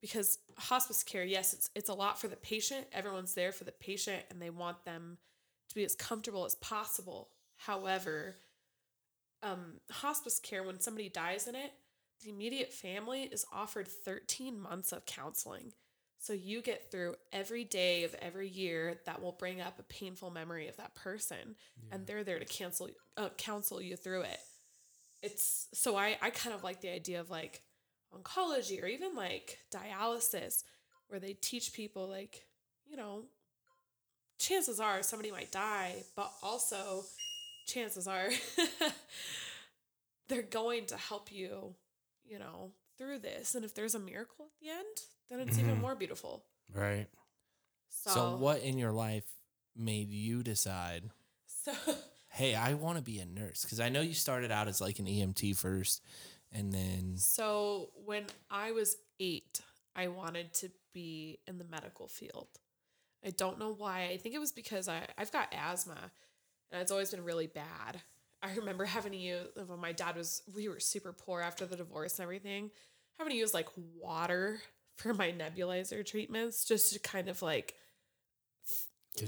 because 0.00 0.38
hospice 0.56 1.02
care, 1.02 1.24
yes, 1.24 1.52
it's 1.52 1.70
it's 1.74 1.88
a 1.90 1.94
lot 1.94 2.18
for 2.20 2.28
the 2.28 2.36
patient. 2.36 2.86
Everyone's 2.92 3.34
there 3.34 3.52
for 3.52 3.64
the 3.64 3.72
patient 3.72 4.22
and 4.30 4.40
they 4.40 4.50
want 4.50 4.84
them 4.84 5.18
to 5.70 5.74
be 5.74 5.84
as 5.84 5.94
comfortable 5.94 6.44
as 6.44 6.54
possible. 6.56 7.30
However, 7.56 8.34
um, 9.42 9.80
hospice 9.90 10.38
care, 10.38 10.62
when 10.62 10.80
somebody 10.80 11.08
dies 11.08 11.46
in 11.46 11.54
it, 11.54 11.72
the 12.22 12.30
immediate 12.30 12.72
family 12.72 13.22
is 13.22 13.46
offered 13.52 13.88
13 13.88 14.60
months 14.60 14.92
of 14.92 15.06
counseling. 15.06 15.72
So 16.18 16.34
you 16.34 16.60
get 16.60 16.90
through 16.90 17.14
every 17.32 17.64
day 17.64 18.04
of 18.04 18.14
every 18.20 18.48
year 18.48 19.00
that 19.06 19.22
will 19.22 19.32
bring 19.32 19.62
up 19.62 19.78
a 19.78 19.84
painful 19.84 20.30
memory 20.30 20.68
of 20.68 20.76
that 20.76 20.94
person, 20.94 21.56
and 21.90 22.06
they're 22.06 22.24
there 22.24 22.38
to 22.38 22.44
cancel 22.44 22.90
uh, 23.16 23.30
counsel 23.38 23.80
you 23.80 23.96
through 23.96 24.22
it. 24.22 24.38
It's 25.22 25.68
so 25.72 25.96
I 25.96 26.18
I 26.20 26.28
kind 26.28 26.54
of 26.54 26.62
like 26.62 26.82
the 26.82 26.92
idea 26.92 27.20
of 27.20 27.30
like 27.30 27.62
oncology 28.14 28.82
or 28.82 28.86
even 28.86 29.14
like 29.14 29.60
dialysis, 29.74 30.62
where 31.08 31.20
they 31.20 31.32
teach 31.32 31.72
people 31.72 32.06
like 32.06 32.44
you 32.86 32.96
know, 32.98 33.24
chances 34.40 34.80
are 34.80 35.02
somebody 35.02 35.30
might 35.30 35.52
die, 35.52 36.02
but 36.16 36.32
also 36.42 37.04
chances 37.66 38.08
are 38.08 38.30
they're 40.28 40.42
going 40.42 40.86
to 40.86 40.96
help 40.96 41.30
you, 41.32 41.74
you 42.24 42.38
know, 42.38 42.72
through 42.98 43.18
this. 43.20 43.54
And 43.54 43.64
if 43.64 43.74
there's 43.74 43.94
a 43.94 43.98
miracle 44.00 44.46
at 44.46 44.60
the 44.60 44.70
end, 44.70 44.96
then 45.30 45.40
it's 45.40 45.58
even 45.58 45.76
Mhm. 45.76 45.80
more 45.80 45.94
beautiful. 45.94 46.44
Right. 46.72 47.06
So, 47.88 48.10
So, 48.10 48.36
what 48.36 48.62
in 48.62 48.78
your 48.78 48.92
life 48.92 49.26
made 49.76 50.08
you 50.10 50.42
decide, 50.42 51.10
So 51.46 51.72
hey, 52.30 52.54
I 52.54 52.74
want 52.74 52.96
to 52.98 53.02
be 53.02 53.18
a 53.20 53.26
nurse? 53.26 53.62
Because 53.62 53.80
I 53.80 53.88
know 53.88 54.00
you 54.00 54.14
started 54.14 54.50
out 54.50 54.68
as 54.68 54.80
like 54.80 54.98
an 54.98 55.06
EMT 55.06 55.52
first, 55.56 56.02
and 56.52 56.72
then 56.72 57.16
So 57.18 57.90
when 58.04 58.26
I 58.50 58.72
was 58.72 58.96
eight, 59.18 59.60
I 59.94 60.08
wanted 60.08 60.54
to 60.54 60.70
be 60.92 61.40
in 61.46 61.58
the 61.58 61.64
medical 61.64 62.08
field. 62.08 62.48
I 63.24 63.30
don't 63.30 63.58
know 63.58 63.72
why. 63.72 64.04
I 64.12 64.16
think 64.16 64.34
it 64.34 64.38
was 64.38 64.52
because 64.52 64.88
I, 64.88 65.06
I've 65.18 65.32
got 65.32 65.52
asthma 65.52 66.10
and 66.72 66.80
it's 66.80 66.90
always 66.92 67.10
been 67.10 67.24
really 67.24 67.46
bad. 67.46 68.00
I 68.42 68.54
remember 68.54 68.86
having 68.86 69.12
to 69.12 69.18
use 69.18 69.48
when 69.66 69.78
my 69.80 69.92
dad 69.92 70.16
was 70.16 70.42
we 70.54 70.68
were 70.68 70.80
super 70.80 71.12
poor 71.12 71.42
after 71.42 71.66
the 71.66 71.76
divorce 71.76 72.18
and 72.18 72.22
everything, 72.24 72.70
having 73.18 73.32
to 73.32 73.36
use 73.38 73.52
like 73.52 73.68
water 74.00 74.62
for 74.96 75.12
my 75.14 75.30
nebulizer 75.32 76.04
treatments 76.04 76.64
just 76.64 76.92
to 76.92 76.98
kind 76.98 77.28
of 77.28 77.42
like 77.42 77.74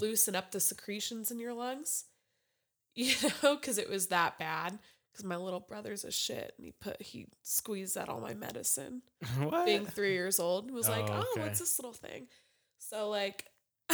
loosen 0.01 0.35
up 0.35 0.51
the 0.51 0.61
secretions 0.61 1.31
in 1.31 1.39
your 1.39 1.55
lungs. 1.55 2.05
You 2.95 3.15
know, 3.43 3.57
because 3.57 3.79
it 3.79 3.89
was 3.89 4.09
that 4.09 4.39
bad. 4.39 4.79
Because 5.11 5.25
my 5.25 5.37
little 5.37 5.61
brother's 5.61 6.05
a 6.05 6.11
shit, 6.13 6.53
and 6.59 6.67
he 6.67 6.73
put 6.73 7.01
he 7.01 7.27
squeezed 7.43 7.97
out 7.97 8.11
all 8.11 8.21
my 8.21 8.35
medicine. 8.35 9.01
what? 9.39 9.65
Being 9.65 9.87
three 9.87 10.13
years 10.13 10.39
old, 10.39 10.71
was 10.71 10.91
like, 10.91 11.07
Oh, 11.09 11.25
oh, 11.27 11.33
okay. 11.33 11.41
what's 11.41 11.59
this 11.59 11.79
little 11.79 11.95
thing? 11.95 12.27
So 12.81 13.09
like, 13.09 13.47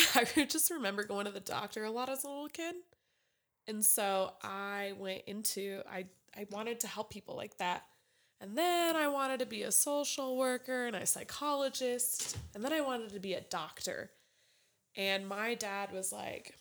I 0.36 0.44
just 0.48 0.70
remember 0.70 1.04
going 1.04 1.26
to 1.26 1.32
the 1.32 1.40
doctor 1.40 1.84
a 1.84 1.90
lot 1.90 2.08
as 2.08 2.24
a 2.24 2.28
little 2.28 2.48
kid, 2.48 2.74
and 3.66 3.84
so 3.84 4.32
I 4.42 4.92
went 4.98 5.22
into 5.26 5.82
I 5.90 6.06
I 6.36 6.46
wanted 6.50 6.80
to 6.80 6.86
help 6.86 7.10
people 7.10 7.36
like 7.36 7.58
that. 7.58 7.84
And 8.40 8.56
then 8.56 8.94
I 8.94 9.08
wanted 9.08 9.40
to 9.40 9.46
be 9.46 9.62
a 9.64 9.72
social 9.72 10.36
worker 10.36 10.86
and 10.86 10.94
a 10.94 11.04
psychologist. 11.06 12.38
And 12.54 12.62
then 12.64 12.72
I 12.72 12.80
wanted 12.82 13.10
to 13.14 13.18
be 13.18 13.34
a 13.34 13.40
doctor. 13.40 14.10
And 14.96 15.26
my 15.26 15.54
dad 15.54 15.90
was 15.92 16.12
like, 16.12 16.54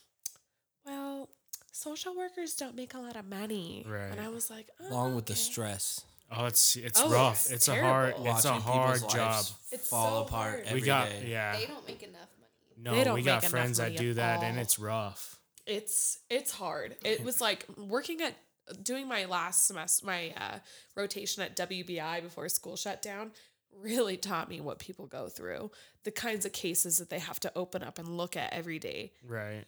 Well, 0.85 1.29
social 1.71 2.15
workers 2.15 2.55
don't 2.55 2.75
make 2.75 2.95
a 2.95 2.97
lot 2.99 3.15
of 3.15 3.25
money. 3.29 3.85
Right. 3.87 4.11
And 4.11 4.19
I 4.19 4.29
was 4.29 4.49
like, 4.49 4.69
oh, 4.81 4.89
along 4.91 5.15
with 5.15 5.27
the 5.27 5.35
stress, 5.35 6.01
oh, 6.35 6.45
it's 6.45 6.75
it's 6.77 6.99
Oh, 6.99 7.11
rough. 7.11 7.41
it's 7.45 7.51
It's, 7.51 7.67
a 7.67 7.79
hard. 7.79 8.15
terrible. 8.15 8.35
It's 8.35 8.45
a 8.45 8.53
hard 8.53 9.09
job. 9.09 9.45
It's 9.71 9.87
fall 9.87 10.21
so 10.21 10.27
apart 10.27 10.49
hard. 10.51 10.63
every 10.65 10.81
we 10.81 10.85
got 10.85 11.09
day. 11.09 11.25
yeah. 11.29 11.55
They 11.57 11.65
don't 11.67 11.87
make 11.87 12.01
enough 12.01 12.29
money. 12.36 12.36
No, 12.77 12.93
They 12.93 13.03
don't 13.03 13.15
we 13.15 13.23
got 13.23 13.43
friends 13.43 13.77
that 13.79 13.97
do 13.97 14.11
at 14.11 14.15
that, 14.17 14.43
and 14.43 14.59
it's 14.59 14.77
rough. 14.77 15.39
It's 15.65 16.19
it's 16.29 16.51
hard. 16.51 16.95
It 17.03 17.23
was 17.23 17.41
like 17.41 17.65
working 17.77 18.21
at 18.21 18.35
doing 18.83 19.07
my 19.07 19.25
last 19.25 19.67
semester, 19.67 20.05
my 20.05 20.33
uh, 20.37 20.59
rotation 20.95 21.43
at 21.43 21.55
WBI 21.55 22.21
before 22.21 22.47
school 22.49 22.75
shut 22.75 23.01
down 23.01 23.31
really 23.81 24.17
taught 24.17 24.49
me 24.49 24.61
what 24.61 24.79
people 24.79 25.05
go 25.07 25.27
through, 25.29 25.71
the 26.03 26.11
kinds 26.11 26.45
of 26.45 26.51
cases 26.51 26.97
that 26.97 27.09
they 27.09 27.19
have 27.19 27.39
to 27.41 27.51
open 27.55 27.83
up 27.83 27.99
and 27.99 28.17
look 28.17 28.35
at 28.35 28.53
every 28.53 28.79
day. 28.79 29.11
Right. 29.25 29.65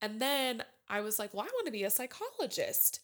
And 0.00 0.20
then 0.20 0.64
I 0.88 1.00
was 1.00 1.18
like, 1.18 1.32
well, 1.32 1.42
I 1.42 1.50
want 1.54 1.66
to 1.66 1.72
be 1.72 1.84
a 1.84 1.90
psychologist. 1.90 3.00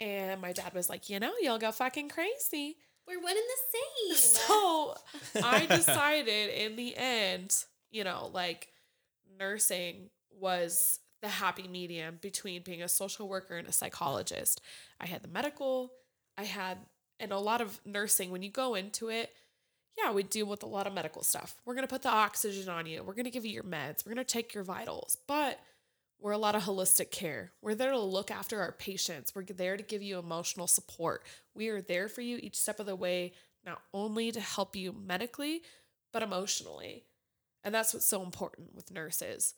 And 0.00 0.40
my 0.40 0.52
dad 0.52 0.74
was 0.74 0.88
like, 0.88 1.08
you 1.08 1.20
know, 1.20 1.32
you'll 1.40 1.58
go 1.58 1.70
fucking 1.70 2.08
crazy. 2.08 2.76
We're 3.06 3.20
one 3.20 3.32
and 3.32 3.38
the 3.38 3.62
same. 3.72 3.76
So 4.16 4.94
I 5.44 5.66
decided 5.66 6.50
in 6.50 6.76
the 6.76 6.96
end, 6.96 7.64
you 7.90 8.02
know, 8.02 8.30
like 8.32 8.68
nursing 9.40 10.10
was 10.38 11.00
the 11.22 11.28
happy 11.28 11.66
medium 11.66 12.18
between 12.20 12.62
being 12.62 12.82
a 12.82 12.88
social 12.88 13.28
worker 13.28 13.56
and 13.56 13.66
a 13.66 13.72
psychologist. 13.72 14.60
I 15.00 15.06
had 15.06 15.22
the 15.22 15.28
medical, 15.28 15.92
I 16.38 16.44
had, 16.44 16.78
and 17.18 17.32
a 17.32 17.38
lot 17.38 17.60
of 17.60 17.80
nursing, 17.84 18.30
when 18.30 18.42
you 18.42 18.50
go 18.50 18.74
into 18.74 19.08
it, 19.08 19.30
yeah, 19.98 20.12
we 20.12 20.22
deal 20.22 20.46
with 20.46 20.62
a 20.62 20.66
lot 20.66 20.86
of 20.86 20.94
medical 20.94 21.22
stuff. 21.22 21.56
We're 21.64 21.74
going 21.74 21.86
to 21.86 21.92
put 21.92 22.02
the 22.02 22.10
oxygen 22.10 22.68
on 22.68 22.86
you. 22.86 23.02
We're 23.02 23.14
going 23.14 23.24
to 23.24 23.30
give 23.30 23.44
you 23.44 23.52
your 23.52 23.64
meds. 23.64 24.06
We're 24.06 24.14
going 24.14 24.24
to 24.24 24.32
take 24.32 24.54
your 24.54 24.64
vitals. 24.64 25.18
But 25.26 25.58
we're 26.20 26.32
a 26.32 26.38
lot 26.38 26.54
of 26.54 26.62
holistic 26.62 27.10
care. 27.10 27.52
We're 27.60 27.74
there 27.74 27.90
to 27.90 27.98
look 27.98 28.30
after 28.30 28.60
our 28.60 28.72
patients. 28.72 29.34
We're 29.34 29.44
there 29.44 29.76
to 29.76 29.82
give 29.82 30.02
you 30.02 30.18
emotional 30.18 30.66
support. 30.66 31.24
We 31.54 31.68
are 31.68 31.82
there 31.82 32.08
for 32.08 32.20
you 32.20 32.38
each 32.38 32.56
step 32.56 32.80
of 32.80 32.86
the 32.86 32.96
way, 32.96 33.32
not 33.66 33.82
only 33.92 34.30
to 34.32 34.40
help 34.40 34.76
you 34.76 34.92
medically, 34.92 35.62
but 36.12 36.22
emotionally. 36.22 37.04
And 37.62 37.74
that's 37.74 37.92
what's 37.92 38.06
so 38.06 38.22
important 38.22 38.74
with 38.74 38.90
nurses. 38.90 39.54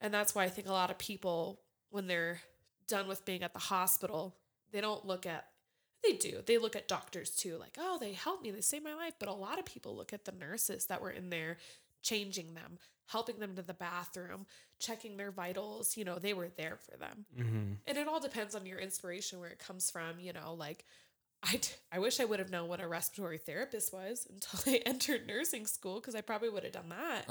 And 0.00 0.12
that's 0.12 0.34
why 0.34 0.44
I 0.44 0.48
think 0.48 0.68
a 0.68 0.72
lot 0.72 0.90
of 0.90 0.98
people, 0.98 1.60
when 1.90 2.06
they're 2.06 2.40
done 2.86 3.08
with 3.08 3.24
being 3.24 3.42
at 3.42 3.52
the 3.52 3.58
hospital, 3.58 4.36
they 4.72 4.80
don't 4.80 5.06
look 5.06 5.26
at, 5.26 5.46
they 6.02 6.12
do, 6.12 6.42
they 6.44 6.58
look 6.58 6.76
at 6.76 6.88
doctors 6.88 7.30
too, 7.30 7.56
like, 7.58 7.76
oh, 7.78 7.98
they 7.98 8.12
helped 8.12 8.42
me, 8.42 8.50
they 8.50 8.60
saved 8.60 8.84
my 8.84 8.94
life. 8.94 9.14
But 9.18 9.28
a 9.28 9.32
lot 9.32 9.58
of 9.58 9.64
people 9.64 9.96
look 9.96 10.12
at 10.12 10.24
the 10.24 10.32
nurses 10.32 10.86
that 10.86 11.00
were 11.00 11.10
in 11.10 11.30
there 11.30 11.56
changing 12.02 12.54
them, 12.54 12.78
helping 13.06 13.38
them 13.38 13.56
to 13.56 13.62
the 13.62 13.72
bathroom, 13.74 14.46
checking 14.78 15.16
their 15.16 15.30
vitals. 15.30 15.96
You 15.96 16.04
know, 16.04 16.18
they 16.18 16.34
were 16.34 16.50
there 16.56 16.76
for 16.76 16.96
them. 16.98 17.24
Mm-hmm. 17.38 17.72
And 17.86 17.98
it 17.98 18.06
all 18.06 18.20
depends 18.20 18.54
on 18.54 18.66
your 18.66 18.78
inspiration, 18.78 19.40
where 19.40 19.48
it 19.48 19.58
comes 19.58 19.90
from. 19.90 20.20
You 20.20 20.34
know, 20.34 20.54
like 20.54 20.84
I, 21.46 21.56
d- 21.56 21.68
I 21.92 21.98
wish 21.98 22.20
I 22.20 22.24
would 22.24 22.38
have 22.38 22.50
known 22.50 22.68
what 22.68 22.80
a 22.80 22.88
respiratory 22.88 23.36
therapist 23.38 23.92
was 23.92 24.26
until 24.30 24.72
I 24.72 24.76
entered 24.86 25.26
nursing 25.26 25.66
school 25.66 25.96
because 25.96 26.14
I 26.14 26.22
probably 26.22 26.48
would 26.48 26.64
have 26.64 26.72
done 26.72 26.88
that. 26.88 27.26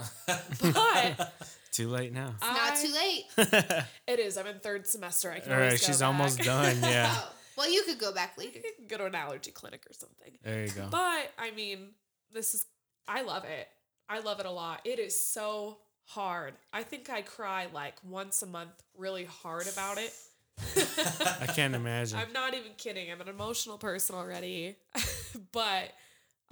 but 0.62 1.32
Too 1.72 1.88
late 1.88 2.12
now. 2.12 2.34
Not 2.40 2.76
too 2.76 2.92
late. 2.92 3.24
It 4.06 4.20
is. 4.20 4.36
I'm 4.38 4.46
in 4.46 4.60
third 4.60 4.86
semester. 4.86 5.32
I 5.32 5.40
can 5.40 5.52
All 5.52 5.58
always 5.58 5.80
go 5.80 5.86
she's 5.86 5.98
back. 6.00 6.06
almost 6.06 6.38
done. 6.38 6.76
Yeah. 6.82 7.10
Oh, 7.12 7.32
well, 7.56 7.72
you 7.72 7.82
could 7.84 7.98
go 7.98 8.12
back 8.12 8.36
later. 8.38 8.60
go 8.88 8.98
to 8.98 9.06
an 9.06 9.14
allergy 9.14 9.50
clinic 9.50 9.84
or 9.88 9.92
something. 9.92 10.38
There 10.42 10.62
you 10.64 10.70
go. 10.70 10.86
But 10.90 11.32
I 11.38 11.50
mean, 11.56 11.88
this 12.32 12.54
is 12.54 12.66
I 13.08 13.22
love 13.22 13.44
it. 13.44 13.66
I 14.08 14.20
love 14.20 14.38
it 14.40 14.46
a 14.46 14.50
lot. 14.50 14.80
It 14.84 14.98
is 14.98 15.18
so 15.32 15.78
hard. 16.04 16.54
I 16.72 16.82
think 16.82 17.10
I 17.10 17.22
cry 17.22 17.66
like 17.72 17.94
once 18.08 18.42
a 18.42 18.46
month 18.46 18.80
really 18.96 19.24
hard 19.24 19.66
about 19.66 19.98
it. 19.98 20.12
I 20.58 21.46
can't 21.54 21.74
imagine. 21.74 22.18
I'm 22.18 22.32
not 22.32 22.54
even 22.54 22.72
kidding. 22.76 23.10
I'm 23.10 23.20
an 23.20 23.28
emotional 23.28 23.78
person 23.78 24.16
already. 24.16 24.76
but 25.52 25.92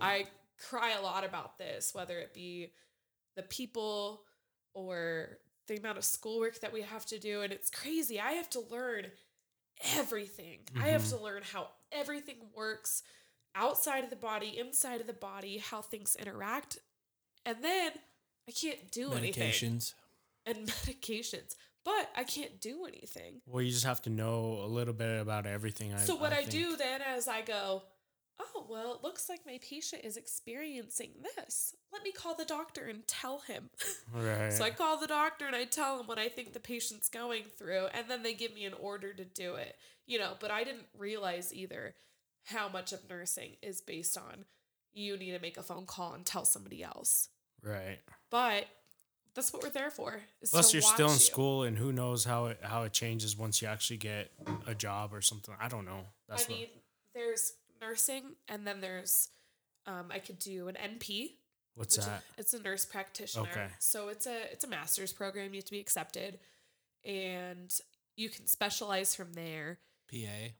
I 0.01 0.27
cry 0.69 0.93
a 0.99 1.03
lot 1.03 1.25
about 1.25 1.59
this, 1.59 1.95
whether 1.95 2.19
it 2.19 2.35
be 2.35 2.73
the 3.37 3.43
people 3.43 4.23
or 4.75 5.39
the 5.69 5.77
amount 5.77 5.99
of 5.99 6.05
schoolwork 6.05 6.61
that 6.61 6.73
we 6.73 6.83
have 6.83 7.07
to 7.07 7.19
do. 7.19 7.43
And 7.43 7.53
it's 7.53 7.71
crazy. 7.71 8.21
I 8.21 8.33
have 8.33 8.51
to 8.51 8.61
learn 8.71 9.07
everything. 9.97 10.61
I 10.79 10.89
have 10.89 11.03
mm-hmm. 11.03 11.17
to 11.17 11.23
learn 11.23 11.43
how 11.53 11.69
everything 11.91 12.37
works 12.55 13.03
outside 13.55 14.05
of 14.05 14.11
the 14.11 14.17
body, 14.17 14.59
inside 14.59 15.01
of 15.01 15.07
the 15.07 15.13
body, 15.13 15.59
how 15.59 15.83
things 15.83 16.17
interact. 16.17 16.79
And 17.45 17.59
then 17.63 17.93
I 18.49 18.53
can't 18.53 18.91
do 18.91 19.13
anything. 19.13 19.51
Medications. 19.51 19.95
And 20.47 20.57
medications. 20.67 21.55
But 21.85 22.11
I 22.17 22.25
can't 22.25 22.61
do 22.61 22.85
anything. 22.87 23.41
well, 23.47 23.63
you 23.63 23.71
just 23.73 23.85
have 23.85 24.03
to 24.03 24.11
know 24.11 24.61
a 24.63 24.67
little 24.67 24.95
bit 24.95 25.21
about 25.21 25.47
everything. 25.47 25.93
I, 25.93 25.99
So 25.99 26.15
what 26.15 26.33
I, 26.33 26.45
think. 26.45 26.51
do 26.51 26.77
then 26.77 27.01
is 27.17 27.27
I 27.27 27.43
go, 27.43 27.83
oh 28.41 28.67
well, 28.71 28.95
it 28.95 29.03
looks 29.03 29.29
like 29.29 29.41
my 29.45 29.59
patient 29.69 30.05
is 30.05 30.17
experiencing 30.17 31.11
this. 31.37 31.75
Let 31.93 32.03
me 32.05 32.13
call 32.13 32.35
the 32.37 32.45
doctor 32.45 32.85
and 32.87 33.07
tell 33.07 33.41
him. 33.41 33.71
Right. 34.15 34.53
so 34.53 34.63
I 34.63 34.71
call 34.71 34.99
the 35.01 35.07
doctor 35.07 35.47
and 35.47 35.57
I 35.57 35.65
tell 35.65 35.99
him 35.99 36.07
what 36.07 36.19
I 36.19 36.29
think 36.29 36.53
the 36.53 36.61
patient's 36.61 37.09
going 37.09 37.45
through, 37.45 37.87
and 37.95 38.09
then 38.11 38.23
they 38.23 38.35
give 38.35 38.53
me 38.55 38.65
an 38.67 38.75
order 38.75 39.13
to 39.15 39.25
do 39.25 39.55
it. 39.55 39.75
You 40.07 40.19
know, 40.19 40.35
but 40.39 40.51
I 40.51 40.65
didn't 40.65 40.87
realize 40.99 41.53
either 41.55 41.95
how 42.45 42.69
much 42.69 42.93
of 42.93 43.09
nursing 43.09 43.53
is 43.63 43.81
based 43.81 44.19
on 44.19 44.45
you 44.93 45.17
need 45.17 45.31
to 45.31 45.39
make 45.39 45.57
a 45.57 45.63
phone 45.63 45.87
call 45.87 46.13
and 46.13 46.27
tell 46.27 46.45
somebody 46.45 46.83
else. 46.85 47.29
right. 47.63 47.99
But 48.31 48.67
that's 49.35 49.53
what 49.53 49.63
we're 49.63 49.71
there 49.71 49.91
for. 49.91 50.21
is 50.41 50.51
Plus, 50.51 50.73
you're 50.73 50.83
still 50.83 51.09
in 51.09 51.15
you. 51.15 51.19
school, 51.19 51.63
and 51.63 51.79
who 51.79 51.93
knows 51.93 52.25
how 52.25 52.47
it 52.47 52.59
how 52.63 52.83
it 52.83 52.93
changes 52.93 53.37
once 53.37 53.63
you 53.63 53.69
actually 53.69 53.97
get 53.99 54.31
a 54.67 54.75
job 54.75 55.15
or 55.15 55.21
something. 55.21 55.55
I 55.61 55.69
don't 55.69 55.85
know. 55.85 56.07
That's 56.29 56.47
I 56.49 56.53
what- 56.53 56.59
mean, 56.59 56.69
there's 57.15 57.53
nursing, 57.81 58.37
and 58.49 58.67
then 58.67 58.81
there's 58.81 59.29
um, 59.87 60.07
I 60.11 60.19
could 60.19 60.39
do 60.39 60.69
an 60.69 60.77
NP. 60.77 61.33
what's 61.75 61.97
which 61.97 62.07
that? 62.07 62.23
It's 62.39 62.55
a 62.55 62.63
nurse 62.63 62.85
practitioner. 62.85 63.49
Okay. 63.51 63.67
So 63.79 64.09
it's 64.09 64.27
a 64.27 64.53
it's 64.53 64.65
a 64.65 64.69
master's 64.69 65.13
program. 65.13 65.51
You 65.55 65.59
have 65.59 65.65
to 65.67 65.73
be 65.73 65.81
accepted, 65.81 66.39
and 67.05 67.73
you 68.17 68.29
can 68.29 68.47
specialize 68.47 69.15
from 69.15 69.33
there. 69.33 69.79
PA. 70.11 70.53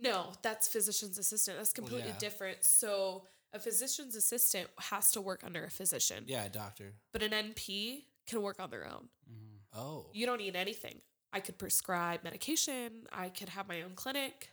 No, 0.00 0.32
that's 0.42 0.66
physician's 0.66 1.18
assistant. 1.18 1.56
That's 1.58 1.72
completely 1.72 2.08
yeah. 2.08 2.18
different. 2.18 2.64
So 2.64 3.24
a 3.54 3.58
physician's 3.58 4.16
assistant 4.16 4.68
has 4.78 5.12
to 5.12 5.20
work 5.20 5.42
under 5.44 5.64
a 5.64 5.70
physician, 5.70 6.24
Yeah, 6.26 6.44
a 6.44 6.48
doctor. 6.48 6.92
but 7.12 7.22
an 7.22 7.30
NP 7.30 8.02
can 8.26 8.42
work 8.42 8.60
on 8.60 8.70
their 8.70 8.84
own. 8.84 9.08
Mm-hmm. 9.30 9.78
Oh. 9.80 10.06
You 10.12 10.26
don't 10.26 10.38
need 10.38 10.56
anything. 10.56 11.00
I 11.32 11.40
could 11.40 11.56
prescribe 11.58 12.22
medication. 12.24 13.06
I 13.12 13.28
could 13.28 13.48
have 13.50 13.68
my 13.68 13.82
own 13.82 13.92
clinic. 13.94 14.50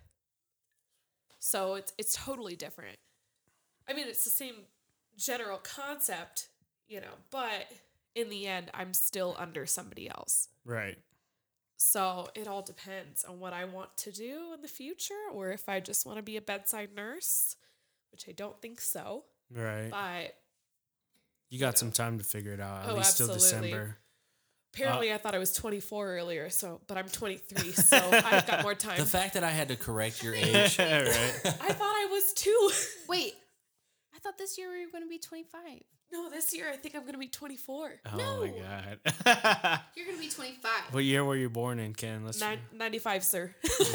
So 1.39 1.75
it's 1.75 1.93
it's 1.97 2.15
totally 2.15 2.55
different. 2.55 2.97
I 3.89 3.93
mean, 3.93 4.07
it's 4.07 4.23
the 4.23 4.29
same 4.29 4.55
general 5.17 5.57
concept, 5.57 6.47
you 6.87 7.01
know, 7.01 7.15
but 7.31 7.71
in 8.15 8.29
the 8.29 8.47
end, 8.47 8.69
I'm 8.73 8.93
still 8.93 9.35
under 9.39 9.65
somebody 9.65 10.09
else. 10.09 10.49
Right. 10.65 10.97
So 11.77 12.29
it 12.35 12.47
all 12.47 12.61
depends 12.61 13.23
on 13.23 13.39
what 13.39 13.53
I 13.53 13.65
want 13.65 13.97
to 13.97 14.11
do 14.11 14.53
in 14.53 14.61
the 14.61 14.67
future, 14.67 15.13
or 15.33 15.51
if 15.51 15.67
I 15.67 15.79
just 15.79 16.05
want 16.05 16.17
to 16.17 16.23
be 16.23 16.37
a 16.37 16.41
bedside 16.41 16.89
nurse, 16.95 17.55
which 18.11 18.25
I 18.27 18.31
don't 18.33 18.59
think 18.61 18.81
so. 18.81 19.23
Right. 19.53 19.89
But 19.91 20.35
You 21.49 21.59
got 21.59 21.77
some 21.77 21.91
time 21.91 22.17
to 22.19 22.23
figure 22.23 22.53
it 22.53 22.59
out. 22.61 22.85
At 22.85 22.89
Oh, 22.91 22.95
least 22.95 23.17
till 23.17 23.31
absolutely. 23.31 23.69
December. 23.69 23.97
apparently, 24.73 25.11
uh, 25.11 25.15
I 25.15 25.17
thought 25.17 25.35
I 25.35 25.39
was 25.39 25.51
24 25.53 26.15
earlier. 26.17 26.49
So, 26.49 26.79
but 26.87 26.97
I'm 26.97 27.09
23, 27.09 27.71
so 27.73 27.97
I've 27.97 28.47
got 28.47 28.63
more 28.63 28.75
time. 28.75 28.97
The 28.97 29.05
fact 29.05 29.33
that 29.33 29.43
I 29.43 29.49
had 29.51 29.67
to 29.69 29.75
correct 29.75 30.23
your 30.23 30.33
age. 30.35 30.45
right. 30.79 31.09
I 31.45 31.73
thought 31.73 31.81
I 31.81 32.07
was 32.11 32.31
two. 32.33 32.69
Wait, 33.09 33.33
I 34.15 34.19
thought 34.19 34.37
this 34.37 34.57
year 34.57 34.71
we 34.71 34.85
were 34.85 34.91
going 34.91 35.03
to 35.03 35.09
be 35.09 35.17
25. 35.19 35.61
no, 36.13 36.29
this 36.29 36.53
year 36.55 36.69
I 36.71 36.75
think 36.77 36.95
I'm 36.95 37.05
gonna 37.05 37.17
be 37.17 37.27
24. 37.27 37.91
Oh 38.13 38.17
No. 38.17 38.41
my 38.41 38.47
god. 38.49 38.99
You're 39.95 40.05
going 40.05 40.17
to 40.17 40.21
be 40.23 40.29
25. 40.29 40.71
what 40.93 41.03
year 41.03 41.23
were 41.25 41.35
you 41.37 41.49
born 41.49 41.79
in, 41.79 41.93
Ken? 41.93 42.23
Let's 42.25 42.39
Nine, 42.39 42.59
95, 42.73 43.23
sir. 43.23 43.55
You're 43.79 43.91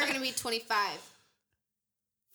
going 0.00 0.14
to 0.14 0.20
be 0.20 0.32
25. 0.32 0.76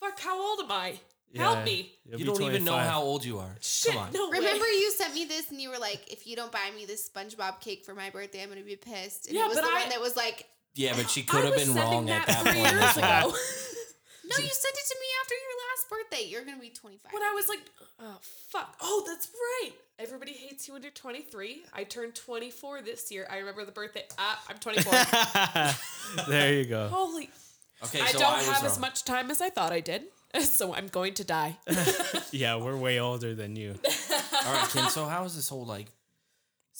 Fuck, 0.04 0.20
how 0.20 0.39
old 0.41 0.60
am 0.62 0.72
I? 0.72 0.99
Yeah, 1.32 1.41
Help 1.41 1.66
me. 1.66 1.91
you'll 2.06 2.20
You 2.20 2.26
be 2.26 2.32
don't 2.32 2.41
even 2.43 2.64
know 2.66 2.74
25. 2.74 2.91
how 2.91 3.01
old 3.01 3.26
you 3.26 3.39
are. 3.39 3.56
Shit, 3.60 3.93
Come 3.93 4.04
on. 4.04 4.14
no 4.14 4.30
way. 4.30 4.38
Remember 4.38 4.66
you 4.68 4.91
sent 4.91 5.16
me 5.16 5.26
this 5.26 5.49
and 5.49 5.60
you 5.60 5.70
were 5.70 5.80
like, 5.80 6.12
if 6.12 6.28
you 6.28 6.36
don't 6.36 6.51
buy 6.51 6.70
me 6.76 6.86
this 6.86 7.10
SpongeBob 7.10 7.60
cake 7.60 7.84
for 7.86 7.95
my 7.95 8.10
birthday, 8.12 8.43
I'm 8.43 8.49
going 8.49 8.60
to 8.60 8.66
be 8.66 8.76
pissed. 8.76 9.28
And 9.28 9.36
Yeah, 9.36 9.45
it 9.45 9.49
was 9.49 9.58
but 9.58 9.64
the 9.66 9.72
I- 9.72 9.80
one 9.82 9.89
that 9.89 10.01
was 10.01 10.16
like, 10.16 10.45
Yeah, 10.76 10.93
but 10.95 11.10
she 11.10 11.22
I 11.30 11.32
could 11.32 11.45
have 11.45 11.54
was 11.56 11.64
been 11.66 11.74
sending 11.74 11.91
wrong 11.91 12.10
at 12.12 12.28
that 12.28 12.41
three 12.43 12.54
point. 12.54 12.72
years 12.72 12.97
ago. 12.97 13.08
no, 14.30 14.36
you 14.38 14.51
sent 14.51 14.76
it 14.78 14.88
to 14.89 14.97
me 14.99 15.08
after 15.22 15.36
your 15.36 15.56
last 15.64 15.89
birthday. 15.89 16.26
You're 16.30 16.43
going 16.45 16.58
to 16.58 16.62
be 16.62 16.70
25. 16.70 17.12
when 17.12 17.24
I 17.24 17.32
was 17.34 17.49
like, 17.49 17.62
oh 17.99 18.18
fuck, 18.49 18.76
oh 18.82 19.04
that's 19.08 19.28
right. 19.34 19.72
Everybody 19.97 20.34
hates 20.34 20.68
you 20.68 20.74
when 20.74 20.84
you're 20.84 20.91
23. 20.91 21.64
I 21.74 21.84
turned 21.84 22.14
24 22.14 22.82
this 22.84 23.12
year. 23.12 23.26
I 23.32 23.38
remember 23.39 23.64
the 23.66 23.72
birthday. 23.72 24.04
Ah, 24.20 24.39
I'm 24.49 24.58
24. 24.58 24.93
there 26.30 26.54
you 26.54 26.66
go. 26.66 26.88
Holy, 26.89 27.30
Okay, 27.86 28.01
I 28.01 28.07
so 28.07 28.19
don't 28.19 28.34
I 28.34 28.38
was 28.38 28.47
have 28.47 28.65
as 28.65 28.79
much 28.79 29.03
time 29.03 29.29
as 29.31 29.41
I 29.41 29.49
thought 29.49 29.71
I 29.71 29.79
did. 29.79 30.03
So 30.41 30.73
I'm 30.73 30.88
going 30.88 31.13
to 31.15 31.23
die. 31.23 31.57
Yeah, 32.31 32.55
we're 32.55 32.75
way 32.75 32.99
older 32.99 33.36
than 33.36 33.55
you. 33.55 33.75
All 33.86 34.53
right, 34.53 34.67
Ken. 34.71 34.89
So 34.89 35.05
how 35.05 35.23
is 35.25 35.36
this 35.36 35.47
whole 35.47 35.63
like 35.65 35.86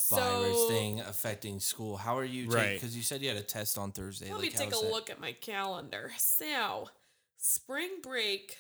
virus 0.10 0.58
So 0.58 0.68
thing 0.70 1.02
affecting 1.02 1.60
school? 1.60 1.98
How 1.98 2.18
are 2.18 2.24
you? 2.26 2.50
Right. 2.50 2.74
Because 2.74 2.98
you 2.98 3.04
said 3.04 3.22
you 3.22 3.28
had 3.28 3.38
a 3.38 3.44
test 3.44 3.78
on 3.78 3.92
Thursday. 3.92 4.26
let 4.32 4.42
like, 4.42 4.42
me 4.42 4.50
take 4.50 4.70
a 4.70 4.72
that? 4.72 4.92
look 4.92 5.12
at 5.12 5.22
my 5.22 5.34
calendar. 5.34 6.12
So 6.18 6.90
spring 7.38 7.90
break. 8.02 8.58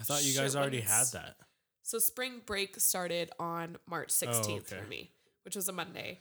I 0.00 0.02
thought 0.02 0.24
you 0.24 0.34
guys 0.34 0.56
already 0.56 0.80
had 0.80 1.06
that. 1.12 1.36
So 1.84 1.98
spring 2.00 2.40
break 2.44 2.80
started 2.80 3.30
on 3.38 3.76
March 3.86 4.08
16th 4.08 4.48
Oh, 4.48 4.54
okay. 4.56 4.76
for 4.82 4.88
me, 4.88 5.12
which 5.44 5.54
was 5.54 5.68
a 5.68 5.72
Monday. 5.72 6.20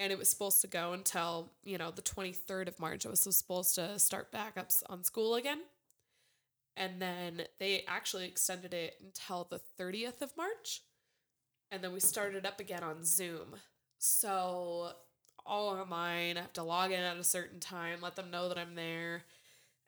And 0.00 0.10
it 0.10 0.18
was 0.18 0.30
supposed 0.30 0.62
to 0.62 0.66
go 0.66 0.94
until, 0.94 1.50
you 1.62 1.76
know, 1.76 1.90
the 1.90 2.00
23rd 2.00 2.68
of 2.68 2.80
March. 2.80 3.04
I 3.04 3.10
was 3.10 3.20
supposed 3.20 3.74
to 3.74 3.98
start 3.98 4.32
back 4.32 4.56
up 4.56 4.70
on 4.88 5.04
school 5.04 5.34
again. 5.34 5.60
And 6.74 7.02
then 7.02 7.42
they 7.58 7.84
actually 7.86 8.24
extended 8.26 8.72
it 8.72 8.94
until 9.04 9.46
the 9.50 9.60
30th 9.78 10.22
of 10.22 10.34
March. 10.38 10.80
And 11.70 11.84
then 11.84 11.92
we 11.92 12.00
started 12.00 12.46
up 12.46 12.60
again 12.60 12.82
on 12.82 13.04
Zoom. 13.04 13.56
So 13.98 14.92
all 15.44 15.68
online, 15.68 16.38
I 16.38 16.40
have 16.40 16.52
to 16.54 16.62
log 16.62 16.92
in 16.92 17.00
at 17.00 17.18
a 17.18 17.24
certain 17.24 17.60
time, 17.60 18.00
let 18.00 18.16
them 18.16 18.30
know 18.30 18.48
that 18.48 18.56
I'm 18.56 18.74
there. 18.74 19.24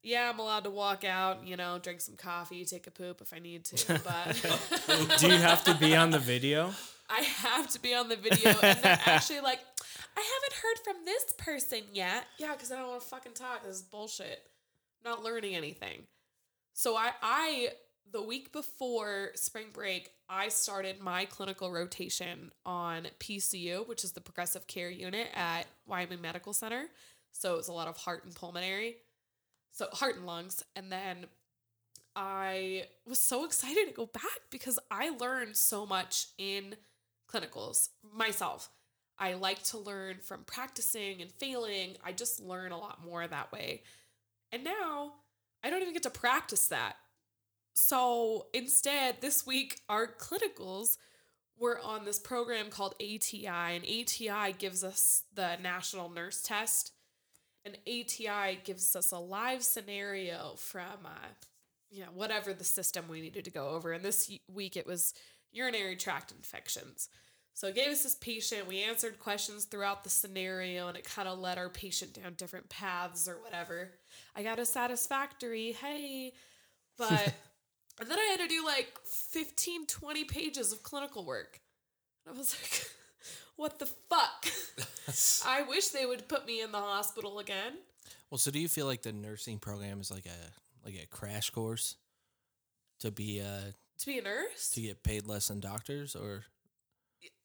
Yeah, 0.02 0.28
I'm 0.28 0.38
allowed 0.38 0.64
to 0.64 0.70
walk 0.70 1.04
out, 1.04 1.46
you 1.46 1.56
know, 1.56 1.78
drink 1.78 2.00
some 2.00 2.16
coffee, 2.16 2.64
take 2.64 2.86
a 2.86 2.90
poop 2.90 3.20
if 3.20 3.32
I 3.32 3.38
need 3.38 3.64
to, 3.66 4.00
but 4.04 5.18
Do 5.18 5.28
you 5.28 5.38
have 5.38 5.64
to 5.64 5.74
be 5.74 5.96
on 5.96 6.10
the 6.10 6.18
video? 6.18 6.72
I 7.08 7.22
have 7.22 7.68
to 7.70 7.80
be 7.80 7.94
on 7.94 8.08
the 8.08 8.16
video. 8.16 8.50
And 8.62 8.78
they're 8.82 9.00
actually 9.06 9.40
like, 9.40 9.60
I 10.16 10.20
haven't 10.20 10.60
heard 10.60 10.78
from 10.84 11.04
this 11.04 11.34
person 11.38 11.80
yet. 11.92 12.26
Yeah, 12.38 12.52
because 12.52 12.70
I 12.70 12.76
don't 12.78 12.88
want 12.88 13.00
to 13.02 13.06
fucking 13.06 13.32
talk. 13.32 13.64
This 13.64 13.76
is 13.76 13.82
bullshit. 13.82 14.42
not 15.04 15.22
learning 15.22 15.54
anything. 15.54 16.02
So 16.74 16.96
I 16.96 17.12
I 17.22 17.68
the 18.10 18.22
week 18.22 18.52
before 18.52 19.30
spring 19.34 19.66
break, 19.72 20.10
I 20.28 20.48
started 20.48 21.00
my 21.00 21.24
clinical 21.24 21.70
rotation 21.70 22.52
on 22.66 23.06
PCU, 23.20 23.86
which 23.88 24.04
is 24.04 24.12
the 24.12 24.20
Progressive 24.20 24.66
Care 24.66 24.90
Unit 24.90 25.28
at 25.34 25.66
Wyoming 25.86 26.20
Medical 26.20 26.52
Center. 26.52 26.86
So 27.32 27.54
it 27.54 27.58
was 27.58 27.68
a 27.68 27.72
lot 27.72 27.88
of 27.88 27.96
heart 27.96 28.24
and 28.24 28.34
pulmonary, 28.34 28.96
so 29.70 29.86
heart 29.92 30.16
and 30.16 30.26
lungs. 30.26 30.62
And 30.76 30.92
then 30.92 31.26
I 32.14 32.84
was 33.06 33.18
so 33.18 33.44
excited 33.44 33.86
to 33.88 33.94
go 33.94 34.06
back 34.06 34.22
because 34.50 34.78
I 34.90 35.10
learned 35.10 35.56
so 35.56 35.86
much 35.86 36.26
in 36.36 36.76
clinicals 37.30 37.88
myself. 38.14 38.68
I 39.18 39.34
like 39.34 39.62
to 39.64 39.78
learn 39.78 40.18
from 40.22 40.44
practicing 40.44 41.22
and 41.22 41.30
failing. 41.32 41.96
I 42.04 42.12
just 42.12 42.40
learn 42.40 42.72
a 42.72 42.78
lot 42.78 43.04
more 43.04 43.26
that 43.26 43.52
way. 43.52 43.82
And 44.50 44.64
now 44.64 45.12
I 45.62 45.70
don't 45.70 45.82
even 45.82 45.94
get 45.94 46.02
to 46.04 46.10
practice 46.10 46.68
that. 46.68 46.96
So 47.74 48.46
instead, 48.52 49.20
this 49.20 49.46
week, 49.46 49.80
our 49.88 50.06
clinicals 50.06 50.96
were 51.58 51.80
on 51.80 52.04
this 52.04 52.18
program 52.18 52.68
called 52.68 52.94
ATI, 53.00 53.46
and 53.46 53.84
ATI 53.84 54.52
gives 54.58 54.82
us 54.82 55.22
the 55.32 55.56
national 55.62 56.10
nurse 56.10 56.42
test. 56.42 56.92
And 57.64 57.78
ATI 57.86 58.58
gives 58.64 58.96
us 58.96 59.12
a 59.12 59.18
live 59.18 59.62
scenario 59.62 60.54
from, 60.56 61.06
uh, 61.06 61.28
you 61.90 62.00
know, 62.00 62.10
whatever 62.12 62.52
the 62.52 62.64
system 62.64 63.04
we 63.08 63.20
needed 63.20 63.44
to 63.44 63.52
go 63.52 63.68
over. 63.68 63.92
And 63.92 64.04
this 64.04 64.30
week, 64.52 64.76
it 64.76 64.86
was 64.86 65.14
urinary 65.52 65.94
tract 65.94 66.32
infections. 66.32 67.08
So 67.54 67.68
it 67.68 67.74
gave 67.74 67.88
us 67.88 68.02
this 68.02 68.14
patient. 68.14 68.66
We 68.66 68.82
answered 68.82 69.18
questions 69.18 69.64
throughout 69.66 70.04
the 70.04 70.10
scenario, 70.10 70.88
and 70.88 70.96
it 70.96 71.04
kind 71.04 71.28
of 71.28 71.38
led 71.38 71.58
our 71.58 71.68
patient 71.68 72.14
down 72.14 72.34
different 72.34 72.68
paths 72.68 73.28
or 73.28 73.34
whatever. 73.42 73.90
I 74.34 74.42
got 74.42 74.58
a 74.58 74.64
satisfactory, 74.66 75.72
hey. 75.72 76.32
But, 76.96 77.34
and 78.00 78.10
then 78.10 78.18
I 78.18 78.28
had 78.36 78.40
to 78.40 78.48
do 78.48 78.64
like 78.64 78.98
15, 79.04 79.86
20 79.86 80.24
pages 80.24 80.72
of 80.72 80.82
clinical 80.82 81.24
work. 81.24 81.60
I 82.26 82.32
was 82.32 82.56
like, 82.60 82.90
what 83.56 83.78
the 83.78 83.86
fuck? 83.86 84.46
I 85.46 85.62
wish 85.62 85.88
they 85.88 86.06
would 86.06 86.28
put 86.28 86.46
me 86.46 86.62
in 86.62 86.72
the 86.72 86.78
hospital 86.78 87.38
again. 87.38 87.74
Well, 88.30 88.38
so 88.38 88.50
do 88.50 88.58
you 88.58 88.68
feel 88.68 88.86
like 88.86 89.02
the 89.02 89.12
nursing 89.12 89.58
program 89.58 90.00
is 90.00 90.10
like 90.10 90.24
a 90.26 90.86
like 90.86 90.94
a 90.94 91.06
crash 91.06 91.50
course 91.50 91.96
to 93.00 93.10
be 93.10 93.40
a 93.40 93.74
To 93.98 94.06
be 94.06 94.18
a 94.18 94.22
nurse? 94.22 94.70
to 94.70 94.80
get 94.80 95.02
paid 95.02 95.26
less 95.26 95.48
than 95.48 95.60
doctors 95.60 96.16
or 96.16 96.44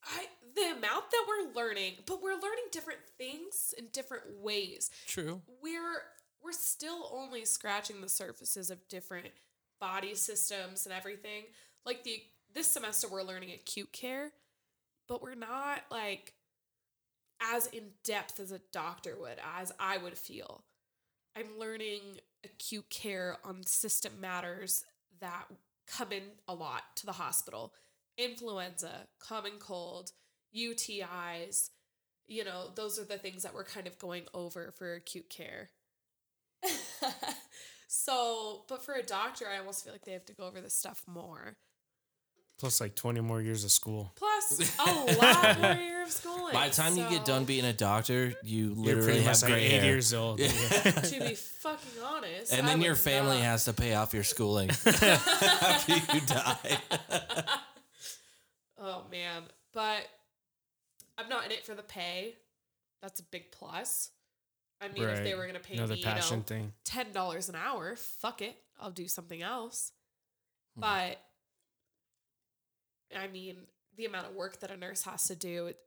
I 0.07 0.25
the 0.55 0.77
amount 0.77 1.11
that 1.11 1.25
we're 1.27 1.53
learning, 1.53 1.93
but 2.05 2.21
we're 2.21 2.33
learning 2.33 2.65
different 2.71 2.99
things 3.17 3.73
in 3.77 3.87
different 3.91 4.23
ways. 4.41 4.89
true? 5.05 5.41
We're 5.61 6.01
we're 6.43 6.51
still 6.51 7.09
only 7.13 7.45
scratching 7.45 8.01
the 8.01 8.09
surfaces 8.09 8.69
of 8.69 8.87
different 8.87 9.27
body 9.79 10.15
systems 10.15 10.85
and 10.85 10.93
everything. 10.93 11.43
Like 11.85 12.03
the 12.03 12.21
this 12.53 12.67
semester 12.67 13.07
we're 13.09 13.23
learning 13.23 13.51
acute 13.51 13.91
care, 13.91 14.31
but 15.07 15.21
we're 15.21 15.35
not 15.35 15.83
like 15.91 16.33
as 17.41 17.67
in 17.67 17.89
depth 18.03 18.39
as 18.39 18.51
a 18.51 18.61
doctor 18.71 19.15
would, 19.19 19.37
as 19.59 19.71
I 19.79 19.97
would 19.97 20.17
feel. 20.17 20.63
I'm 21.35 21.59
learning 21.59 22.01
acute 22.43 22.89
care 22.89 23.37
on 23.43 23.63
system 23.63 24.13
matters 24.19 24.85
that 25.19 25.45
come 25.85 26.11
in 26.11 26.23
a 26.47 26.53
lot 26.53 26.83
to 26.95 27.05
the 27.05 27.13
hospital 27.13 27.73
influenza, 28.17 29.07
common 29.19 29.53
cold, 29.59 30.11
UTIs. 30.55 31.69
You 32.27 32.43
know, 32.43 32.65
those 32.75 32.99
are 32.99 33.05
the 33.05 33.17
things 33.17 33.43
that 33.43 33.53
we're 33.53 33.63
kind 33.63 33.87
of 33.87 33.97
going 33.99 34.23
over 34.33 34.73
for 34.77 34.95
acute 34.95 35.29
care. 35.29 35.69
so, 37.87 38.63
but 38.67 38.83
for 38.83 38.93
a 38.93 39.03
doctor, 39.03 39.45
I 39.47 39.59
almost 39.59 39.83
feel 39.83 39.93
like 39.93 40.05
they 40.05 40.13
have 40.13 40.25
to 40.25 40.33
go 40.33 40.45
over 40.45 40.59
this 40.59 40.75
stuff 40.75 41.03
more. 41.07 41.55
Plus 42.59 42.81
like 42.81 42.95
20 42.95 43.21
more 43.21 43.39
years 43.39 43.63
of 43.63 43.71
school. 43.71 44.13
Plus, 44.15 44.75
a 44.79 45.15
lot 45.19 45.61
more 45.61 45.73
years 45.73 46.07
of 46.07 46.13
schooling. 46.13 46.53
By 46.53 46.69
the 46.69 46.75
time 46.75 46.97
you 46.97 47.07
get 47.07 47.23
done 47.23 47.45
being 47.45 47.65
a 47.65 47.73
doctor, 47.73 48.33
you 48.41 48.73
You're 48.75 48.95
literally 48.95 49.21
have 49.21 49.27
much 49.27 49.43
like 49.43 49.51
gray 49.51 49.65
eight 49.65 49.83
years 49.83 50.13
old. 50.13 50.39
Yeah. 50.39 50.47
to 50.81 51.19
be 51.19 51.35
fucking 51.35 52.01
honest, 52.03 52.51
and 52.51 52.65
I 52.65 52.69
then 52.69 52.81
your 52.81 52.95
family 52.95 53.37
not. 53.37 53.45
has 53.45 53.65
to 53.65 53.73
pay 53.73 53.93
off 53.93 54.13
your 54.13 54.23
schooling 54.23 54.71
after 54.71 55.93
you 56.15 56.21
die. 56.21 56.79
Oh 58.87 59.03
man, 59.11 59.43
but 59.73 60.07
I'm 61.17 61.27
not 61.27 61.45
in 61.45 61.51
it 61.51 61.65
for 61.65 61.75
the 61.75 61.83
pay. 61.83 62.35
That's 63.01 63.19
a 63.19 63.23
big 63.23 63.51
plus. 63.51 64.11
I 64.79 64.87
mean, 64.89 65.03
if 65.03 65.23
they 65.23 65.35
were 65.35 65.45
gonna 65.45 65.59
pay 65.59 65.73
Another 65.75 65.95
me, 65.95 65.99
you 65.99 66.05
passion 66.05 66.37
know, 66.37 66.43
thing. 66.43 66.73
ten 66.85 67.11
dollars 67.11 67.49
an 67.49 67.55
hour, 67.55 67.95
fuck 67.95 68.41
it, 68.41 68.55
I'll 68.79 68.91
do 68.91 69.07
something 69.07 69.41
else. 69.41 69.91
Hmm. 70.75 70.81
But 70.81 71.21
I 73.15 73.27
mean, 73.27 73.57
the 73.97 74.05
amount 74.05 74.27
of 74.27 74.35
work 74.35 74.59
that 74.61 74.71
a 74.71 74.77
nurse 74.77 75.03
has 75.03 75.23
to 75.25 75.35
do, 75.35 75.67
it, 75.67 75.77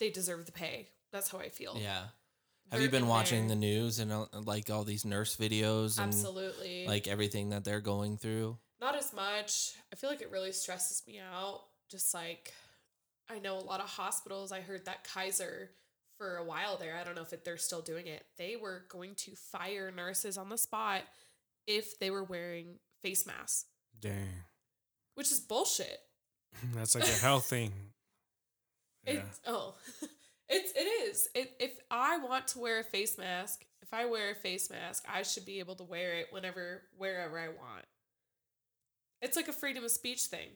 they 0.00 0.10
deserve 0.10 0.46
the 0.46 0.52
pay. 0.52 0.88
That's 1.12 1.30
how 1.30 1.38
I 1.38 1.48
feel. 1.48 1.76
Yeah. 1.78 2.04
Have 2.70 2.80
you 2.80 2.88
They're 2.88 3.00
been 3.00 3.08
watching 3.08 3.48
there. 3.48 3.56
the 3.56 3.60
news 3.60 3.98
and 3.98 4.12
uh, 4.12 4.26
like 4.32 4.70
all 4.70 4.84
these 4.84 5.04
nurse 5.04 5.36
videos 5.36 5.98
and 5.98 6.08
Absolutely. 6.08 6.86
like 6.86 7.08
everything 7.08 7.48
that 7.50 7.64
they're 7.64 7.80
going 7.80 8.18
through? 8.18 8.58
Not 8.80 8.94
as 8.94 9.12
much. 9.12 9.72
I 9.92 9.96
feel 9.96 10.10
like 10.10 10.20
it 10.20 10.30
really 10.30 10.52
stresses 10.52 11.02
me 11.06 11.18
out. 11.18 11.62
Just 11.90 12.12
like 12.14 12.52
I 13.30 13.38
know 13.38 13.58
a 13.58 13.60
lot 13.60 13.80
of 13.80 13.88
hospitals. 13.88 14.52
I 14.52 14.60
heard 14.60 14.86
that 14.86 15.06
Kaiser 15.12 15.70
for 16.16 16.36
a 16.36 16.44
while 16.44 16.76
there. 16.76 16.96
I 16.96 17.04
don't 17.04 17.14
know 17.14 17.22
if 17.22 17.32
it, 17.32 17.44
they're 17.44 17.56
still 17.56 17.80
doing 17.80 18.06
it. 18.06 18.24
They 18.36 18.56
were 18.56 18.84
going 18.88 19.14
to 19.16 19.32
fire 19.32 19.92
nurses 19.94 20.36
on 20.38 20.48
the 20.48 20.58
spot 20.58 21.02
if 21.66 21.98
they 21.98 22.10
were 22.10 22.24
wearing 22.24 22.76
face 23.02 23.26
masks, 23.26 23.66
Dang. 24.00 24.44
which 25.14 25.30
is 25.30 25.40
bullshit. 25.40 25.98
That's 26.74 26.94
like 26.94 27.04
a 27.04 27.12
health 27.12 27.46
thing. 27.50 27.72
Yeah. 29.06 29.12
It's 29.14 29.40
oh, 29.46 29.74
it's 30.48 30.72
it 30.74 30.80
is. 30.80 31.28
It, 31.34 31.52
if 31.60 31.72
I 31.90 32.18
want 32.18 32.48
to 32.48 32.58
wear 32.58 32.80
a 32.80 32.84
face 32.84 33.16
mask, 33.18 33.64
if 33.82 33.92
I 33.92 34.06
wear 34.06 34.32
a 34.32 34.34
face 34.34 34.70
mask, 34.70 35.04
I 35.12 35.22
should 35.22 35.46
be 35.46 35.60
able 35.60 35.76
to 35.76 35.84
wear 35.84 36.14
it 36.14 36.28
whenever, 36.30 36.82
wherever 36.96 37.38
I 37.38 37.48
want. 37.48 37.86
It's 39.20 39.36
like 39.36 39.48
a 39.48 39.52
freedom 39.52 39.84
of 39.84 39.90
speech 39.90 40.22
thing. 40.22 40.48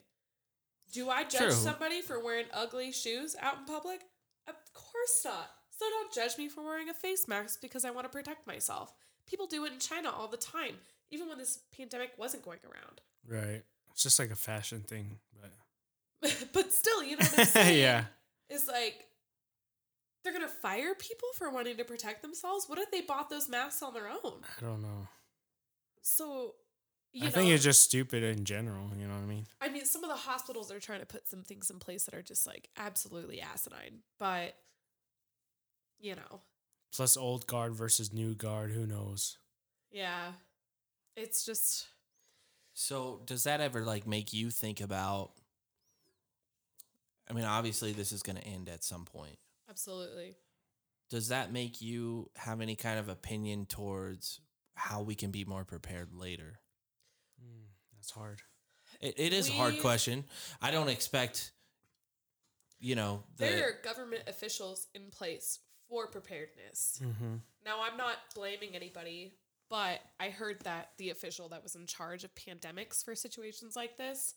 Do 0.93 1.09
I 1.11 1.25
judge 1.25 1.41
True. 1.41 1.51
somebody 1.53 2.03
for 2.03 2.19
wearing 2.23 2.47
ugly 2.53 2.93
shoes 2.93 3.35
out 3.41 3.59
in 3.59 3.65
public? 3.65 4.01
Of 4.49 4.55
course 4.75 5.23
not. 5.25 5.51
So 5.71 5.87
don't 5.89 6.13
judge 6.13 6.37
me 6.39 6.49
for 6.49 6.63
wearing 6.63 6.89
a 6.89 6.95
face 6.95 7.27
mask 7.29 7.61
because 7.61 7.85
I 7.85 7.91
want 7.91 8.05
to 8.05 8.09
protect 8.11 8.47
myself. 8.47 8.95
People 9.27 9.47
do 9.47 9.65
it 9.65 9.73
in 9.73 9.79
China 9.79 10.11
all 10.11 10.29
the 10.29 10.37
time, 10.37 10.75
even 11.11 11.29
when 11.29 11.39
this 11.39 11.61
pandemic 11.77 12.13
wasn't 12.19 12.45
going 12.45 12.59
around. 12.65 13.01
Right. 13.27 13.63
It's 13.93 14.03
just 14.03 14.19
like 14.19 14.31
a 14.31 14.37
fashion 14.37 14.81
thing. 14.81 15.19
But 15.41 16.47
but 16.53 16.73
still, 16.73 17.03
you 17.03 17.17
know 17.17 17.25
what 17.27 17.39
I'm 17.41 17.45
saying? 17.47 17.81
yeah. 17.81 18.05
is 18.51 18.69
like 18.69 19.07
they're 20.23 20.33
gonna 20.33 20.47
fire 20.49 20.95
people 20.95 21.29
for 21.37 21.51
wanting 21.51 21.77
to 21.79 21.85
protect 21.85 22.23
themselves. 22.23 22.67
What 22.69 22.79
if 22.79 22.91
they 22.91 23.01
bought 23.01 23.31
those 23.31 23.49
masks 23.49 23.83
on 23.83 23.95
their 23.95 24.09
own? 24.09 24.35
I 24.59 24.61
don't 24.61 24.83
know. 24.83 25.09
So, 26.03 26.55
you 27.13 27.23
I 27.23 27.27
know, 27.27 27.31
think 27.33 27.51
it's 27.51 27.63
just 27.65 27.83
stupid 27.83 28.23
in 28.23 28.45
general. 28.45 28.91
You 28.99 29.07
know 29.07 29.15
what 29.15 29.23
I 29.23 29.27
mean? 29.27 29.47
I 29.61 29.69
mean, 29.69 29.85
some 29.85 30.03
of 30.05 30.11
the 30.11 30.17
hospitals 30.17 30.71
are 30.73 30.81
trying 30.81 31.01
to 31.01 31.07
put 31.07 31.29
some 31.29 31.43
things 31.43 31.71
in 31.71 31.79
place 31.79 32.05
that 32.05 32.15
are 32.15 32.23
just 32.23 32.47
like 32.47 32.69
absolutely 32.77 33.41
asinine. 33.41 33.99
But 34.19 34.55
you 36.01 36.15
know, 36.17 36.41
Plus, 36.95 37.17
old 37.17 37.47
guard 37.47 37.75
versus 37.75 38.13
new 38.13 38.35
guard. 38.35 38.71
Who 38.73 38.87
knows? 38.87 39.39
yeah, 39.91 40.33
it's 41.17 41.45
just 41.45 41.87
So 42.75 43.21
does 43.27 43.45
that 43.45 43.61
ever 43.61 43.83
like 43.85 44.07
make 44.07 44.33
you 44.33 44.51
think 44.51 44.81
about 44.81 45.33
I 47.31 47.35
mean, 47.35 47.45
obviously 47.45 47.93
this 47.93 48.11
is 48.13 48.23
going 48.23 48.37
to 48.37 48.45
end 48.47 48.69
at 48.69 48.83
some 48.85 49.05
point. 49.05 49.39
absolutely. 49.71 50.37
Does 51.11 51.29
that 51.29 51.53
make 51.53 51.81
you 51.83 52.31
have 52.37 52.61
any 52.63 52.75
kind 52.75 52.99
of 52.99 53.09
opinion 53.09 53.67
towards 53.67 54.41
how 54.75 55.03
we 55.03 55.15
can 55.15 55.31
be 55.31 55.45
more 55.45 55.65
prepared 55.65 56.15
later? 56.15 56.59
That's 58.03 58.11
hard. 58.11 58.43
It, 59.01 59.15
it 59.17 59.33
is 59.33 59.49
a 59.49 59.53
hard 59.53 59.79
question. 59.81 60.25
I 60.61 60.73
don't 60.73 60.89
expect, 60.89 61.53
you 62.81 62.97
know, 62.97 63.23
the, 63.37 63.45
there 63.45 63.69
are 63.69 63.75
government 63.85 64.25
officials 64.27 64.89
in 64.93 65.03
place 65.13 65.61
for 65.89 66.09
preparedness. 66.09 67.01
Mm-hmm. 67.01 67.37
Now, 67.65 67.77
I'm 67.89 67.97
not 67.97 68.17
blaming 68.35 68.75
anybody, 68.75 69.35
but 69.71 70.01
I 70.19 70.31
heard 70.31 70.63
that 70.65 70.91
the 70.99 71.11
official 71.11 71.49
that 71.51 71.63
was 71.63 71.77
in 71.77 71.87
charge 71.87 72.25
of 72.25 72.35
pandemics 72.35 73.05
for 73.05 73.15
situations 73.15 73.77
like 73.77 73.97
this 73.97 74.35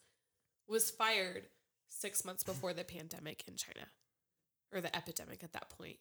was 0.68 0.92
fired 0.92 1.48
six 1.90 2.24
months 2.24 2.44
before 2.44 2.74
the 2.74 2.84
pandemic 2.84 3.44
in 3.48 3.56
China 3.56 3.88
or 4.72 4.80
the 4.80 4.96
epidemic 4.96 5.44
at 5.44 5.54
that 5.54 5.72
point. 5.72 5.98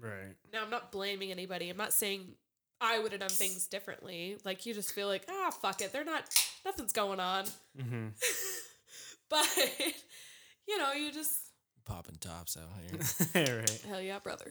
Right. 0.00 0.36
Now, 0.52 0.62
I'm 0.62 0.70
not 0.70 0.92
blaming 0.92 1.32
anybody. 1.32 1.70
I'm 1.70 1.76
not 1.76 1.92
saying 1.92 2.34
I 2.80 2.98
would 2.98 3.12
have 3.12 3.20
done 3.20 3.28
things 3.28 3.66
differently. 3.66 4.38
Like, 4.44 4.64
you 4.66 4.74
just 4.74 4.92
feel 4.92 5.06
like, 5.06 5.24
ah, 5.28 5.50
fuck 5.50 5.82
it. 5.82 5.92
They're 5.92 6.04
not, 6.04 6.24
nothing's 6.64 6.92
going 6.92 7.20
on. 7.20 7.44
Mm-hmm. 7.78 8.08
But, 9.28 9.46
you 10.66 10.76
know, 10.76 10.92
you 10.92 11.12
just, 11.12 11.38
popping 11.84 12.16
tops 12.16 12.56
out 12.56 12.68
here. 13.32 13.58
right. 13.58 13.84
hell 13.88 14.00
yeah, 14.00 14.18
brother. 14.18 14.50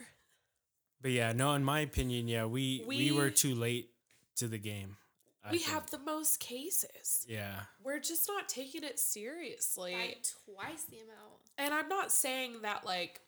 But 1.02 1.12
yeah, 1.12 1.34
no. 1.34 1.54
In 1.54 1.66
my 1.66 1.82
opinion, 1.82 2.30
yeah, 2.30 2.46
we 2.46 2.84
we, 2.88 3.12
were 3.12 3.30
too 3.30 3.56
late 3.56 3.90
to 4.38 4.48
the 4.48 4.58
game. 4.58 4.96
I 5.44 5.52
we 5.52 5.58
think- 5.58 5.72
have 5.72 5.90
the 5.90 6.00
most 6.00 6.40
cases. 6.40 7.26
Yeah. 7.28 7.56
We're 7.84 8.00
just 8.00 8.28
not 8.30 8.48
taking 8.50 8.84
it 8.84 9.00
seriously. 9.00 9.94
By 9.94 10.54
twice 10.54 10.84
the 10.84 11.00
amount. 11.00 11.42
And 11.58 11.74
I'm 11.74 11.90
not 11.90 12.12
saying 12.12 12.62
that 12.62 12.86
like 12.86 13.22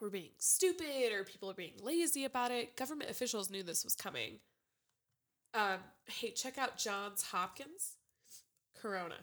we're 0.00 0.10
being 0.10 0.30
stupid 0.38 1.12
or 1.12 1.24
people 1.24 1.50
are 1.50 1.54
being 1.54 1.74
lazy 1.82 2.24
about 2.24 2.50
it. 2.50 2.76
Government 2.76 3.10
officials 3.10 3.50
knew 3.50 3.62
this 3.62 3.84
was 3.84 3.94
coming. 3.94 4.38
Um, 5.54 5.78
hey, 6.06 6.30
check 6.32 6.58
out 6.58 6.76
Johns 6.76 7.22
Hopkins 7.22 7.96
Corona. 8.80 9.14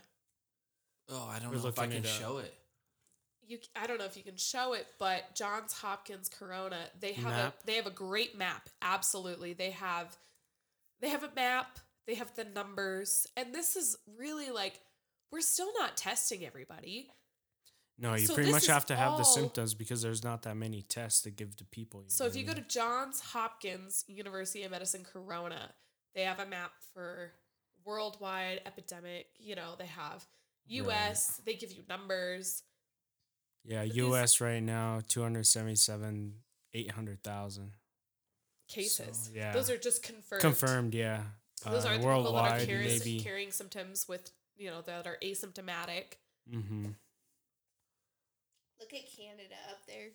Oh, 1.09 1.29
I 1.31 1.39
don't 1.39 1.51
We're 1.51 1.57
know 1.57 1.67
if 1.67 1.79
I 1.79 1.87
can 1.87 1.97
it 1.97 2.07
show 2.07 2.37
it. 2.37 2.53
You, 3.45 3.59
I 3.75 3.87
don't 3.87 3.99
know 3.99 4.05
if 4.05 4.15
you 4.15 4.23
can 4.23 4.37
show 4.37 4.73
it, 4.73 4.87
but 4.99 5.35
Johns 5.35 5.73
Hopkins 5.73 6.29
Corona, 6.29 6.77
they 6.99 7.11
have 7.13 7.25
Map? 7.25 7.55
a 7.61 7.65
they 7.67 7.75
have 7.75 7.87
a 7.87 7.91
great 7.91 8.37
map. 8.37 8.69
Absolutely, 8.81 9.53
they 9.53 9.71
have 9.71 10.17
they 11.01 11.09
have 11.09 11.23
a 11.23 11.29
map. 11.35 11.79
They 12.07 12.15
have 12.15 12.33
the 12.35 12.45
numbers, 12.45 13.27
and 13.37 13.53
this 13.53 13.75
is 13.75 13.97
really 14.17 14.49
like 14.49 14.79
we're 15.31 15.41
still 15.41 15.71
not 15.77 15.97
testing 15.97 16.45
everybody. 16.45 17.09
No, 17.99 18.15
you 18.15 18.25
So 18.25 18.33
pretty 18.33 18.51
much 18.51 18.65
have 18.67 18.85
to 18.87 18.95
have 18.95 19.17
the 19.17 19.23
symptoms 19.23 19.73
because 19.75 20.01
there's 20.01 20.23
not 20.23 20.41
that 20.43 20.55
many 20.57 20.81
tests 20.81 21.21
to 21.21 21.29
give 21.31 21.55
to 21.57 21.65
people. 21.65 22.03
So 22.07 22.23
know 22.23 22.29
if 22.29 22.35
you 22.35 22.43
go 22.43 22.53
to 22.53 22.61
Johns 22.61 23.19
Hopkins 23.21 24.03
University 24.07 24.63
of 24.63 24.71
Medicine 24.71 25.03
Corona, 25.03 25.71
they 26.15 26.23
have 26.23 26.39
a 26.39 26.45
map 26.45 26.71
for 26.93 27.33
worldwide 27.85 28.61
epidemic. 28.65 29.27
You 29.37 29.55
know, 29.55 29.75
they 29.77 29.85
have 29.85 30.25
US, 30.67 31.39
they 31.45 31.53
give 31.53 31.71
you 31.71 31.83
numbers. 31.87 32.63
yeah, 33.63 33.83
these- 33.83 33.95
U.S. 33.97 34.41
right 34.41 34.61
now, 34.63 35.01
two 35.07 35.21
hundred 35.21 35.45
seventy-seven, 35.45 36.33
eight 36.73 36.91
hundred 36.91 37.21
thousand 37.23 37.71
Cases. 38.69 39.29
yeah. 39.35 39.53
Those 39.53 39.69
are 39.69 39.77
just 39.77 40.01
confirmed. 40.03 40.41
confirmed. 40.41 40.93
Yeah, 40.95 41.23
Those 41.63 41.85
Uh, 41.85 41.89
are 41.89 41.97
the 41.97 41.99
people 41.99 42.33
that 42.33 42.61
are 42.61 42.65
carrying, 42.65 42.87
maybe. 42.99 43.19
carrying 43.21 43.51
symptoms 43.51 44.07
with, 44.07 44.31
you 44.55 44.69
know, 44.71 44.81
that 44.81 45.05
are 45.05 45.17
asymptomatic. 45.21 46.13
Mm-hmm. 46.51 46.91
Look 48.79 48.93
at 48.93 49.01
Canada 49.17 49.55
up 49.69 49.79
there. 49.87 50.09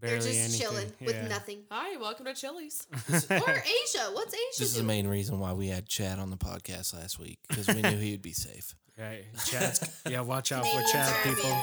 Barely 0.00 0.18
They're 0.18 0.26
just 0.32 0.38
anything. 0.38 0.60
chilling 0.60 0.92
yeah. 1.00 1.06
with 1.06 1.28
nothing. 1.28 1.64
Hi, 1.70 1.96
welcome 1.98 2.24
to 2.26 2.34
Chili's. 2.34 2.86
or 3.10 3.16
Asia. 3.30 4.10
What's 4.12 4.32
Asia 4.34 4.58
This 4.58 4.60
is 4.70 4.74
the 4.76 4.82
main 4.84 5.08
reason 5.08 5.40
why 5.40 5.52
we 5.52 5.68
had 5.68 5.88
Chad 5.88 6.18
on 6.20 6.30
the 6.30 6.36
podcast 6.36 6.94
last 6.94 7.18
week 7.18 7.38
because 7.48 7.66
we 7.68 7.82
knew 7.82 7.96
he 7.98 8.12
would 8.12 8.22
be 8.22 8.32
safe. 8.32 8.74
Right, 9.00 9.26
Chad's, 9.46 10.02
yeah. 10.10 10.22
Watch 10.22 10.50
out 10.50 10.66
for 10.66 10.82
Chad, 10.90 11.14
people. 11.22 11.50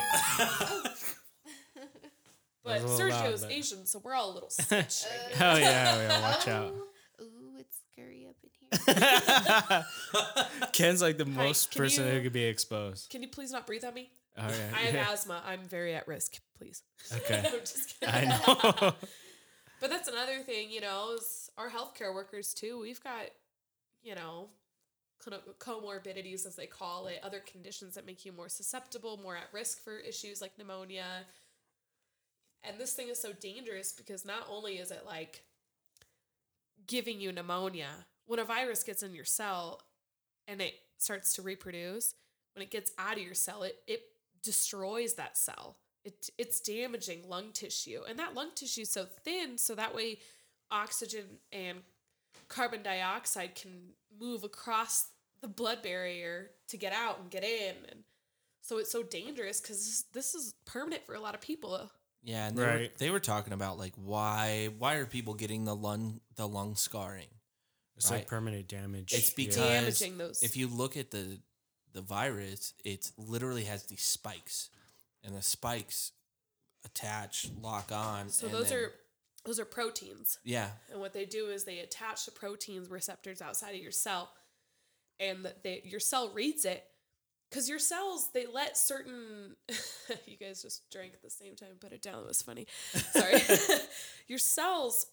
But 2.64 2.80
That's 2.80 2.84
a 2.84 2.88
loud, 2.88 3.00
Sergio's 3.12 3.42
but- 3.42 3.52
Asian, 3.52 3.86
so 3.86 4.00
we're 4.02 4.14
all 4.16 4.32
a 4.32 4.34
little 4.36 4.50
stitch. 4.50 5.04
right 5.04 5.36
Uh, 5.36 5.40
now. 5.40 5.52
Oh 5.54 5.58
yeah, 5.58 5.98
yeah. 5.98 6.22
Watch 6.22 6.48
out. 6.48 6.74
Oh, 7.20 7.24
Ooh, 7.26 7.58
it's 7.60 7.78
scary 7.92 8.26
up 8.30 8.36
in 8.42 8.50
here. 9.76 9.86
Ken's 10.72 11.02
like 11.02 11.18
the 11.18 11.26
Hi, 11.26 11.32
most 11.32 11.72
can 11.72 11.80
person 11.82 12.08
who 12.08 12.16
you- 12.16 12.22
could 12.24 12.32
be 12.34 12.46
exposed. 12.46 13.10
Can 13.10 13.22
you 13.22 13.28
please 13.28 13.52
not 13.52 13.68
breathe 13.68 13.84
on 13.84 13.94
me? 13.94 14.10
Oh. 14.38 14.44
I 14.44 14.80
have 14.80 14.94
yeah. 14.94 15.12
asthma. 15.12 15.42
I'm 15.46 15.62
very 15.62 15.96
at 15.96 16.08
risk. 16.08 16.40
Please. 16.58 16.84
Okay. 17.14 17.44
I'm 17.54 17.60
just 17.60 18.00
kidding. 18.00 18.32
I 18.32 18.82
know. 18.82 18.94
But 19.82 19.90
that's 19.90 20.08
another 20.08 20.40
thing, 20.40 20.72
you 20.72 20.80
know, 20.80 21.12
is 21.18 21.50
our 21.58 21.70
healthcare 21.70 22.14
workers 22.14 22.54
too. 22.54 22.80
We've 22.80 23.04
got, 23.04 23.26
you 24.02 24.16
know, 24.16 24.48
comorbidities 25.60 26.46
as 26.46 26.56
they 26.56 26.66
call 26.66 27.08
it, 27.08 27.20
other 27.24 27.42
conditions 27.46 27.96
that 27.96 28.06
make 28.06 28.26
you 28.26 28.32
more 28.32 28.50
susceptible, 28.50 29.18
more 29.18 29.36
at 29.36 29.54
risk 29.54 29.84
for 29.84 29.98
issues 29.98 30.42
like 30.42 30.58
pneumonia. 30.58 31.26
And 32.64 32.80
this 32.80 32.94
thing 32.94 33.10
is 33.10 33.22
so 33.22 33.34
dangerous 33.34 33.92
because 33.92 34.26
not 34.26 34.48
only 34.50 34.78
is 34.78 34.92
it 34.92 35.04
like 35.06 35.44
giving 36.88 37.20
you 37.20 37.32
pneumonia, 37.32 38.06
when 38.26 38.40
a 38.40 38.46
virus 38.46 38.84
gets 38.84 39.04
in 39.04 39.14
your 39.14 39.26
cell 39.26 39.82
and 40.48 40.62
it 40.62 40.74
starts 40.98 41.34
to 41.34 41.42
reproduce, 41.42 42.16
when 42.56 42.64
it 42.64 42.72
gets 42.72 42.92
out 42.98 43.18
of 43.18 43.24
your 43.24 43.34
cell, 43.36 43.64
it, 43.64 43.76
it 43.88 44.02
destroys 44.46 45.16
that 45.16 45.38
cell. 45.38 45.78
It, 46.04 46.30
it's 46.38 46.60
damaging 46.62 47.28
lung 47.28 47.52
tissue. 47.52 48.02
And 48.08 48.20
that 48.20 48.36
lung 48.36 48.50
tissue 48.56 48.82
is 48.82 48.92
so 48.92 49.06
thin, 49.24 49.58
so 49.58 49.76
that 49.76 49.96
way 49.96 50.20
oxygen 50.72 51.24
and 51.52 51.80
carbon 52.48 52.84
dioxide 52.84 53.56
can 53.56 53.72
move 54.20 54.44
across 54.44 55.08
the 55.42 55.48
blood 55.48 55.82
barrier 55.82 56.52
to 56.70 56.78
get 56.78 56.94
out 56.94 57.20
and 57.20 57.30
get 57.30 57.44
in. 57.44 57.76
And 57.92 58.04
so 58.62 58.78
it's 58.78 58.92
so 58.92 59.04
dangerous 59.04 59.60
because 59.60 60.06
this 60.14 60.36
is 60.36 60.54
permanent 60.66 61.06
for 61.06 61.16
a 61.16 61.20
lot 61.20 61.34
of 61.36 61.42
people. 61.42 61.90
Yeah, 62.24 62.48
and 62.48 62.58
they, 62.58 62.62
were, 62.64 62.68
Right. 62.70 62.98
they 62.98 63.10
were 63.12 63.20
talking 63.20 63.54
about 63.54 63.78
like 63.78 63.94
why 63.96 64.70
why 64.80 64.96
are 64.96 65.06
people 65.06 65.34
getting 65.36 65.66
the 65.66 65.76
lung 65.76 66.22
the 66.36 66.48
lung 66.48 66.76
scarring? 66.76 67.28
It's 67.98 68.10
Right. 68.10 68.18
like 68.18 68.28
permanent 68.28 68.68
damage. 68.68 69.14
It's 69.14 69.30
because 69.30 69.56
Damaging 69.58 70.18
those- 70.18 70.42
if 70.44 70.58
you 70.58 70.68
look 70.68 70.98
at 70.98 71.12
the 71.12 71.40
the 71.96 72.02
virus, 72.02 72.74
it 72.84 73.12
literally 73.18 73.64
has 73.64 73.84
these 73.84 74.04
spikes, 74.04 74.70
and 75.24 75.36
the 75.36 75.42
spikes 75.42 76.12
attach, 76.86 77.48
lock 77.60 77.92
on. 77.92 78.30
So 78.30 78.48
those 78.48 78.70
then- 78.70 78.78
are 78.80 78.92
those 79.46 79.60
are 79.60 79.66
proteins. 79.66 80.40
yeah, 80.44 80.70
And 80.92 81.00
what 81.00 81.14
they 81.14 81.26
do 81.26 81.48
is 81.50 81.66
they 81.66 81.78
attach 81.80 82.26
the 82.26 82.32
proteins 82.32 82.90
receptors 82.90 83.42
outside 83.44 83.76
of 83.76 83.82
your 83.82 83.92
cell, 83.92 84.32
and 85.20 85.46
that 85.46 85.64
they 85.64 85.82
your 85.86 86.00
cell 86.00 86.30
reads 86.34 86.66
it 86.66 86.84
because 87.50 87.70
your 87.70 87.80
cells 87.80 88.30
they 88.34 88.46
let 88.48 88.76
certain. 88.78 89.56
you 90.26 90.36
guys 90.38 90.62
just 90.62 90.90
drank 90.92 91.14
at 91.14 91.22
the 91.22 91.30
same 91.30 91.56
time. 91.56 91.78
Put 91.80 91.92
it 91.94 92.02
down. 92.02 92.20
It 92.24 92.28
was 92.28 92.42
funny. 92.42 92.68
Sorry. 92.94 93.40
your 94.28 94.40
cells 94.40 95.06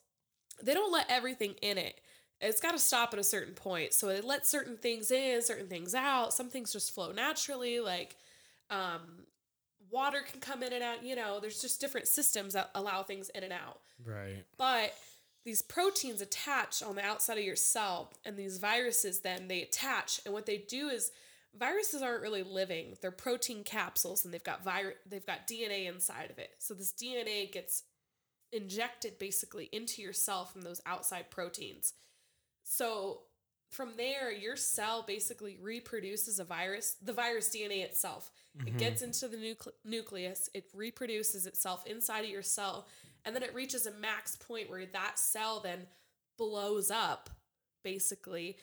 they 0.62 0.74
don't 0.74 0.93
let 0.93 1.07
everything 1.11 1.55
in 1.62 1.78
it. 1.78 2.01
It's 2.43 2.61
got 2.61 2.72
to 2.72 2.78
stop 2.78 3.14
at 3.14 3.20
a 3.20 3.24
certain 3.24 3.55
point. 3.55 3.95
So 3.95 4.09
it 4.09 4.24
lets 4.24 4.49
certain 4.49 4.76
things 4.76 5.11
in, 5.11 5.40
certain 5.43 5.68
things 5.68 5.95
out. 5.95 6.34
Some 6.34 6.49
things 6.51 6.72
just 6.72 6.93
flow 6.93 7.12
naturally, 7.12 7.80
like 7.80 8.16
um, 8.68 9.26
water 9.90 10.22
can 10.28 10.40
come 10.40 10.62
in 10.62 10.72
and 10.72 10.82
out. 10.82 11.05
You 11.05 11.14
know, 11.16 11.38
there's 11.40 11.61
just 11.62 11.80
different 11.80 12.09
systems 12.09 12.55
that 12.55 12.70
allow 12.74 13.03
things 13.03 13.28
in 13.30 13.45
and 13.45 13.53
out 13.53 13.78
Right. 14.05 14.45
but 14.59 14.93
these 15.45 15.62
proteins 15.62 16.20
attach 16.20 16.82
on 16.82 16.97
the 16.97 17.05
outside 17.05 17.38
of 17.38 17.45
your 17.45 17.55
cell 17.57 18.12
and 18.24 18.36
these 18.36 18.59
viruses 18.59 19.20
then 19.20 19.47
they 19.49 19.62
attach 19.62 20.20
and 20.24 20.34
what 20.34 20.47
they 20.47 20.57
do 20.59 20.88
is 20.88 21.12
viruses 21.57 22.03
aren't 22.03 22.22
really 22.22 22.43
living 22.43 22.97
they're 23.01 23.12
protein 23.12 23.62
capsules 23.62 24.24
and 24.24 24.34
they've 24.34 24.43
got 24.43 24.64
vir- 24.64 24.97
they've 25.09 25.26
got 25.26 25.47
dna 25.47 25.86
inside 25.86 26.30
of 26.30 26.38
it 26.38 26.51
so 26.59 26.74
this 26.74 26.93
dna 26.93 27.51
gets 27.53 27.84
injected 28.53 29.18
basically 29.18 29.68
into 29.72 30.03
your 30.03 30.12
cell 30.12 30.45
from 30.45 30.62
those 30.62 30.80
outside 30.84 31.30
proteins 31.30 31.93
so 32.77 33.20
from 33.70 33.91
there 33.97 34.31
your 34.33 34.57
cell 34.57 35.03
basically 35.07 35.57
reproduces 35.61 36.39
a 36.39 36.45
virus 36.45 36.97
the 37.03 37.12
virus 37.12 37.49
dna 37.55 37.83
itself. 37.85 38.31
It 38.66 38.77
gets 38.79 39.01
into 39.03 39.29
the 39.29 39.37
nucle- 39.39 39.73
nucleus 39.85 40.49
it 40.55 40.66
reproduces 40.75 41.47
itself 41.47 41.87
inside 41.87 42.25
of 42.25 42.31
your 42.31 42.43
cell 42.43 42.87
and 43.25 43.35
then 43.35 43.43
it 43.43 43.55
reaches 43.55 43.87
a 43.87 43.91
max 43.93 44.37
point 44.37 44.68
where 44.70 44.87
that 44.87 45.18
cell 45.18 45.61
then 45.61 45.87
blows 46.39 46.91
up 46.91 47.31
basically. 47.85 48.57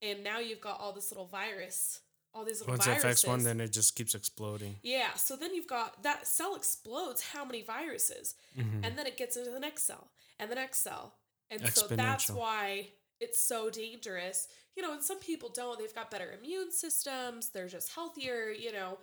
And 0.00 0.24
now 0.24 0.38
you've 0.40 0.60
got 0.60 0.80
all 0.80 0.92
this 0.92 1.10
little 1.12 1.26
virus 1.26 2.00
all 2.34 2.44
these 2.46 2.60
little 2.60 2.72
Once 2.72 2.86
it 2.86 2.90
viruses 2.90 3.04
affects 3.04 3.26
one, 3.26 3.42
then 3.44 3.60
it 3.60 3.72
just 3.72 3.94
keeps 3.94 4.14
exploding. 4.14 4.76
yeah, 4.82 5.12
so 5.14 5.36
then 5.36 5.54
you've 5.54 5.66
got 5.66 6.02
that 6.02 6.26
cell 6.26 6.54
explodes 6.56 7.20
how 7.34 7.44
many 7.44 7.62
viruses, 7.62 8.34
Mm-hmm. 8.58 8.84
and 8.84 8.96
then 8.96 9.06
it 9.06 9.18
gets 9.18 9.36
into 9.36 9.50
the 9.50 9.60
next 9.60 9.82
cell 9.84 10.08
and 10.38 10.50
the 10.50 10.54
next 10.54 10.78
cell, 10.82 11.14
and 11.50 11.60
so 11.68 11.86
that's 11.88 12.30
why 12.30 12.88
it's 13.22 13.40
so 13.46 13.70
dangerous. 13.70 14.48
You 14.76 14.82
know, 14.82 14.92
and 14.92 15.02
some 15.02 15.20
people 15.20 15.50
don't. 15.50 15.78
They've 15.78 15.94
got 15.94 16.10
better 16.10 16.32
immune 16.38 16.72
systems. 16.72 17.50
They're 17.50 17.68
just 17.68 17.92
healthier. 17.94 18.50
You 18.50 18.72
know, 18.72 18.98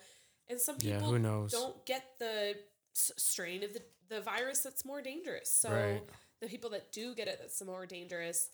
and 0.49 0.59
some 0.59 0.77
Yeah, 0.79 0.95
people 0.95 1.11
who 1.11 1.19
knows? 1.19 1.51
don't 1.51 1.85
get 1.85 2.03
the 2.19 2.55
strain 2.93 3.63
of 3.63 3.73
the 3.73 3.81
the 4.09 4.21
virus 4.21 4.61
that's 4.61 4.85
more 4.85 5.01
dangerous. 5.01 5.51
So 5.53 5.69
Right. 5.71 6.03
the 6.41 6.47
people 6.47 6.71
that 6.71 6.91
do 6.91 7.13
get 7.15 7.27
it 7.27 7.37
that's 7.39 7.63
more 7.63 7.85
dangerous 7.85 8.49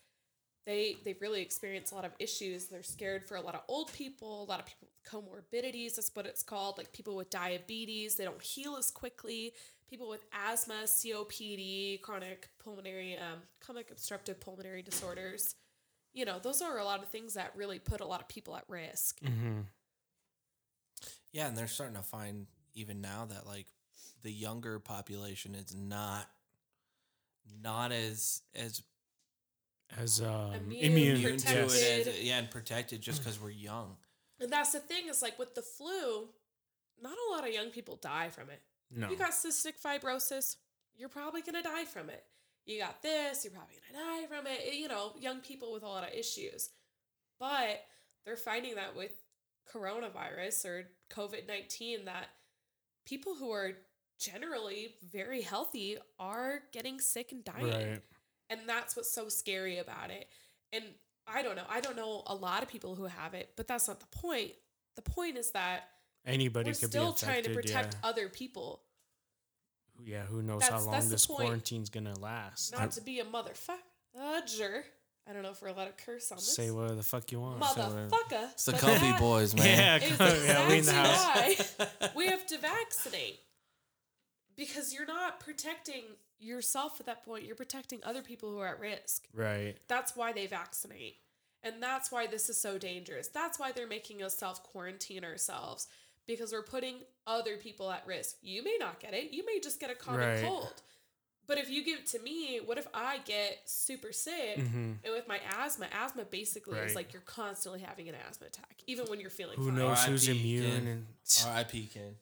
they 0.65 0.97
they 1.05 1.15
really 1.21 1.41
experience 1.41 1.91
a 1.91 1.95
lot 1.95 2.05
of 2.05 2.13
issues. 2.19 2.65
They're 2.67 2.83
scared 2.83 3.27
for 3.27 3.35
a 3.37 3.41
lot 3.41 3.55
of 3.55 3.61
old 3.67 3.93
people, 3.93 4.43
a 4.43 4.45
lot 4.45 4.59
of 4.59 4.65
people 4.65 4.87
with 4.89 5.03
comorbidities. 5.11 5.95
That's 5.95 6.11
what 6.15 6.25
it's 6.25 6.41
called. 6.43 6.77
Like 6.77 6.91
people 6.91 7.15
with 7.15 7.29
diabetes, 7.29 8.15
they 8.15 8.23
don't 8.23 8.41
heal 8.41 8.75
as 8.75 8.89
quickly. 8.89 9.53
People 9.89 10.09
with 10.09 10.25
asthma, 10.33 10.83
COPD, 10.85 12.01
chronic 12.01 12.49
pulmonary, 12.63 13.17
um, 13.17 13.39
chronic 13.59 13.91
obstructive 13.91 14.39
pulmonary 14.39 14.81
disorders. 14.81 15.55
You 16.13 16.25
know, 16.25 16.39
those 16.39 16.61
are 16.61 16.79
a 16.79 16.83
lot 16.83 17.03
of 17.03 17.09
things 17.09 17.35
that 17.35 17.51
really 17.55 17.77
put 17.79 18.01
a 18.01 18.05
lot 18.05 18.21
of 18.21 18.27
people 18.27 18.55
at 18.55 18.63
risk. 18.67 19.19
Mm-hmm. 19.21 19.61
yeah, 21.31 21.47
and 21.47 21.57
they're 21.57 21.67
starting 21.67 21.95
to 21.97 22.01
find 22.01 22.47
even 22.73 23.01
now 23.01 23.25
that 23.25 23.45
like 23.45 23.67
the 24.23 24.31
younger 24.31 24.79
population 24.79 25.55
is 25.55 25.75
not 25.75 26.27
not 27.63 27.91
as 27.91 28.41
as 28.55 28.81
As 29.97 30.21
um, 30.21 30.51
Immune, 30.53 30.83
immune, 30.83 31.15
immune 31.17 31.37
to 31.37 31.63
it 31.65 32.07
as 32.07 32.21
yeah, 32.21 32.39
and 32.39 32.49
protected 32.49 33.01
just 33.01 33.23
because 33.23 33.39
we're 33.39 33.51
young. 33.51 33.95
And 34.39 34.51
that's 34.51 34.71
the 34.71 34.79
thing 34.79 35.07
is 35.09 35.21
like 35.21 35.37
with 35.37 35.53
the 35.53 35.61
flu, 35.61 36.27
not 37.01 37.13
a 37.13 37.31
lot 37.33 37.47
of 37.47 37.53
young 37.53 37.69
people 37.69 37.97
die 37.97 38.29
from 38.29 38.49
it. 38.49 38.61
No. 38.91 39.09
You 39.09 39.17
got 39.17 39.31
cystic 39.31 39.73
fibrosis, 39.83 40.55
you're 40.95 41.09
probably 41.09 41.41
going 41.41 41.55
to 41.55 41.61
die 41.61 41.85
from 41.85 42.09
it. 42.09 42.23
You 42.65 42.79
got 42.79 43.01
this, 43.01 43.43
you're 43.43 43.53
probably 43.53 43.75
going 43.75 43.93
to 43.93 44.11
die 44.11 44.27
from 44.27 44.47
it. 44.47 44.75
You 44.75 44.87
know, 44.87 45.13
young 45.19 45.39
people 45.39 45.73
with 45.73 45.83
a 45.83 45.87
lot 45.87 46.03
of 46.03 46.13
issues. 46.13 46.69
But 47.39 47.83
they're 48.25 48.37
finding 48.37 48.75
that 48.75 48.95
with 48.95 49.11
coronavirus 49.71 50.65
or 50.65 50.87
COVID 51.11 51.47
19 51.47 52.05
that 52.05 52.27
people 53.05 53.35
who 53.35 53.51
are 53.51 53.71
generally 54.19 54.95
very 55.11 55.41
healthy 55.41 55.97
are 56.19 56.59
getting 56.71 56.99
sick 56.99 57.31
and 57.31 57.43
dying. 57.43 57.65
Right. 57.65 58.01
And 58.49 58.61
that's 58.67 58.95
what's 58.95 59.11
so 59.11 59.29
scary 59.29 59.79
about 59.79 60.11
it. 60.11 60.27
And 60.71 60.83
I 61.27 61.41
don't 61.41 61.55
know. 61.55 61.65
I 61.69 61.81
don't 61.81 61.95
know 61.95 62.23
a 62.27 62.35
lot 62.35 62.63
of 62.63 62.69
people 62.69 62.95
who 62.95 63.05
have 63.05 63.33
it, 63.33 63.51
but 63.55 63.67
that's 63.67 63.87
not 63.87 63.99
the 63.99 64.17
point. 64.17 64.51
The 64.95 65.01
point 65.01 65.37
is 65.37 65.51
that 65.51 65.89
Anybody 66.25 66.69
we're 66.69 66.75
could 66.75 66.89
still 66.89 67.11
be 67.11 67.19
trying 67.19 67.43
to 67.43 67.53
protect 67.53 67.95
yeah. 67.95 68.09
other 68.09 68.29
people. 68.29 68.81
yeah, 70.03 70.23
who 70.23 70.41
knows 70.41 70.67
how 70.67 70.79
long 70.81 71.07
this 71.09 71.27
point. 71.27 71.39
quarantine's 71.41 71.89
gonna 71.89 72.17
last? 72.19 72.71
Not 72.71 72.91
to 72.91 73.01
be 73.01 73.19
a 73.19 73.25
motherfucker. 73.25 74.83
I 75.27 75.33
don't 75.33 75.41
know 75.41 75.49
if 75.49 75.61
we're 75.61 75.69
allowed 75.69 75.85
to 75.97 76.05
curse 76.05 76.31
on 76.31 76.37
this. 76.37 76.55
Say 76.55 76.69
whatever 76.69 76.95
the 76.95 77.03
fuck 77.03 77.31
you 77.31 77.39
want. 77.39 77.59
Motherfucker. 77.59 78.51
It's 78.51 78.65
the 78.65 78.73
but 78.73 78.81
comfy 78.81 79.11
boys, 79.19 79.55
man. 79.55 80.01
Yeah, 80.01 80.07
is 80.07 80.45
yeah, 80.45 80.67
we 80.67 80.77
in 80.79 80.85
the 80.85 80.93
house. 80.93 81.75
why 81.77 82.09
we 82.15 82.27
have 82.27 82.45
to 82.47 82.57
vaccinate. 82.59 83.39
Because 84.55 84.93
you're 84.93 85.07
not 85.07 85.39
protecting 85.39 86.03
yourself 86.39 86.99
at 86.99 87.07
that 87.07 87.25
point. 87.25 87.43
You're 87.43 87.55
protecting 87.55 87.99
other 88.03 88.21
people 88.21 88.51
who 88.51 88.59
are 88.59 88.67
at 88.67 88.79
risk. 88.79 89.27
Right. 89.33 89.75
That's 89.87 90.15
why 90.15 90.31
they 90.31 90.45
vaccinate. 90.45 91.15
And 91.63 91.81
that's 91.81 92.11
why 92.11 92.27
this 92.27 92.47
is 92.47 92.61
so 92.61 92.77
dangerous. 92.77 93.27
That's 93.27 93.59
why 93.59 93.71
they're 93.71 93.87
making 93.87 94.21
us 94.21 94.37
self 94.37 94.61
quarantine 94.61 95.25
ourselves 95.25 95.87
because 96.27 96.51
we're 96.51 96.61
putting 96.63 96.95
other 97.27 97.57
people 97.57 97.91
at 97.91 98.05
risk. 98.07 98.35
You 98.41 98.63
may 98.63 98.77
not 98.79 98.99
get 98.99 99.13
it. 99.13 99.31
You 99.31 99.45
may 99.45 99.59
just 99.59 99.79
get 99.79 99.89
a 99.89 99.95
common 99.95 100.19
Right. 100.21 100.43
cold. 100.43 100.73
But 101.47 101.59
if 101.59 101.69
you 101.69 101.83
give 101.85 101.99
it 101.99 102.07
to 102.07 102.19
me, 102.19 102.57
what 102.59 102.79
if 102.79 102.87
I 102.91 103.19
get 103.19 103.61
super 103.69 104.11
sick? 104.11 104.57
Mhm. 104.57 104.97
And 105.03 105.13
with 105.13 105.27
my 105.27 105.39
asthma, 105.47 105.87
asthma 105.91 106.25
basically 106.25 106.79
is 106.79 106.95
like 106.95 107.13
you're 107.13 107.21
constantly 107.21 107.81
having 107.81 108.09
an 108.09 108.15
asthma 108.27 108.47
attack, 108.47 108.77
even 108.87 109.05
when 109.07 109.19
you're 109.19 109.29
feeling 109.29 109.55
Who 109.57 109.65
fine. 109.67 109.75
knows 109.75 110.03
who's 110.05 110.27
R.I.P. 110.27 110.39
immune 110.41 110.87
and 110.87 111.07
R.I.P. 111.45 111.89
Ken. 111.93 112.15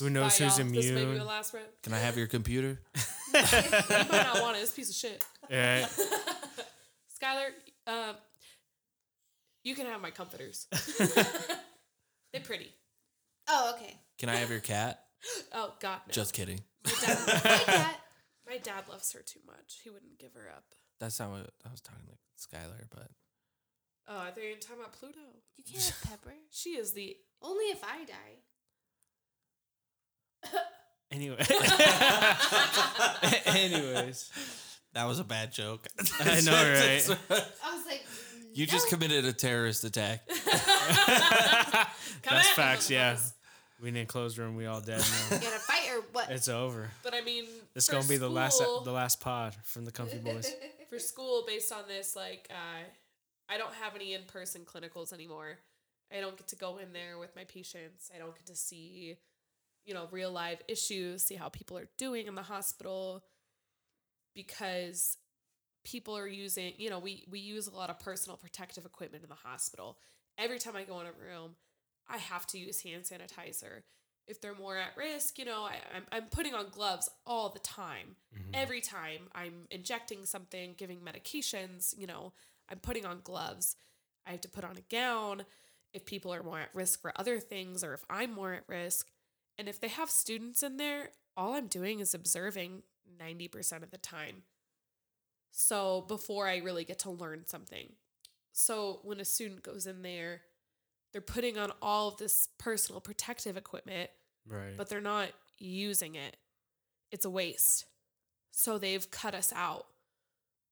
who 0.00 0.10
knows 0.10 0.36
Bye, 0.38 0.44
who's 0.46 0.58
y'all. 0.58 0.68
This 0.70 0.90
may 0.90 1.04
be 1.04 1.16
the 1.18 1.24
last 1.24 1.54
rep. 1.54 1.82
Can 1.82 1.92
I 1.94 1.98
have 1.98 2.16
your 2.18 2.26
computer? 2.26 2.80
You 3.34 3.40
might 3.40 4.10
not 4.10 4.40
want 4.40 4.56
it. 4.56 4.60
It's 4.60 4.70
a 4.70 4.74
piece 4.74 4.90
of 4.90 4.94
shit. 4.96 5.24
Yeah. 5.50 5.88
Skylar, 7.20 7.48
um, 7.88 8.16
you 9.64 9.74
can 9.74 9.86
have 9.86 10.00
my 10.00 10.10
comforters. 10.12 10.66
They're 12.32 12.40
pretty. 12.42 12.72
Oh, 13.48 13.72
okay. 13.76 13.98
Can 14.18 14.28
I 14.28 14.36
have 14.36 14.50
your 14.50 14.60
cat? 14.60 15.00
Oh 15.54 15.72
God, 15.80 16.00
no. 16.06 16.12
Just 16.12 16.34
kidding. 16.34 16.60
my 16.84 16.92
dad, 17.00 17.18
Hi, 17.26 17.58
cat. 17.64 17.98
my 18.46 18.58
dad 18.58 18.86
loves 18.90 19.10
her 19.12 19.22
too 19.24 19.40
much. 19.46 19.80
He 19.82 19.88
wouldn't 19.88 20.18
give 20.18 20.34
her 20.34 20.50
up. 20.54 20.64
That's 21.00 21.18
not 21.18 21.30
what 21.30 21.48
I 21.66 21.70
was 21.70 21.80
talking 21.80 22.04
to 22.06 22.12
Skylar, 22.46 22.84
but 22.90 23.08
Oh, 24.06 24.18
I 24.18 24.30
thought 24.30 24.42
you 24.44 24.50
were 24.50 24.56
talking 24.60 24.80
about 24.80 24.92
Pluto. 24.92 25.18
You 25.56 25.64
can't 25.64 25.82
have 25.82 26.02
Pepper. 26.10 26.34
She 26.50 26.76
is 26.76 26.92
the 26.92 27.16
Only 27.40 27.64
if 27.66 27.82
I 27.82 28.04
die. 28.04 28.42
anyway. 31.10 31.38
Anyways. 33.46 34.30
that 34.92 35.06
was 35.06 35.20
a 35.20 35.24
bad 35.24 35.52
joke. 35.52 35.86
I 36.20 36.42
know, 36.42 36.52
right? 36.52 37.02
I 37.64 37.74
was 37.76 37.86
like, 37.86 38.04
you 38.52 38.66
just 38.66 38.90
committed 38.90 39.24
a 39.24 39.32
terrorist 39.32 39.84
attack. 39.84 40.28
That's 40.28 40.44
facts, 42.50 42.90
yeah. 42.90 43.16
Motherfuckers. 43.84 43.84
We 43.84 43.90
need 43.90 44.00
a 44.00 44.06
closed 44.06 44.38
room, 44.38 44.56
we 44.56 44.66
all 44.66 44.80
dead 44.80 45.00
now. 45.00 45.36
You 45.36 45.42
gonna 45.42 45.58
fight 45.58 45.90
or 45.92 46.02
what? 46.12 46.30
it's 46.30 46.48
over. 46.48 46.90
But 47.02 47.14
I 47.14 47.20
mean, 47.20 47.44
It's 47.74 47.88
gonna 47.88 48.06
be 48.06 48.16
the 48.16 48.30
last 48.30 48.62
the 48.84 48.92
last 48.92 49.20
pod 49.20 49.54
from 49.64 49.84
the 49.84 49.92
Comfy 49.92 50.18
Boys. 50.18 50.52
for 50.94 51.00
school 51.00 51.42
based 51.46 51.72
on 51.72 51.82
this 51.88 52.14
like 52.14 52.46
uh, 52.50 52.84
i 53.48 53.58
don't 53.58 53.74
have 53.74 53.96
any 53.96 54.14
in-person 54.14 54.62
clinicals 54.64 55.12
anymore 55.12 55.58
i 56.16 56.20
don't 56.20 56.36
get 56.36 56.46
to 56.46 56.54
go 56.54 56.78
in 56.78 56.92
there 56.92 57.18
with 57.18 57.34
my 57.34 57.42
patients 57.44 58.12
i 58.14 58.18
don't 58.18 58.36
get 58.36 58.46
to 58.46 58.54
see 58.54 59.16
you 59.84 59.92
know 59.92 60.06
real 60.12 60.30
live 60.30 60.62
issues 60.68 61.22
see 61.24 61.34
how 61.34 61.48
people 61.48 61.76
are 61.76 61.88
doing 61.98 62.28
in 62.28 62.36
the 62.36 62.42
hospital 62.42 63.24
because 64.36 65.16
people 65.84 66.16
are 66.16 66.28
using 66.28 66.72
you 66.78 66.90
know 66.90 67.00
we 67.00 67.24
we 67.28 67.40
use 67.40 67.66
a 67.66 67.74
lot 67.74 67.90
of 67.90 67.98
personal 67.98 68.36
protective 68.36 68.84
equipment 68.84 69.24
in 69.24 69.28
the 69.28 69.34
hospital 69.34 69.98
every 70.38 70.60
time 70.60 70.76
i 70.76 70.84
go 70.84 71.00
in 71.00 71.06
a 71.06 71.12
room 71.12 71.56
i 72.08 72.18
have 72.18 72.46
to 72.46 72.58
use 72.58 72.82
hand 72.82 73.04
sanitizer 73.04 73.82
if 74.26 74.40
they're 74.40 74.54
more 74.54 74.76
at 74.76 74.96
risk 74.96 75.38
you 75.38 75.44
know 75.44 75.64
I, 75.64 75.76
I'm, 75.94 76.04
I'm 76.12 76.24
putting 76.30 76.54
on 76.54 76.66
gloves 76.70 77.08
all 77.26 77.50
the 77.50 77.58
time 77.58 78.16
mm-hmm. 78.34 78.50
every 78.54 78.80
time 78.80 79.28
I'm 79.34 79.66
injecting 79.70 80.24
something, 80.24 80.74
giving 80.76 81.00
medications, 81.00 81.96
you 81.98 82.06
know, 82.06 82.32
I'm 82.70 82.78
putting 82.78 83.04
on 83.04 83.20
gloves. 83.22 83.76
I 84.26 84.30
have 84.32 84.40
to 84.42 84.48
put 84.48 84.64
on 84.64 84.76
a 84.76 84.94
gown 84.94 85.44
if 85.92 86.06
people 86.06 86.32
are 86.32 86.42
more 86.42 86.60
at 86.60 86.74
risk 86.74 87.00
for 87.00 87.12
other 87.16 87.38
things 87.38 87.84
or 87.84 87.94
if 87.94 88.04
I'm 88.08 88.32
more 88.32 88.52
at 88.54 88.64
risk. 88.66 89.08
And 89.58 89.68
if 89.68 89.80
they 89.80 89.88
have 89.88 90.10
students 90.10 90.62
in 90.62 90.76
there, 90.76 91.10
all 91.36 91.54
I'm 91.54 91.66
doing 91.66 92.00
is 92.00 92.14
observing 92.14 92.82
90% 93.20 93.82
of 93.82 93.90
the 93.90 93.98
time. 93.98 94.42
So 95.50 96.04
before 96.08 96.48
I 96.48 96.56
really 96.56 96.84
get 96.84 97.00
to 97.00 97.10
learn 97.10 97.46
something. 97.46 97.92
So 98.52 99.00
when 99.02 99.20
a 99.20 99.24
student 99.24 99.62
goes 99.62 99.86
in 99.86 100.02
there, 100.02 100.42
they're 101.14 101.20
putting 101.22 101.56
on 101.56 101.72
all 101.80 102.08
of 102.08 102.16
this 102.16 102.48
personal 102.58 103.00
protective 103.00 103.56
equipment 103.56 104.10
Right. 104.46 104.76
but 104.76 104.88
they're 104.88 105.00
not 105.00 105.28
using 105.58 106.16
it. 106.16 106.36
It's 107.12 107.24
a 107.24 107.30
waste. 107.30 107.86
So 108.50 108.76
they've 108.78 109.08
cut 109.10 109.32
us 109.34 109.52
out. 109.54 109.86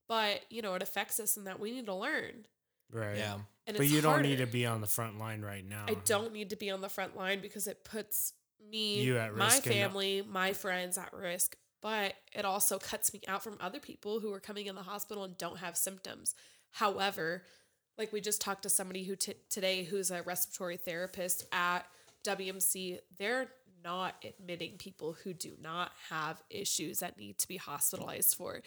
But, 0.08 0.40
you 0.50 0.60
know, 0.60 0.74
it 0.74 0.82
affects 0.82 1.20
us 1.20 1.36
in 1.36 1.44
that 1.44 1.60
we 1.60 1.70
need 1.70 1.86
to 1.86 1.94
learn. 1.94 2.46
right. 2.90 3.16
Yeah. 3.16 3.38
And 3.66 3.76
But 3.76 3.84
it's 3.86 3.92
you 3.92 4.00
don't 4.00 4.22
need 4.22 4.38
to 4.38 4.46
be 4.46 4.66
on 4.66 4.80
the 4.80 4.88
front 4.88 5.18
line 5.18 5.40
right 5.42 5.64
now. 5.64 5.84
I 5.88 5.94
don't 5.94 6.32
need 6.32 6.50
to 6.50 6.56
be 6.56 6.68
on 6.70 6.80
the 6.80 6.88
front 6.88 7.16
line 7.16 7.40
because 7.40 7.68
it 7.68 7.84
puts 7.84 8.32
me, 8.68 9.00
You 9.02 9.16
at 9.18 9.36
my 9.36 9.44
risk 9.46 9.66
and- 9.66 9.74
family, 9.74 10.22
my 10.28 10.52
friends 10.52 10.98
at 10.98 11.12
risk. 11.12 11.56
But 11.80 12.14
it 12.32 12.44
also 12.44 12.78
cuts 12.80 13.12
me 13.14 13.20
out 13.28 13.42
from 13.44 13.56
other 13.60 13.78
people 13.78 14.18
who 14.20 14.32
are 14.32 14.40
coming 14.40 14.66
in 14.66 14.74
the 14.74 14.82
hospital 14.82 15.22
and 15.24 15.38
don't 15.38 15.58
have 15.58 15.76
symptoms. 15.76 16.34
However, 16.72 17.44
like 17.98 18.12
we 18.12 18.20
just 18.20 18.40
talked 18.40 18.62
to 18.62 18.68
somebody 18.68 19.04
who 19.04 19.16
t- 19.16 19.34
today 19.50 19.84
who's 19.84 20.10
a 20.10 20.22
respiratory 20.22 20.76
therapist 20.76 21.46
at 21.52 21.80
WMC, 22.24 22.98
they're 23.18 23.48
not 23.84 24.14
admitting 24.24 24.76
people 24.78 25.12
who 25.24 25.34
do 25.34 25.52
not 25.60 25.90
have 26.08 26.42
issues 26.50 27.00
that 27.00 27.18
need 27.18 27.38
to 27.38 27.48
be 27.48 27.56
hospitalized 27.56 28.34
for. 28.36 28.56
If 28.56 28.64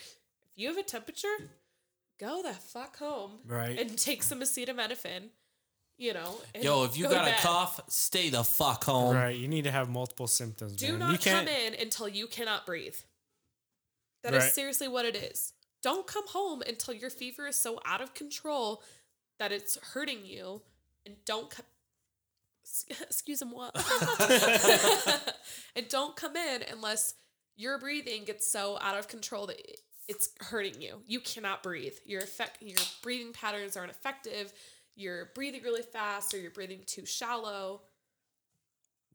you 0.56 0.68
have 0.68 0.78
a 0.78 0.84
temperature, 0.84 1.28
go 2.20 2.42
the 2.44 2.54
fuck 2.54 2.98
home 2.98 3.40
Right. 3.46 3.80
and 3.80 3.98
take 3.98 4.24
some 4.24 4.42
acetaminophen. 4.42 5.30
You 5.98 6.14
know, 6.14 6.36
Yo, 6.62 6.84
if 6.84 6.98
you 6.98 7.06
go 7.06 7.12
got 7.12 7.30
a 7.30 7.34
cough, 7.42 7.80
stay 7.88 8.30
the 8.30 8.44
fuck 8.44 8.84
home. 8.84 9.16
Right. 9.16 9.38
You 9.38 9.48
need 9.48 9.64
to 9.64 9.72
have 9.72 9.90
multiple 9.90 10.28
symptoms. 10.28 10.76
Do 10.76 10.90
man. 10.92 11.00
not 11.00 11.12
you 11.14 11.18
can't, 11.18 11.48
come 11.48 11.56
in 11.56 11.74
until 11.76 12.10
you 12.10 12.28
cannot 12.28 12.66
breathe. 12.66 12.98
That 14.24 14.34
is 14.34 14.44
Right. 14.44 14.54
seriously 14.54 14.90
what 14.90 15.06
it 15.06 15.16
is. 15.16 15.54
Don't 15.82 16.06
come 16.06 16.28
home 16.28 16.62
until 16.68 16.94
your 16.94 17.10
fever 17.10 17.48
is 17.48 17.56
so 17.56 17.80
out 17.86 18.02
of 18.02 18.14
control 18.14 18.84
that 19.40 19.52
it's 19.52 19.78
hurting 19.94 20.26
you, 20.26 20.62
and 21.06 21.16
don't 21.26 21.50
come. 21.50 21.66
Excuse 23.02 23.42
him, 23.42 23.52
what? 23.54 23.72
and 25.76 25.88
don't 25.88 26.16
come 26.16 26.36
in 26.36 26.64
unless 26.72 27.14
your 27.56 27.78
breathing 27.78 28.24
gets 28.26 28.50
so 28.50 28.78
out 28.82 28.98
of 28.98 29.08
control 29.08 29.48
that 29.48 29.62
it's 30.08 30.30
hurting 30.40 30.82
you. 30.82 31.02
You 31.08 31.20
cannot 31.20 31.64
breathe. 31.64 31.94
Your 32.06 32.22
effect, 32.22 32.62
your 32.62 32.78
breathing 33.02 33.34
patterns 33.34 33.78
aren't 33.78 33.92
effective. 33.92 34.52
You're 34.96 35.32
breathing 35.36 35.62
really 35.64 35.82
fast, 35.82 36.34
or 36.34 36.40
you're 36.40 36.52
breathing 36.52 36.82
too 36.86 37.06
shallow. 37.06 37.82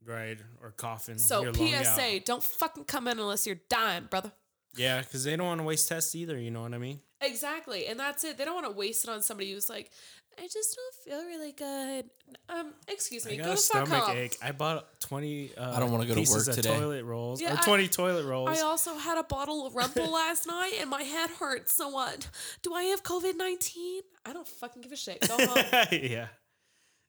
Right. 0.04 0.38
Or 0.62 0.70
coughing. 0.70 1.18
So 1.18 1.42
your 1.42 1.52
lung 1.52 1.74
out. 1.74 1.86
PSA, 1.86 2.20
don't 2.20 2.42
fucking 2.42 2.84
come 2.84 3.08
in 3.08 3.18
unless 3.18 3.46
you're 3.46 3.60
dying, 3.68 4.04
brother. 4.10 4.32
Yeah, 4.76 5.00
because 5.00 5.24
they 5.24 5.36
don't 5.36 5.46
want 5.46 5.60
to 5.60 5.64
waste 5.64 5.88
tests 5.88 6.14
either. 6.14 6.38
You 6.38 6.50
know 6.50 6.62
what 6.62 6.74
I 6.74 6.78
mean? 6.78 7.00
Exactly. 7.31 7.87
And 7.87 7.99
that's 7.99 8.24
it. 8.24 8.37
They 8.39 8.45
don't 8.45 8.55
want 8.55 8.66
to 8.66 8.72
waste 8.72 9.05
it 9.05 9.11
on 9.11 9.22
somebody 9.22 9.53
who's 9.53 9.70
like, 9.70 9.91
I 10.39 10.43
just 10.49 10.76
don't 10.76 10.95
feel 11.18 11.26
really 11.26 11.53
good. 11.53 12.05
Um, 12.49 12.72
excuse 12.89 13.26
me, 13.26 13.35
I 13.35 13.37
go 13.37 13.43
a 13.43 13.45
to 13.47 13.51
fuck 13.51 13.59
stomach 13.59 14.05
home. 14.05 14.16
ache. 14.16 14.37
I 14.43 14.53
bought 14.53 15.01
twenty. 15.01 15.51
Uh, 15.57 15.72
I 15.76 15.81
don't 15.81 15.91
wanna 15.91 16.07
go 16.07 16.14
to 16.14 16.31
work 16.31 16.45
today. 16.45 16.78
Toilet 16.78 17.05
rolls 17.05 17.43
Yeah, 17.43 17.55
or 17.55 17.59
I- 17.59 17.62
twenty 17.62 17.89
toilet 17.89 18.24
rolls. 18.24 18.49
I 18.49 18.62
also 18.62 18.97
had 18.97 19.18
a 19.18 19.24
bottle 19.24 19.66
of 19.66 19.74
Rumple 19.74 20.11
last 20.12 20.47
night 20.47 20.74
and 20.81 20.89
my 20.89 21.03
head 21.03 21.31
hurts. 21.31 21.74
So 21.74 21.89
what? 21.89 22.28
Do 22.62 22.72
I 22.72 22.85
have 22.85 23.03
COVID 23.03 23.37
19? 23.37 24.03
I 24.24 24.33
don't 24.33 24.47
fucking 24.47 24.83
give 24.83 24.93
a 24.93 24.97
shit. 24.97 25.20
Go 25.26 25.37
home. 25.47 25.64
yeah. 25.93 26.28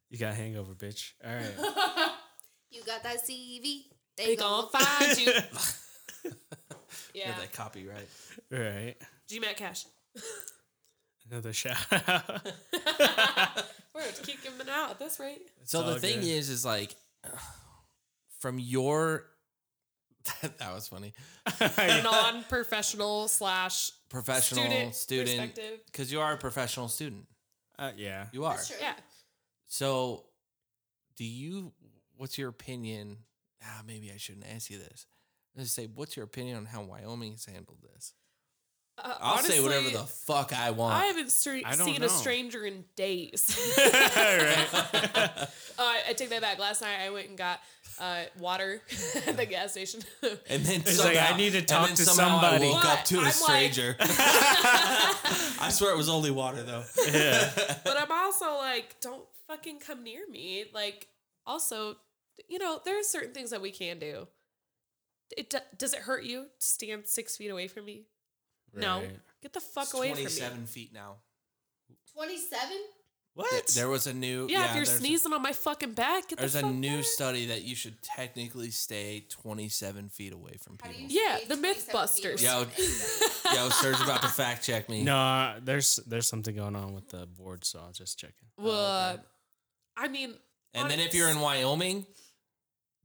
You 0.10 0.18
got 0.18 0.34
hangover, 0.34 0.74
bitch. 0.74 1.12
All 1.26 1.34
right. 1.34 2.12
You 2.74 2.82
got 2.86 3.04
that 3.04 3.18
CV. 3.18 3.84
They, 4.16 4.28
they 4.28 4.36
gon' 4.38 4.70
gonna 4.72 4.86
find 4.86 5.20
you. 5.20 5.34
Yeah, 6.24 6.32
yeah. 7.14 7.40
that 7.40 7.52
copyright. 7.52 8.08
right. 8.50 8.96
GMAT 9.30 9.58
cash. 9.58 9.86
Another 11.32 11.54
shout 11.54 11.78
out. 11.92 12.46
We're 13.94 14.02
going 14.02 14.14
to 14.14 14.22
keep 14.24 14.44
giving 14.44 14.70
out 14.70 14.92
at 14.92 15.00
this 15.00 15.20
rate. 15.20 15.42
So 15.64 15.82
all 15.82 15.94
the 15.94 16.00
thing 16.00 16.20
good. 16.20 16.28
is, 16.28 16.50
is 16.50 16.66
like 16.66 16.96
from 18.40 18.60
your 18.60 19.26
that 20.42 20.74
was 20.74 20.88
funny 20.88 21.14
Non 22.04 22.44
professional 22.48 23.28
slash 23.28 23.92
professional 24.10 24.92
Student 24.92 24.96
student 24.96 25.60
because 25.88 26.12
you 26.12 26.20
are 26.20 26.34
a 26.34 26.38
professional 26.38 26.88
student. 26.88 27.26
Uh, 27.80 27.92
yeah. 27.98 28.26
You 28.32 28.46
are. 28.46 28.54
That's 28.54 28.68
true. 28.68 28.78
Yeah. 28.80 28.94
So, 29.68 30.26
do 31.18 31.24
you? 31.24 31.72
What's 32.18 32.38
your 32.38 32.50
opinion? 32.50 33.18
Ah, 33.64 33.82
maybe 33.88 34.12
I 34.14 34.18
shouldn't 34.18 34.46
ask 34.54 34.70
you 34.70 34.78
this. 34.78 35.08
Let's 35.56 35.72
say, 35.72 35.88
what's 35.88 36.16
your 36.16 36.26
opinion 36.26 36.58
on 36.58 36.66
how 36.66 36.84
Wyoming 36.84 37.32
has 37.32 37.46
handled 37.46 37.80
this? 37.82 38.14
Uh, 39.04 39.16
I'll 39.22 39.38
say 39.40 39.60
whatever 39.62 39.90
the 39.90 40.04
fuck 40.04 40.54
I 40.58 40.72
want. 40.72 40.94
I 40.94 41.06
haven't 41.06 41.28
stre- 41.28 41.64
I 41.66 41.74
seen 41.76 42.00
know. 42.02 42.06
a 42.06 42.10
stranger 42.10 42.66
in 42.66 42.86
days. 42.96 43.58
right. 43.78 44.68
Uh, 44.74 45.48
I 45.80 46.14
take 46.16 46.30
that 46.30 46.42
back. 46.42 46.60
Last 46.60 46.82
night 46.82 46.98
I 47.04 47.10
went 47.10 47.30
and 47.30 47.38
got 47.38 47.60
uh, 48.00 48.24
water 48.40 48.82
at 49.28 49.38
the 49.38 49.46
gas 49.46 49.72
station. 49.72 50.02
and 50.50 50.64
then 50.64 50.82
It's 50.82 51.04
like, 51.04 51.18
I 51.18 51.36
need 51.36 51.52
to 51.54 51.60
and 51.60 51.68
talk 51.68 51.88
then 51.88 51.96
to 51.98 52.04
somebody. 52.06 52.68
I 52.68 52.72
woke 52.72 52.86
up 52.86 53.00
But 53.00 53.06
to 53.06 53.16
I'm 53.18 53.22
a 53.22 53.26
like- 53.26 53.34
stranger. 53.34 53.96
I 54.00 55.70
swear 55.72 55.92
it 55.94 55.98
was 55.98 56.10
only 56.10 56.32
water 56.32 56.64
though. 56.64 56.84
Yeah. 57.12 57.50
but 57.84 57.98
I'm 57.98 58.12
also 58.12 58.56
like, 58.58 58.96
don't 59.02 59.24
fucking 59.48 59.80
come 59.80 60.04
near 60.04 60.22
me. 60.30 60.66
Like, 60.74 61.08
also, 61.46 61.96
you 62.48 62.60
know, 62.60 62.80
there 62.86 63.00
are 63.00 63.04
certain 63.04 63.34
things 63.34 63.50
that 63.52 63.62
we 63.62 63.72
can 63.72 64.00
do. 64.00 64.28
It 65.38 65.50
do- 65.50 65.58
does 65.78 65.94
it 65.94 66.02
hurt 66.02 66.24
you 66.24 66.44
to 66.60 66.66
stand 66.68 67.08
six 67.08 67.38
feet 67.38 67.50
away 67.50 67.68
from 67.68 67.86
me? 67.86 68.04
No, 68.76 69.04
get 69.42 69.54
the 69.54 69.60
fuck 69.62 69.84
It's 69.86 69.94
away 69.94 70.10
from 70.10 70.18
me. 70.18 70.24
Twenty-seven 70.24 70.66
feet 70.68 70.94
now. 70.94 71.18
27? 72.16 72.78
What? 73.34 73.68
There 73.68 73.88
was 73.88 74.08
a 74.08 74.14
new 74.14 74.48
Yeah, 74.50 74.66
if 74.70 74.76
you're 74.76 74.84
there's- 74.84 75.00
sneezing 75.00 75.32
on 75.32 75.42
my 75.42 75.54
fucking 75.54 75.94
back, 75.94 76.28
get 76.28 76.40
There's 76.40 76.54
the 76.54 76.66
a 76.66 76.72
new 76.72 76.96
away. 76.96 77.02
study 77.04 77.46
that 77.46 77.62
you 77.62 77.76
should 77.76 78.02
technically 78.02 78.72
stay 78.72 79.26
27 79.30 80.10
feet 80.10 80.34
away 80.34 80.58
from 80.62 80.76
people. 80.78 81.00
Yeah, 81.08 81.40
the 81.48 81.56
Mythbusters. 81.56 82.42
Yo, 82.44 82.66
from 82.66 83.56
yo, 83.56 83.70
Serge 83.70 84.02
about 84.02 84.22
to 84.24 84.28
fact 84.28 84.66
check 84.66 84.90
me. 84.90 85.04
No, 85.04 85.16
uh, 85.18 85.60
there's 85.64 85.96
there's 86.08 86.28
something 86.28 86.54
going 86.58 86.76
on 86.76 86.94
with 86.94 87.08
the 87.08 87.26
board, 87.26 87.64
so 87.64 87.80
I'll 87.80 87.94
just 87.94 88.20
check 88.20 88.32
it. 88.32 88.62
Well, 88.62 88.76
uh, 88.86 89.18
I 89.96 90.10
mean, 90.10 90.34
And 90.74 90.92
then 90.92 91.00
if 91.00 91.14
you're 91.16 91.30
in 91.30 91.40
Wyoming, 91.40 92.06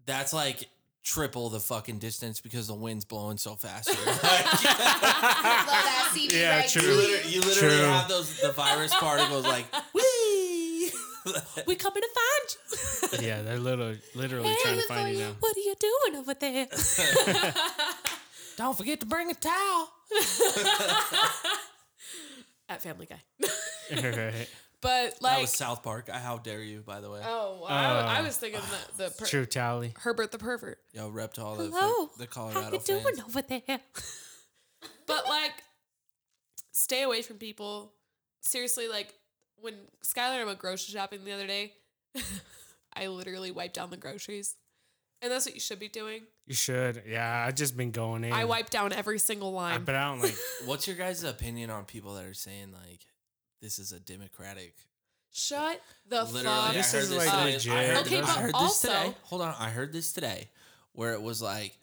that's 0.07 0.33
like 0.33 0.69
triple 1.07 1.49
the 1.51 1.61
fucking 1.61 1.99
distance 2.01 2.41
because 2.41 2.67
the 2.67 2.75
wind's 2.75 3.05
blowing 3.05 3.39
so 3.39 3.55
fast. 3.55 3.89
here. 3.95 4.05
Love 4.13 4.21
that 4.23 6.11
CB 6.13 6.33
Yeah, 6.33 6.57
right 6.59 6.69
true. 6.69 6.83
you 6.83 6.95
literally, 6.97 7.33
you 7.33 7.41
literally 7.43 7.77
True. 7.77 7.87
have 7.87 8.09
those 8.09 8.41
the 8.41 8.51
virus 8.51 8.93
particles 8.93 9.45
like 9.47 9.67
wee. 9.95 10.91
we 11.67 11.77
coming 11.77 12.03
to 12.03 12.09
find 12.21 13.21
you. 13.23 13.29
Yeah, 13.29 13.43
they're 13.43 13.59
literally 13.61 14.01
literally 14.17 14.49
Hey, 14.49 14.57
trying 14.63 14.77
to 14.81 14.87
find 14.89 15.09
you 15.15 15.21
you. 15.21 15.25
now. 15.27 15.37
What 15.39 15.57
are 15.57 15.61
you 15.61 15.75
doing 15.79 16.17
over 16.21 16.35
there? 16.35 16.67
Don't 18.57 18.77
forget 18.77 18.99
to 19.01 19.07
bring 19.07 19.31
a 19.31 19.35
towel. 19.35 19.89
At 22.69 22.83
Family 22.83 23.07
Guy. 23.07 23.23
right. 23.93 24.49
But 24.83 25.17
like 25.23 25.37
That 25.37 25.41
was 25.41 25.53
South 25.53 25.83
Park. 25.83 26.09
How 26.09 26.37
dare 26.39 26.63
you, 26.63 26.81
by 26.87 27.01
the 27.01 27.11
way. 27.11 27.21
oh, 27.25 27.65
I, 27.69 27.85
I 27.85 28.19
Uh, 28.21 28.25
was 28.25 28.37
thinking 28.37 28.61
the, 28.97 29.05
the 29.05 29.11
per- 29.11 29.25
True 29.27 29.47
tally. 29.47 29.95
Herbert 29.99 30.31
the 30.33 30.39
pervert. 30.39 30.79
Yo, 30.93 31.09
rep 31.09 31.33
to 31.35 31.43
all 31.45 31.57
the, 31.57 31.65
Hello, 31.65 32.11
the 32.19 32.25
how 32.27 32.31
Colorado 32.51 32.77
you 32.77 32.83
doing 32.85 33.03
fans. 33.05 33.21
over 33.21 33.43
there? 33.43 33.63
but 35.07 35.27
like, 35.29 35.55
stay 36.73 37.03
away 37.03 37.23
from 37.23 37.37
people. 37.39 37.93
Seriously, 38.43 38.87
like 38.89 39.13
when 39.57 39.75
Skylar 40.05 40.33
and 40.35 40.43
I 40.43 40.45
went 40.45 40.59
grocery 40.59 40.93
shopping 40.93 41.25
the 41.25 41.33
other 41.33 41.47
day, 41.47 41.73
I 42.95 43.09
literally 43.09 43.51
wiped 43.51 43.75
down 43.75 43.91
the 43.91 43.97
groceries, 43.97 44.55
and 45.23 45.33
that's 45.33 45.47
what 45.47 45.55
you 45.55 45.61
should 45.61 45.79
be 45.81 45.89
doing. 45.89 46.23
You 46.47 46.55
should. 46.55 47.03
Yeah, 47.09 47.45
I've 47.49 47.57
just 47.57 47.77
been 47.77 47.91
going 47.91 48.25
in. 48.25 48.33
I 48.33 48.45
wipe 48.45 48.71
down 48.71 48.93
every 48.93 49.19
single 49.19 49.59
I, 49.59 49.73
line. 49.73 49.85
but 49.85 49.95
I 49.95 50.05
don't 50.05 50.21
like. 50.23 50.37
What's 50.67 50.87
your 50.87 50.97
guys' 50.97 51.25
opinion 51.25 51.71
on 51.71 51.87
people 51.87 52.15
that 52.15 52.25
are 52.25 52.35
saying 52.35 52.73
like 52.73 53.01
this 53.61 53.79
is 53.79 53.93
a 53.93 54.01
democratic? 54.01 54.75
Shut 55.33 55.81
the 56.09 56.25
Literally, 56.25 56.45
fuck. 56.45 56.71
I 56.71 56.73
This 56.73 56.95
is, 56.95 57.13
like, 57.13 57.31
today. 57.31 57.53
legit. 57.55 57.73
I 57.73 57.85
heard, 57.87 58.07
Okay, 58.07 58.19
I 58.19 58.21
but 58.23 58.29
heard 58.37 58.49
this 58.49 58.55
also- 58.55 58.89
today. 58.89 59.15
Hold 59.25 59.43
on, 59.43 59.55
I 59.59 59.69
heard 59.71 59.93
this 59.93 60.13
today, 60.13 60.49
where 60.93 61.13
it 61.13 61.21
was 61.23 61.43
like, 61.43 61.79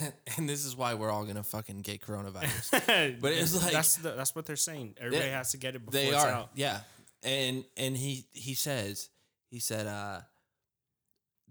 and 0.36 0.48
this 0.48 0.64
is 0.64 0.74
why 0.76 0.94
we're 0.94 1.10
all 1.10 1.24
gonna 1.24 1.42
fucking 1.42 1.80
get 1.80 2.00
coronavirus. 2.00 3.20
but 3.20 3.32
it's 3.32 3.54
like- 3.62 3.72
that's 3.72 3.96
the, 3.96 4.12
that's 4.12 4.34
what 4.34 4.46
they're 4.46 4.56
saying. 4.56 4.94
Everybody 4.98 5.28
Yeah, 5.28 5.36
has 5.38 5.50
to 5.50 5.56
get 5.58 5.74
it 5.74 5.84
before 5.84 6.00
they 6.00 6.06
it's 6.08 6.16
are, 6.16 6.28
out. 6.30 6.50
yeah. 6.54 6.80
And 7.22 7.64
and 7.76 7.96
he 7.96 8.26
he 8.32 8.54
says 8.54 9.08
he 9.50 9.58
said 9.58 9.86
uh, 9.86 10.20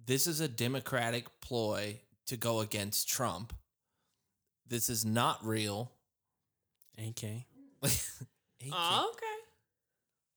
this 0.06 0.26
is 0.28 0.40
a 0.40 0.48
democratic 0.48 1.42
ploy 1.42 2.00
to 2.28 2.38
go 2.38 2.62
against 2.62 3.10
Trump. 3.10 3.54
This 4.68 4.90
is 4.90 5.04
not 5.06 5.46
real. 5.46 5.92
AK. 6.98 7.46
He 8.66 8.72
Oh, 8.74 8.76
can't- 8.76 9.12
okay. 9.12 9.26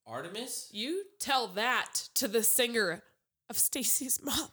Artemis. 0.06 0.68
You 0.72 1.04
tell 1.18 1.48
that 1.48 2.08
to 2.14 2.28
the 2.28 2.42
singer 2.42 3.02
of 3.50 3.58
Stacy's 3.58 4.20
mom. 4.22 4.48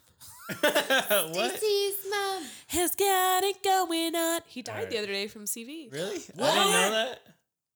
what? 0.60 1.58
Stacy's 1.58 1.98
mom. 2.10 2.44
Has 2.68 2.96
got 2.96 3.44
it 3.44 3.64
going 3.64 4.16
on. 4.16 4.42
He 4.48 4.62
died 4.62 4.74
Alright. 4.74 4.90
the 4.90 4.98
other 4.98 5.08
day 5.08 5.28
from 5.28 5.46
CV. 5.46 5.92
Really? 5.92 6.16
I 6.16 6.18
didn't 6.18 6.38
know 6.38 6.92
that. 6.92 7.20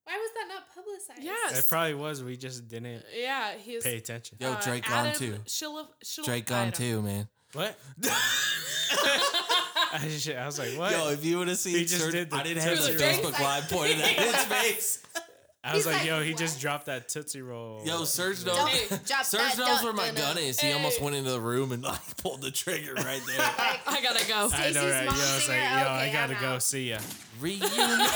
Why 0.04 0.18
was 0.18 0.32
that 0.36 0.48
not 0.48 0.74
publicized? 0.74 1.22
Yes. 1.24 1.60
It 1.60 1.70
probably 1.70 1.94
was. 1.94 2.24
We 2.24 2.36
just 2.36 2.68
didn't 2.68 3.04
Yeah, 3.16 3.54
he's 3.58 3.84
pay 3.84 3.98
attention. 3.98 4.38
Yo, 4.42 4.54
uh, 4.54 4.62
Drake 4.62 4.88
gone 4.88 5.14
too. 5.14 5.36
Shilla, 5.46 5.86
Shilla, 6.04 6.26
Drake 6.26 6.52
I 6.52 6.56
gone 6.56 6.64
don't- 6.72 6.76
too, 6.76 7.02
man. 7.02 7.28
What? 7.54 7.78
I, 9.92 10.00
just, 10.04 10.30
I 10.30 10.46
was 10.46 10.60
like, 10.60 10.78
what? 10.78 10.92
Yo, 10.92 11.10
if 11.10 11.26
you 11.26 11.40
would 11.40 11.48
have 11.48 11.58
seen, 11.58 11.76
He 11.78 11.82
just 11.86 12.00
Serge- 12.02 12.12
did 12.14 12.30
the 12.30 12.36
I 12.38 12.44
didn't 12.44 12.62
have 12.64 12.78
the 12.82 12.88
Tootsie 12.92 13.04
Roll. 13.04 13.14
Facebook 13.32 13.40
live 13.40 13.70
pointed 13.70 14.00
at 14.02 14.08
his 14.08 14.36
face. 14.46 15.04
I 15.70 15.76
was 15.76 15.86
like, 15.86 15.98
like, 15.98 16.06
yo, 16.06 16.22
he 16.22 16.32
what? 16.32 16.40
just 16.40 16.60
dropped 16.60 16.86
that 16.88 17.08
Tootsie 17.10 17.42
Roll. 17.42 17.82
Yo, 17.86 18.04
Serge 18.04 18.46
knows. 18.46 18.56
Don't 18.58 18.70
Hey, 18.70 18.88
drop 19.06 19.26
Serge 19.26 19.54
that 19.54 19.58
knows 19.58 19.84
where 19.84 19.94
my 19.94 20.08
dun, 20.08 20.16
gun 20.16 20.38
is. 20.38 20.60
He 20.60 20.72
almost 20.72 21.02
went 21.02 21.16
into 21.16 21.32
the 21.32 21.40
room 21.40 21.72
and 21.72 21.84
like 21.84 22.18
pulled 22.18 22.42
the 22.42 22.52
trigger 22.52 22.94
right 22.96 23.22
there. 23.28 23.38
dun. 23.38 23.80
I 23.88 24.02
gotta 24.02 24.28
go. 24.28 24.50
I 24.54 24.72
know, 24.72 24.90
right? 24.90 25.04
Yo, 25.06 25.10
I 25.12 25.14
was 25.14 25.48
like, 25.48 25.58
singer? 25.60 25.60
yo, 25.60 25.88
I 25.90 26.10
gotta 26.12 26.36
I'm 26.36 26.42
go 26.42 26.48
out. 26.56 26.64
see 26.64 26.90
ya. 26.90 27.00
Reunited. 27.40 28.08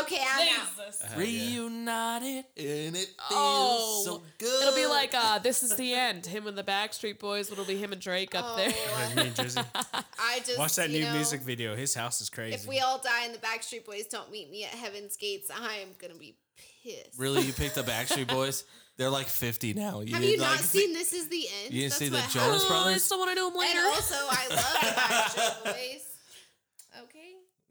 Okay, 0.00 0.20
I'm 0.20 0.48
out. 0.60 0.66
Jesus. 0.86 1.02
Reunited, 1.16 2.44
and 2.56 2.96
it 2.96 3.06
feels 3.06 3.30
Oh, 3.30 4.02
so 4.04 4.22
good. 4.38 4.62
It'll 4.62 4.74
be 4.74 4.86
like 4.86 5.14
uh, 5.14 5.38
this 5.38 5.62
is 5.62 5.76
the 5.76 5.92
end. 5.94 6.26
Him 6.26 6.46
and 6.46 6.56
the 6.56 6.62
Backstreet 6.62 7.18
Boys. 7.18 7.50
It'll 7.52 7.64
be 7.64 7.76
him 7.76 7.92
and 7.92 8.00
Drake 8.00 8.34
up 8.34 8.56
there. 8.56 8.72
Oh, 8.72 9.04
Like 9.06 9.16
me 9.16 9.22
and 9.28 9.34
Drizzy. 9.36 9.64
I 10.18 10.38
just 10.40 10.58
Watch 10.58 10.76
that 10.76 10.90
new 10.90 11.04
know, 11.04 11.12
music 11.14 11.40
video. 11.42 11.76
His 11.76 11.94
house 11.94 12.20
is 12.20 12.30
crazy. 12.30 12.54
If 12.54 12.66
we 12.66 12.80
all 12.80 12.98
die 12.98 13.24
and 13.26 13.34
the 13.34 13.38
Backstreet 13.38 13.84
Boys 13.84 14.06
don't 14.06 14.30
meet 14.30 14.50
me 14.50 14.64
at 14.64 14.70
Heaven's 14.70 15.16
Gates, 15.16 15.50
I 15.50 15.76
am 15.76 15.88
gonna 15.98 16.14
be 16.18 16.36
pissed. 16.82 17.18
really. 17.18 17.42
You 17.42 17.52
picked 17.52 17.74
the 17.74 17.82
Backstreet 17.92 18.28
Boys. 18.28 18.64
They're 18.98 19.10
like 19.10 19.26
fifty 19.26 19.72
now. 19.74 20.00
Have 20.00 20.22
you 20.22 20.36
not 20.36 20.50
like, 20.52 20.60
seen 20.60 20.92
This 20.92 21.12
Is 21.12 21.28
the 21.28 21.46
End? 21.64 21.72
You 21.74 21.80
didn't 21.82 21.90
That's 21.90 21.96
see 21.96 22.08
the 22.08 22.16
what 22.18 22.30
Jonas 22.30 22.62
happened. 22.62 22.62
Oh, 22.62 22.74
I 22.80 22.82
Brothers? 22.84 23.04
still 23.04 23.18
want 23.18 23.30
to 23.30 23.34
do 23.36 23.50
them 23.50 23.58
later. 23.58 23.78
And 23.78 23.86
also, 23.88 24.14
I 24.14 24.48
love 24.50 24.58
the 24.80 24.86
Backstreet 25.00 25.64
Boys. 25.64 26.04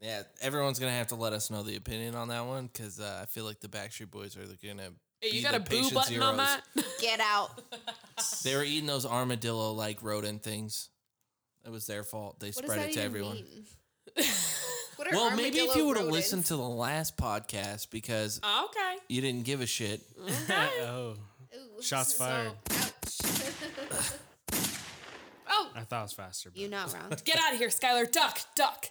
Okay. 0.02 0.08
Yeah, 0.10 0.22
everyone's 0.40 0.78
gonna 0.78 0.92
have 0.92 1.08
to 1.08 1.14
let 1.14 1.32
us 1.32 1.50
know 1.50 1.62
the 1.62 1.76
opinion 1.76 2.14
on 2.14 2.28
that 2.28 2.44
one 2.46 2.68
because 2.72 2.98
uh, 3.00 3.20
I 3.22 3.26
feel 3.26 3.44
like 3.44 3.60
the 3.60 3.68
Backstreet 3.68 4.10
Boys 4.10 4.36
are 4.36 4.40
gonna. 4.66 4.90
Hey, 5.20 5.30
be 5.30 5.36
you 5.36 5.42
got 5.42 5.52
the 5.52 5.56
a 5.58 5.60
boo 5.60 5.76
patient 5.76 5.94
button 5.94 6.22
on 6.22 6.36
that? 6.38 6.62
Get 7.00 7.20
out. 7.20 7.50
They 8.44 8.54
were 8.54 8.62
eating 8.62 8.86
those 8.86 9.04
armadillo 9.06 9.72
like 9.72 10.02
rodent 10.02 10.42
things. 10.42 10.90
It 11.64 11.70
was 11.70 11.86
their 11.86 12.02
fault. 12.04 12.38
They 12.40 12.48
What 12.48 12.64
does 12.66 12.72
spread 12.72 12.78
that 12.78 12.88
it 12.90 12.92
to 12.94 12.98
even 13.00 13.04
everyone. 13.06 13.34
mean? 13.34 13.64
What 14.96 15.08
are 15.08 15.16
Well, 15.16 15.36
maybe 15.36 15.58
if 15.58 15.74
you 15.74 15.86
would 15.86 15.96
have 15.96 16.06
listened 16.06 16.44
to 16.46 16.56
the 16.56 16.62
last 16.62 17.16
podcast 17.16 17.90
because 17.90 18.38
Oh, 18.44 18.68
okay. 18.70 18.96
you 19.08 19.20
didn't 19.20 19.44
give 19.44 19.60
a 19.60 19.66
shit. 19.66 20.02
oh, 20.82 21.14
Ooh, 21.56 21.82
Shots 21.82 22.14
so- 22.14 22.24
fired. 22.24 22.52
ouch. 22.70 24.12
Oh, 25.48 25.70
I 25.74 25.80
thought 25.80 26.00
it 26.00 26.02
was 26.02 26.12
faster. 26.12 26.50
But 26.50 26.60
you 26.60 26.68
not 26.68 26.92
wrong. 26.92 27.12
get 27.24 27.36
out 27.38 27.52
of 27.54 27.58
here, 27.58 27.68
Skylar. 27.68 28.10
Duck, 28.12 28.40
duck. 28.54 28.86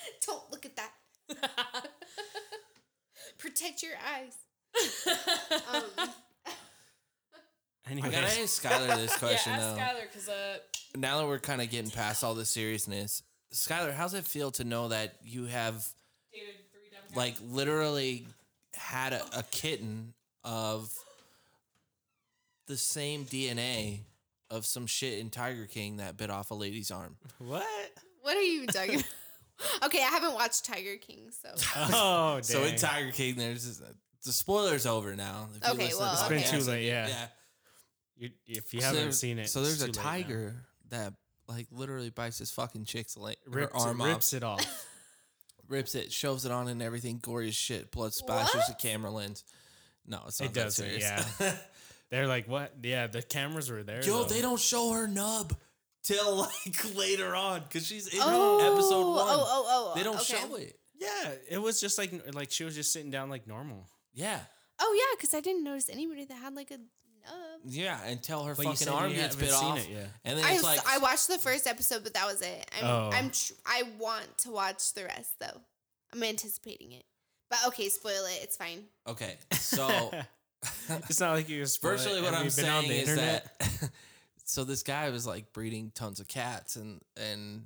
Don't 0.26 0.50
look 0.50 0.66
at 0.66 0.76
that. 0.76 0.90
Protect 3.38 3.82
your 3.82 3.92
eyes. 4.14 4.34
Um, 5.72 5.82
I 7.86 7.90
Anyways, 7.90 8.12
gotta 8.12 8.26
ask 8.26 8.62
Skylar 8.62 8.96
this 8.96 9.16
question 9.16 9.52
yeah, 9.54 9.58
ask 9.58 9.76
though. 9.76 9.82
Skylar 9.82 10.02
because 10.02 10.28
uh, 10.28 10.58
Now 10.96 11.18
that 11.18 11.26
we're 11.26 11.38
kind 11.38 11.62
of 11.62 11.70
getting 11.70 11.90
past 11.90 12.22
all 12.22 12.34
the 12.34 12.44
seriousness, 12.44 13.22
Skylar, 13.52 13.94
how's 13.94 14.14
it 14.14 14.24
feel 14.24 14.50
to 14.52 14.64
know 14.64 14.88
that 14.88 15.14
you 15.24 15.46
have 15.46 15.86
dated 16.32 16.54
three 16.70 17.16
like 17.16 17.36
literally 17.42 18.26
had 18.74 19.14
a, 19.14 19.22
a 19.38 19.42
kitten 19.50 20.12
of 20.44 20.92
the 22.66 22.76
same 22.76 23.24
DNA 23.24 24.00
of 24.50 24.66
some 24.66 24.86
shit 24.86 25.18
in 25.18 25.30
Tiger 25.30 25.66
King 25.66 25.96
that 25.96 26.16
bit 26.18 26.30
off 26.30 26.50
a 26.50 26.54
lady's 26.54 26.90
arm? 26.90 27.16
what? 27.38 27.64
what 28.20 28.36
are 28.36 28.42
you 28.42 28.66
talking 28.66 28.96
about? 28.96 29.06
Okay, 29.84 29.98
I 29.98 30.08
haven't 30.08 30.34
watched 30.34 30.64
Tiger 30.64 30.96
King, 30.96 31.30
so 31.30 31.48
Oh, 31.92 32.34
dang. 32.34 32.42
So 32.44 32.64
in 32.64 32.76
Tiger 32.76 33.10
King, 33.12 33.36
there's 33.36 33.66
this, 33.66 33.80
uh, 33.80 33.92
the 34.24 34.32
spoiler's 34.32 34.86
over 34.86 35.16
now. 35.16 35.48
If 35.56 35.66
you 35.66 35.72
Okay, 35.74 35.82
listen 35.84 35.98
to 35.98 36.04
well, 36.04 36.14
the 36.28 36.34
it's 36.36 36.50
been 36.50 36.60
too 36.60 36.64
podcast, 36.64 36.68
late. 36.68 36.84
Yeah. 36.86 37.08
Yeah. 37.08 37.26
You, 38.18 38.30
if 38.46 38.74
you 38.74 38.80
So 38.80 38.86
haven't 38.86 39.00
there's- 39.02 39.18
seen 39.18 39.38
it, 39.38 39.48
So 39.48 39.60
it's 39.60 39.78
there's 39.78 39.82
a 39.82 39.86
too 39.86 39.92
late 39.92 39.96
now. 40.04 40.10
tiger 40.10 40.54
that 40.90 41.12
like 41.48 41.66
literally 41.70 42.10
bites 42.10 42.38
his 42.38 42.50
fucking 42.50 42.84
chick's 42.84 43.16
leg, 43.16 43.36
her 43.46 43.50
rips, 43.60 43.84
arm 43.84 44.02
rips 44.02 44.32
it 44.32 44.42
off. 44.42 44.86
rips 45.68 45.94
it, 45.94 46.12
shoves 46.12 46.44
it 46.44 46.52
on, 46.52 46.68
and 46.68 46.82
everything 46.82 47.18
gory 47.22 47.48
as 47.48 47.54
shit. 47.54 47.90
Blood 47.90 48.12
splashes 48.14 48.66
the 48.68 48.74
camera 48.74 49.10
lens. 49.10 49.44
No, 50.06 50.20
it's 50.26 50.40
not 50.40 50.46
It 50.50 50.54
that 50.54 50.64
does. 50.64 50.76
serious. 50.76 51.02
Yeah. 51.40 51.56
They're 52.10 52.26
like, 52.26 52.48
what? 52.48 52.72
Yeah, 52.82 53.06
the 53.06 53.20
cameras 53.22 53.70
were 53.70 53.82
there. 53.82 54.02
Yo, 54.04 54.22
though. 54.22 54.24
they 54.24 54.40
don't 54.40 54.58
show 54.60 54.92
her 54.92 55.06
nub 55.06 55.54
till 56.02 56.36
like 56.36 56.94
later 56.96 57.34
on 57.34 57.62
because 57.62 57.86
she's 57.86 58.06
in 58.08 58.20
Oh, 58.22 58.58
episode 58.74 58.94
oh, 59.04 59.10
one. 59.10 59.26
Oh, 59.28 59.44
oh, 59.46 59.64
oh. 59.92 59.92
They 59.96 60.02
don't 60.02 60.16
okay. 60.20 60.36
show 60.36 60.54
it. 60.56 60.78
Yeah, 60.98 61.32
it 61.50 61.58
was 61.62 61.80
just 61.80 61.96
like 61.98 62.12
like 62.34 62.50
she 62.50 62.64
was 62.64 62.74
just 62.74 62.92
sitting 62.92 63.10
down 63.10 63.30
like 63.30 63.46
normal. 63.46 63.86
Yeah, 64.12 64.40
Oh 64.80 64.94
yeah, 64.98 65.16
because 65.16 65.32
I 65.34 65.40
didn't 65.40 65.62
notice 65.64 65.88
anybody 65.88 66.24
that 66.24 66.34
had 66.34 66.54
like 66.54 66.70
a 66.72 66.78
nub. 66.78 67.60
yeah, 67.64 68.02
until 68.06 68.42
her 68.44 68.54
But 68.54 68.64
fucking 68.64 68.88
arm 68.88 69.10
you 69.10 69.16
gets 69.16 69.34
haven't 69.34 69.40
bit 69.48 69.54
seen 69.54 69.68
off, 69.72 69.78
it, 69.78 69.90
yeah. 69.90 70.04
and 70.24 70.38
then 70.38 70.44
I, 70.44 70.52
it's 70.54 70.64
like 70.64 70.80
I 70.88 70.98
watched 70.98 71.28
the 71.28 71.38
first 71.38 71.66
episode, 71.68 72.02
but 72.04 72.14
that 72.14 72.26
was 72.26 72.42
it. 72.42 72.68
I'm, 72.80 72.84
Oh. 72.84 73.10
I'm 73.12 73.30
tr- 73.30 73.52
I 73.66 73.82
want 73.98 74.26
to 74.38 74.50
watch 74.50 74.92
the 74.94 75.04
rest 75.04 75.38
though. 75.38 75.60
I'm 76.12 76.22
anticipating 76.22 76.92
it. 76.92 77.04
But 77.50 77.58
okay, 77.68 77.88
spoil 77.90 78.24
it. 78.26 78.40
It's 78.42 78.56
fine. 78.56 78.84
okay. 79.06 79.36
So 79.52 80.10
It's 81.08 81.20
not 81.20 81.32
like 81.34 81.48
you 81.48 81.60
was 81.60 81.76
virtually 81.76 82.20
what 82.22 82.34
I'm 82.34 82.44
you 82.46 82.50
been 82.50 82.68
on 82.68 82.82
saying 82.84 82.88
the 82.88 82.94
is 82.96 83.08
internet? 83.08 83.58
that 83.60 83.90
so 84.48 84.64
this 84.64 84.82
guy 84.82 85.10
was 85.10 85.26
like 85.26 85.52
breeding 85.52 85.92
tons 85.94 86.20
of 86.20 86.28
cats 86.28 86.76
and 86.76 87.00
and 87.16 87.64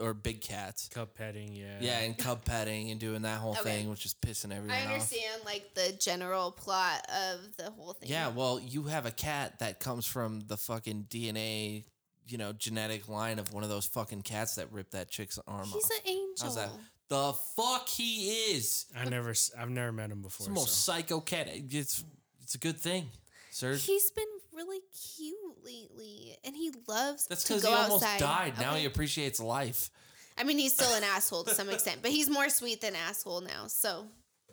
or 0.00 0.14
big 0.14 0.40
cats. 0.40 0.88
Cub 0.88 1.12
petting. 1.14 1.54
Yeah, 1.54 1.76
Yeah, 1.80 1.98
and 2.00 2.16
cub 2.16 2.44
petting 2.46 2.90
and 2.90 2.98
doing 2.98 3.22
that 3.22 3.38
whole 3.40 3.52
Okay. 3.52 3.62
thing, 3.62 3.90
which 3.90 4.06
is 4.06 4.14
pissing 4.14 4.50
everyone 4.50 4.70
I 4.70 4.86
off. 4.86 4.92
understand 4.92 5.44
like 5.44 5.74
the 5.74 5.92
general 6.00 6.50
plot 6.50 7.06
of 7.10 7.56
the 7.58 7.70
whole 7.70 7.92
thing. 7.92 8.08
Yeah, 8.08 8.28
well, 8.28 8.58
you 8.58 8.84
have 8.84 9.04
a 9.04 9.10
cat 9.10 9.58
that 9.58 9.80
comes 9.80 10.06
from 10.06 10.40
the 10.46 10.56
fucking 10.56 11.08
DNA, 11.10 11.84
you 12.26 12.38
know, 12.38 12.54
genetic 12.54 13.06
line 13.08 13.38
of 13.38 13.52
one 13.52 13.64
of 13.64 13.68
those 13.68 13.84
fucking 13.84 14.22
cats 14.22 14.54
that 14.54 14.72
ripped 14.72 14.92
that 14.92 15.10
chick's 15.10 15.38
arm 15.46 15.66
he's 15.66 15.84
off. 15.84 15.90
an 15.90 16.10
angel. 16.10 16.46
How's 16.46 16.54
that? 16.56 16.70
The 17.08 17.34
fuck 17.54 17.86
he 17.90 18.30
is. 18.54 18.86
I 18.96 19.04
never, 19.04 19.34
I've 19.58 19.68
never 19.68 19.92
met 19.92 20.10
him 20.10 20.22
before. 20.22 20.46
It's 20.46 20.48
the 20.48 20.54
most 20.54 20.84
so. 20.84 20.92
psycho 20.94 21.20
cat. 21.20 21.48
It's 21.52 22.02
it's 22.42 22.54
a 22.54 22.58
good 22.58 22.80
thing, 22.80 23.10
sir. 23.50 23.74
He's 23.74 24.10
been 24.12 24.24
really 24.54 24.80
cute 25.16 25.64
lately, 25.64 26.36
and 26.44 26.54
he 26.56 26.70
loves 26.86 27.26
That's 27.26 27.44
to 27.44 27.54
because 27.54 27.62
go 27.62 27.70
he 27.70 27.74
almost 27.74 28.04
outside. 28.04 28.20
died. 28.20 28.58
Now 28.58 28.70
Okay. 28.72 28.80
he 28.80 28.86
appreciates 28.86 29.40
life. 29.40 29.90
I 30.38 30.44
mean, 30.44 30.58
he's 30.58 30.74
still 30.74 30.92
an 30.94 31.04
asshole 31.14 31.44
to 31.44 31.54
some 31.54 31.68
extent, 31.70 32.00
but 32.02 32.10
he's 32.10 32.28
more 32.30 32.48
sweet 32.48 32.80
than 32.80 32.94
asshole 32.96 33.40
now. 33.42 33.66
So 33.66 34.06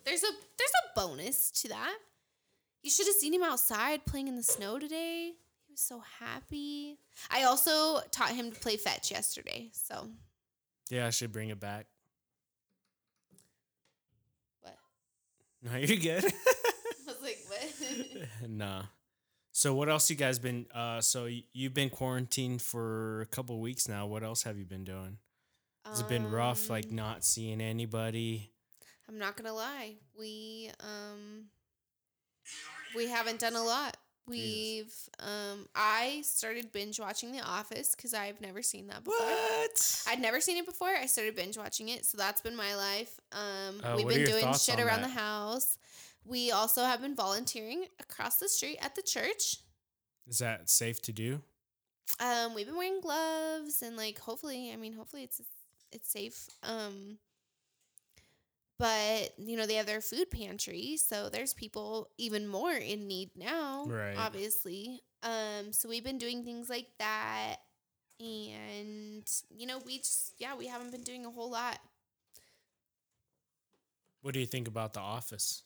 there's 0.05 0.23
a 0.23 0.27
there's 0.57 0.71
a 0.71 0.99
bonus 0.99 1.51
to 1.51 1.69
that. 1.69 1.97
You 2.83 2.89
should 2.89 3.07
have 3.07 3.15
seen 3.15 3.33
him 3.33 3.43
outside 3.43 4.05
playing 4.05 4.27
in 4.29 4.35
the 4.35 4.43
snow 4.43 4.79
today. 4.79 5.33
He 5.67 5.73
was 5.73 5.81
so 5.81 6.01
happy. 6.19 6.97
I 7.29 7.43
also 7.43 7.99
taught 8.11 8.31
him 8.31 8.51
to 8.51 8.59
play 8.59 8.77
fetch 8.77 9.11
yesterday. 9.11 9.69
So 9.73 10.07
Yeah, 10.89 11.07
I 11.07 11.09
should 11.09 11.31
bring 11.33 11.49
it 11.49 11.59
back. 11.59 11.87
what? 14.61 14.77
No, 15.61 15.75
you're 15.77 15.97
good. 15.97 16.23
I 16.33 17.05
was 17.05 17.21
like, 17.21 17.39
what? 17.47 18.49
nah. 18.49 18.83
So 19.59 19.73
what 19.73 19.89
else 19.89 20.09
you 20.09 20.15
guys 20.15 20.39
been? 20.39 20.67
Uh, 20.73 21.01
so 21.01 21.27
you've 21.51 21.73
been 21.73 21.89
quarantined 21.89 22.61
for 22.61 23.19
a 23.19 23.25
couple 23.25 23.59
weeks 23.59 23.89
now. 23.89 24.07
What 24.07 24.23
else 24.23 24.43
have 24.43 24.57
you 24.57 24.63
been 24.63 24.85
doing? 24.85 25.17
Has 25.85 25.99
it 25.99 26.07
been 26.07 26.31
rough, 26.31 26.69
Um, 26.69 26.75
like 26.75 26.91
not 26.91 27.25
seeing 27.25 27.59
anybody? 27.59 28.53
I'm 29.09 29.17
not 29.19 29.35
gonna 29.35 29.53
lie. 29.53 29.95
We 30.17 30.71
um 30.79 31.47
we 32.95 33.09
haven't 33.09 33.41
done 33.41 33.57
a 33.57 33.61
lot. 33.61 33.97
We've 34.27 34.93
um 35.19 35.67
I 35.75 36.21
started 36.23 36.71
binge 36.71 36.97
watching 36.97 37.33
The 37.33 37.41
Office 37.41 37.95
because 37.95 38.13
I've 38.13 38.39
never 38.39 38.61
seen 38.61 38.87
that 38.87 39.03
before. 39.03 39.25
What? 39.25 40.03
I'd 40.07 40.21
never 40.21 40.39
seen 40.39 40.55
it 40.55 40.65
before. 40.67 40.87
I 40.95 41.05
started 41.05 41.35
binge 41.35 41.57
watching 41.57 41.89
it, 41.89 42.05
so 42.05 42.17
that's 42.17 42.39
been 42.39 42.55
my 42.55 42.75
life. 42.75 43.19
Um, 43.33 43.81
Uh, 43.83 43.95
we've 43.97 44.07
been 44.07 44.25
doing 44.25 44.53
shit 44.53 44.79
around 44.79 45.01
that? 45.01 45.09
the 45.13 45.19
house. 45.19 45.77
We 46.29 46.51
also 46.51 46.83
have 46.83 47.01
been 47.01 47.15
volunteering 47.15 47.85
across 47.99 48.37
the 48.37 48.47
street 48.47 48.77
at 48.81 48.93
the 48.93 49.01
church. 49.01 49.57
Is 50.27 50.37
that 50.37 50.69
safe 50.69 51.01
to 51.03 51.11
do? 51.11 51.41
Um, 52.19 52.53
we've 52.53 52.67
been 52.67 52.77
wearing 52.77 53.01
gloves 53.01 53.81
and 53.81 53.97
like 53.97 54.19
hopefully, 54.19 54.71
I 54.71 54.75
mean, 54.75 54.93
hopefully 54.93 55.23
it's 55.23 55.41
it's 55.91 56.11
safe. 56.11 56.47
Um, 56.61 57.17
but 58.77 59.33
you 59.37 59.57
know 59.57 59.65
they 59.65 59.73
have 59.75 59.87
their 59.87 60.01
food 60.01 60.29
pantry, 60.29 60.97
so 60.97 61.29
there's 61.29 61.53
people 61.53 62.09
even 62.17 62.47
more 62.47 62.73
in 62.73 63.07
need 63.07 63.31
now. 63.35 63.85
Right. 63.87 64.15
Obviously. 64.17 65.01
Um, 65.23 65.73
so 65.73 65.89
we've 65.89 66.03
been 66.03 66.17
doing 66.17 66.43
things 66.43 66.69
like 66.69 66.87
that, 66.99 67.57
and 68.19 69.29
you 69.49 69.65
know 69.65 69.79
we 69.85 69.97
just 69.97 70.33
yeah 70.37 70.55
we 70.55 70.67
haven't 70.67 70.91
been 70.91 71.03
doing 71.03 71.25
a 71.25 71.31
whole 71.31 71.49
lot. 71.49 71.79
What 74.21 74.33
do 74.33 74.39
you 74.39 74.45
think 74.45 74.67
about 74.67 74.93
The 74.93 74.99
Office? 74.99 75.63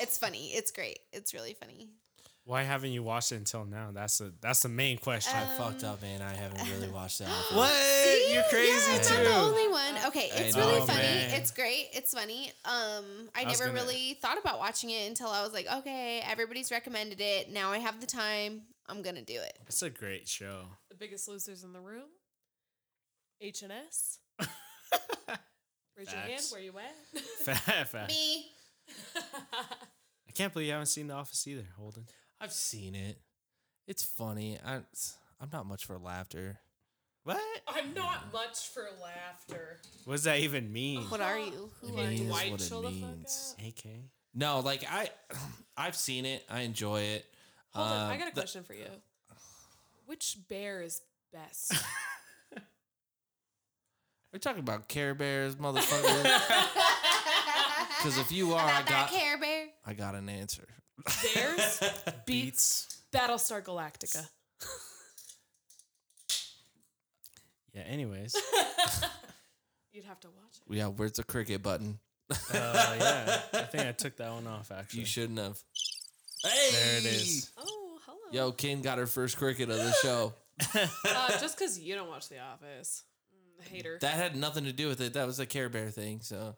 It's 0.00 0.18
funny. 0.18 0.48
It's 0.52 0.70
great. 0.70 0.98
It's 1.12 1.32
really 1.34 1.54
funny. 1.54 1.88
Why 2.44 2.64
haven't 2.64 2.90
you 2.90 3.04
watched 3.04 3.30
it 3.30 3.36
until 3.36 3.64
now? 3.64 3.90
That's 3.92 4.18
the 4.18 4.34
that's 4.40 4.62
the 4.62 4.68
main 4.68 4.98
question. 4.98 5.32
I 5.36 5.56
fucked 5.56 5.84
up, 5.84 6.02
man. 6.02 6.20
I 6.22 6.34
haven't 6.34 6.68
really 6.72 6.88
watched 6.92 7.20
that. 7.20 7.28
what? 7.52 7.70
See? 7.70 8.34
You're 8.34 8.42
crazy 8.50 8.92
yeah, 8.92 8.98
I'm 9.18 9.24
not 9.24 9.30
the 9.30 9.36
only 9.40 9.68
one. 9.68 9.94
Okay, 10.08 10.28
I 10.34 10.38
it's 10.40 10.56
know, 10.56 10.66
really 10.68 10.80
funny. 10.86 10.98
man. 10.98 11.40
It's 11.40 11.52
great. 11.52 11.86
It's 11.92 12.12
funny. 12.12 12.48
Um, 12.64 13.04
I, 13.34 13.42
I 13.42 13.44
was 13.44 13.60
never 13.60 13.70
gonna- 13.70 13.80
really 13.84 14.18
thought 14.20 14.38
about 14.38 14.58
watching 14.58 14.90
it 14.90 15.06
until 15.08 15.28
I 15.28 15.42
was 15.44 15.52
like, 15.52 15.68
okay, 15.72 16.20
everybody's 16.28 16.72
recommended 16.72 17.20
it. 17.20 17.48
Now 17.52 17.70
I 17.70 17.78
have 17.78 18.00
the 18.00 18.08
time. 18.08 18.62
I'm 18.88 19.02
gonna 19.02 19.22
do 19.22 19.34
it. 19.40 19.56
It's 19.68 19.82
a 19.82 19.90
great 19.90 20.26
show. 20.26 20.64
The 20.90 20.96
biggest 20.96 21.28
losers 21.28 21.62
in 21.62 21.72
the 21.72 21.80
room. 21.80 22.08
H 23.40 23.62
and 23.62 23.70
S. 23.72 24.18
Raise 25.96 26.10
your 26.10 26.20
hand. 26.20 26.30
Facts. 26.32 26.52
Where 26.52 26.60
you 26.60 26.72
at? 26.78 27.20
Fat, 27.44 27.88
fat. 27.88 28.08
Me. 28.08 28.46
I 29.16 30.32
can't 30.34 30.52
believe 30.52 30.66
you 30.66 30.72
haven't 30.72 30.86
seen 30.86 31.06
The 31.08 31.14
Office 31.14 31.46
either, 31.46 31.66
Holden. 31.76 32.06
I've 32.40 32.52
seen 32.52 32.94
it. 32.94 33.18
It's 33.86 34.02
funny. 34.02 34.58
I, 34.64 34.76
I'm 35.40 35.48
not 35.52 35.66
much 35.66 35.84
for 35.84 35.98
laughter. 35.98 36.58
What? 37.24 37.40
I'm 37.68 37.94
not 37.94 38.32
much 38.32 38.68
for 38.68 38.84
laughter. 39.02 39.78
What 40.04 40.14
does 40.14 40.24
that 40.24 40.38
even 40.40 40.72
mean? 40.72 41.02
What 41.02 41.20
are 41.20 41.38
you? 41.38 41.70
Who 41.80 41.88
It 41.98 42.00
are 42.00 42.08
means 42.08 42.20
you? 42.20 42.26
Dwight, 42.26 42.50
what 42.50 42.60
it 42.62 42.68
chill 42.68 42.82
the 42.82 42.90
fuck 42.90 43.10
means. 43.16 43.54
out. 43.60 43.66
AK. 43.68 43.84
No, 44.34 44.60
like 44.60 44.84
I, 44.90 45.10
I've 45.76 45.94
seen 45.96 46.24
it. 46.26 46.44
I 46.50 46.60
enjoy 46.62 47.00
it. 47.02 47.26
Hold 47.74 47.86
on, 47.88 48.10
I 48.10 48.12
Um, 48.14 48.18
got 48.18 48.28
a 48.32 48.34
the- 48.34 48.40
question 48.40 48.64
for 48.64 48.74
you. 48.74 48.86
Which 50.06 50.36
bear 50.48 50.82
is 50.82 51.00
best? 51.32 51.72
We're 54.32 54.38
talking 54.40 54.60
about 54.60 54.88
Care 54.88 55.14
Bears, 55.14 55.56
motherfucker. 55.56 56.24
Because 58.02 58.18
if 58.18 58.32
you 58.32 58.52
are, 58.54 58.60
I 58.60 58.80
About 58.80 58.86
that 58.88 59.10
got, 59.10 59.10
Care 59.10 59.38
Bear. 59.38 59.66
I 59.86 59.92
got 59.94 60.16
an 60.16 60.28
answer. 60.28 60.66
Bears 61.34 61.80
beets 62.26 63.00
Battlestar 63.14 63.62
Galactica. 63.62 64.26
Yeah. 67.72 67.82
Anyways. 67.82 68.34
You'd 69.92 70.04
have 70.04 70.20
to 70.20 70.28
watch 70.28 70.58
it. 70.68 70.74
Yeah, 70.76 70.86
where's 70.88 71.12
the 71.12 71.22
cricket 71.22 71.62
button? 71.62 71.98
Uh, 72.30 72.34
yeah. 72.52 73.40
I 73.52 73.62
think 73.62 73.86
I 73.86 73.92
took 73.92 74.16
that 74.16 74.32
one 74.32 74.46
off 74.46 74.72
actually. 74.72 75.00
You 75.00 75.06
shouldn't 75.06 75.38
have. 75.38 75.58
Hey, 76.42 76.70
There 76.72 76.98
it 76.98 77.04
is. 77.06 77.52
Oh, 77.56 77.98
hello. 78.04 78.18
Yo, 78.32 78.52
Ken 78.52 78.82
got 78.82 78.98
her 78.98 79.06
first 79.06 79.36
cricket 79.36 79.70
of 79.70 79.76
the 79.76 79.92
show. 80.02 80.34
Uh, 80.74 81.38
just 81.40 81.56
because 81.56 81.78
you 81.78 81.94
don't 81.94 82.08
watch 82.08 82.28
The 82.28 82.40
Office, 82.40 83.04
mm, 83.32 83.64
hater. 83.68 83.98
That 84.00 84.14
had 84.14 84.34
nothing 84.36 84.64
to 84.64 84.72
do 84.72 84.88
with 84.88 85.00
it. 85.00 85.12
That 85.14 85.26
was 85.26 85.38
a 85.40 85.46
Care 85.46 85.68
Bear 85.68 85.90
thing. 85.90 86.20
So 86.22 86.56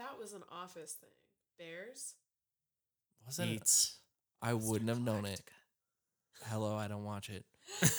that 0.00 0.18
was 0.18 0.32
an 0.32 0.42
Office 0.50 0.92
thing. 0.92 1.10
Bears. 1.58 2.14
wasn't 3.26 3.50
it? 3.50 3.52
Beets. 3.60 3.98
I 4.42 4.54
wouldn't 4.54 4.88
have 4.88 5.00
known 5.00 5.26
it. 5.26 5.40
Hello, 6.46 6.74
I 6.74 6.88
don't 6.88 7.04
watch 7.04 7.28
it. 7.28 7.44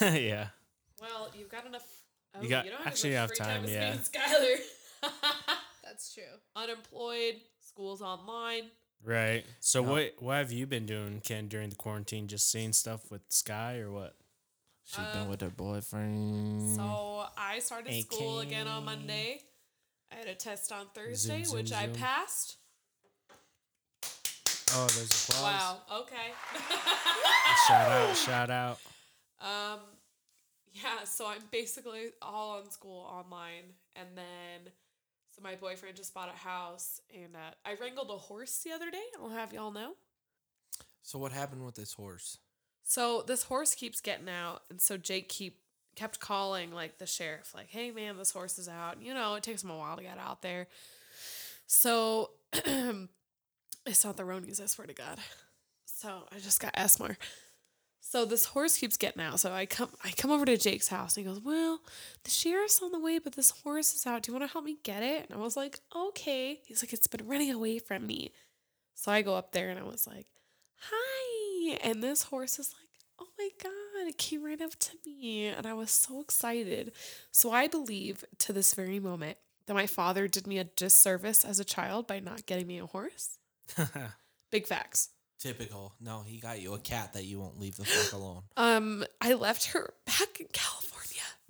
yeah. 0.20 0.48
Well, 1.00 1.30
you've 1.38 1.48
got 1.48 1.64
enough. 1.64 1.86
Oh, 2.34 2.42
You 2.42 2.48
got- 2.48 2.64
don't 2.66 2.86
actually 2.86 3.10
as 3.10 3.14
you 3.14 3.16
have 3.18 3.28
free 3.28 3.36
time, 3.36 3.62
as 3.62 3.68
me 3.70 3.74
yeah. 3.74 3.92
and 3.92 4.00
Skylar. 4.00 4.56
That's 5.84 6.12
true. 6.12 6.22
Unemployed. 6.56 7.36
School's 7.60 8.02
online. 8.02 8.64
Right. 9.04 9.44
So 9.60 9.82
what 9.82 10.14
what 10.18 10.36
have 10.36 10.52
you 10.52 10.66
been 10.66 10.86
doing, 10.86 11.20
Ken, 11.24 11.48
during 11.48 11.70
the 11.70 11.76
quarantine? 11.76 12.28
Just 12.28 12.50
seeing 12.50 12.72
stuff 12.72 13.10
with 13.10 13.22
Sky 13.28 13.78
or 13.78 13.90
what? 13.90 14.14
She's 14.84 15.04
been 15.12 15.28
with 15.28 15.40
her 15.40 15.46
um, 15.46 15.54
boyfriend. 15.56 16.76
So 16.76 17.24
I 17.36 17.60
started 17.60 17.94
school 18.02 18.40
again 18.40 18.66
on 18.66 18.84
Monday. 18.84 19.40
I 20.12 20.18
had 20.18 20.28
a 20.28 20.34
test 20.34 20.72
on 20.72 20.86
Thursday, 20.94 21.44
zoom, 21.44 21.56
which 21.56 21.72
I 21.72 21.86
zoom. 21.86 21.94
passed. 21.94 22.56
Oh, 24.74 24.86
there's 24.94 25.28
applause. 25.28 25.42
Wow. 25.42 25.78
Okay. 26.00 26.32
Shout 27.68 27.90
out, 27.90 28.16
shout 28.16 28.50
out. 28.50 28.78
Um, 29.40 29.80
yeah, 30.72 31.04
so 31.04 31.26
I'm 31.26 31.42
basically 31.50 32.10
all 32.22 32.58
on 32.58 32.70
school 32.70 33.06
online, 33.10 33.74
and 33.96 34.08
then 34.16 34.72
so 35.34 35.42
my 35.42 35.54
boyfriend 35.54 35.96
just 35.96 36.14
bought 36.14 36.28
a 36.28 36.38
house, 36.38 37.00
and 37.14 37.34
uh, 37.36 37.50
I 37.64 37.74
wrangled 37.80 38.10
a 38.10 38.16
horse 38.16 38.62
the 38.64 38.72
other 38.72 38.90
day. 38.90 39.02
I'll 39.20 39.30
have 39.30 39.52
y'all 39.52 39.72
know. 39.72 39.92
So 41.02 41.18
what 41.18 41.32
happened 41.32 41.64
with 41.64 41.74
this 41.74 41.92
horse? 41.94 42.38
So 42.84 43.22
this 43.26 43.44
horse 43.44 43.74
keeps 43.74 44.00
getting 44.00 44.28
out, 44.28 44.62
and 44.70 44.80
so 44.80 44.96
Jake 44.96 45.28
keep 45.28 45.61
kept 45.94 46.20
calling 46.20 46.72
like 46.72 46.98
the 46.98 47.06
sheriff, 47.06 47.54
like, 47.54 47.68
hey 47.68 47.90
man, 47.90 48.16
this 48.16 48.32
horse 48.32 48.58
is 48.58 48.68
out. 48.68 49.02
You 49.02 49.14
know, 49.14 49.34
it 49.34 49.42
takes 49.42 49.62
them 49.62 49.70
a 49.70 49.76
while 49.76 49.96
to 49.96 50.02
get 50.02 50.18
out 50.18 50.42
there. 50.42 50.66
So 51.66 52.30
it's 52.52 54.04
not 54.04 54.16
the 54.16 54.22
Ronies, 54.24 54.60
I 54.60 54.66
swear 54.66 54.86
to 54.86 54.94
God. 54.94 55.18
So 55.84 56.24
I 56.34 56.38
just 56.38 56.60
got 56.60 56.72
asthma. 56.74 57.16
So 58.00 58.24
this 58.24 58.46
horse 58.46 58.76
keeps 58.76 58.96
getting 58.96 59.22
out. 59.22 59.38
So 59.38 59.52
I 59.52 59.64
come 59.66 59.88
I 60.04 60.10
come 60.10 60.30
over 60.30 60.44
to 60.44 60.56
Jake's 60.56 60.88
house 60.88 61.16
and 61.16 61.24
he 61.24 61.32
goes, 61.32 61.40
Well, 61.40 61.80
the 62.24 62.30
sheriff's 62.30 62.82
on 62.82 62.90
the 62.90 62.98
way, 62.98 63.18
but 63.18 63.34
this 63.34 63.52
horse 63.62 63.94
is 63.94 64.04
out. 64.04 64.22
Do 64.22 64.32
you 64.32 64.38
want 64.38 64.48
to 64.48 64.52
help 64.52 64.64
me 64.64 64.76
get 64.82 65.02
it? 65.02 65.26
And 65.30 65.38
I 65.38 65.40
was 65.40 65.56
like, 65.56 65.78
Okay. 65.96 66.60
He's 66.66 66.82
like, 66.82 66.92
It's 66.92 67.06
been 67.06 67.26
running 67.26 67.50
away 67.52 67.78
from 67.78 68.06
me. 68.06 68.32
So 68.94 69.12
I 69.12 69.22
go 69.22 69.36
up 69.36 69.52
there 69.52 69.70
and 69.70 69.78
I 69.78 69.84
was 69.84 70.06
like, 70.06 70.26
Hi. 70.90 71.78
And 71.84 72.02
this 72.02 72.24
horse 72.24 72.58
is 72.58 72.74
like, 72.78 72.81
my 73.42 73.48
God, 73.62 74.08
it 74.08 74.18
came 74.18 74.44
right 74.44 74.60
up 74.60 74.76
to 74.78 74.90
me. 75.06 75.46
And 75.46 75.66
I 75.66 75.74
was 75.74 75.90
so 75.90 76.20
excited. 76.20 76.92
So 77.30 77.50
I 77.52 77.66
believe 77.68 78.24
to 78.38 78.52
this 78.52 78.74
very 78.74 79.00
moment 79.00 79.36
that 79.66 79.74
my 79.74 79.86
father 79.86 80.28
did 80.28 80.46
me 80.46 80.58
a 80.58 80.64
disservice 80.64 81.44
as 81.44 81.60
a 81.60 81.64
child 81.64 82.06
by 82.06 82.20
not 82.20 82.46
getting 82.46 82.66
me 82.66 82.78
a 82.78 82.86
horse. 82.86 83.38
Big 84.50 84.66
facts. 84.66 85.10
Typical. 85.40 85.94
No, 86.00 86.22
he 86.24 86.38
got 86.38 86.60
you 86.60 86.74
a 86.74 86.78
cat 86.78 87.14
that 87.14 87.24
you 87.24 87.40
won't 87.40 87.58
leave 87.58 87.76
the 87.76 87.84
fuck 87.84 88.12
alone. 88.20 88.42
Um, 88.56 89.04
I 89.20 89.34
left 89.34 89.66
her 89.72 89.92
back 90.06 90.40
in 90.40 90.46
California. 90.52 90.98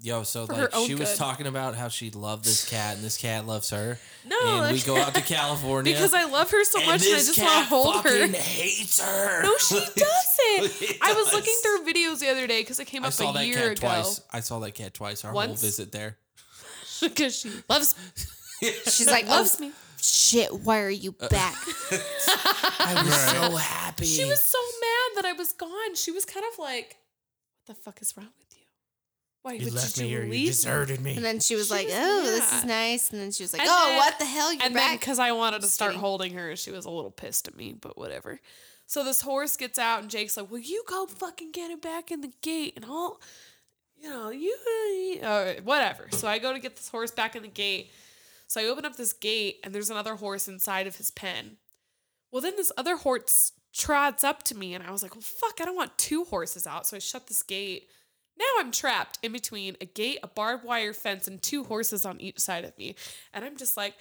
Yo, 0.00 0.24
so 0.24 0.46
For 0.46 0.54
her 0.54 0.62
like 0.62 0.76
own 0.76 0.86
she 0.88 0.94
was 0.96 1.10
good. 1.10 1.16
talking 1.18 1.46
about 1.46 1.76
how 1.76 1.86
she 1.88 2.10
loved 2.10 2.44
this 2.44 2.68
cat 2.68 2.96
and 2.96 3.04
this 3.04 3.16
cat 3.16 3.46
loves 3.46 3.70
her. 3.70 3.98
No, 4.26 4.36
and 4.64 4.72
we 4.72 4.78
like- 4.78 4.86
go 4.86 4.96
out 4.96 5.14
to 5.14 5.20
California 5.34 5.92
Because 5.92 6.12
I 6.12 6.24
love 6.24 6.50
her 6.50 6.64
so 6.64 6.78
and 6.80 6.88
much 6.88 7.02
and 7.06 7.14
I 7.14 7.16
this 7.18 7.26
just 7.28 7.38
want 7.38 7.50
to 7.50 7.54
cat 7.60 7.66
hold 7.68 7.94
her. 8.02 8.10
fucking 8.10 8.32
hates 8.34 9.00
her. 9.00 9.42
No, 9.44 9.56
she 9.58 9.76
doesn't. 9.76 9.96
It 10.44 10.98
I 11.02 11.12
was 11.14 11.32
looking 11.32 11.54
through 11.62 11.92
videos 11.92 12.20
the 12.20 12.28
other 12.30 12.46
day 12.46 12.60
because 12.62 12.78
it 12.80 12.86
came 12.86 13.04
I 13.04 13.08
up 13.08 13.12
saw 13.12 13.30
a 13.30 13.34
that 13.34 13.46
year 13.46 13.56
cat 13.56 13.66
ago. 13.78 13.80
twice. 13.80 14.20
I 14.32 14.40
saw 14.40 14.58
that 14.60 14.72
cat 14.72 14.94
twice. 14.94 15.24
Our 15.24 15.30
whole 15.32 15.36
Once? 15.40 15.60
visit 15.62 15.92
there. 15.92 16.16
Because 17.00 17.36
she 17.36 17.50
loves 17.68 17.94
She's 18.60 19.08
like, 19.10 19.24
oh, 19.26 19.30
loves 19.30 19.58
me. 19.58 19.72
shit, 20.00 20.52
why 20.54 20.80
are 20.80 20.88
you 20.90 21.14
uh, 21.20 21.28
back? 21.28 21.56
I 22.78 23.02
was 23.04 23.14
so 23.14 23.56
happy. 23.56 24.04
She 24.04 24.24
was 24.24 24.40
so 24.44 24.58
mad 24.80 25.16
that 25.22 25.24
I 25.28 25.32
was 25.32 25.52
gone. 25.52 25.94
She 25.96 26.12
was 26.12 26.24
kind 26.24 26.44
of 26.52 26.58
like, 26.60 26.96
"What 27.66 27.76
the 27.76 27.82
fuck 27.82 28.00
is 28.02 28.14
wrong 28.16 28.28
with 28.38 28.56
you? 28.56 28.64
Why 29.42 29.54
You 29.54 29.64
would 29.64 29.74
left 29.74 29.96
you 29.98 30.04
me 30.04 30.08
here. 30.10 30.22
leave 30.22 30.34
You 30.40 30.46
deserted 30.46 31.00
me. 31.00 31.16
And 31.16 31.24
then 31.24 31.40
she 31.40 31.56
was 31.56 31.66
She 31.68 31.74
like, 31.74 31.86
was- 31.88 31.96
oh, 31.98 32.22
this 32.24 32.52
yeah. 32.52 32.58
is 32.58 32.64
nice. 32.64 33.10
And 33.10 33.20
then 33.20 33.32
she 33.32 33.42
was 33.42 33.52
like, 33.52 33.62
And 33.62 33.70
oh, 33.72 33.86
then- 33.88 33.96
what 33.98 34.18
the 34.20 34.24
hell? 34.26 34.52
You're 34.52 34.62
and 34.62 34.76
then 34.76 34.90
back. 34.92 35.00
because 35.00 35.18
I 35.18 35.32
wanted 35.32 35.62
to 35.62 35.66
start 35.68 35.90
kidding. 35.90 36.00
holding 36.00 36.34
her, 36.34 36.54
she 36.54 36.70
was 36.70 36.84
a 36.84 36.90
little 36.90 37.10
pissed 37.10 37.48
at 37.48 37.56
me, 37.56 37.72
but 37.72 37.98
whatever. 37.98 38.38
So 38.92 39.02
this 39.02 39.22
horse 39.22 39.56
gets 39.56 39.78
out, 39.78 40.02
and 40.02 40.10
Jake's 40.10 40.36
like, 40.36 40.50
"Will 40.50 40.58
you 40.58 40.84
go 40.86 41.06
fucking 41.06 41.52
get 41.52 41.70
it 41.70 41.80
back 41.80 42.10
in 42.10 42.20
the 42.20 42.30
gate?" 42.42 42.74
And 42.76 42.84
I'll, 42.84 43.22
you 43.98 44.10
know, 44.10 44.28
you 44.28 44.54
uh, 45.22 45.54
whatever. 45.64 46.08
So 46.10 46.28
I 46.28 46.38
go 46.38 46.52
to 46.52 46.58
get 46.58 46.76
this 46.76 46.90
horse 46.90 47.10
back 47.10 47.34
in 47.34 47.40
the 47.40 47.48
gate. 47.48 47.90
So 48.48 48.60
I 48.60 48.66
open 48.66 48.84
up 48.84 48.96
this 48.96 49.14
gate, 49.14 49.60
and 49.64 49.74
there's 49.74 49.88
another 49.88 50.16
horse 50.16 50.46
inside 50.46 50.86
of 50.86 50.96
his 50.96 51.10
pen. 51.10 51.56
Well, 52.30 52.42
then 52.42 52.52
this 52.56 52.70
other 52.76 52.96
horse 52.96 53.52
trots 53.72 54.24
up 54.24 54.42
to 54.42 54.54
me, 54.54 54.74
and 54.74 54.84
I 54.84 54.90
was 54.90 55.02
like, 55.02 55.14
"Well, 55.14 55.22
fuck! 55.22 55.62
I 55.62 55.64
don't 55.64 55.74
want 55.74 55.96
two 55.96 56.24
horses 56.24 56.66
out." 56.66 56.86
So 56.86 56.94
I 56.94 57.00
shut 57.00 57.28
this 57.28 57.42
gate. 57.42 57.88
Now 58.38 58.44
I'm 58.58 58.72
trapped 58.72 59.18
in 59.22 59.32
between 59.32 59.74
a 59.80 59.86
gate, 59.86 60.18
a 60.22 60.26
barbed 60.26 60.64
wire 60.64 60.92
fence, 60.92 61.26
and 61.26 61.40
two 61.40 61.64
horses 61.64 62.04
on 62.04 62.20
each 62.20 62.40
side 62.40 62.66
of 62.66 62.76
me. 62.76 62.96
And 63.32 63.42
I'm 63.42 63.56
just 63.56 63.74
like, 63.74 63.94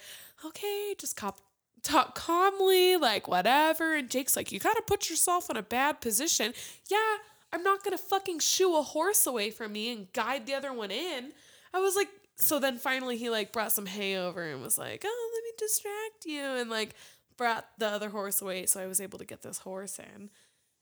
okay, 0.44 0.94
just 0.98 1.16
cop, 1.16 1.38
talk 1.82 2.14
calmly, 2.14 2.96
like 2.96 3.28
whatever. 3.28 3.94
And 3.94 4.10
Jake's 4.10 4.36
like, 4.36 4.52
you 4.52 4.58
gotta 4.58 4.82
put 4.86 5.10
yourself 5.10 5.50
in 5.50 5.56
a 5.56 5.62
bad 5.62 6.00
position. 6.00 6.52
Yeah, 6.90 7.16
I'm 7.52 7.62
not 7.62 7.84
gonna 7.84 7.98
fucking 7.98 8.38
shoo 8.40 8.76
a 8.76 8.82
horse 8.82 9.26
away 9.26 9.50
from 9.50 9.72
me 9.72 9.92
and 9.92 10.12
guide 10.12 10.46
the 10.46 10.54
other 10.54 10.72
one 10.72 10.90
in. 10.90 11.32
I 11.74 11.80
was 11.80 11.96
like, 11.96 12.08
so 12.36 12.58
then 12.58 12.78
finally 12.78 13.16
he 13.16 13.30
like 13.30 13.52
brought 13.52 13.72
some 13.72 13.86
hay 13.86 14.16
over 14.16 14.42
and 14.42 14.62
was 14.62 14.78
like, 14.78 15.04
oh, 15.04 15.30
let 15.34 15.44
me 15.44 15.50
distract 15.58 16.24
you. 16.24 16.60
And 16.60 16.70
like 16.70 16.94
brought 17.36 17.66
the 17.78 17.86
other 17.86 18.10
horse 18.10 18.42
away. 18.42 18.66
So 18.66 18.80
I 18.80 18.86
was 18.86 19.00
able 19.00 19.18
to 19.18 19.24
get 19.24 19.42
this 19.42 19.58
horse 19.58 19.98
in. 19.98 20.30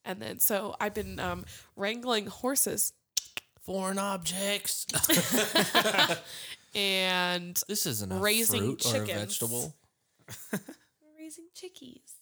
And 0.05 0.21
then 0.21 0.39
so 0.39 0.77
I've 0.81 0.95
been 0.95 1.19
um, 1.19 1.45
wrangling 1.77 2.27
horses 2.27 2.93
foreign 3.63 3.99
objects. 3.99 4.87
and 6.75 7.63
this 7.69 7.87
isn't 7.87 8.11
a 8.11 8.17
Raising 8.17 8.77
fruit 8.77 8.95
or 8.95 9.03
a 9.03 9.07
vegetable. 9.07 9.75
raising 11.31 11.49
chickies. 11.55 12.13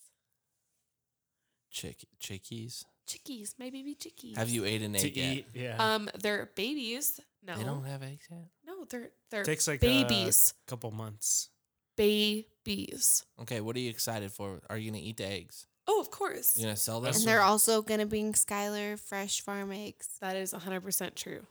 Chick 1.71 2.05
chickies. 2.19 2.85
Chickies, 3.07 3.55
my 3.59 3.69
baby 3.69 3.95
chickies. 3.95 4.37
Have 4.37 4.49
you 4.49 4.65
ate 4.65 4.81
an 4.83 4.93
to 4.93 4.99
egg 5.07 5.17
yet? 5.17 5.33
eat, 5.33 5.45
yeah. 5.53 5.75
Um, 5.79 6.09
they're 6.21 6.49
babies. 6.55 7.19
No, 7.45 7.55
They 7.57 7.63
don't 7.63 7.83
have 7.85 8.03
eggs 8.03 8.27
yet. 8.29 8.47
no, 8.67 8.85
they're 8.89 9.09
they're 9.31 9.43
takes 9.43 9.67
like 9.67 9.79
babies. 9.79 10.53
a 10.67 10.69
couple 10.69 10.91
months. 10.91 11.49
babies. 11.97 13.25
Okay, 13.41 13.61
what 13.61 13.75
are 13.75 13.79
you 13.79 13.89
excited 13.89 14.31
for? 14.31 14.61
Are 14.69 14.77
you 14.77 14.91
gonna 14.91 15.01
eat 15.03 15.17
the 15.17 15.25
eggs? 15.27 15.65
Oh, 15.87 15.99
of 16.01 16.11
course. 16.11 16.55
You 16.55 16.63
gonna 16.63 16.75
sell 16.75 17.01
them? 17.01 17.13
and 17.15 17.23
they're 17.23 17.41
also 17.41 17.81
going 17.81 17.99
to 17.99 18.05
bring 18.05 18.33
Skylar 18.33 18.99
fresh 18.99 19.41
farm 19.41 19.71
eggs. 19.71 20.07
That 20.21 20.35
is 20.35 20.53
100% 20.53 21.15
true. 21.15 21.47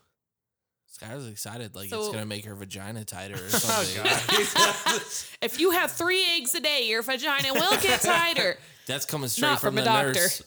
Skylar's 0.92 1.28
excited, 1.28 1.74
like 1.76 1.92
it's 1.92 2.08
gonna 2.08 2.24
make 2.26 2.44
her 2.44 2.54
vagina 2.54 3.04
tighter 3.04 3.34
or 3.34 3.38
Oh, 3.46 3.48
something. 3.48 5.38
If 5.42 5.60
you 5.60 5.70
have 5.72 5.92
three 5.92 6.24
eggs 6.36 6.54
a 6.54 6.60
day, 6.60 6.88
your 6.88 7.02
vagina 7.02 7.52
will 7.54 7.78
get 7.80 8.00
tighter. 8.00 8.56
That's 8.86 9.04
coming 9.04 9.28
straight 9.28 9.48
Not 9.50 9.60
from, 9.60 9.74
from 9.76 9.78
a 9.78 9.80
the 9.82 9.84
doctor. 9.84 10.20
nurse. 10.20 10.42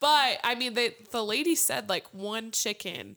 but 0.00 0.38
I 0.44 0.54
mean, 0.56 0.74
the 0.74 0.94
the 1.10 1.24
lady 1.24 1.54
said 1.54 1.88
like 1.88 2.06
one 2.12 2.50
chicken 2.50 3.16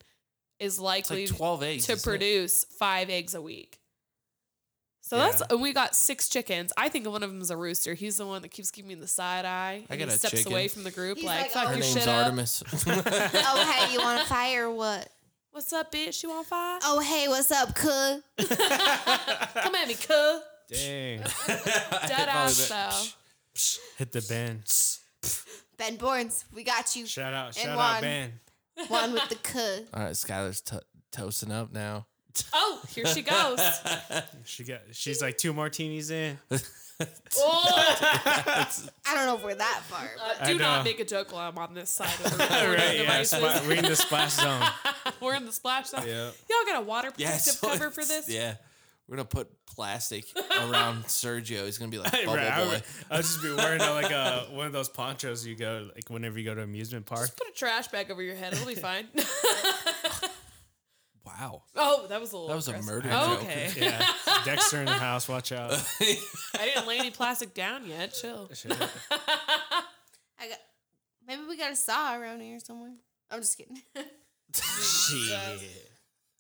is 0.60 0.80
likely 0.80 1.28
like 1.28 1.36
twelve 1.36 1.62
eggs 1.64 1.86
to 1.88 1.94
isn't 1.94 2.08
it? 2.08 2.10
produce 2.10 2.64
five 2.80 3.10
eggs 3.10 3.34
a 3.36 3.42
week. 3.42 3.77
So 5.08 5.16
Yeah. 5.16 5.28
that's 5.30 5.42
and 5.50 5.62
we 5.62 5.72
got 5.72 5.96
six 5.96 6.28
chickens. 6.28 6.74
I 6.76 6.90
think 6.90 7.08
one 7.08 7.24
of 7.24 7.32
them 7.32 7.40
is 7.40 7.50
a 7.50 7.56
rooster. 7.56 7.94
He's 7.94 8.18
the 8.18 8.26
one 8.26 8.42
that 8.42 8.50
keeps 8.50 8.72
giving 8.72 8.90
me 8.90 8.96
the 8.96 9.08
side 9.08 9.46
eye. 9.46 9.86
I 9.90 9.94
and 9.94 10.00
got 10.00 10.10
he 10.10 10.16
a 10.16 10.18
steps 10.18 10.34
chicken. 10.40 10.52
away 10.52 10.68
from 10.68 10.84
the 10.84 10.92
group 10.92 11.18
He's 11.18 11.26
like, 11.26 11.44
like, 11.44 11.52
"Fuck 11.52 11.64
oh, 11.64 11.68
Her 11.68 11.74
your 11.76 11.82
name's 11.84 11.94
shit 11.94 12.08
up." 12.10 12.16
Artemis. 12.26 12.64
oh, 12.86 13.72
hey, 13.72 13.94
you 13.94 14.00
want 14.02 14.22
a 14.22 14.26
fire 14.26 14.68
or 14.68 14.76
what? 14.76 15.08
What's 15.52 15.72
up, 15.72 15.92
bitch? 15.94 16.22
You 16.24 16.32
on 16.34 16.44
fire? 16.44 16.80
Oh, 16.84 17.00
hey, 17.00 17.30
what's 17.30 17.50
up, 17.52 17.74
cuz? 17.74 18.22
Come 18.50 19.76
at 19.76 19.88
me, 19.88 19.94
cuh. 19.96 20.40
Dang. 20.70 21.20
Dead 21.48 22.28
ass 22.30 22.68
though. 22.68 23.04
Hit 23.98 24.12
the 24.12 24.22
Ben. 24.28 24.62
Ben 25.78 25.98
Borns, 25.98 26.44
we 26.54 26.64
got 26.66 26.96
you. 26.98 27.06
Shout 27.06 27.34
out, 27.34 27.48
And 27.48 27.56
shout 27.56 27.78
one. 27.78 27.86
out, 27.96 28.02
Ben. 28.02 28.34
One 28.90 29.14
with 29.14 29.30
the 29.30 29.36
cuz. 29.36 29.82
All 29.94 30.04
right, 30.04 30.12
Skylar's 30.12 30.60
to 30.64 30.82
toasting 31.14 31.52
up 31.52 31.72
now. 31.72 32.08
Oh, 32.54 32.82
here 32.90 33.06
she 33.06 33.22
goes. 33.22 33.60
She 34.46 34.64
got. 34.64 34.82
She's 34.92 35.22
like 35.22 35.38
two 35.38 35.54
martinis 35.54 36.12
in. 36.12 36.38
Oh, 37.38 37.96
I 39.06 39.14
don't 39.14 39.28
know 39.28 39.36
if 39.36 39.44
we're 39.44 39.54
that 39.54 39.82
far. 39.84 40.10
But 40.18 40.42
uh, 40.42 40.48
do 40.48 40.58
not 40.58 40.84
make 40.84 41.00
a 41.00 41.06
joke 41.06 41.32
while 41.32 41.48
I'm 41.48 41.58
on 41.60 41.76
this 41.76 41.92
side 41.92 42.10
of 42.26 42.32
the 42.32 42.44
recording 42.44 42.70
right, 42.74 42.96
yeah. 42.96 43.02
devices. 43.04 43.68
We're 43.68 43.76
in 43.76 43.86
the 43.86 43.96
splash 43.96 44.32
zone. 44.32 44.64
We're 45.22 45.36
in 45.36 45.46
the 45.46 45.52
splash 45.52 45.90
zone. 45.90 46.02
Yeah. 46.08 46.32
Y'all 46.50 46.66
got 46.66 46.82
a 46.82 46.86
water 46.86 47.10
Yeah, 47.18 47.28
protective 47.28 47.54
so 47.54 47.68
cover 47.68 47.92
for 47.92 48.04
this? 48.04 48.28
Yeah, 48.28 48.56
we're 49.08 49.18
gonna 49.18 49.26
put 49.26 49.48
plastic 49.68 50.26
around 50.60 51.04
Sergio. 51.04 51.66
He's 51.66 51.78
gonna 51.78 51.92
be 51.92 52.00
like 52.00 52.12
bubble 52.12 52.34
right, 52.36 52.52
I 52.52 52.64
boy. 52.64 52.70
would, 52.72 52.84
I'll 53.12 53.22
just 53.22 53.44
be 53.44 53.54
wearing 53.54 53.80
like 53.80 54.10
a 54.10 54.48
one 54.52 54.66
of 54.66 54.74
those 54.74 54.90
ponchos 54.90 55.46
you 55.46 55.56
go 55.56 55.90
like 55.94 56.10
whenever 56.10 56.40
you 56.40 56.46
go 56.46 56.56
to 56.56 56.64
amusement 56.64 57.06
park. 57.06 57.22
Just 57.22 57.38
put 57.38 57.48
a 57.48 57.52
trash 57.54 57.90
bag 57.90 58.10
over 58.10 58.24
your 58.24 58.36
head. 58.36 58.54
It'll 58.54 58.66
be 58.66 58.74
fine. 58.74 59.08
Wow, 61.40 61.64
oh, 61.76 62.08
that 62.08 62.20
was 62.20 62.32
a 62.32 62.36
little. 62.36 62.48
that 62.50 62.56
was 62.56 62.68
a 62.68 62.82
murder 62.82 63.10
Oh, 63.12 63.36
joke. 63.36 63.44
okay. 63.44 63.70
Yeah, 63.78 64.06
Dexter 64.46 64.80
in 64.80 64.86
the 64.86 64.92
house. 64.94 65.28
Watch 65.30 65.52
out. 65.52 65.72
I 66.02 66.66
didn't 66.66 66.88
lay 66.88 66.98
any 66.98 67.12
plastic 67.12 67.54
down 67.54 67.86
yet. 67.86 68.14
Chill. 68.14 68.50
I 70.40 70.48
got 70.50 70.58
maybe 71.28 71.42
we 71.48 71.58
got 71.58 71.72
a 71.72 71.76
saw 71.76 72.18
around 72.20 72.40
here 72.42 72.60
somewhere. 72.60 72.94
I'm 73.30 73.42
just 73.42 73.58
kidding. 73.58 73.78
Shit. 74.54 75.60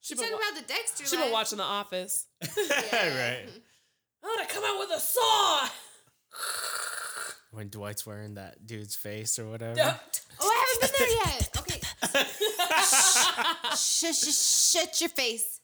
She 0.02 0.16
Talking 0.16 0.32
wa- 0.32 0.38
about 0.38 0.62
the 0.62 0.68
Dexter. 0.68 1.06
she 1.06 1.16
been 1.16 1.26
life. 1.26 1.34
watching 1.34 1.58
The 1.58 1.64
Office. 1.66 2.26
right. 2.42 3.44
I'm 4.24 4.36
gonna 4.36 4.48
come 4.50 4.64
out 4.66 4.80
with 4.80 4.98
a 4.98 5.00
saw. 5.00 5.68
When 7.52 7.70
Dwight's 7.70 8.06
wearing 8.06 8.36
that 8.36 8.66
dude's 8.66 8.96
face 8.96 9.38
or 9.40 9.46
whatever. 9.50 9.80
Oh, 10.40 10.48
I 10.48 10.76
haven't 10.82 10.98
been 10.98 11.08
there 11.08 11.18
yet. 11.34 11.50
Shut, 13.78 14.16
shut, 14.16 14.16
shut 14.16 15.02
your 15.02 15.10
face. 15.10 15.60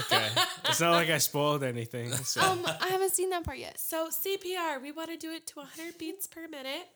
Okay. 0.00 0.28
It's 0.66 0.80
not 0.80 0.92
like 0.92 1.10
I 1.10 1.18
spoiled 1.18 1.62
anything. 1.64 2.10
So. 2.12 2.40
Um, 2.40 2.64
I 2.80 2.88
haven't 2.88 3.12
seen 3.12 3.30
that 3.30 3.44
part 3.44 3.58
yet. 3.58 3.78
So 3.78 4.08
CPR, 4.08 4.80
we 4.82 4.92
want 4.92 5.10
to 5.10 5.16
do 5.16 5.32
it 5.32 5.46
to 5.48 5.56
100 5.60 5.98
beats 5.98 6.26
per 6.26 6.46
minute. 6.48 6.86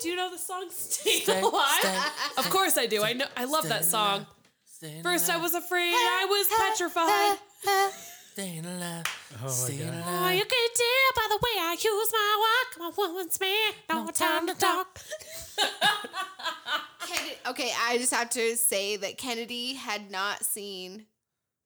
Do 0.00 0.08
you 0.08 0.16
know 0.16 0.30
the 0.30 0.38
song 0.38 0.68
"Stay, 0.70 1.20
Stay- 1.20 1.40
Alive"? 1.40 2.12
of 2.38 2.48
course 2.50 2.76
I 2.78 2.86
do. 2.86 3.02
I 3.02 3.12
know. 3.12 3.26
I 3.36 3.44
love 3.44 3.68
that 3.68 3.84
song. 3.84 4.26
First 5.02 5.30
I 5.30 5.36
was 5.38 5.54
afraid, 5.54 5.92
I 5.94 6.26
was 6.28 6.46
petrified. 6.48 7.38
Staying 8.34 8.66
alive. 8.66 9.04
Oh 9.44 9.48
Staying 9.48 9.86
my 9.86 9.94
god. 10.00 10.04
Oh, 10.06 10.28
you 10.30 10.44
can 10.44 10.68
tell 10.74 11.12
by 11.16 11.26
the 11.28 11.36
way 11.36 11.60
I 11.60 11.76
use 11.80 12.12
my 12.12 12.36
walk. 12.40 12.76
I'm 12.80 12.92
a 12.92 13.08
woman's 13.12 13.38
man. 13.40 13.72
No 13.88 14.10
time 14.10 14.48
to 14.48 14.54
talk. 14.54 14.98
Kennedy, 17.06 17.36
okay, 17.48 17.70
I 17.86 17.98
just 17.98 18.12
have 18.12 18.30
to 18.30 18.56
say 18.56 18.96
that 18.96 19.18
Kennedy 19.18 19.74
had 19.74 20.10
not 20.10 20.44
seen 20.44 21.06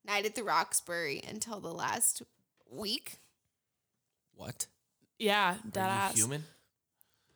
Night 0.04 0.26
at 0.26 0.34
the 0.34 0.44
Roxbury 0.44 1.22
until 1.26 1.60
the 1.60 1.72
last 1.72 2.22
week. 2.70 3.16
What? 4.34 4.66
Yeah, 5.18 5.52
Are 5.54 5.70
that 5.72 5.84
you 5.86 5.90
ass. 5.90 6.16
human? 6.16 6.44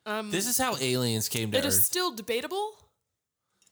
Um, 0.05 0.31
This 0.31 0.47
is 0.47 0.59
how 0.59 0.77
aliens 0.79 1.29
came 1.29 1.51
to 1.53 1.59
it 1.59 1.65
is 1.65 1.79
Earth. 1.79 1.85
still 1.85 2.11
debatable. 2.15 2.73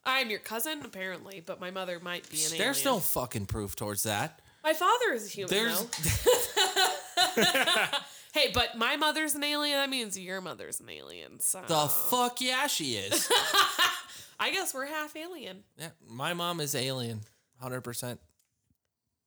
I'm 0.05 0.31
your 0.31 0.39
cousin, 0.39 0.81
apparently, 0.85 1.43
but 1.45 1.61
my 1.61 1.71
mother 1.71 2.01
might 2.01 2.29
be 2.31 2.37
an 2.37 2.43
There's 2.43 2.53
alien. 2.55 2.65
There's 2.65 2.85
no 2.85 2.99
fucking 3.01 3.47
proof 3.47 3.77
towards 3.77 4.05
that. 4.05 4.41
My 4.63 4.75
father 4.75 5.13
is 5.13 5.27
a 5.27 5.29
human, 5.29 5.51
There's 5.51 5.81
though. 5.81 7.87
Hey, 8.33 8.51
but 8.55 8.77
my 8.77 8.97
mother's 8.97 9.35
an 9.35 9.43
alien. 9.43 9.77
That 9.77 9.91
means 9.91 10.19
your 10.19 10.41
mother's 10.41 10.79
an 10.81 10.89
alien. 10.89 11.41
So 11.41 11.61
the 11.67 11.89
fuck 11.89 12.41
yeah 12.41 12.69
she 12.69 12.95
is. 12.95 13.29
I 14.41 14.51
guess 14.53 14.73
we're 14.73 14.87
half 14.87 15.17
alien. 15.17 15.65
yeah, 15.77 15.89
my 16.09 16.33
mom 16.33 16.61
is 16.61 16.75
alien, 16.75 17.21
hundred 17.61 17.81
percent. 17.81 18.21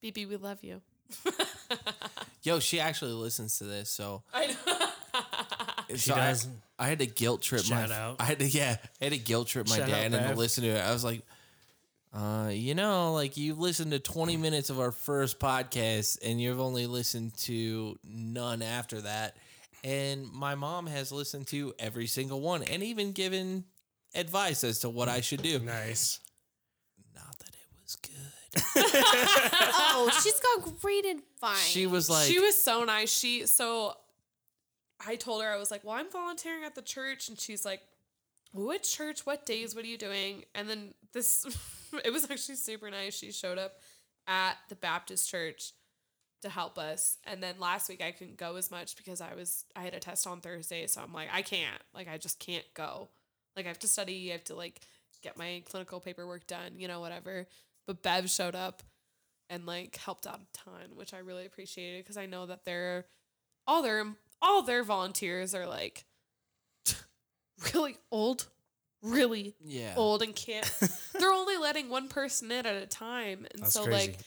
BB, 0.03 0.29
we 0.29 0.37
love 0.37 0.63
you. 0.63 0.81
Yo, 2.43 2.59
she 2.59 2.79
actually 2.79 3.11
listens 3.11 3.57
to 3.57 3.65
this, 3.65 3.89
so 3.89 4.23
I 4.33 4.47
know. 4.47 4.87
She 5.89 5.97
so 5.97 6.15
does. 6.15 6.47
I, 6.79 6.87
had 6.87 6.99
to 6.99 7.05
guilt 7.05 7.41
trip 7.41 7.61
Shout 7.61 7.89
my. 7.89 7.95
out. 7.95 8.15
I 8.19 8.23
had 8.23 8.39
to 8.39 8.47
yeah, 8.47 8.77
I 9.01 9.03
had 9.03 9.13
to 9.13 9.19
guilt 9.19 9.49
trip 9.49 9.67
my 9.67 9.75
Shout 9.77 9.89
out, 9.89 9.91
dad 9.91 10.05
into 10.07 10.17
Bev. 10.17 10.37
listen 10.37 10.63
to 10.63 10.69
it. 10.71 10.81
I 10.81 10.91
was 10.91 11.03
like, 11.03 11.21
uh, 12.13 12.49
you 12.51 12.75
know, 12.75 13.13
like 13.13 13.37
you've 13.37 13.59
listened 13.59 13.91
to 13.91 13.99
twenty 13.99 14.37
minutes 14.37 14.69
of 14.69 14.79
our 14.79 14.91
first 14.91 15.39
podcast, 15.39 16.19
and 16.23 16.39
you've 16.39 16.59
only 16.59 16.85
listened 16.87 17.35
to 17.39 17.97
none 18.03 18.61
after 18.61 19.01
that. 19.01 19.35
And 19.83 20.31
my 20.31 20.55
mom 20.55 20.87
has 20.87 21.11
listened 21.11 21.47
to 21.47 21.73
every 21.79 22.07
single 22.07 22.39
one, 22.39 22.63
and 22.63 22.83
even 22.83 23.11
given 23.11 23.65
advice 24.15 24.63
as 24.63 24.79
to 24.79 24.89
what 24.89 25.09
I 25.09 25.21
should 25.21 25.41
do. 25.41 25.59
Nice. 25.59 26.19
Not 27.15 27.37
that 27.39 27.49
it 27.49 27.67
was 27.83 27.95
good. 27.95 28.13
Oh, 29.95 30.09
she's 30.23 30.39
got 30.39 30.81
great 30.81 31.05
advice. 31.05 31.67
She 31.67 31.85
was 31.87 32.09
like, 32.09 32.27
she 32.27 32.39
was 32.39 32.59
so 32.59 32.83
nice. 32.83 33.13
She 33.13 33.45
so 33.45 33.95
I 35.05 35.15
told 35.15 35.43
her 35.43 35.49
I 35.49 35.57
was 35.57 35.71
like, 35.71 35.83
"Well, 35.83 35.95
I'm 35.95 36.09
volunteering 36.11 36.63
at 36.63 36.75
the 36.75 36.81
church," 36.81 37.29
and 37.29 37.39
she's 37.39 37.63
like, 37.65 37.81
"What 38.51 38.83
church? 38.83 39.25
What 39.25 39.45
days? 39.45 39.75
What 39.75 39.85
are 39.85 39.87
you 39.87 39.97
doing?" 39.97 40.45
And 40.55 40.69
then 40.69 40.93
this, 41.13 41.45
it 42.05 42.11
was 42.11 42.29
actually 42.29 42.55
super 42.55 42.89
nice. 42.89 43.15
She 43.15 43.31
showed 43.31 43.57
up 43.57 43.73
at 44.27 44.55
the 44.69 44.75
Baptist 44.75 45.29
church 45.29 45.73
to 46.41 46.49
help 46.49 46.77
us, 46.77 47.17
and 47.25 47.41
then 47.41 47.55
last 47.59 47.89
week 47.89 48.01
I 48.03 48.11
couldn't 48.11 48.37
go 48.37 48.55
as 48.55 48.69
much 48.69 48.97
because 48.97 49.21
I 49.21 49.33
was 49.35 49.65
I 49.75 49.83
had 49.83 49.93
a 49.93 49.99
test 49.99 50.27
on 50.27 50.41
Thursday, 50.41 50.87
so 50.87 51.01
I'm 51.01 51.13
like, 51.13 51.29
I 51.31 51.41
can't, 51.41 51.81
like, 51.93 52.09
I 52.09 52.17
just 52.17 52.39
can't 52.39 52.65
go. 52.73 53.09
Like, 53.55 53.65
I 53.65 53.69
have 53.69 53.79
to 53.79 53.87
study. 53.87 54.29
I 54.29 54.33
have 54.33 54.43
to 54.45 54.55
like 54.55 54.81
get 55.23 55.37
my 55.37 55.63
clinical 55.65 55.99
paperwork 55.99 56.45
done, 56.45 56.73
you 56.77 56.87
know, 56.87 56.99
whatever. 56.99 57.47
But 57.87 58.03
Bev 58.03 58.29
showed 58.29 58.55
up 58.55 58.83
and 59.49 59.65
like 59.65 59.95
helped 59.97 60.27
out 60.27 60.41
a 60.41 60.57
ton, 60.57 60.95
which 60.95 61.13
I 61.13 61.19
really 61.19 61.45
appreciated 61.45 62.03
because 62.03 62.17
I 62.17 62.25
know 62.25 62.45
that 62.45 62.65
they're 62.65 63.05
all 63.65 63.81
their 63.81 64.05
all 64.41 64.61
their 64.61 64.83
volunteers 64.83 65.55
are 65.55 65.67
like 65.67 66.05
really 67.73 67.97
old, 68.11 68.47
really 69.01 69.55
yeah. 69.63 69.93
old 69.95 70.21
and 70.21 70.35
can't. 70.35 70.69
they're 71.13 71.31
only 71.31 71.42
letting 71.63 71.89
one 71.89 72.07
person 72.09 72.51
in 72.51 72.65
at 72.65 72.75
a 72.75 72.85
time, 72.85 73.47
and 73.53 73.63
That's 73.63 73.73
so 73.73 73.85
crazy. 73.85 74.11
like 74.11 74.19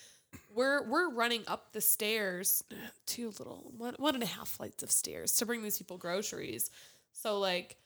we're 0.55 0.83
we're 0.89 1.11
running 1.11 1.43
up 1.47 1.73
the 1.73 1.81
stairs, 1.81 2.65
two 3.07 3.29
little 3.39 3.73
one 3.77 3.95
one 3.99 4.15
and 4.15 4.23
a 4.25 4.27
half 4.27 4.49
flights 4.49 4.83
of 4.83 4.91
stairs 4.91 5.37
to 5.37 5.47
bring 5.47 5.63
these 5.63 5.79
people 5.79 5.99
groceries. 5.99 6.71
So 7.13 7.39
like 7.39 7.77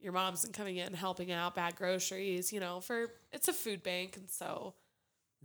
your 0.00 0.12
mom's 0.12 0.42
been 0.42 0.52
coming 0.52 0.76
in 0.76 0.92
helping 0.94 1.32
out 1.32 1.54
bag 1.54 1.74
groceries, 1.76 2.52
you 2.52 2.60
know, 2.60 2.80
for 2.80 3.06
it's 3.32 3.48
a 3.48 3.52
food 3.52 3.82
bank, 3.82 4.16
and 4.16 4.30
so 4.30 4.74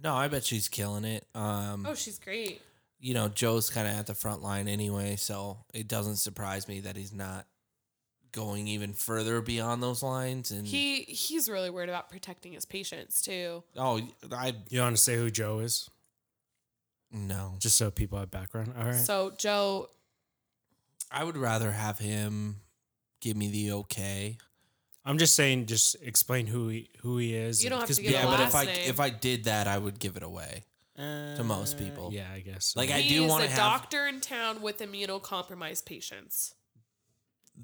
No, 0.04 0.14
I 0.14 0.28
bet 0.28 0.44
she's 0.44 0.68
killing 0.68 1.06
it. 1.06 1.26
Um, 1.34 1.86
oh, 1.88 1.96
she's 1.96 2.20
great. 2.20 2.62
you 3.00 3.14
know, 3.16 3.30
Joe's 3.30 3.70
kind 3.72 3.88
of 3.88 3.96
at 3.96 4.06
the 4.08 4.14
front 4.14 4.42
line 4.44 4.68
anyway, 4.68 5.16
so 5.16 5.58
it 5.74 5.88
doesn't 5.88 6.18
surprise 6.18 6.68
me 6.68 6.82
that 6.82 6.96
he's 6.96 7.12
not 7.14 7.46
going 8.34 8.68
even 8.68 8.94
further 8.94 9.40
beyond 9.42 9.82
those 9.82 10.04
lines. 10.04 10.52
And 10.52 10.68
He 10.68 11.04
he's 11.04 11.48
really 11.48 11.70
worried 11.70 11.88
about 11.90 12.10
protecting 12.10 12.52
his 12.52 12.66
patients 12.66 13.22
too. 13.22 13.64
oh, 13.78 14.02
I 14.32 14.54
You 14.70 14.82
want 14.82 14.98
to 14.98 15.02
say 15.02 15.16
who 15.16 15.32
Joe 15.32 15.60
is? 15.60 15.90
no, 17.12 17.56
Just 17.60 17.78
so 17.78 17.92
people 17.92 18.18
have 18.20 18.32
background. 18.32 18.74
All 18.78 18.86
right. 18.86 18.96
So 18.96 19.32
Joe, 19.38 19.90
I 21.12 21.24
would 21.24 21.38
rather 21.38 21.72
have 21.72 22.00
him 22.00 22.58
give 23.22 23.38
me 23.38 23.50
the 23.52 23.72
okay. 23.74 24.38
I'm 25.06 25.18
just 25.18 25.36
saying, 25.36 25.66
just 25.68 25.96
explain 26.02 26.48
who 26.48 26.70
he 26.70 26.90
who 27.02 27.18
he 27.18 27.36
is. 27.36 27.64
You 27.64 27.70
don't 27.70 27.80
have 27.80 27.88
to 27.88 27.94
'cause 27.94 28.00
give 28.00 28.12
yeah, 28.12 28.24
a 28.24 28.26
but 28.26 28.40
if 28.40 28.54
last 28.54 28.56
I 28.56 28.66
name. 28.66 28.90
if 28.90 29.00
I 29.00 29.10
did 29.10 29.44
that, 29.46 29.68
I 29.68 29.78
would 29.78 30.00
give 30.00 30.18
it 30.18 30.24
away. 30.24 30.64
to 30.96 31.44
most 31.44 31.76
uh, 31.76 31.80
people. 31.80 32.10
Yeah, 32.14 32.28
I 32.32 32.40
guess. 32.42 32.76
Like, 32.76 32.92
I 32.92 33.02
do 33.08 33.24
is 33.26 33.30
wanna 33.32 33.48
have 33.48 33.58
a 33.58 33.62
have- 33.62 33.82
doctor 33.82 34.08
in 34.08 34.22
town 34.22 34.62
with 34.62 34.78
immunocompromised 34.80 35.86
patients. 35.86 36.54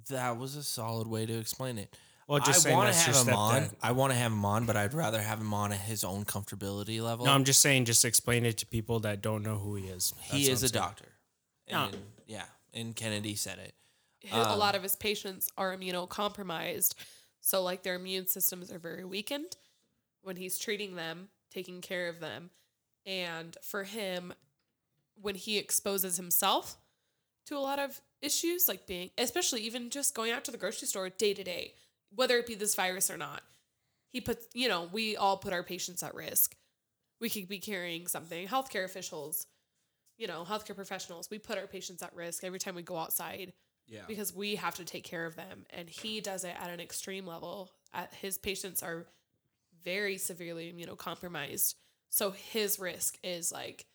That 0.09 0.37
was 0.37 0.55
a 0.55 0.63
solid 0.63 1.07
way 1.07 1.25
to 1.25 1.33
explain 1.37 1.77
it. 1.77 1.95
well, 2.27 2.39
just 2.39 2.59
I 2.59 2.69
saying 2.69 2.77
want 2.77 2.87
to 2.89 2.93
that's 2.93 3.05
have 3.17 3.25
your 3.25 3.33
him 3.33 3.39
on. 3.39 3.61
stepdad. 3.63 3.75
I 3.81 3.91
want 3.91 4.11
to 4.13 4.17
have 4.19 4.31
him 4.31 4.45
on, 4.45 4.65
but 4.65 4.75
I'd 4.77 4.93
rather 4.93 5.21
have 5.21 5.39
him 5.41 5.53
on 5.53 5.71
at 5.73 5.79
his 5.79 6.03
own 6.03 6.25
comfortability 6.25 7.01
level. 7.01 7.25
No, 7.25 7.31
I'm 7.31 7.43
just 7.43 7.59
saying, 7.61 7.85
just 7.85 8.05
explain 8.05 8.45
it 8.45 8.57
to 8.59 8.65
people 8.67 8.99
that 9.01 9.21
don't 9.21 9.41
know 9.43 9.57
who 9.57 9.75
he 9.75 9.85
is. 9.87 10.13
he 10.31 10.49
is 10.49 10.61
a 10.61 10.65
a 10.65 10.67
I'm 10.67 10.69
saying. 10.69 10.71
doctor. 10.73 11.05
No. 11.71 11.89
Yeah, 12.27 12.45
and 12.73 12.95
Kennedy 12.95 13.35
said 13.35 13.57
it. 13.59 13.73
His- 14.19 14.31
a 14.33 14.49
Um, 14.51 14.59
lot 14.59 14.75
of 14.75 14.83
his 14.83 14.95
patients 14.95 15.47
are 15.57 15.75
immunocompromised, 15.75 16.93
so 17.41 17.63
like 17.63 17.83
their 17.83 17.95
immune 17.95 18.27
systems 18.27 18.71
are 18.71 18.79
very 18.79 19.05
weakened 19.05 19.55
when 20.21 20.35
he's 20.35 20.57
treating 20.57 20.95
them, 20.95 21.29
taking 21.49 21.81
care 21.81 22.09
of 22.09 22.19
them, 22.19 22.49
and 23.05 23.57
for 23.63 23.85
him, 23.85 24.33
when 25.21 25.35
he 25.35 25.57
exposes 25.57 26.17
himself 26.17 26.77
to 27.49 27.57
a 27.57 27.59
lot 27.59 27.79
of 27.79 27.99
issues, 28.21 28.67
like 28.67 28.87
being, 28.87 29.09
especially 29.17 29.61
even 29.61 29.89
just 29.89 30.15
going 30.15 30.31
out 30.31 30.43
to 30.45 30.51
the 30.51 30.57
grocery 30.57 30.87
store 30.87 31.09
day 31.09 31.33
to 31.33 31.43
day, 31.43 31.73
whether 32.15 32.37
it 32.37 32.47
be 32.47 32.55
this 32.55 32.75
virus 32.75 33.09
or 33.09 33.17
not, 33.17 33.41
he 34.11 34.21
puts, 34.21 34.47
you 34.53 34.67
know, 34.67 34.89
we 34.91 35.15
all 35.15 35.37
put 35.37 35.53
our 35.53 35.63
patients 35.63 36.01
at 36.03 36.15
risk. 36.15 36.55
We 37.21 37.29
could 37.29 37.47
be 37.47 37.59
carrying 37.59 38.07
something. 38.07 38.47
Healthcare 38.47 38.85
officials, 38.85 39.45
you 40.17 40.27
know, 40.27 40.45
healthcare 40.47 40.75
professionals, 40.75 41.29
we 41.29 41.37
put 41.37 41.57
our 41.57 41.67
patients 41.67 42.01
at 42.01 42.15
risk 42.15 42.43
every 42.43 42.59
time 42.59 42.75
we 42.75 42.81
go 42.81 42.97
outside 42.97 43.53
Yeah. 43.87 44.01
because 44.07 44.33
we 44.33 44.55
have 44.55 44.75
to 44.75 44.85
take 44.85 45.03
care 45.03 45.25
of 45.25 45.35
them 45.35 45.65
and 45.71 45.89
he 45.89 46.21
does 46.21 46.43
it 46.43 46.55
at 46.59 46.69
an 46.69 46.79
extreme 46.79 47.25
level 47.25 47.71
at 47.93 48.13
his 48.13 48.37
patients 48.37 48.81
are 48.83 49.05
very 49.83 50.17
severely 50.17 50.71
immunocompromised 50.71 51.75
so 52.11 52.31
his 52.31 52.77
risk 52.79 53.17
is 53.23 53.51
like 53.51 53.85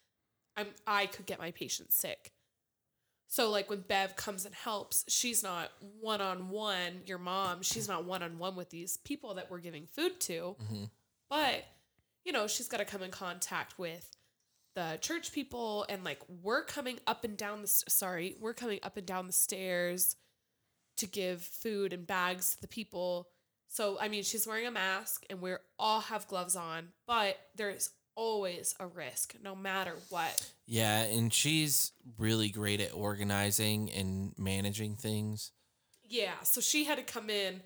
i'm 0.56 0.66
i 0.86 1.06
could 1.06 1.26
get 1.26 1.38
my 1.38 1.50
patient 1.50 1.92
sick 1.92 2.32
so 3.26 3.50
like 3.50 3.68
when 3.70 3.80
bev 3.80 4.14
comes 4.16 4.44
and 4.46 4.54
helps 4.54 5.04
she's 5.08 5.42
not 5.42 5.70
one-on-one 6.00 7.02
your 7.06 7.18
mom 7.18 7.62
she's 7.62 7.88
not 7.88 8.04
one-on-one 8.04 8.54
with 8.56 8.70
these 8.70 8.96
people 8.98 9.34
that 9.34 9.50
we're 9.50 9.58
giving 9.58 9.86
food 9.86 10.20
to 10.20 10.56
Mhm. 10.62 10.90
but 11.28 11.64
you 12.24 12.32
know 12.32 12.46
she's 12.46 12.68
got 12.68 12.78
to 12.78 12.84
come 12.84 13.02
in 13.02 13.10
contact 13.10 13.78
with 13.78 14.16
the 14.74 14.98
church 15.00 15.32
people 15.32 15.84
and 15.88 16.02
like 16.04 16.20
we're 16.42 16.64
coming 16.64 16.98
up 17.06 17.24
and 17.24 17.36
down 17.36 17.62
the 17.62 17.68
st- 17.68 17.90
sorry 17.90 18.36
we're 18.40 18.54
coming 18.54 18.80
up 18.82 18.96
and 18.96 19.06
down 19.06 19.26
the 19.26 19.32
stairs 19.32 20.16
to 20.96 21.06
give 21.06 21.42
food 21.42 21.92
and 21.92 22.06
bags 22.06 22.54
to 22.54 22.60
the 22.60 22.68
people 22.68 23.28
so 23.68 23.98
i 24.00 24.08
mean 24.08 24.22
she's 24.22 24.46
wearing 24.46 24.66
a 24.66 24.70
mask 24.70 25.24
and 25.30 25.40
we 25.40 25.52
all 25.78 26.00
have 26.00 26.26
gloves 26.28 26.56
on 26.56 26.88
but 27.06 27.36
there's 27.56 27.90
always 28.16 28.74
a 28.80 28.86
risk 28.86 29.34
no 29.42 29.54
matter 29.54 29.94
what 30.10 30.50
Yeah, 30.66 31.02
and 31.02 31.32
she's 31.32 31.92
really 32.18 32.48
great 32.48 32.80
at 32.80 32.92
organizing 32.94 33.90
and 33.92 34.32
managing 34.38 34.96
things. 34.96 35.52
yeah 36.08 36.34
so 36.42 36.60
she 36.60 36.84
had 36.84 36.98
to 36.98 37.04
come 37.04 37.28
in 37.30 37.60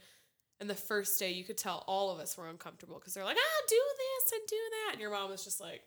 and 0.61 0.69
the 0.69 0.75
first 0.75 1.19
day 1.19 1.31
you 1.33 1.45
could 1.45 1.59
tell 1.59 1.85
all 1.87 2.11
of 2.11 2.19
us 2.19 2.37
were 2.37 2.49
uncomfortable 2.49 2.97
because 2.99 3.15
they're 3.15 3.25
like 3.25 3.37
ah 3.39 3.63
do 3.69 3.77
this 3.99 4.33
and 4.33 4.49
do 4.49 4.57
that 4.71 4.93
and 4.93 5.01
your 5.01 5.11
mom 5.11 5.31
was 5.31 5.45
just 5.45 5.61
like 5.61 5.83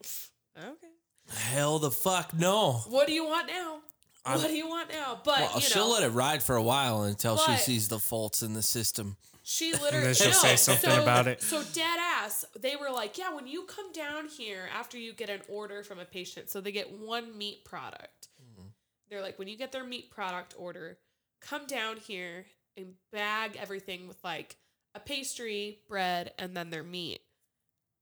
okay 0.57 0.87
Hell 1.29 1.77
the 1.79 1.91
fuck 1.91 2.33
no. 2.33 2.81
what 2.89 3.07
do 3.07 3.13
you 3.13 3.25
want 3.25 3.47
now 3.47 3.79
I'm- 4.25 4.39
what 4.39 4.47
do 4.47 4.55
you 4.55 4.67
want 4.67 4.91
now 4.91 5.19
but 5.23 5.39
Well, 5.39 5.51
you 5.55 5.61
she'll 5.61 5.91
let 5.91 6.03
it 6.03 6.09
ride 6.09 6.43
for 6.43 6.55
a 6.55 6.61
while 6.61 7.03
until 7.03 7.37
she 7.37 7.55
sees 7.57 7.87
the 7.87 7.99
faults 7.99 8.43
in 8.43 8.53
the 8.53 8.61
system. 8.61 9.17
She 9.43 9.73
literally 9.81 10.05
then 10.05 10.13
she'll 10.13 10.27
no, 10.27 10.33
say 10.33 10.55
something 10.55 10.89
so- 10.89 11.01
about 11.01 11.27
it. 11.27 11.41
So 11.41 11.63
dead 11.73 11.97
ass, 11.99 12.45
they 12.59 12.75
were 12.75 12.91
like, 12.91 13.17
yeah, 13.17 13.33
when 13.33 13.47
you 13.47 13.63
come 13.63 13.91
down 13.91 14.27
here 14.27 14.69
after 14.73 14.97
you 14.97 15.13
get 15.13 15.29
an 15.29 15.41
order 15.49 15.83
from 15.83 15.99
a 15.99 16.05
patient, 16.05 16.49
so 16.49 16.61
they 16.61 16.71
get 16.71 16.99
one 16.99 17.37
meat 17.37 17.65
product. 17.65 18.27
Mm-hmm. 18.41 18.67
They're 19.09 19.21
like, 19.21 19.39
when 19.39 19.47
you 19.47 19.57
get 19.57 19.71
their 19.71 19.83
meat 19.83 20.11
product 20.11 20.53
order, 20.57 20.99
come 21.41 21.65
down 21.65 21.97
here 21.97 22.45
and 22.77 22.93
bag 23.11 23.57
everything 23.59 24.07
with 24.07 24.23
like 24.23 24.55
a 24.93 24.99
pastry, 24.99 25.79
bread, 25.87 26.33
and 26.37 26.55
then 26.55 26.69
their 26.69 26.83
meat, 26.83 27.21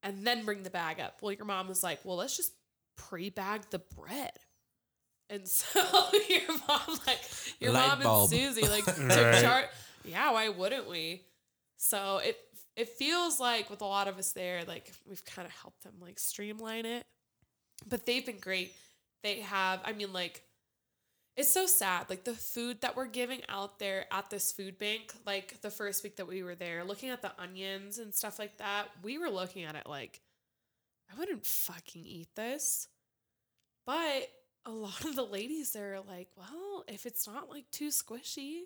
and 0.04 0.26
then 0.26 0.44
bring 0.44 0.64
the 0.64 0.70
bag 0.70 1.00
up. 1.00 1.20
Well, 1.22 1.32
your 1.32 1.46
mom 1.46 1.68
was 1.68 1.84
like, 1.84 2.00
well, 2.04 2.18
let's 2.18 2.36
just 2.36 2.52
pre-bag 2.98 3.62
the 3.70 3.80
bread. 3.80 4.34
And 5.30 5.48
so 5.48 5.80
your 6.30 6.42
mom, 6.68 7.00
like 7.06 7.20
your 7.60 7.72
Light 7.72 7.88
mom 7.90 8.02
bulb. 8.02 8.32
and 8.32 8.40
Susie, 8.56 8.68
like 8.68 8.86
took 8.86 8.98
Right. 8.98 9.42
charge. 9.42 9.66
Yeah, 10.04 10.32
why 10.32 10.50
wouldn't 10.50 10.90
we? 10.90 11.22
So 11.78 12.18
it 12.18 12.38
it 12.76 12.90
feels 12.90 13.40
like 13.40 13.70
with 13.70 13.82
a 13.82 13.86
lot 13.86 14.08
of 14.08 14.18
us 14.18 14.32
there, 14.32 14.64
like 14.66 14.92
we've 15.08 15.24
kind 15.26 15.46
of 15.46 15.54
helped 15.54 15.84
them 15.84 15.94
like 16.02 16.18
streamline 16.20 16.86
it. 16.86 17.06
But 17.88 18.06
they've 18.06 18.26
been 18.26 18.40
great. 18.40 18.74
They 19.24 19.42
have, 19.42 19.82
I 19.86 19.94
mean, 19.94 20.14
like 20.14 20.42
it's 21.36 21.54
so 21.54 21.68
sad. 21.68 22.10
Like 22.10 22.24
the 22.24 22.34
food 22.34 22.82
that 22.82 22.96
we're 22.98 23.06
giving 23.06 23.42
out 23.50 23.80
there 23.80 24.06
at 24.12 24.30
this 24.30 24.52
food 24.52 24.78
bank, 24.78 25.14
like 25.26 25.62
the 25.62 25.70
first 25.70 26.04
week 26.04 26.16
that 26.18 26.28
we 26.28 26.42
were 26.44 26.56
there, 26.56 26.84
looking 26.84 27.10
at 27.10 27.22
the 27.22 27.32
onions 27.40 27.98
and 28.00 28.14
stuff 28.14 28.40
like 28.40 28.58
that, 28.58 28.88
we 29.04 29.18
were 29.18 29.30
looking 29.30 29.64
at 29.64 29.76
it 29.76 29.88
like, 29.88 30.20
I 31.14 31.18
wouldn't 31.20 31.46
fucking 31.46 32.06
eat 32.06 32.28
this. 32.36 32.88
But 33.86 34.30
a 34.70 34.72
lot 34.72 35.04
of 35.06 35.16
the 35.16 35.24
ladies 35.24 35.74
there 35.74 35.96
are 35.96 36.02
like, 36.08 36.28
well, 36.38 36.84
if 36.88 37.06
it's 37.06 37.28
not 37.28 37.50
like 37.50 37.70
too 37.72 37.88
squishy, 37.90 38.62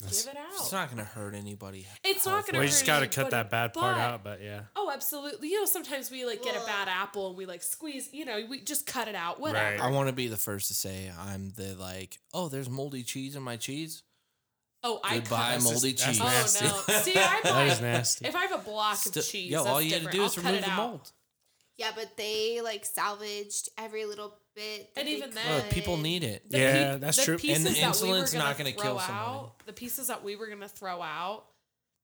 give 0.00 0.26
it 0.32 0.36
out. 0.36 0.46
It's 0.52 0.72
not 0.72 0.88
gonna 0.90 1.04
hurt 1.04 1.34
anybody. 1.34 1.86
It's 2.04 2.24
not 2.26 2.46
gonna 2.46 2.60
We 2.60 2.66
just 2.66 2.86
gotta 2.86 3.06
cut 3.06 3.30
that 3.30 3.50
bad 3.50 3.72
part 3.74 3.96
but- 3.96 4.00
out, 4.00 4.24
but 4.24 4.42
yeah. 4.42 4.62
Oh, 4.74 4.90
absolutely. 4.92 5.48
You 5.50 5.60
know, 5.60 5.64
sometimes 5.66 6.10
we 6.10 6.24
like 6.24 6.42
get 6.42 6.56
a 6.56 6.64
bad 6.66 6.88
apple 6.88 7.28
and 7.28 7.36
we 7.36 7.44
like 7.46 7.62
squeeze, 7.62 8.08
you 8.12 8.24
know, 8.24 8.40
we 8.48 8.60
just 8.60 8.86
cut 8.86 9.08
it 9.08 9.14
out, 9.14 9.38
whatever. 9.40 9.76
Right. 9.76 9.80
I 9.80 9.90
want 9.90 10.08
to 10.08 10.12
be 10.14 10.28
the 10.28 10.36
first 10.36 10.68
to 10.68 10.74
say 10.74 11.10
I'm 11.18 11.50
the 11.50 11.74
like, 11.74 12.18
oh, 12.34 12.48
there's 12.48 12.68
moldy 12.70 13.02
cheese 13.02 13.36
in 13.36 13.42
my 13.42 13.56
cheese. 13.56 14.02
Oh, 14.82 15.00
I 15.02 15.20
buy 15.20 15.24
cut. 15.26 15.54
just- 15.54 15.64
moldy 15.72 15.92
that's 15.92 16.04
cheese. 16.04 16.20
Oh 16.22 16.84
no! 16.88 16.94
See, 17.00 17.14
I 17.16 17.40
That 17.42 17.66
is 17.68 17.78
buy 17.78 17.86
nasty. 17.86 18.26
if 18.26 18.36
I 18.36 18.42
have 18.46 18.52
a 18.60 18.64
block 18.64 18.96
Still- 18.96 19.20
of 19.20 19.26
cheese. 19.28 19.50
yo, 19.50 19.58
that's 19.64 19.68
all 19.74 19.82
you 19.82 19.90
different. 19.90 20.06
had 20.06 20.12
to 20.12 20.16
do 20.18 20.22
I'll 20.22 20.28
is 20.28 20.38
remove 20.38 20.64
the 20.64 20.70
mold. 20.72 21.12
Yeah, 21.78 21.90
but 21.94 22.16
they 22.16 22.60
like 22.62 22.84
salvaged 22.86 23.68
every 23.76 24.04
little 24.06 24.34
bit. 24.56 24.94
that 24.94 25.00
And 25.00 25.08
even 25.08 25.30
then- 25.30 25.46
Well, 25.48 25.62
people 25.70 25.96
need 25.98 26.24
it. 26.24 26.50
The 26.50 26.58
Yeah, 26.58 26.92
pe- 26.94 26.98
that's 26.98 27.16
the 27.18 27.22
true. 27.24 27.34
And 27.48 27.64
the 27.64 27.70
that 27.70 27.76
we 27.76 27.82
insulin's 27.84 28.34
not 28.34 28.58
gonna 28.58 28.72
gonna 28.72 28.82
kill 28.82 28.98
throw 28.98 29.06
somebody. 29.06 29.28
out, 29.38 29.52
the 29.66 29.72
pieces 29.72 30.08
that 30.08 30.24
we 30.24 30.34
were 30.34 30.48
gonna 30.48 30.68
throw 30.68 31.00
out, 31.02 31.44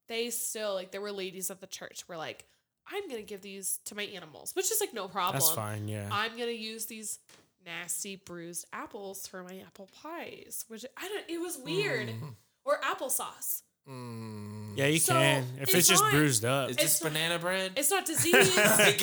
they 0.08 0.30
still 0.30 0.74
like 0.74 0.92
there 0.92 1.00
were 1.00 1.12
ladies 1.12 1.50
at 1.50 1.60
the 1.60 1.66
church 1.66 2.06
were 2.08 2.16
like, 2.16 2.44
I'm 2.86 3.08
gonna 3.08 3.22
give 3.22 3.40
these 3.42 3.78
to 3.86 3.94
my 3.94 4.02
animals, 4.04 4.54
which 4.54 4.70
is 4.70 4.80
like 4.80 4.92
no 4.94 5.08
problem. 5.08 5.40
That's 5.40 5.50
fine, 5.54 5.88
yeah. 5.88 6.08
I'm 6.12 6.32
gonna 6.38 6.50
use 6.52 6.86
these 6.86 7.18
nasty 7.64 8.16
bruised 8.16 8.66
apples 8.72 9.26
for 9.26 9.42
my 9.44 9.58
apple 9.66 9.88
pies, 10.02 10.64
which 10.68 10.84
I 10.96 11.08
don't. 11.08 11.24
It 11.30 11.38
was 11.40 11.58
weird. 11.58 12.08
Mm. 12.08 12.34
Or 12.64 12.80
applesauce. 12.80 13.62
Mm. 13.88 14.76
yeah, 14.76 14.86
you 14.86 14.98
So, 15.00 15.12
can. 15.14 15.44
If 15.56 15.62
it's, 15.68 15.74
it's 15.74 15.88
just 15.88 16.04
bruised 16.10 16.44
up. 16.44 16.70
Is 16.70 16.76
It's 16.76 16.84
this 16.84 17.02
not- 17.02 17.12
banana 17.12 17.38
bread? 17.40 17.72
It's 17.76 17.90
not 17.90 18.04
disease, 18.06 18.56
Like, 18.56 19.00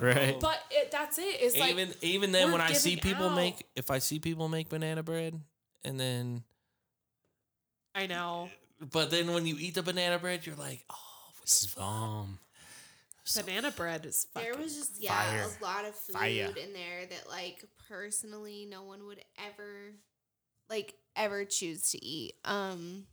I. 0.00 0.04
Right. 0.14 0.40
but 0.40 0.58
it, 0.70 0.90
that's 0.90 1.18
it. 1.18 1.22
It's 1.40 1.58
like 1.58 1.70
even 1.70 1.94
even 2.02 2.32
then, 2.32 2.52
when 2.52 2.60
I 2.60 2.72
see 2.72 2.96
people 2.96 3.26
out- 3.28 3.36
make, 3.36 3.66
if 3.74 3.90
I 3.90 3.98
see 3.98 4.18
people 4.18 4.48
make 4.48 4.68
banana 4.68 5.02
bread, 5.02 5.40
and 5.84 5.98
then, 5.98 6.42
I 7.94 8.06
know 8.06 8.50
but 8.80 9.10
then 9.10 9.32
when 9.32 9.46
you 9.46 9.56
eat 9.58 9.74
the 9.74 9.82
banana 9.82 10.18
bread, 10.18 10.46
you're 10.46 10.56
like, 10.56 10.84
oh, 10.90 10.96
This 11.42 11.62
is 11.62 11.74
bomb. 11.74 12.38
banana 13.34 13.70
bread 13.70 14.04
is 14.06 14.26
fucking. 14.32 14.52
There 14.52 14.60
was 14.62 14.74
just 14.76 15.00
yeah 15.02 15.14
fire. 15.14 15.46
a 15.60 15.64
lot 15.64 15.84
of 15.84 15.94
food 15.94 16.14
Fire. 16.16 16.52
in 16.62 16.72
there 16.72 17.06
that 17.08 17.28
like 17.28 17.64
personally 17.88 18.66
no 18.70 18.82
one 18.82 19.06
would 19.06 19.20
ever 19.38 19.94
like 20.68 20.94
ever 21.14 21.44
choose 21.44 21.90
to 21.92 22.04
eat. 22.04 22.34
Um 22.44 23.06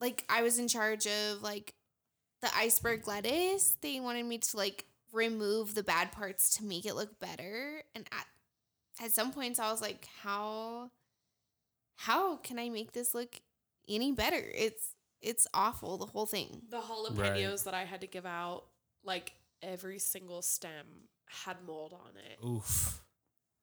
like 0.00 0.24
I 0.28 0.42
was 0.42 0.58
in 0.58 0.68
charge 0.68 1.06
of 1.06 1.42
like 1.42 1.74
the 2.42 2.54
iceberg 2.56 3.06
lettuce. 3.06 3.76
They 3.80 4.00
wanted 4.00 4.26
me 4.26 4.38
to 4.38 4.56
like 4.56 4.84
remove 5.12 5.74
the 5.74 5.82
bad 5.82 6.12
parts 6.12 6.56
to 6.56 6.64
make 6.64 6.86
it 6.86 6.94
look 6.94 7.18
better 7.20 7.82
and 7.94 8.06
at 8.12 8.26
at 9.02 9.10
some 9.10 9.30
points 9.30 9.58
I 9.58 9.70
was 9.70 9.82
like 9.82 10.06
how 10.22 10.90
how 11.96 12.36
can 12.36 12.58
I 12.58 12.68
make 12.68 12.92
this 12.92 13.14
look 13.14 13.40
any 13.88 14.12
better? 14.12 14.42
It's 14.54 14.94
it's 15.20 15.46
awful 15.54 15.98
the 15.98 16.06
whole 16.06 16.26
thing. 16.26 16.62
the 16.68 16.80
jalapenos 16.80 17.64
that 17.64 17.74
I 17.74 17.84
had 17.84 18.00
to 18.00 18.06
give 18.08 18.26
out, 18.26 18.64
like 19.04 19.32
every 19.62 19.98
single 20.00 20.42
stem 20.42 21.08
had 21.26 21.58
mold 21.64 21.92
on 21.92 22.12
it. 22.16 22.44
Oof. 22.44 23.02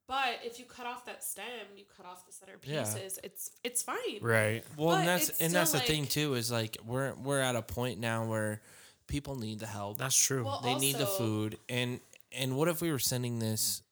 But 0.10 0.40
if 0.44 0.58
you 0.58 0.66
cut 0.66 0.88
off 0.88 1.06
that 1.06 1.24
stem, 1.24 1.46
you 1.78 1.84
cut 1.96 2.08
off 2.08 2.26
the 2.26 2.34
center 2.34 2.58
pieces. 2.58 3.20
Yeah. 3.20 3.26
It's 3.26 3.52
it's 3.64 3.84
fine. 3.84 4.20
Right. 4.22 4.64
Well, 4.76 4.96
and 4.96 5.08
that's 5.08 5.40
and 5.40 5.54
that's 5.54 5.72
the 5.72 5.78
still, 5.78 5.88
thing 5.96 6.08
too 6.08 6.34
is 6.34 6.52
like 6.52 6.78
we're 6.84 7.14
we're 7.14 7.40
at 7.40 7.56
a 7.56 7.62
point 7.62 8.00
now 8.00 8.26
where 8.26 8.60
people 9.06 9.36
need 9.36 9.60
the 9.60 9.68
help. 9.68 10.00
That's 10.00 10.18
true. 10.18 10.46
Well, 10.46 10.62
they 10.64 10.74
need 10.74 10.98
the 10.98 11.06
food, 11.06 11.60
and 11.70 12.00
and 12.32 12.58
what 12.58 12.68
if 12.68 12.82
we 12.82 12.92
were 12.92 12.98
sending 12.98 13.38
this 13.38 13.84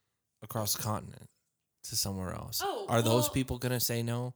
across 0.41 0.75
the 0.75 0.81
continent 0.81 1.29
to 1.83 1.95
somewhere 1.95 2.33
else? 2.33 2.63
Oh, 2.65 2.87
are 2.89 3.03
those 3.03 3.29
people 3.29 3.59
gonna 3.59 3.79
say 3.79 4.01
no? 4.01 4.33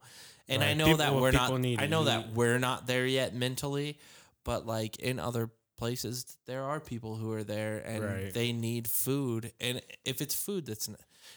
And 0.48 0.64
I 0.64 0.68
Right. 0.68 0.78
know 0.78 0.96
that 0.98 1.16
we're 1.16 1.32
not. 1.32 1.60
need 1.60 1.82
I 1.82 1.88
know 1.88 2.04
that 2.04 2.34
we're 2.34 2.60
not 2.60 2.86
there 2.86 3.08
yet 3.08 3.34
mentally, 3.34 3.98
but 4.44 4.68
like 4.68 4.98
in 4.98 5.20
other 5.20 5.50
places, 5.78 6.38
there 6.46 6.62
are 6.62 6.80
people 6.80 7.16
who 7.16 7.32
are 7.34 7.44
there 7.44 7.80
and 7.80 8.04
Right. 8.06 8.34
they 8.36 8.54
need 8.54 8.88
food. 8.88 9.52
And 9.60 9.82
if 10.06 10.22
it's 10.22 10.36
food 10.36 10.68
that's 10.68 10.88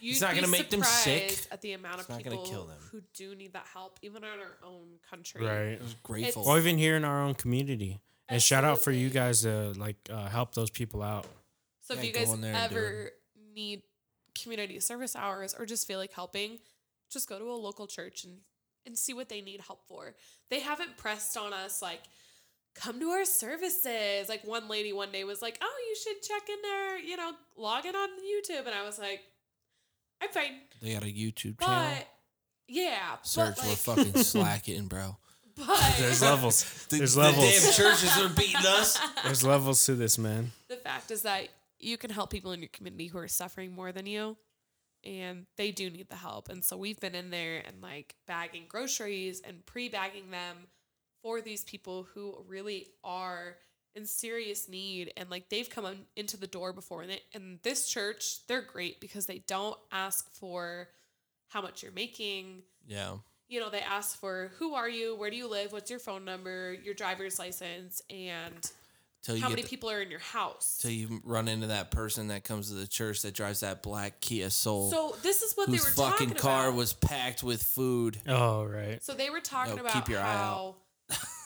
n- 0.00 0.08
You'd 0.08 0.20
not 0.20 0.34
gonna 0.34 0.48
make 0.48 0.70
them 0.70 0.82
sick. 0.82 1.46
At 1.50 1.60
the 1.60 1.72
amount 1.72 2.00
It's 2.00 2.04
of 2.04 2.10
not 2.10 2.24
gonna 2.24 2.36
people 2.36 2.50
kill 2.50 2.64
them. 2.66 2.78
who 2.90 3.02
do 3.14 3.34
need 3.34 3.52
that 3.54 3.66
help, 3.72 3.98
even 4.02 4.24
in 4.24 4.30
our 4.30 4.56
own 4.64 4.98
country. 5.08 5.44
right. 5.44 5.80
grateful. 6.02 6.44
Well, 6.44 6.58
even 6.58 6.78
here 6.78 6.96
in 6.96 7.04
our 7.04 7.22
own 7.22 7.34
community. 7.34 8.00
And 8.28 8.42
shout 8.42 8.64
out 8.64 8.78
for 8.78 8.90
you 8.90 9.10
guys 9.10 9.42
to 9.42 9.72
like 9.76 9.96
uh, 10.10 10.28
help 10.28 10.54
those 10.54 10.70
people 10.70 11.02
out. 11.02 11.26
So 11.82 11.94
Yeah, 11.94 12.00
if 12.00 12.06
you 12.06 12.12
guys 12.12 12.32
in 12.32 12.40
there 12.40 12.54
and 12.54 12.70
do 12.70 12.76
ever 12.76 13.10
need 13.54 13.82
community 14.34 14.80
service 14.80 15.14
hours 15.14 15.54
or 15.58 15.66
just 15.66 15.86
feel 15.86 15.98
like 15.98 16.12
helping, 16.12 16.58
just 17.12 17.28
go 17.28 17.38
to 17.38 17.44
a 17.44 17.54
local 17.54 17.86
church 17.86 18.24
and 18.24 18.38
and 18.86 18.98
see 18.98 19.14
what 19.14 19.28
they 19.30 19.40
need 19.40 19.60
help 19.62 19.86
for. 19.88 20.14
They 20.50 20.60
haven't 20.60 20.96
pressed 20.98 21.36
on 21.38 21.52
us 21.54 21.80
like 21.82 22.00
come 22.74 22.98
to 23.00 23.08
our 23.10 23.24
services. 23.24 24.28
Like 24.28 24.42
one 24.44 24.68
lady 24.68 24.92
one 24.92 25.12
day 25.12 25.24
was 25.24 25.40
like, 25.42 25.58
"Oh, 25.62 25.76
you 25.88 25.94
should 25.96 26.22
check 26.22 26.48
in 26.48 26.56
there, 26.62 26.98
you 26.98 27.16
know, 27.16 27.32
log 27.56 27.84
in 27.86 27.94
on 27.94 28.08
YouTube." 28.20 28.66
And 28.66 28.74
I 28.74 28.84
was 28.84 28.98
like, 28.98 29.20
"I'm 30.20 30.28
fine." 30.30 30.60
they 30.82 30.94
got 30.94 31.02
a 31.02 31.06
YouTube 31.06 31.60
channel. 31.60 31.94
But 31.96 32.08
yeah, 32.68 33.16
Search 33.22 33.56
but 33.56 33.64
we're 33.64 33.70
like, 33.70 33.78
fucking 33.78 34.22
slacking, 34.22 34.86
bro. 34.86 35.16
But 35.56 35.94
There's 35.98 36.20
levels. 36.22 36.64
The, 36.88 36.98
There's 36.98 37.14
the 37.14 37.20
levels. 37.20 37.44
damn 37.62 37.72
churches 37.72 38.18
are 38.18 38.28
beating 38.28 38.66
us. 38.66 38.98
There's 39.24 39.44
levels 39.44 39.84
to 39.86 39.94
this, 39.94 40.18
man. 40.18 40.50
the 40.68 40.76
fact 40.76 41.10
is 41.10 41.22
that 41.22 41.48
you 41.78 41.96
can 41.96 42.10
help 42.10 42.30
people 42.30 42.52
in 42.52 42.60
your 42.60 42.68
community 42.72 43.06
who 43.06 43.18
are 43.18 43.28
suffering 43.28 43.72
more 43.72 43.92
than 43.92 44.06
you 44.06 44.36
and 45.04 45.44
they 45.56 45.70
do 45.70 45.90
need 45.90 46.08
the 46.08 46.16
help 46.16 46.48
and 46.48 46.64
so 46.64 46.76
we've 46.78 46.98
been 46.98 47.14
in 47.14 47.30
there 47.30 47.62
and 47.66 47.82
like 47.82 48.14
bagging 48.26 48.64
groceries 48.68 49.42
and 49.46 49.64
pre-bagging 49.66 50.30
them 50.30 50.56
for 51.22 51.42
these 51.42 51.62
people 51.64 52.06
who 52.14 52.42
really 52.48 52.86
are 53.02 53.56
in 53.94 54.06
serious 54.06 54.68
need 54.68 55.12
and 55.16 55.30
like 55.30 55.48
they've 55.48 55.70
come 55.70 55.84
on, 55.84 55.98
into 56.16 56.36
the 56.36 56.46
door 56.46 56.72
before 56.72 57.02
and, 57.02 57.10
it, 57.12 57.22
and 57.34 57.58
this 57.62 57.86
church 57.88 58.46
they're 58.48 58.62
great 58.62 59.00
because 59.00 59.26
they 59.26 59.38
don't 59.46 59.78
ask 59.92 60.28
for 60.32 60.88
how 61.48 61.60
much 61.62 61.82
you're 61.82 61.92
making 61.92 62.62
Yeah. 62.86 63.16
you 63.48 63.60
know, 63.60 63.70
they 63.70 63.80
ask 63.80 64.18
for 64.18 64.50
who 64.58 64.74
are 64.74 64.88
you, 64.88 65.14
where 65.16 65.30
do 65.30 65.36
you 65.36 65.48
live, 65.48 65.72
what's 65.72 65.90
your 65.90 66.00
phone 66.00 66.24
number, 66.24 66.74
your 66.82 66.94
driver's 66.94 67.38
license, 67.38 68.02
and 68.10 68.70
Till 69.22 69.36
you 69.36 69.42
how 69.42 69.48
many 69.48 69.62
the- 69.62 69.68
people 69.68 69.88
are 69.90 70.02
in 70.02 70.10
your 70.10 70.18
house. 70.20 70.78
till 70.82 70.90
you 70.90 71.20
run 71.24 71.46
into 71.48 71.68
that 71.68 71.90
person 71.90 72.28
that 72.28 72.42
comes 72.44 72.68
to 72.68 72.74
the 72.74 72.86
church 72.88 73.22
that 73.22 73.32
drives 73.32 73.60
that 73.60 73.82
black 73.82 74.20
Kia 74.20 74.50
Soul. 74.50 74.90
So 74.90 75.16
this 75.22 75.42
is 75.42 75.54
what 75.54 75.66
they 75.68 75.76
whose 75.76 75.84
were 75.84 75.90
fucking 75.92 76.28
talking 76.30 76.34
car 76.42 76.66
about. 76.68 76.76
was 76.76 76.92
packed 76.94 77.42
with 77.44 77.62
food. 77.62 78.18
Oh, 78.26 78.64
right. 78.64 79.02
so 79.04 79.14
they 79.14 79.30
were 79.30 79.40
talking 79.40 79.76
Yo, 79.76 79.80
about 79.80 79.92
keep 79.92 80.08
your 80.08 80.20
eye 80.20 80.24
how 80.34 80.74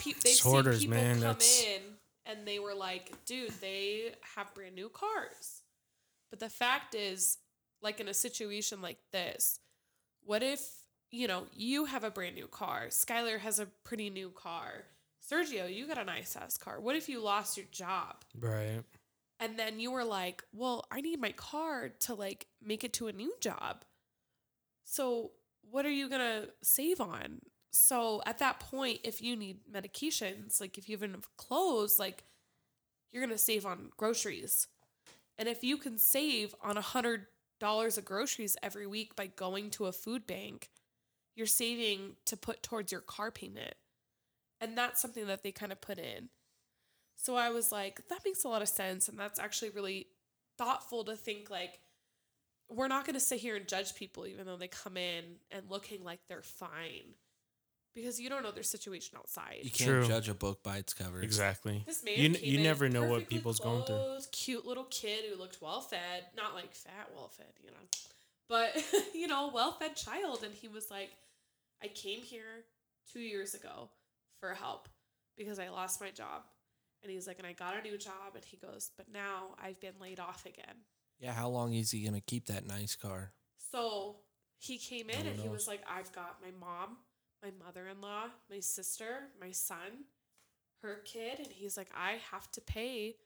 pe- 0.01 0.13
they've 0.25 0.33
Sorters, 0.35 0.81
seen 0.81 0.91
people 0.91 1.05
man, 1.05 1.15
come 1.17 1.23
that's- 1.23 1.63
in 1.65 1.83
and 2.29 2.47
they 2.47 2.59
were 2.59 2.75
like, 2.75 3.13
dude, 3.25 3.51
they 3.61 4.13
have 4.37 4.55
brand 4.55 4.75
new 4.75 4.89
cars. 4.89 5.63
But 6.31 6.39
the 6.39 6.51
fact 6.51 6.95
is, 6.95 7.39
like 7.83 7.99
in 7.99 8.09
a 8.09 8.15
situation 8.15 8.83
like 8.83 8.99
this, 9.13 9.59
what 10.23 10.43
if, 10.43 10.61
you 11.11 11.27
know, 11.27 11.47
you 11.55 11.87
have 11.87 12.05
a 12.05 12.11
brand 12.11 12.35
new 12.35 12.47
car, 12.47 12.89
Skylar 12.91 13.39
has 13.41 13.59
a 13.59 13.67
pretty 13.83 14.11
new 14.11 14.31
car, 14.31 14.85
Sergio, 15.31 15.73
you 15.73 15.87
got 15.87 15.99
a 15.99 16.05
nice 16.05 16.37
ass 16.37 16.57
car. 16.57 16.81
What 16.81 16.97
if 16.97 17.09
you 17.09 17.21
lost 17.21 17.57
your 17.57 17.67
job? 17.71 18.25
Right. 18.39 18.83
And 19.41 19.59
then 19.59 19.79
you 19.81 19.91
were 19.91 20.05
like, 20.05 20.43
well, 20.53 20.85
I 20.91 21.01
need 21.01 21.21
my 21.21 21.33
car 21.33 21.91
to 22.01 22.15
like 22.15 22.47
make 22.63 22.85
it 22.85 22.93
to 22.95 23.09
a 23.09 23.13
new 23.13 23.35
job. 23.41 23.85
So 24.85 25.33
what 25.71 25.87
are 25.87 25.91
you 25.91 26.09
going 26.09 26.21
to 26.21 26.49
save 26.63 27.01
on? 27.01 27.41
So 27.71 28.23
at 28.27 28.39
that 28.39 28.61
point, 28.61 29.01
if 29.05 29.21
you 29.21 29.37
need 29.37 29.61
medications, 29.71 30.61
like 30.61 30.79
if 30.79 30.89
you 30.89 30.97
have 30.97 31.03
enough 31.03 31.29
clothes, 31.37 31.99
like 31.99 32.25
you're 33.13 33.27
to 33.27 33.39
save 33.39 33.67
on 33.67 33.91
groceries. 33.97 34.67
And 35.39 35.49
if 35.49 35.63
you 35.63 35.77
can 35.77 35.99
save 35.99 36.55
on 36.63 36.77
a 36.77 36.83
hundred 36.83 37.27
dollars 37.61 37.99
of 37.99 38.05
groceries 38.05 38.57
every 38.63 38.87
week 38.87 39.17
by 39.17 39.27
going 39.27 39.71
to 39.71 39.87
a 39.87 39.93
food 39.93 40.27
bank, 40.27 40.71
you're 41.37 41.47
saving 41.47 42.17
to 42.27 42.37
put 42.37 42.63
towards 42.63 42.91
your 42.91 43.01
car 43.01 43.31
payment. 43.31 43.75
And 44.61 44.77
that's 44.77 45.01
something 45.01 45.27
that 45.27 45.43
they 45.43 45.53
kind 45.53 45.73
of 45.73 45.81
put 45.81 45.99
in. 45.99 46.31
So 47.17 47.37
I 47.37 47.51
was 47.51 47.71
like, 47.71 48.09
that 48.09 48.21
makes 48.25 48.45
a 48.45 48.49
lot 48.49 48.63
of 48.63 48.69
sense. 48.69 49.09
And 49.09 49.19
that's 49.19 49.39
actually 49.39 49.71
really 49.71 50.07
thoughtful 50.57 51.05
to 51.05 51.17
think 51.17 51.51
like, 51.51 51.81
we're 52.71 52.89
not 52.89 53.07
going 53.07 53.15
to 53.15 53.21
sit 53.21 53.39
here 53.39 53.57
and 53.57 53.67
judge 53.67 53.95
people 53.95 54.27
even 54.27 54.45
though 54.45 54.57
they 54.57 54.69
come 54.69 54.97
in 54.99 55.25
and 55.51 55.71
looking 55.71 56.05
like 56.05 56.21
they're 56.29 56.43
fine 56.43 57.15
because 57.99 58.21
you 58.21 58.29
don't 58.29 58.43
know 58.43 58.51
their 58.51 58.63
situation 58.63 59.17
outside. 59.19 59.59
You 59.63 59.71
can't 59.71 59.91
True. 59.91 60.07
judge 60.07 60.29
a 60.29 60.35
book 60.35 60.63
by 60.63 60.79
its 60.79 60.95
cover. 60.95 61.21
Exactly. 61.21 61.83
This 61.87 62.05
man 62.05 62.15
You, 62.17 62.25
n- 62.27 62.35
came 62.35 62.45
you 62.45 62.59
in 62.59 62.65
never 62.65 62.89
know 62.89 63.03
what 63.03 63.15
perfectly 63.21 63.37
people's 63.37 63.61
going 63.61 63.85
through. 63.85 64.19
Cute 64.33 64.67
little 64.67 64.85
kid 64.85 65.25
who 65.31 65.37
looked 65.39 65.61
well 65.61 65.81
fed, 65.81 66.27
not 66.37 66.55
like 66.55 66.75
fat, 66.75 67.11
well 67.15 67.29
fed, 67.29 67.53
you 67.63 67.71
know, 67.71 67.77
but 68.49 68.77
you 69.15 69.27
know, 69.27 69.51
well 69.53 69.73
fed 69.73 69.97
child, 69.97 70.43
and 70.45 70.55
he 70.55 70.69
was 70.69 70.91
like, 70.91 71.11
"I 71.83 71.89
came 71.89 72.21
here 72.21 72.65
two 73.13 73.21
years 73.21 73.55
ago 73.55 73.91
for 74.41 74.55
help 74.55 74.89
because 75.37 75.59
I 75.59 75.69
lost 75.69 76.01
my 76.01 76.11
job," 76.11 76.43
and 77.03 77.11
he's 77.13 77.27
like, 77.27 77.39
"And 77.39 77.47
I 77.47 77.53
got 77.53 77.77
a 77.79 77.83
new 77.83 77.99
job," 77.99 78.35
and 78.35 78.45
he 78.45 78.57
goes, 78.57 78.91
"But 78.97 79.07
now 79.13 79.55
I've 79.63 79.81
been 79.81 79.95
laid 80.01 80.21
off 80.21 80.47
again." 80.47 80.85
Yeah, 81.19 81.33
how 81.33 81.49
long 81.49 81.75
is 81.75 81.91
he 81.91 82.05
gonna 82.05 82.21
keep 82.21 82.47
that 82.47 82.67
nice 82.67 82.95
car? 82.95 83.33
So 83.73 84.17
he 84.59 84.79
came 84.79 85.09
in 85.11 85.19
No 85.19 85.19
one 85.19 85.27
and 85.29 85.41
he 85.41 85.49
was 85.49 85.67
like, 85.69 85.81
I've 85.89 86.13
got 86.13 86.39
my 86.43 86.51
mom, 86.59 86.97
my 87.43 87.51
mother 87.65 87.87
in 87.89 88.01
law, 88.01 88.25
my 88.51 88.61
sister, 88.61 89.29
my 89.41 89.51
son, 89.51 90.05
her 90.83 91.01
kid. 91.05 91.39
And 91.39 91.49
he's 91.51 91.77
like, 91.77 91.89
I 91.97 92.19
have 92.33 92.51
to 92.53 92.61
pay 92.61 93.17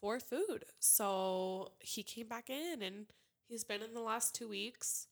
for 0.00 0.20
food. 0.20 0.64
So 0.80 1.72
he 1.80 2.02
came 2.02 2.28
back 2.28 2.50
in 2.50 2.82
and 2.82 3.06
he's 3.48 3.64
been 3.64 3.82
in 3.82 3.94
the 3.94 4.00
last 4.00 4.34
two 4.34 4.48
weeks, 4.48 5.06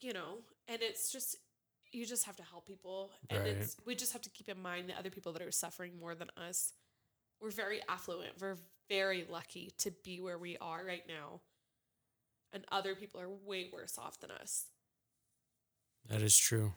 you 0.00 0.12
know, 0.12 0.38
and 0.68 0.82
it's 0.82 1.10
just, 1.12 1.36
you 1.92 2.04
just 2.06 2.24
have 2.24 2.36
to 2.36 2.42
help 2.42 2.66
people. 2.66 3.10
And 3.30 3.40
Right. 3.40 3.48
it's, 3.50 3.76
we 3.86 3.94
just 3.94 4.12
have 4.12 4.22
to 4.22 4.30
keep 4.30 4.48
in 4.48 4.60
mind 4.60 4.88
the 4.88 4.98
other 4.98 5.10
people 5.10 5.32
that 5.32 5.42
are 5.42 5.50
suffering 5.52 5.98
more 5.98 6.14
than 6.14 6.28
us. 6.36 6.72
We're 7.40 7.50
very 7.50 7.80
affluent. 7.88 8.32
We're 8.40 8.56
very 8.88 9.26
lucky 9.30 9.72
to 9.78 9.90
be 10.02 10.20
where 10.20 10.38
we 10.38 10.56
are 10.58 10.84
right 10.84 11.04
now 11.08 11.40
and 12.52 12.64
other 12.70 12.94
people 12.94 13.20
are 13.20 13.28
way 13.28 13.68
worse 13.72 13.98
off 13.98 14.20
than 14.20 14.30
us. 14.30 14.66
That 16.08 16.22
is 16.22 16.36
true. 16.36 16.72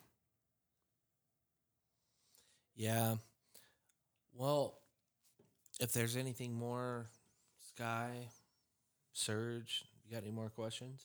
Yeah. 2.78 3.16
Well, 4.34 4.78
if 5.80 5.91
there's 5.91 6.16
anything 6.16 6.54
more, 6.54 7.08
Sky, 7.60 8.30
Surge, 9.14 9.84
you 10.06 10.14
got 10.14 10.24
any 10.24 10.32
more 10.32 10.49
questions? 10.49 11.02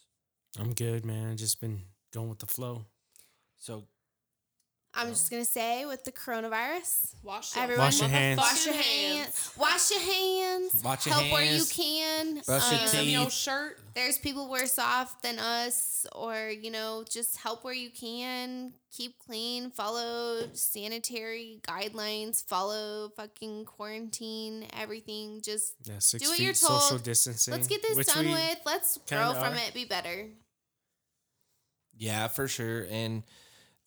I'm 0.61 0.75
good, 0.75 1.07
man. 1.07 1.39
Just 1.39 1.61
been 1.63 1.81
going 2.13 2.29
with 2.29 2.41
the 2.41 2.47
flow. 2.47 2.85
So 3.59 3.85
I'm 4.95 5.09
just 5.09 5.31
gonna 5.31 5.45
say 5.47 5.87
with 5.87 6.05
the 6.05 6.13
coronavirus, 6.13 7.15
Wash 7.23 7.57
everyone 7.57 7.87
Wash 7.87 8.01
your 8.01 8.11
hands. 8.11 8.39
wash 8.39 8.67
your 8.67 8.75
hands, 8.75 9.51
wash 9.57 9.91
your 9.91 10.01
hands, 10.01 10.83
Wash 10.85 11.07
your 11.07 11.15
help 11.15 11.33
where 11.33 11.45
you 11.45 11.65
can. 11.65 12.43
Brush 12.45 12.71
your 12.73 12.81
Um, 12.81 12.89
teeth. 12.89 13.05
your 13.11 13.31
shirt. 13.31 13.81
There's 13.95 14.19
people 14.19 14.51
worse 14.51 14.79
off 14.79 15.23
than 15.23 15.39
us, 15.39 16.05
or 16.15 16.51
you 16.51 16.71
know, 16.71 17.05
just 17.09 17.39
help 17.39 17.65
where 17.65 17.73
you 17.73 17.89
can. 17.91 18.75
Keep 18.91 19.19
clean. 19.19 19.71
Follow 19.71 20.51
sanitary 20.53 21.61
guidelines. 21.63 22.45
Follow 22.47 23.09
fucking 23.17 23.65
quarantine. 23.65 24.67
Everything. 24.75 25.41
Just 25.41 25.73
Yeah, 25.85 26.01
six 26.01 26.23
Do 26.23 26.29
what 26.29 26.37
feet 26.37 26.45
you're 26.45 26.53
told. 26.55 26.83
social 26.83 26.99
distancing. 26.99 27.53
let's 27.53 27.67
get 27.67 27.81
this 27.83 28.07
done 28.09 28.31
with. 28.31 28.59
Let's 28.67 28.99
grow 29.09 29.33
from 29.33 29.55
are. 29.55 29.57
it. 29.57 29.73
Be 29.73 29.87
better. 29.87 30.29
Yeah, 31.97 32.29
for 32.29 32.49
sure. 32.49 32.87
And 32.91 33.23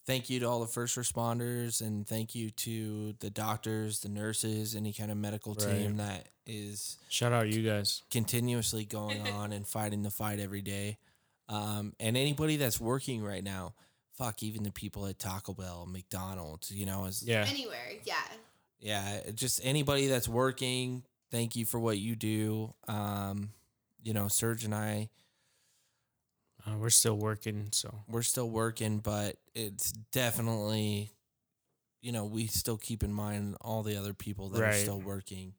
thank 0.06 0.30
you 0.30 0.40
to 0.40 0.46
all 0.46 0.60
the 0.60 0.68
first 0.68 0.98
responders 0.98 1.82
and 1.82 2.08
thank 2.08 2.36
you 2.36 2.50
to 2.52 3.14
the 3.20 3.30
doctors, 3.30 4.00
the 4.02 4.10
nurses, 4.10 4.76
any 4.76 4.94
kind 4.94 5.12
of 5.12 5.18
medical 5.18 5.56
team 5.56 5.98
that 5.98 6.30
is 6.46 6.98
Shout 7.10 7.34
out 7.34 7.48
you 7.50 7.64
guys. 7.68 8.04
continuously 8.12 8.86
going 8.86 9.28
on 9.34 9.52
and 9.54 9.68
fighting 9.68 10.04
the 10.04 10.12
fight 10.12 10.40
every 10.40 10.62
day. 10.62 10.98
Um, 11.50 11.94
and 12.00 12.18
anybody 12.18 12.58
that's 12.58 12.80
working 12.80 13.24
right 13.24 13.44
now, 13.44 13.74
fuck, 14.18 14.42
even 14.44 14.64
the 14.64 14.72
people 14.72 15.06
at 15.08 15.20
Taco 15.20 15.54
Bell, 15.54 15.86
McDonald's, 15.90 16.72
you 16.72 16.86
know, 16.86 17.06
is 17.06 17.24
Yeah. 17.26 17.46
Anywhere. 17.48 17.92
Yeah. 18.04 18.16
yeah, 18.80 19.20
just 19.34 19.60
anybody 19.64 20.08
that's 20.08 20.28
working, 20.28 21.04
thank 21.32 21.56
you 21.56 21.66
for 21.66 21.80
what 21.80 21.98
you 21.98 22.16
do. 22.16 22.74
Um, 22.88 23.50
you 24.04 24.14
know, 24.14 24.28
Serge 24.28 24.64
and 24.66 24.74
I, 24.76 25.10
Uh, 26.66 26.78
we're 26.78 26.90
still 26.90 27.18
working, 27.18 27.68
so 27.72 27.94
we're 28.08 28.24
still 28.24 28.50
working, 28.50 28.98
but 29.00 29.38
it's 29.54 29.92
definitely, 30.12 31.12
you 32.02 32.12
know, 32.12 32.26
we 32.26 32.48
still 32.48 32.78
keep 32.78 33.04
in 33.04 33.14
mind 33.14 33.56
all 33.62 33.84
the 33.84 33.98
other 33.98 34.14
people 34.14 34.50
that 34.50 34.62
are 34.64 34.74
still 34.74 35.00
working. 35.00 35.54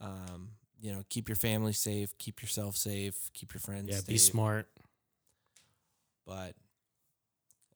Um, 0.00 0.50
you 0.80 0.92
know, 0.92 1.02
keep 1.08 1.28
your 1.28 1.36
family 1.36 1.72
safe, 1.72 2.16
keep 2.18 2.40
yourself 2.40 2.76
safe, 2.76 3.30
keep 3.34 3.52
your 3.52 3.60
friends 3.60 3.88
yeah, 3.88 3.96
safe. 3.96 4.06
be 4.06 4.18
smart. 4.18 4.68
But 6.24 6.54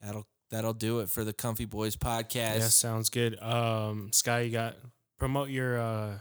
that'll 0.01 0.27
that'll 0.49 0.73
do 0.73 0.99
it 0.99 1.09
for 1.09 1.25
the 1.25 1.33
Comfy 1.33 1.65
Boys 1.65 1.97
podcast. 1.97 2.59
Yeah, 2.59 2.59
sounds 2.59 3.09
good. 3.09 3.41
Um, 3.41 4.11
Sky, 4.13 4.41
you 4.41 4.51
got 4.51 4.75
promote 5.19 5.49
your 5.49 5.79
uh 5.79 6.19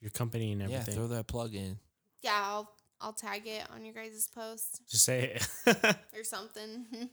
your 0.00 0.10
company 0.10 0.52
and 0.52 0.62
everything. 0.62 0.72
yeah, 0.72 0.80
everything. 0.80 1.08
throw 1.08 1.16
that 1.16 1.26
plug 1.26 1.54
in. 1.54 1.78
Yeah. 2.22 2.32
I'll 2.34 2.70
I'll 3.02 3.12
tag 3.12 3.46
it 3.46 3.64
on 3.74 3.84
your 3.84 3.94
guys' 3.94 4.28
post 4.34 4.80
Just 4.88 5.04
say 5.04 5.36
it. 5.36 5.48
or 6.16 6.24
something. 6.24 6.86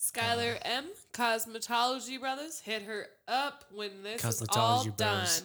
Skylar 0.00 0.58
M, 0.62 0.86
Cosmetology 1.12 2.18
Brothers, 2.20 2.60
hit 2.60 2.82
her 2.82 3.06
up 3.28 3.64
when 3.72 4.02
this 4.02 4.24
is 4.24 4.42
all 4.50 4.84
Cosmetology 4.84 4.96
done. 4.96 5.16
Brothers. 5.16 5.42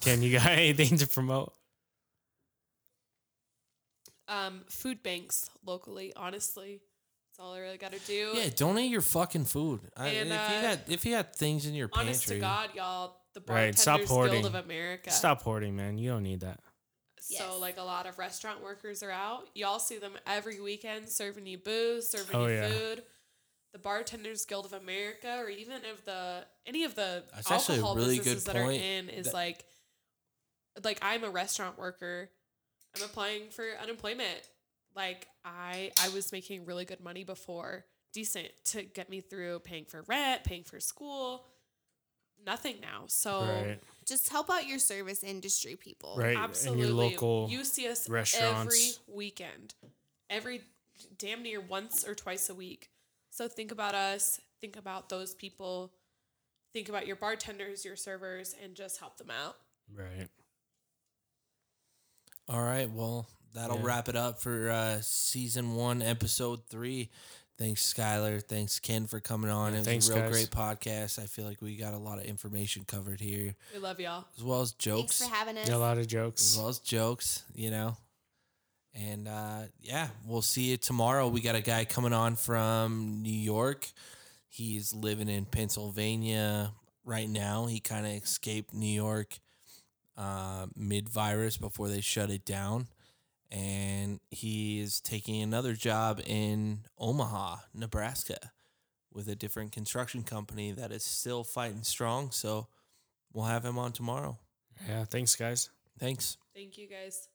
Ken, 0.00 0.22
you 0.22 0.38
got 0.38 0.46
anything 0.50 0.96
to 0.98 1.06
promote? 1.06 1.52
Um, 4.28 4.62
food 4.68 5.02
banks 5.02 5.48
locally, 5.64 6.12
honestly. 6.16 6.80
That's 7.30 7.44
all 7.44 7.54
I 7.54 7.58
really 7.60 7.78
got 7.78 7.92
to 7.92 7.98
do. 8.00 8.32
Yeah, 8.34 8.48
donate 8.54 8.90
your 8.90 9.00
fucking 9.02 9.44
food. 9.44 9.80
I, 9.96 10.08
if 10.08 10.20
And, 10.22 10.28
you 10.30 10.34
uh, 10.34 10.62
got 10.62 10.78
if 10.88 11.04
you 11.04 11.12
got 11.12 11.34
things 11.36 11.66
in 11.66 11.74
your 11.74 11.90
Honest 11.92 12.22
pantry, 12.22 12.36
to 12.36 12.40
God, 12.40 12.70
y'all, 12.74 13.16
the 13.34 13.42
Right, 13.52 13.76
stop 13.78 14.02
hoarding. 14.02 14.42
Guild 14.42 14.54
of 14.54 14.64
America. 14.64 15.10
Stop 15.10 15.42
hoarding, 15.42 15.74
man. 15.76 15.98
You 15.98 16.10
don't 16.10 16.22
need 16.22 16.40
that. 16.40 16.60
So, 17.26 17.58
like, 17.58 17.78
a 17.78 17.82
lot 17.82 18.06
of 18.06 18.18
restaurant 18.18 18.62
workers 18.62 19.02
are 19.02 19.10
out. 19.10 19.48
Y'all 19.54 19.78
see 19.78 19.98
them 19.98 20.12
every 20.26 20.60
weekend 20.60 21.08
serving 21.08 21.46
you 21.46 21.58
booze, 21.58 22.08
serving 22.08 22.36
Oh, 22.36 22.46
you 22.46 22.54
yeah. 22.54 22.68
food. 22.68 23.02
The 23.72 23.78
Bartenders 23.78 24.44
Guild 24.44 24.66
of 24.66 24.72
America, 24.72 25.38
or 25.38 25.48
even 25.48 25.78
if 25.84 26.04
the 26.04 26.44
any 26.66 26.84
of 26.84 26.94
the 26.94 27.24
That's 27.34 27.50
actually 27.50 27.76
a 27.76 27.78
alcohol 27.80 27.96
really 27.96 28.16
good 28.18 28.24
businesses 28.24 28.44
that 28.44 28.56
are 28.56 28.70
in, 28.70 29.08
is 29.08 29.26
that- 29.26 29.34
like, 29.34 29.64
like 30.84 30.98
I'm 31.02 31.24
a 31.24 31.30
restaurant 31.30 31.78
worker. 31.78 32.30
I'm 32.96 33.02
applying 33.02 33.50
for 33.50 33.64
unemployment. 33.82 34.48
Like 34.94 35.26
I, 35.44 35.90
I 36.00 36.08
was 36.10 36.30
making 36.30 36.66
really 36.66 36.84
good 36.84 37.00
money 37.00 37.24
before, 37.24 37.84
decent 38.12 38.48
to 38.66 38.82
get 38.84 39.10
me 39.10 39.20
through 39.20 39.58
paying 39.60 39.86
for 39.86 40.02
rent, 40.06 40.44
paying 40.44 40.62
for 40.62 40.78
school. 40.78 41.46
Nothing 42.46 42.76
now. 42.80 43.04
So 43.06 43.40
Right. 43.40 43.80
Just 44.06 44.28
help 44.28 44.50
out 44.50 44.66
your 44.66 44.78
service 44.78 45.24
industry 45.24 45.76
people. 45.76 46.16
Right. 46.18 46.36
Absolutely. 46.36 46.82
In 46.82 46.88
your 46.88 46.96
local 46.96 47.48
you 47.50 47.64
see 47.64 47.88
us 47.88 48.08
restaurants. 48.08 48.66
every 49.06 49.16
weekend, 49.16 49.74
every 50.28 50.60
damn 51.18 51.42
near 51.42 51.60
once 51.60 52.04
or 52.06 52.14
twice 52.14 52.48
a 52.50 52.54
week. 52.54 52.90
So 53.30 53.48
think 53.48 53.72
about 53.72 53.94
us, 53.94 54.40
think 54.60 54.76
about 54.76 55.08
those 55.08 55.34
people, 55.34 55.92
think 56.72 56.88
about 56.88 57.06
your 57.06 57.16
bartenders, 57.16 57.84
your 57.84 57.96
servers, 57.96 58.54
and 58.62 58.74
just 58.74 59.00
help 59.00 59.16
them 59.16 59.30
out. 59.30 59.56
Right. 59.92 60.28
All 62.48 62.62
right, 62.62 62.90
well, 62.90 63.26
that'll 63.54 63.78
Yeah. 63.78 63.84
wrap 63.86 64.08
it 64.08 64.16
up 64.16 64.38
for 64.40 64.70
uh, 64.70 65.00
season 65.00 65.74
one, 65.76 66.02
episode 66.02 66.66
three. 66.68 67.10
Thanks, 67.56 67.92
Skylar. 67.94 68.42
Thanks, 68.42 68.80
Ken, 68.80 69.06
for 69.06 69.20
coming 69.20 69.48
on. 69.50 69.70
Yeah, 69.72 69.76
it 69.76 69.80
was 69.80 69.86
thanks, 69.86 70.08
a 70.08 70.14
real 70.14 70.22
guys. 70.24 70.32
great 70.32 70.50
podcast. 70.50 71.22
I 71.22 71.26
feel 71.26 71.44
like 71.44 71.62
we 71.62 71.76
got 71.76 71.94
a 71.94 71.98
lot 71.98 72.18
of 72.18 72.24
information 72.24 72.84
covered 72.84 73.20
here, 73.20 73.54
We 73.72 73.78
love 73.80 74.00
y'all. 74.00 74.24
as 74.36 74.42
well 74.42 74.60
as 74.60 74.72
jokes. 74.72 75.18
Thanks 75.18 75.18
jokes, 75.20 75.28
for 75.30 75.34
having 75.36 75.58
us. 75.58 75.68
Yeah, 75.68 75.76
a 75.76 75.78
lot 75.78 75.98
of 75.98 76.06
jokes. 76.08 76.42
as 76.42 76.48
jokes. 76.48 76.58
well 76.58 76.68
as 76.68 76.78
jokes. 76.80 77.42
You 77.54 77.70
know, 77.70 77.96
and 78.92 79.28
uh, 79.28 79.62
yeah, 79.80 80.08
we'll 80.26 80.42
see 80.42 80.70
you 80.70 80.76
tomorrow. 80.76 81.28
We 81.28 81.40
got 81.40 81.54
a 81.54 81.60
guy 81.60 81.84
coming 81.84 82.12
on 82.12 82.34
from 82.34 83.22
New 83.22 83.32
York. 83.32 83.86
He's 84.48 84.92
living 84.92 85.28
in 85.28 85.44
Pennsylvania 85.44 86.72
right 87.04 87.28
now. 87.28 87.66
He 87.66 87.78
kind 87.78 88.04
of 88.04 88.12
escaped 88.12 88.74
New 88.74 88.86
York 88.92 89.38
uh, 90.16 90.66
mid 90.76 91.08
virus 91.08 91.56
before 91.56 91.88
they 91.88 92.00
shut 92.00 92.30
it 92.30 92.44
down. 92.44 92.88
And 93.50 94.20
he 94.30 94.80
is 94.80 95.00
taking 95.00 95.42
another 95.42 95.74
job 95.74 96.20
in 96.26 96.80
Omaha, 96.98 97.56
Nebraska, 97.72 98.52
with 99.12 99.28
a 99.28 99.36
different 99.36 99.72
construction 99.72 100.24
company 100.24 100.72
that 100.72 100.90
is 100.90 101.04
still 101.04 101.44
fighting 101.44 101.84
strong. 101.84 102.30
So 102.32 102.66
we'll 103.32 103.44
have 103.44 103.64
him 103.64 103.78
on 103.78 103.92
tomorrow. 103.92 104.38
Yeah. 104.88 105.04
Thanks, 105.04 105.36
guys. 105.36 105.70
Thanks. 105.98 106.36
Thank 106.54 106.78
you 106.78 106.88
guys. 106.88 107.28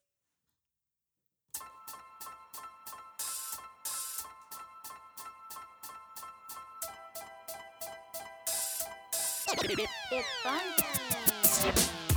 It's 10.12 10.28
fun 10.44 10.60
time. 10.78 12.09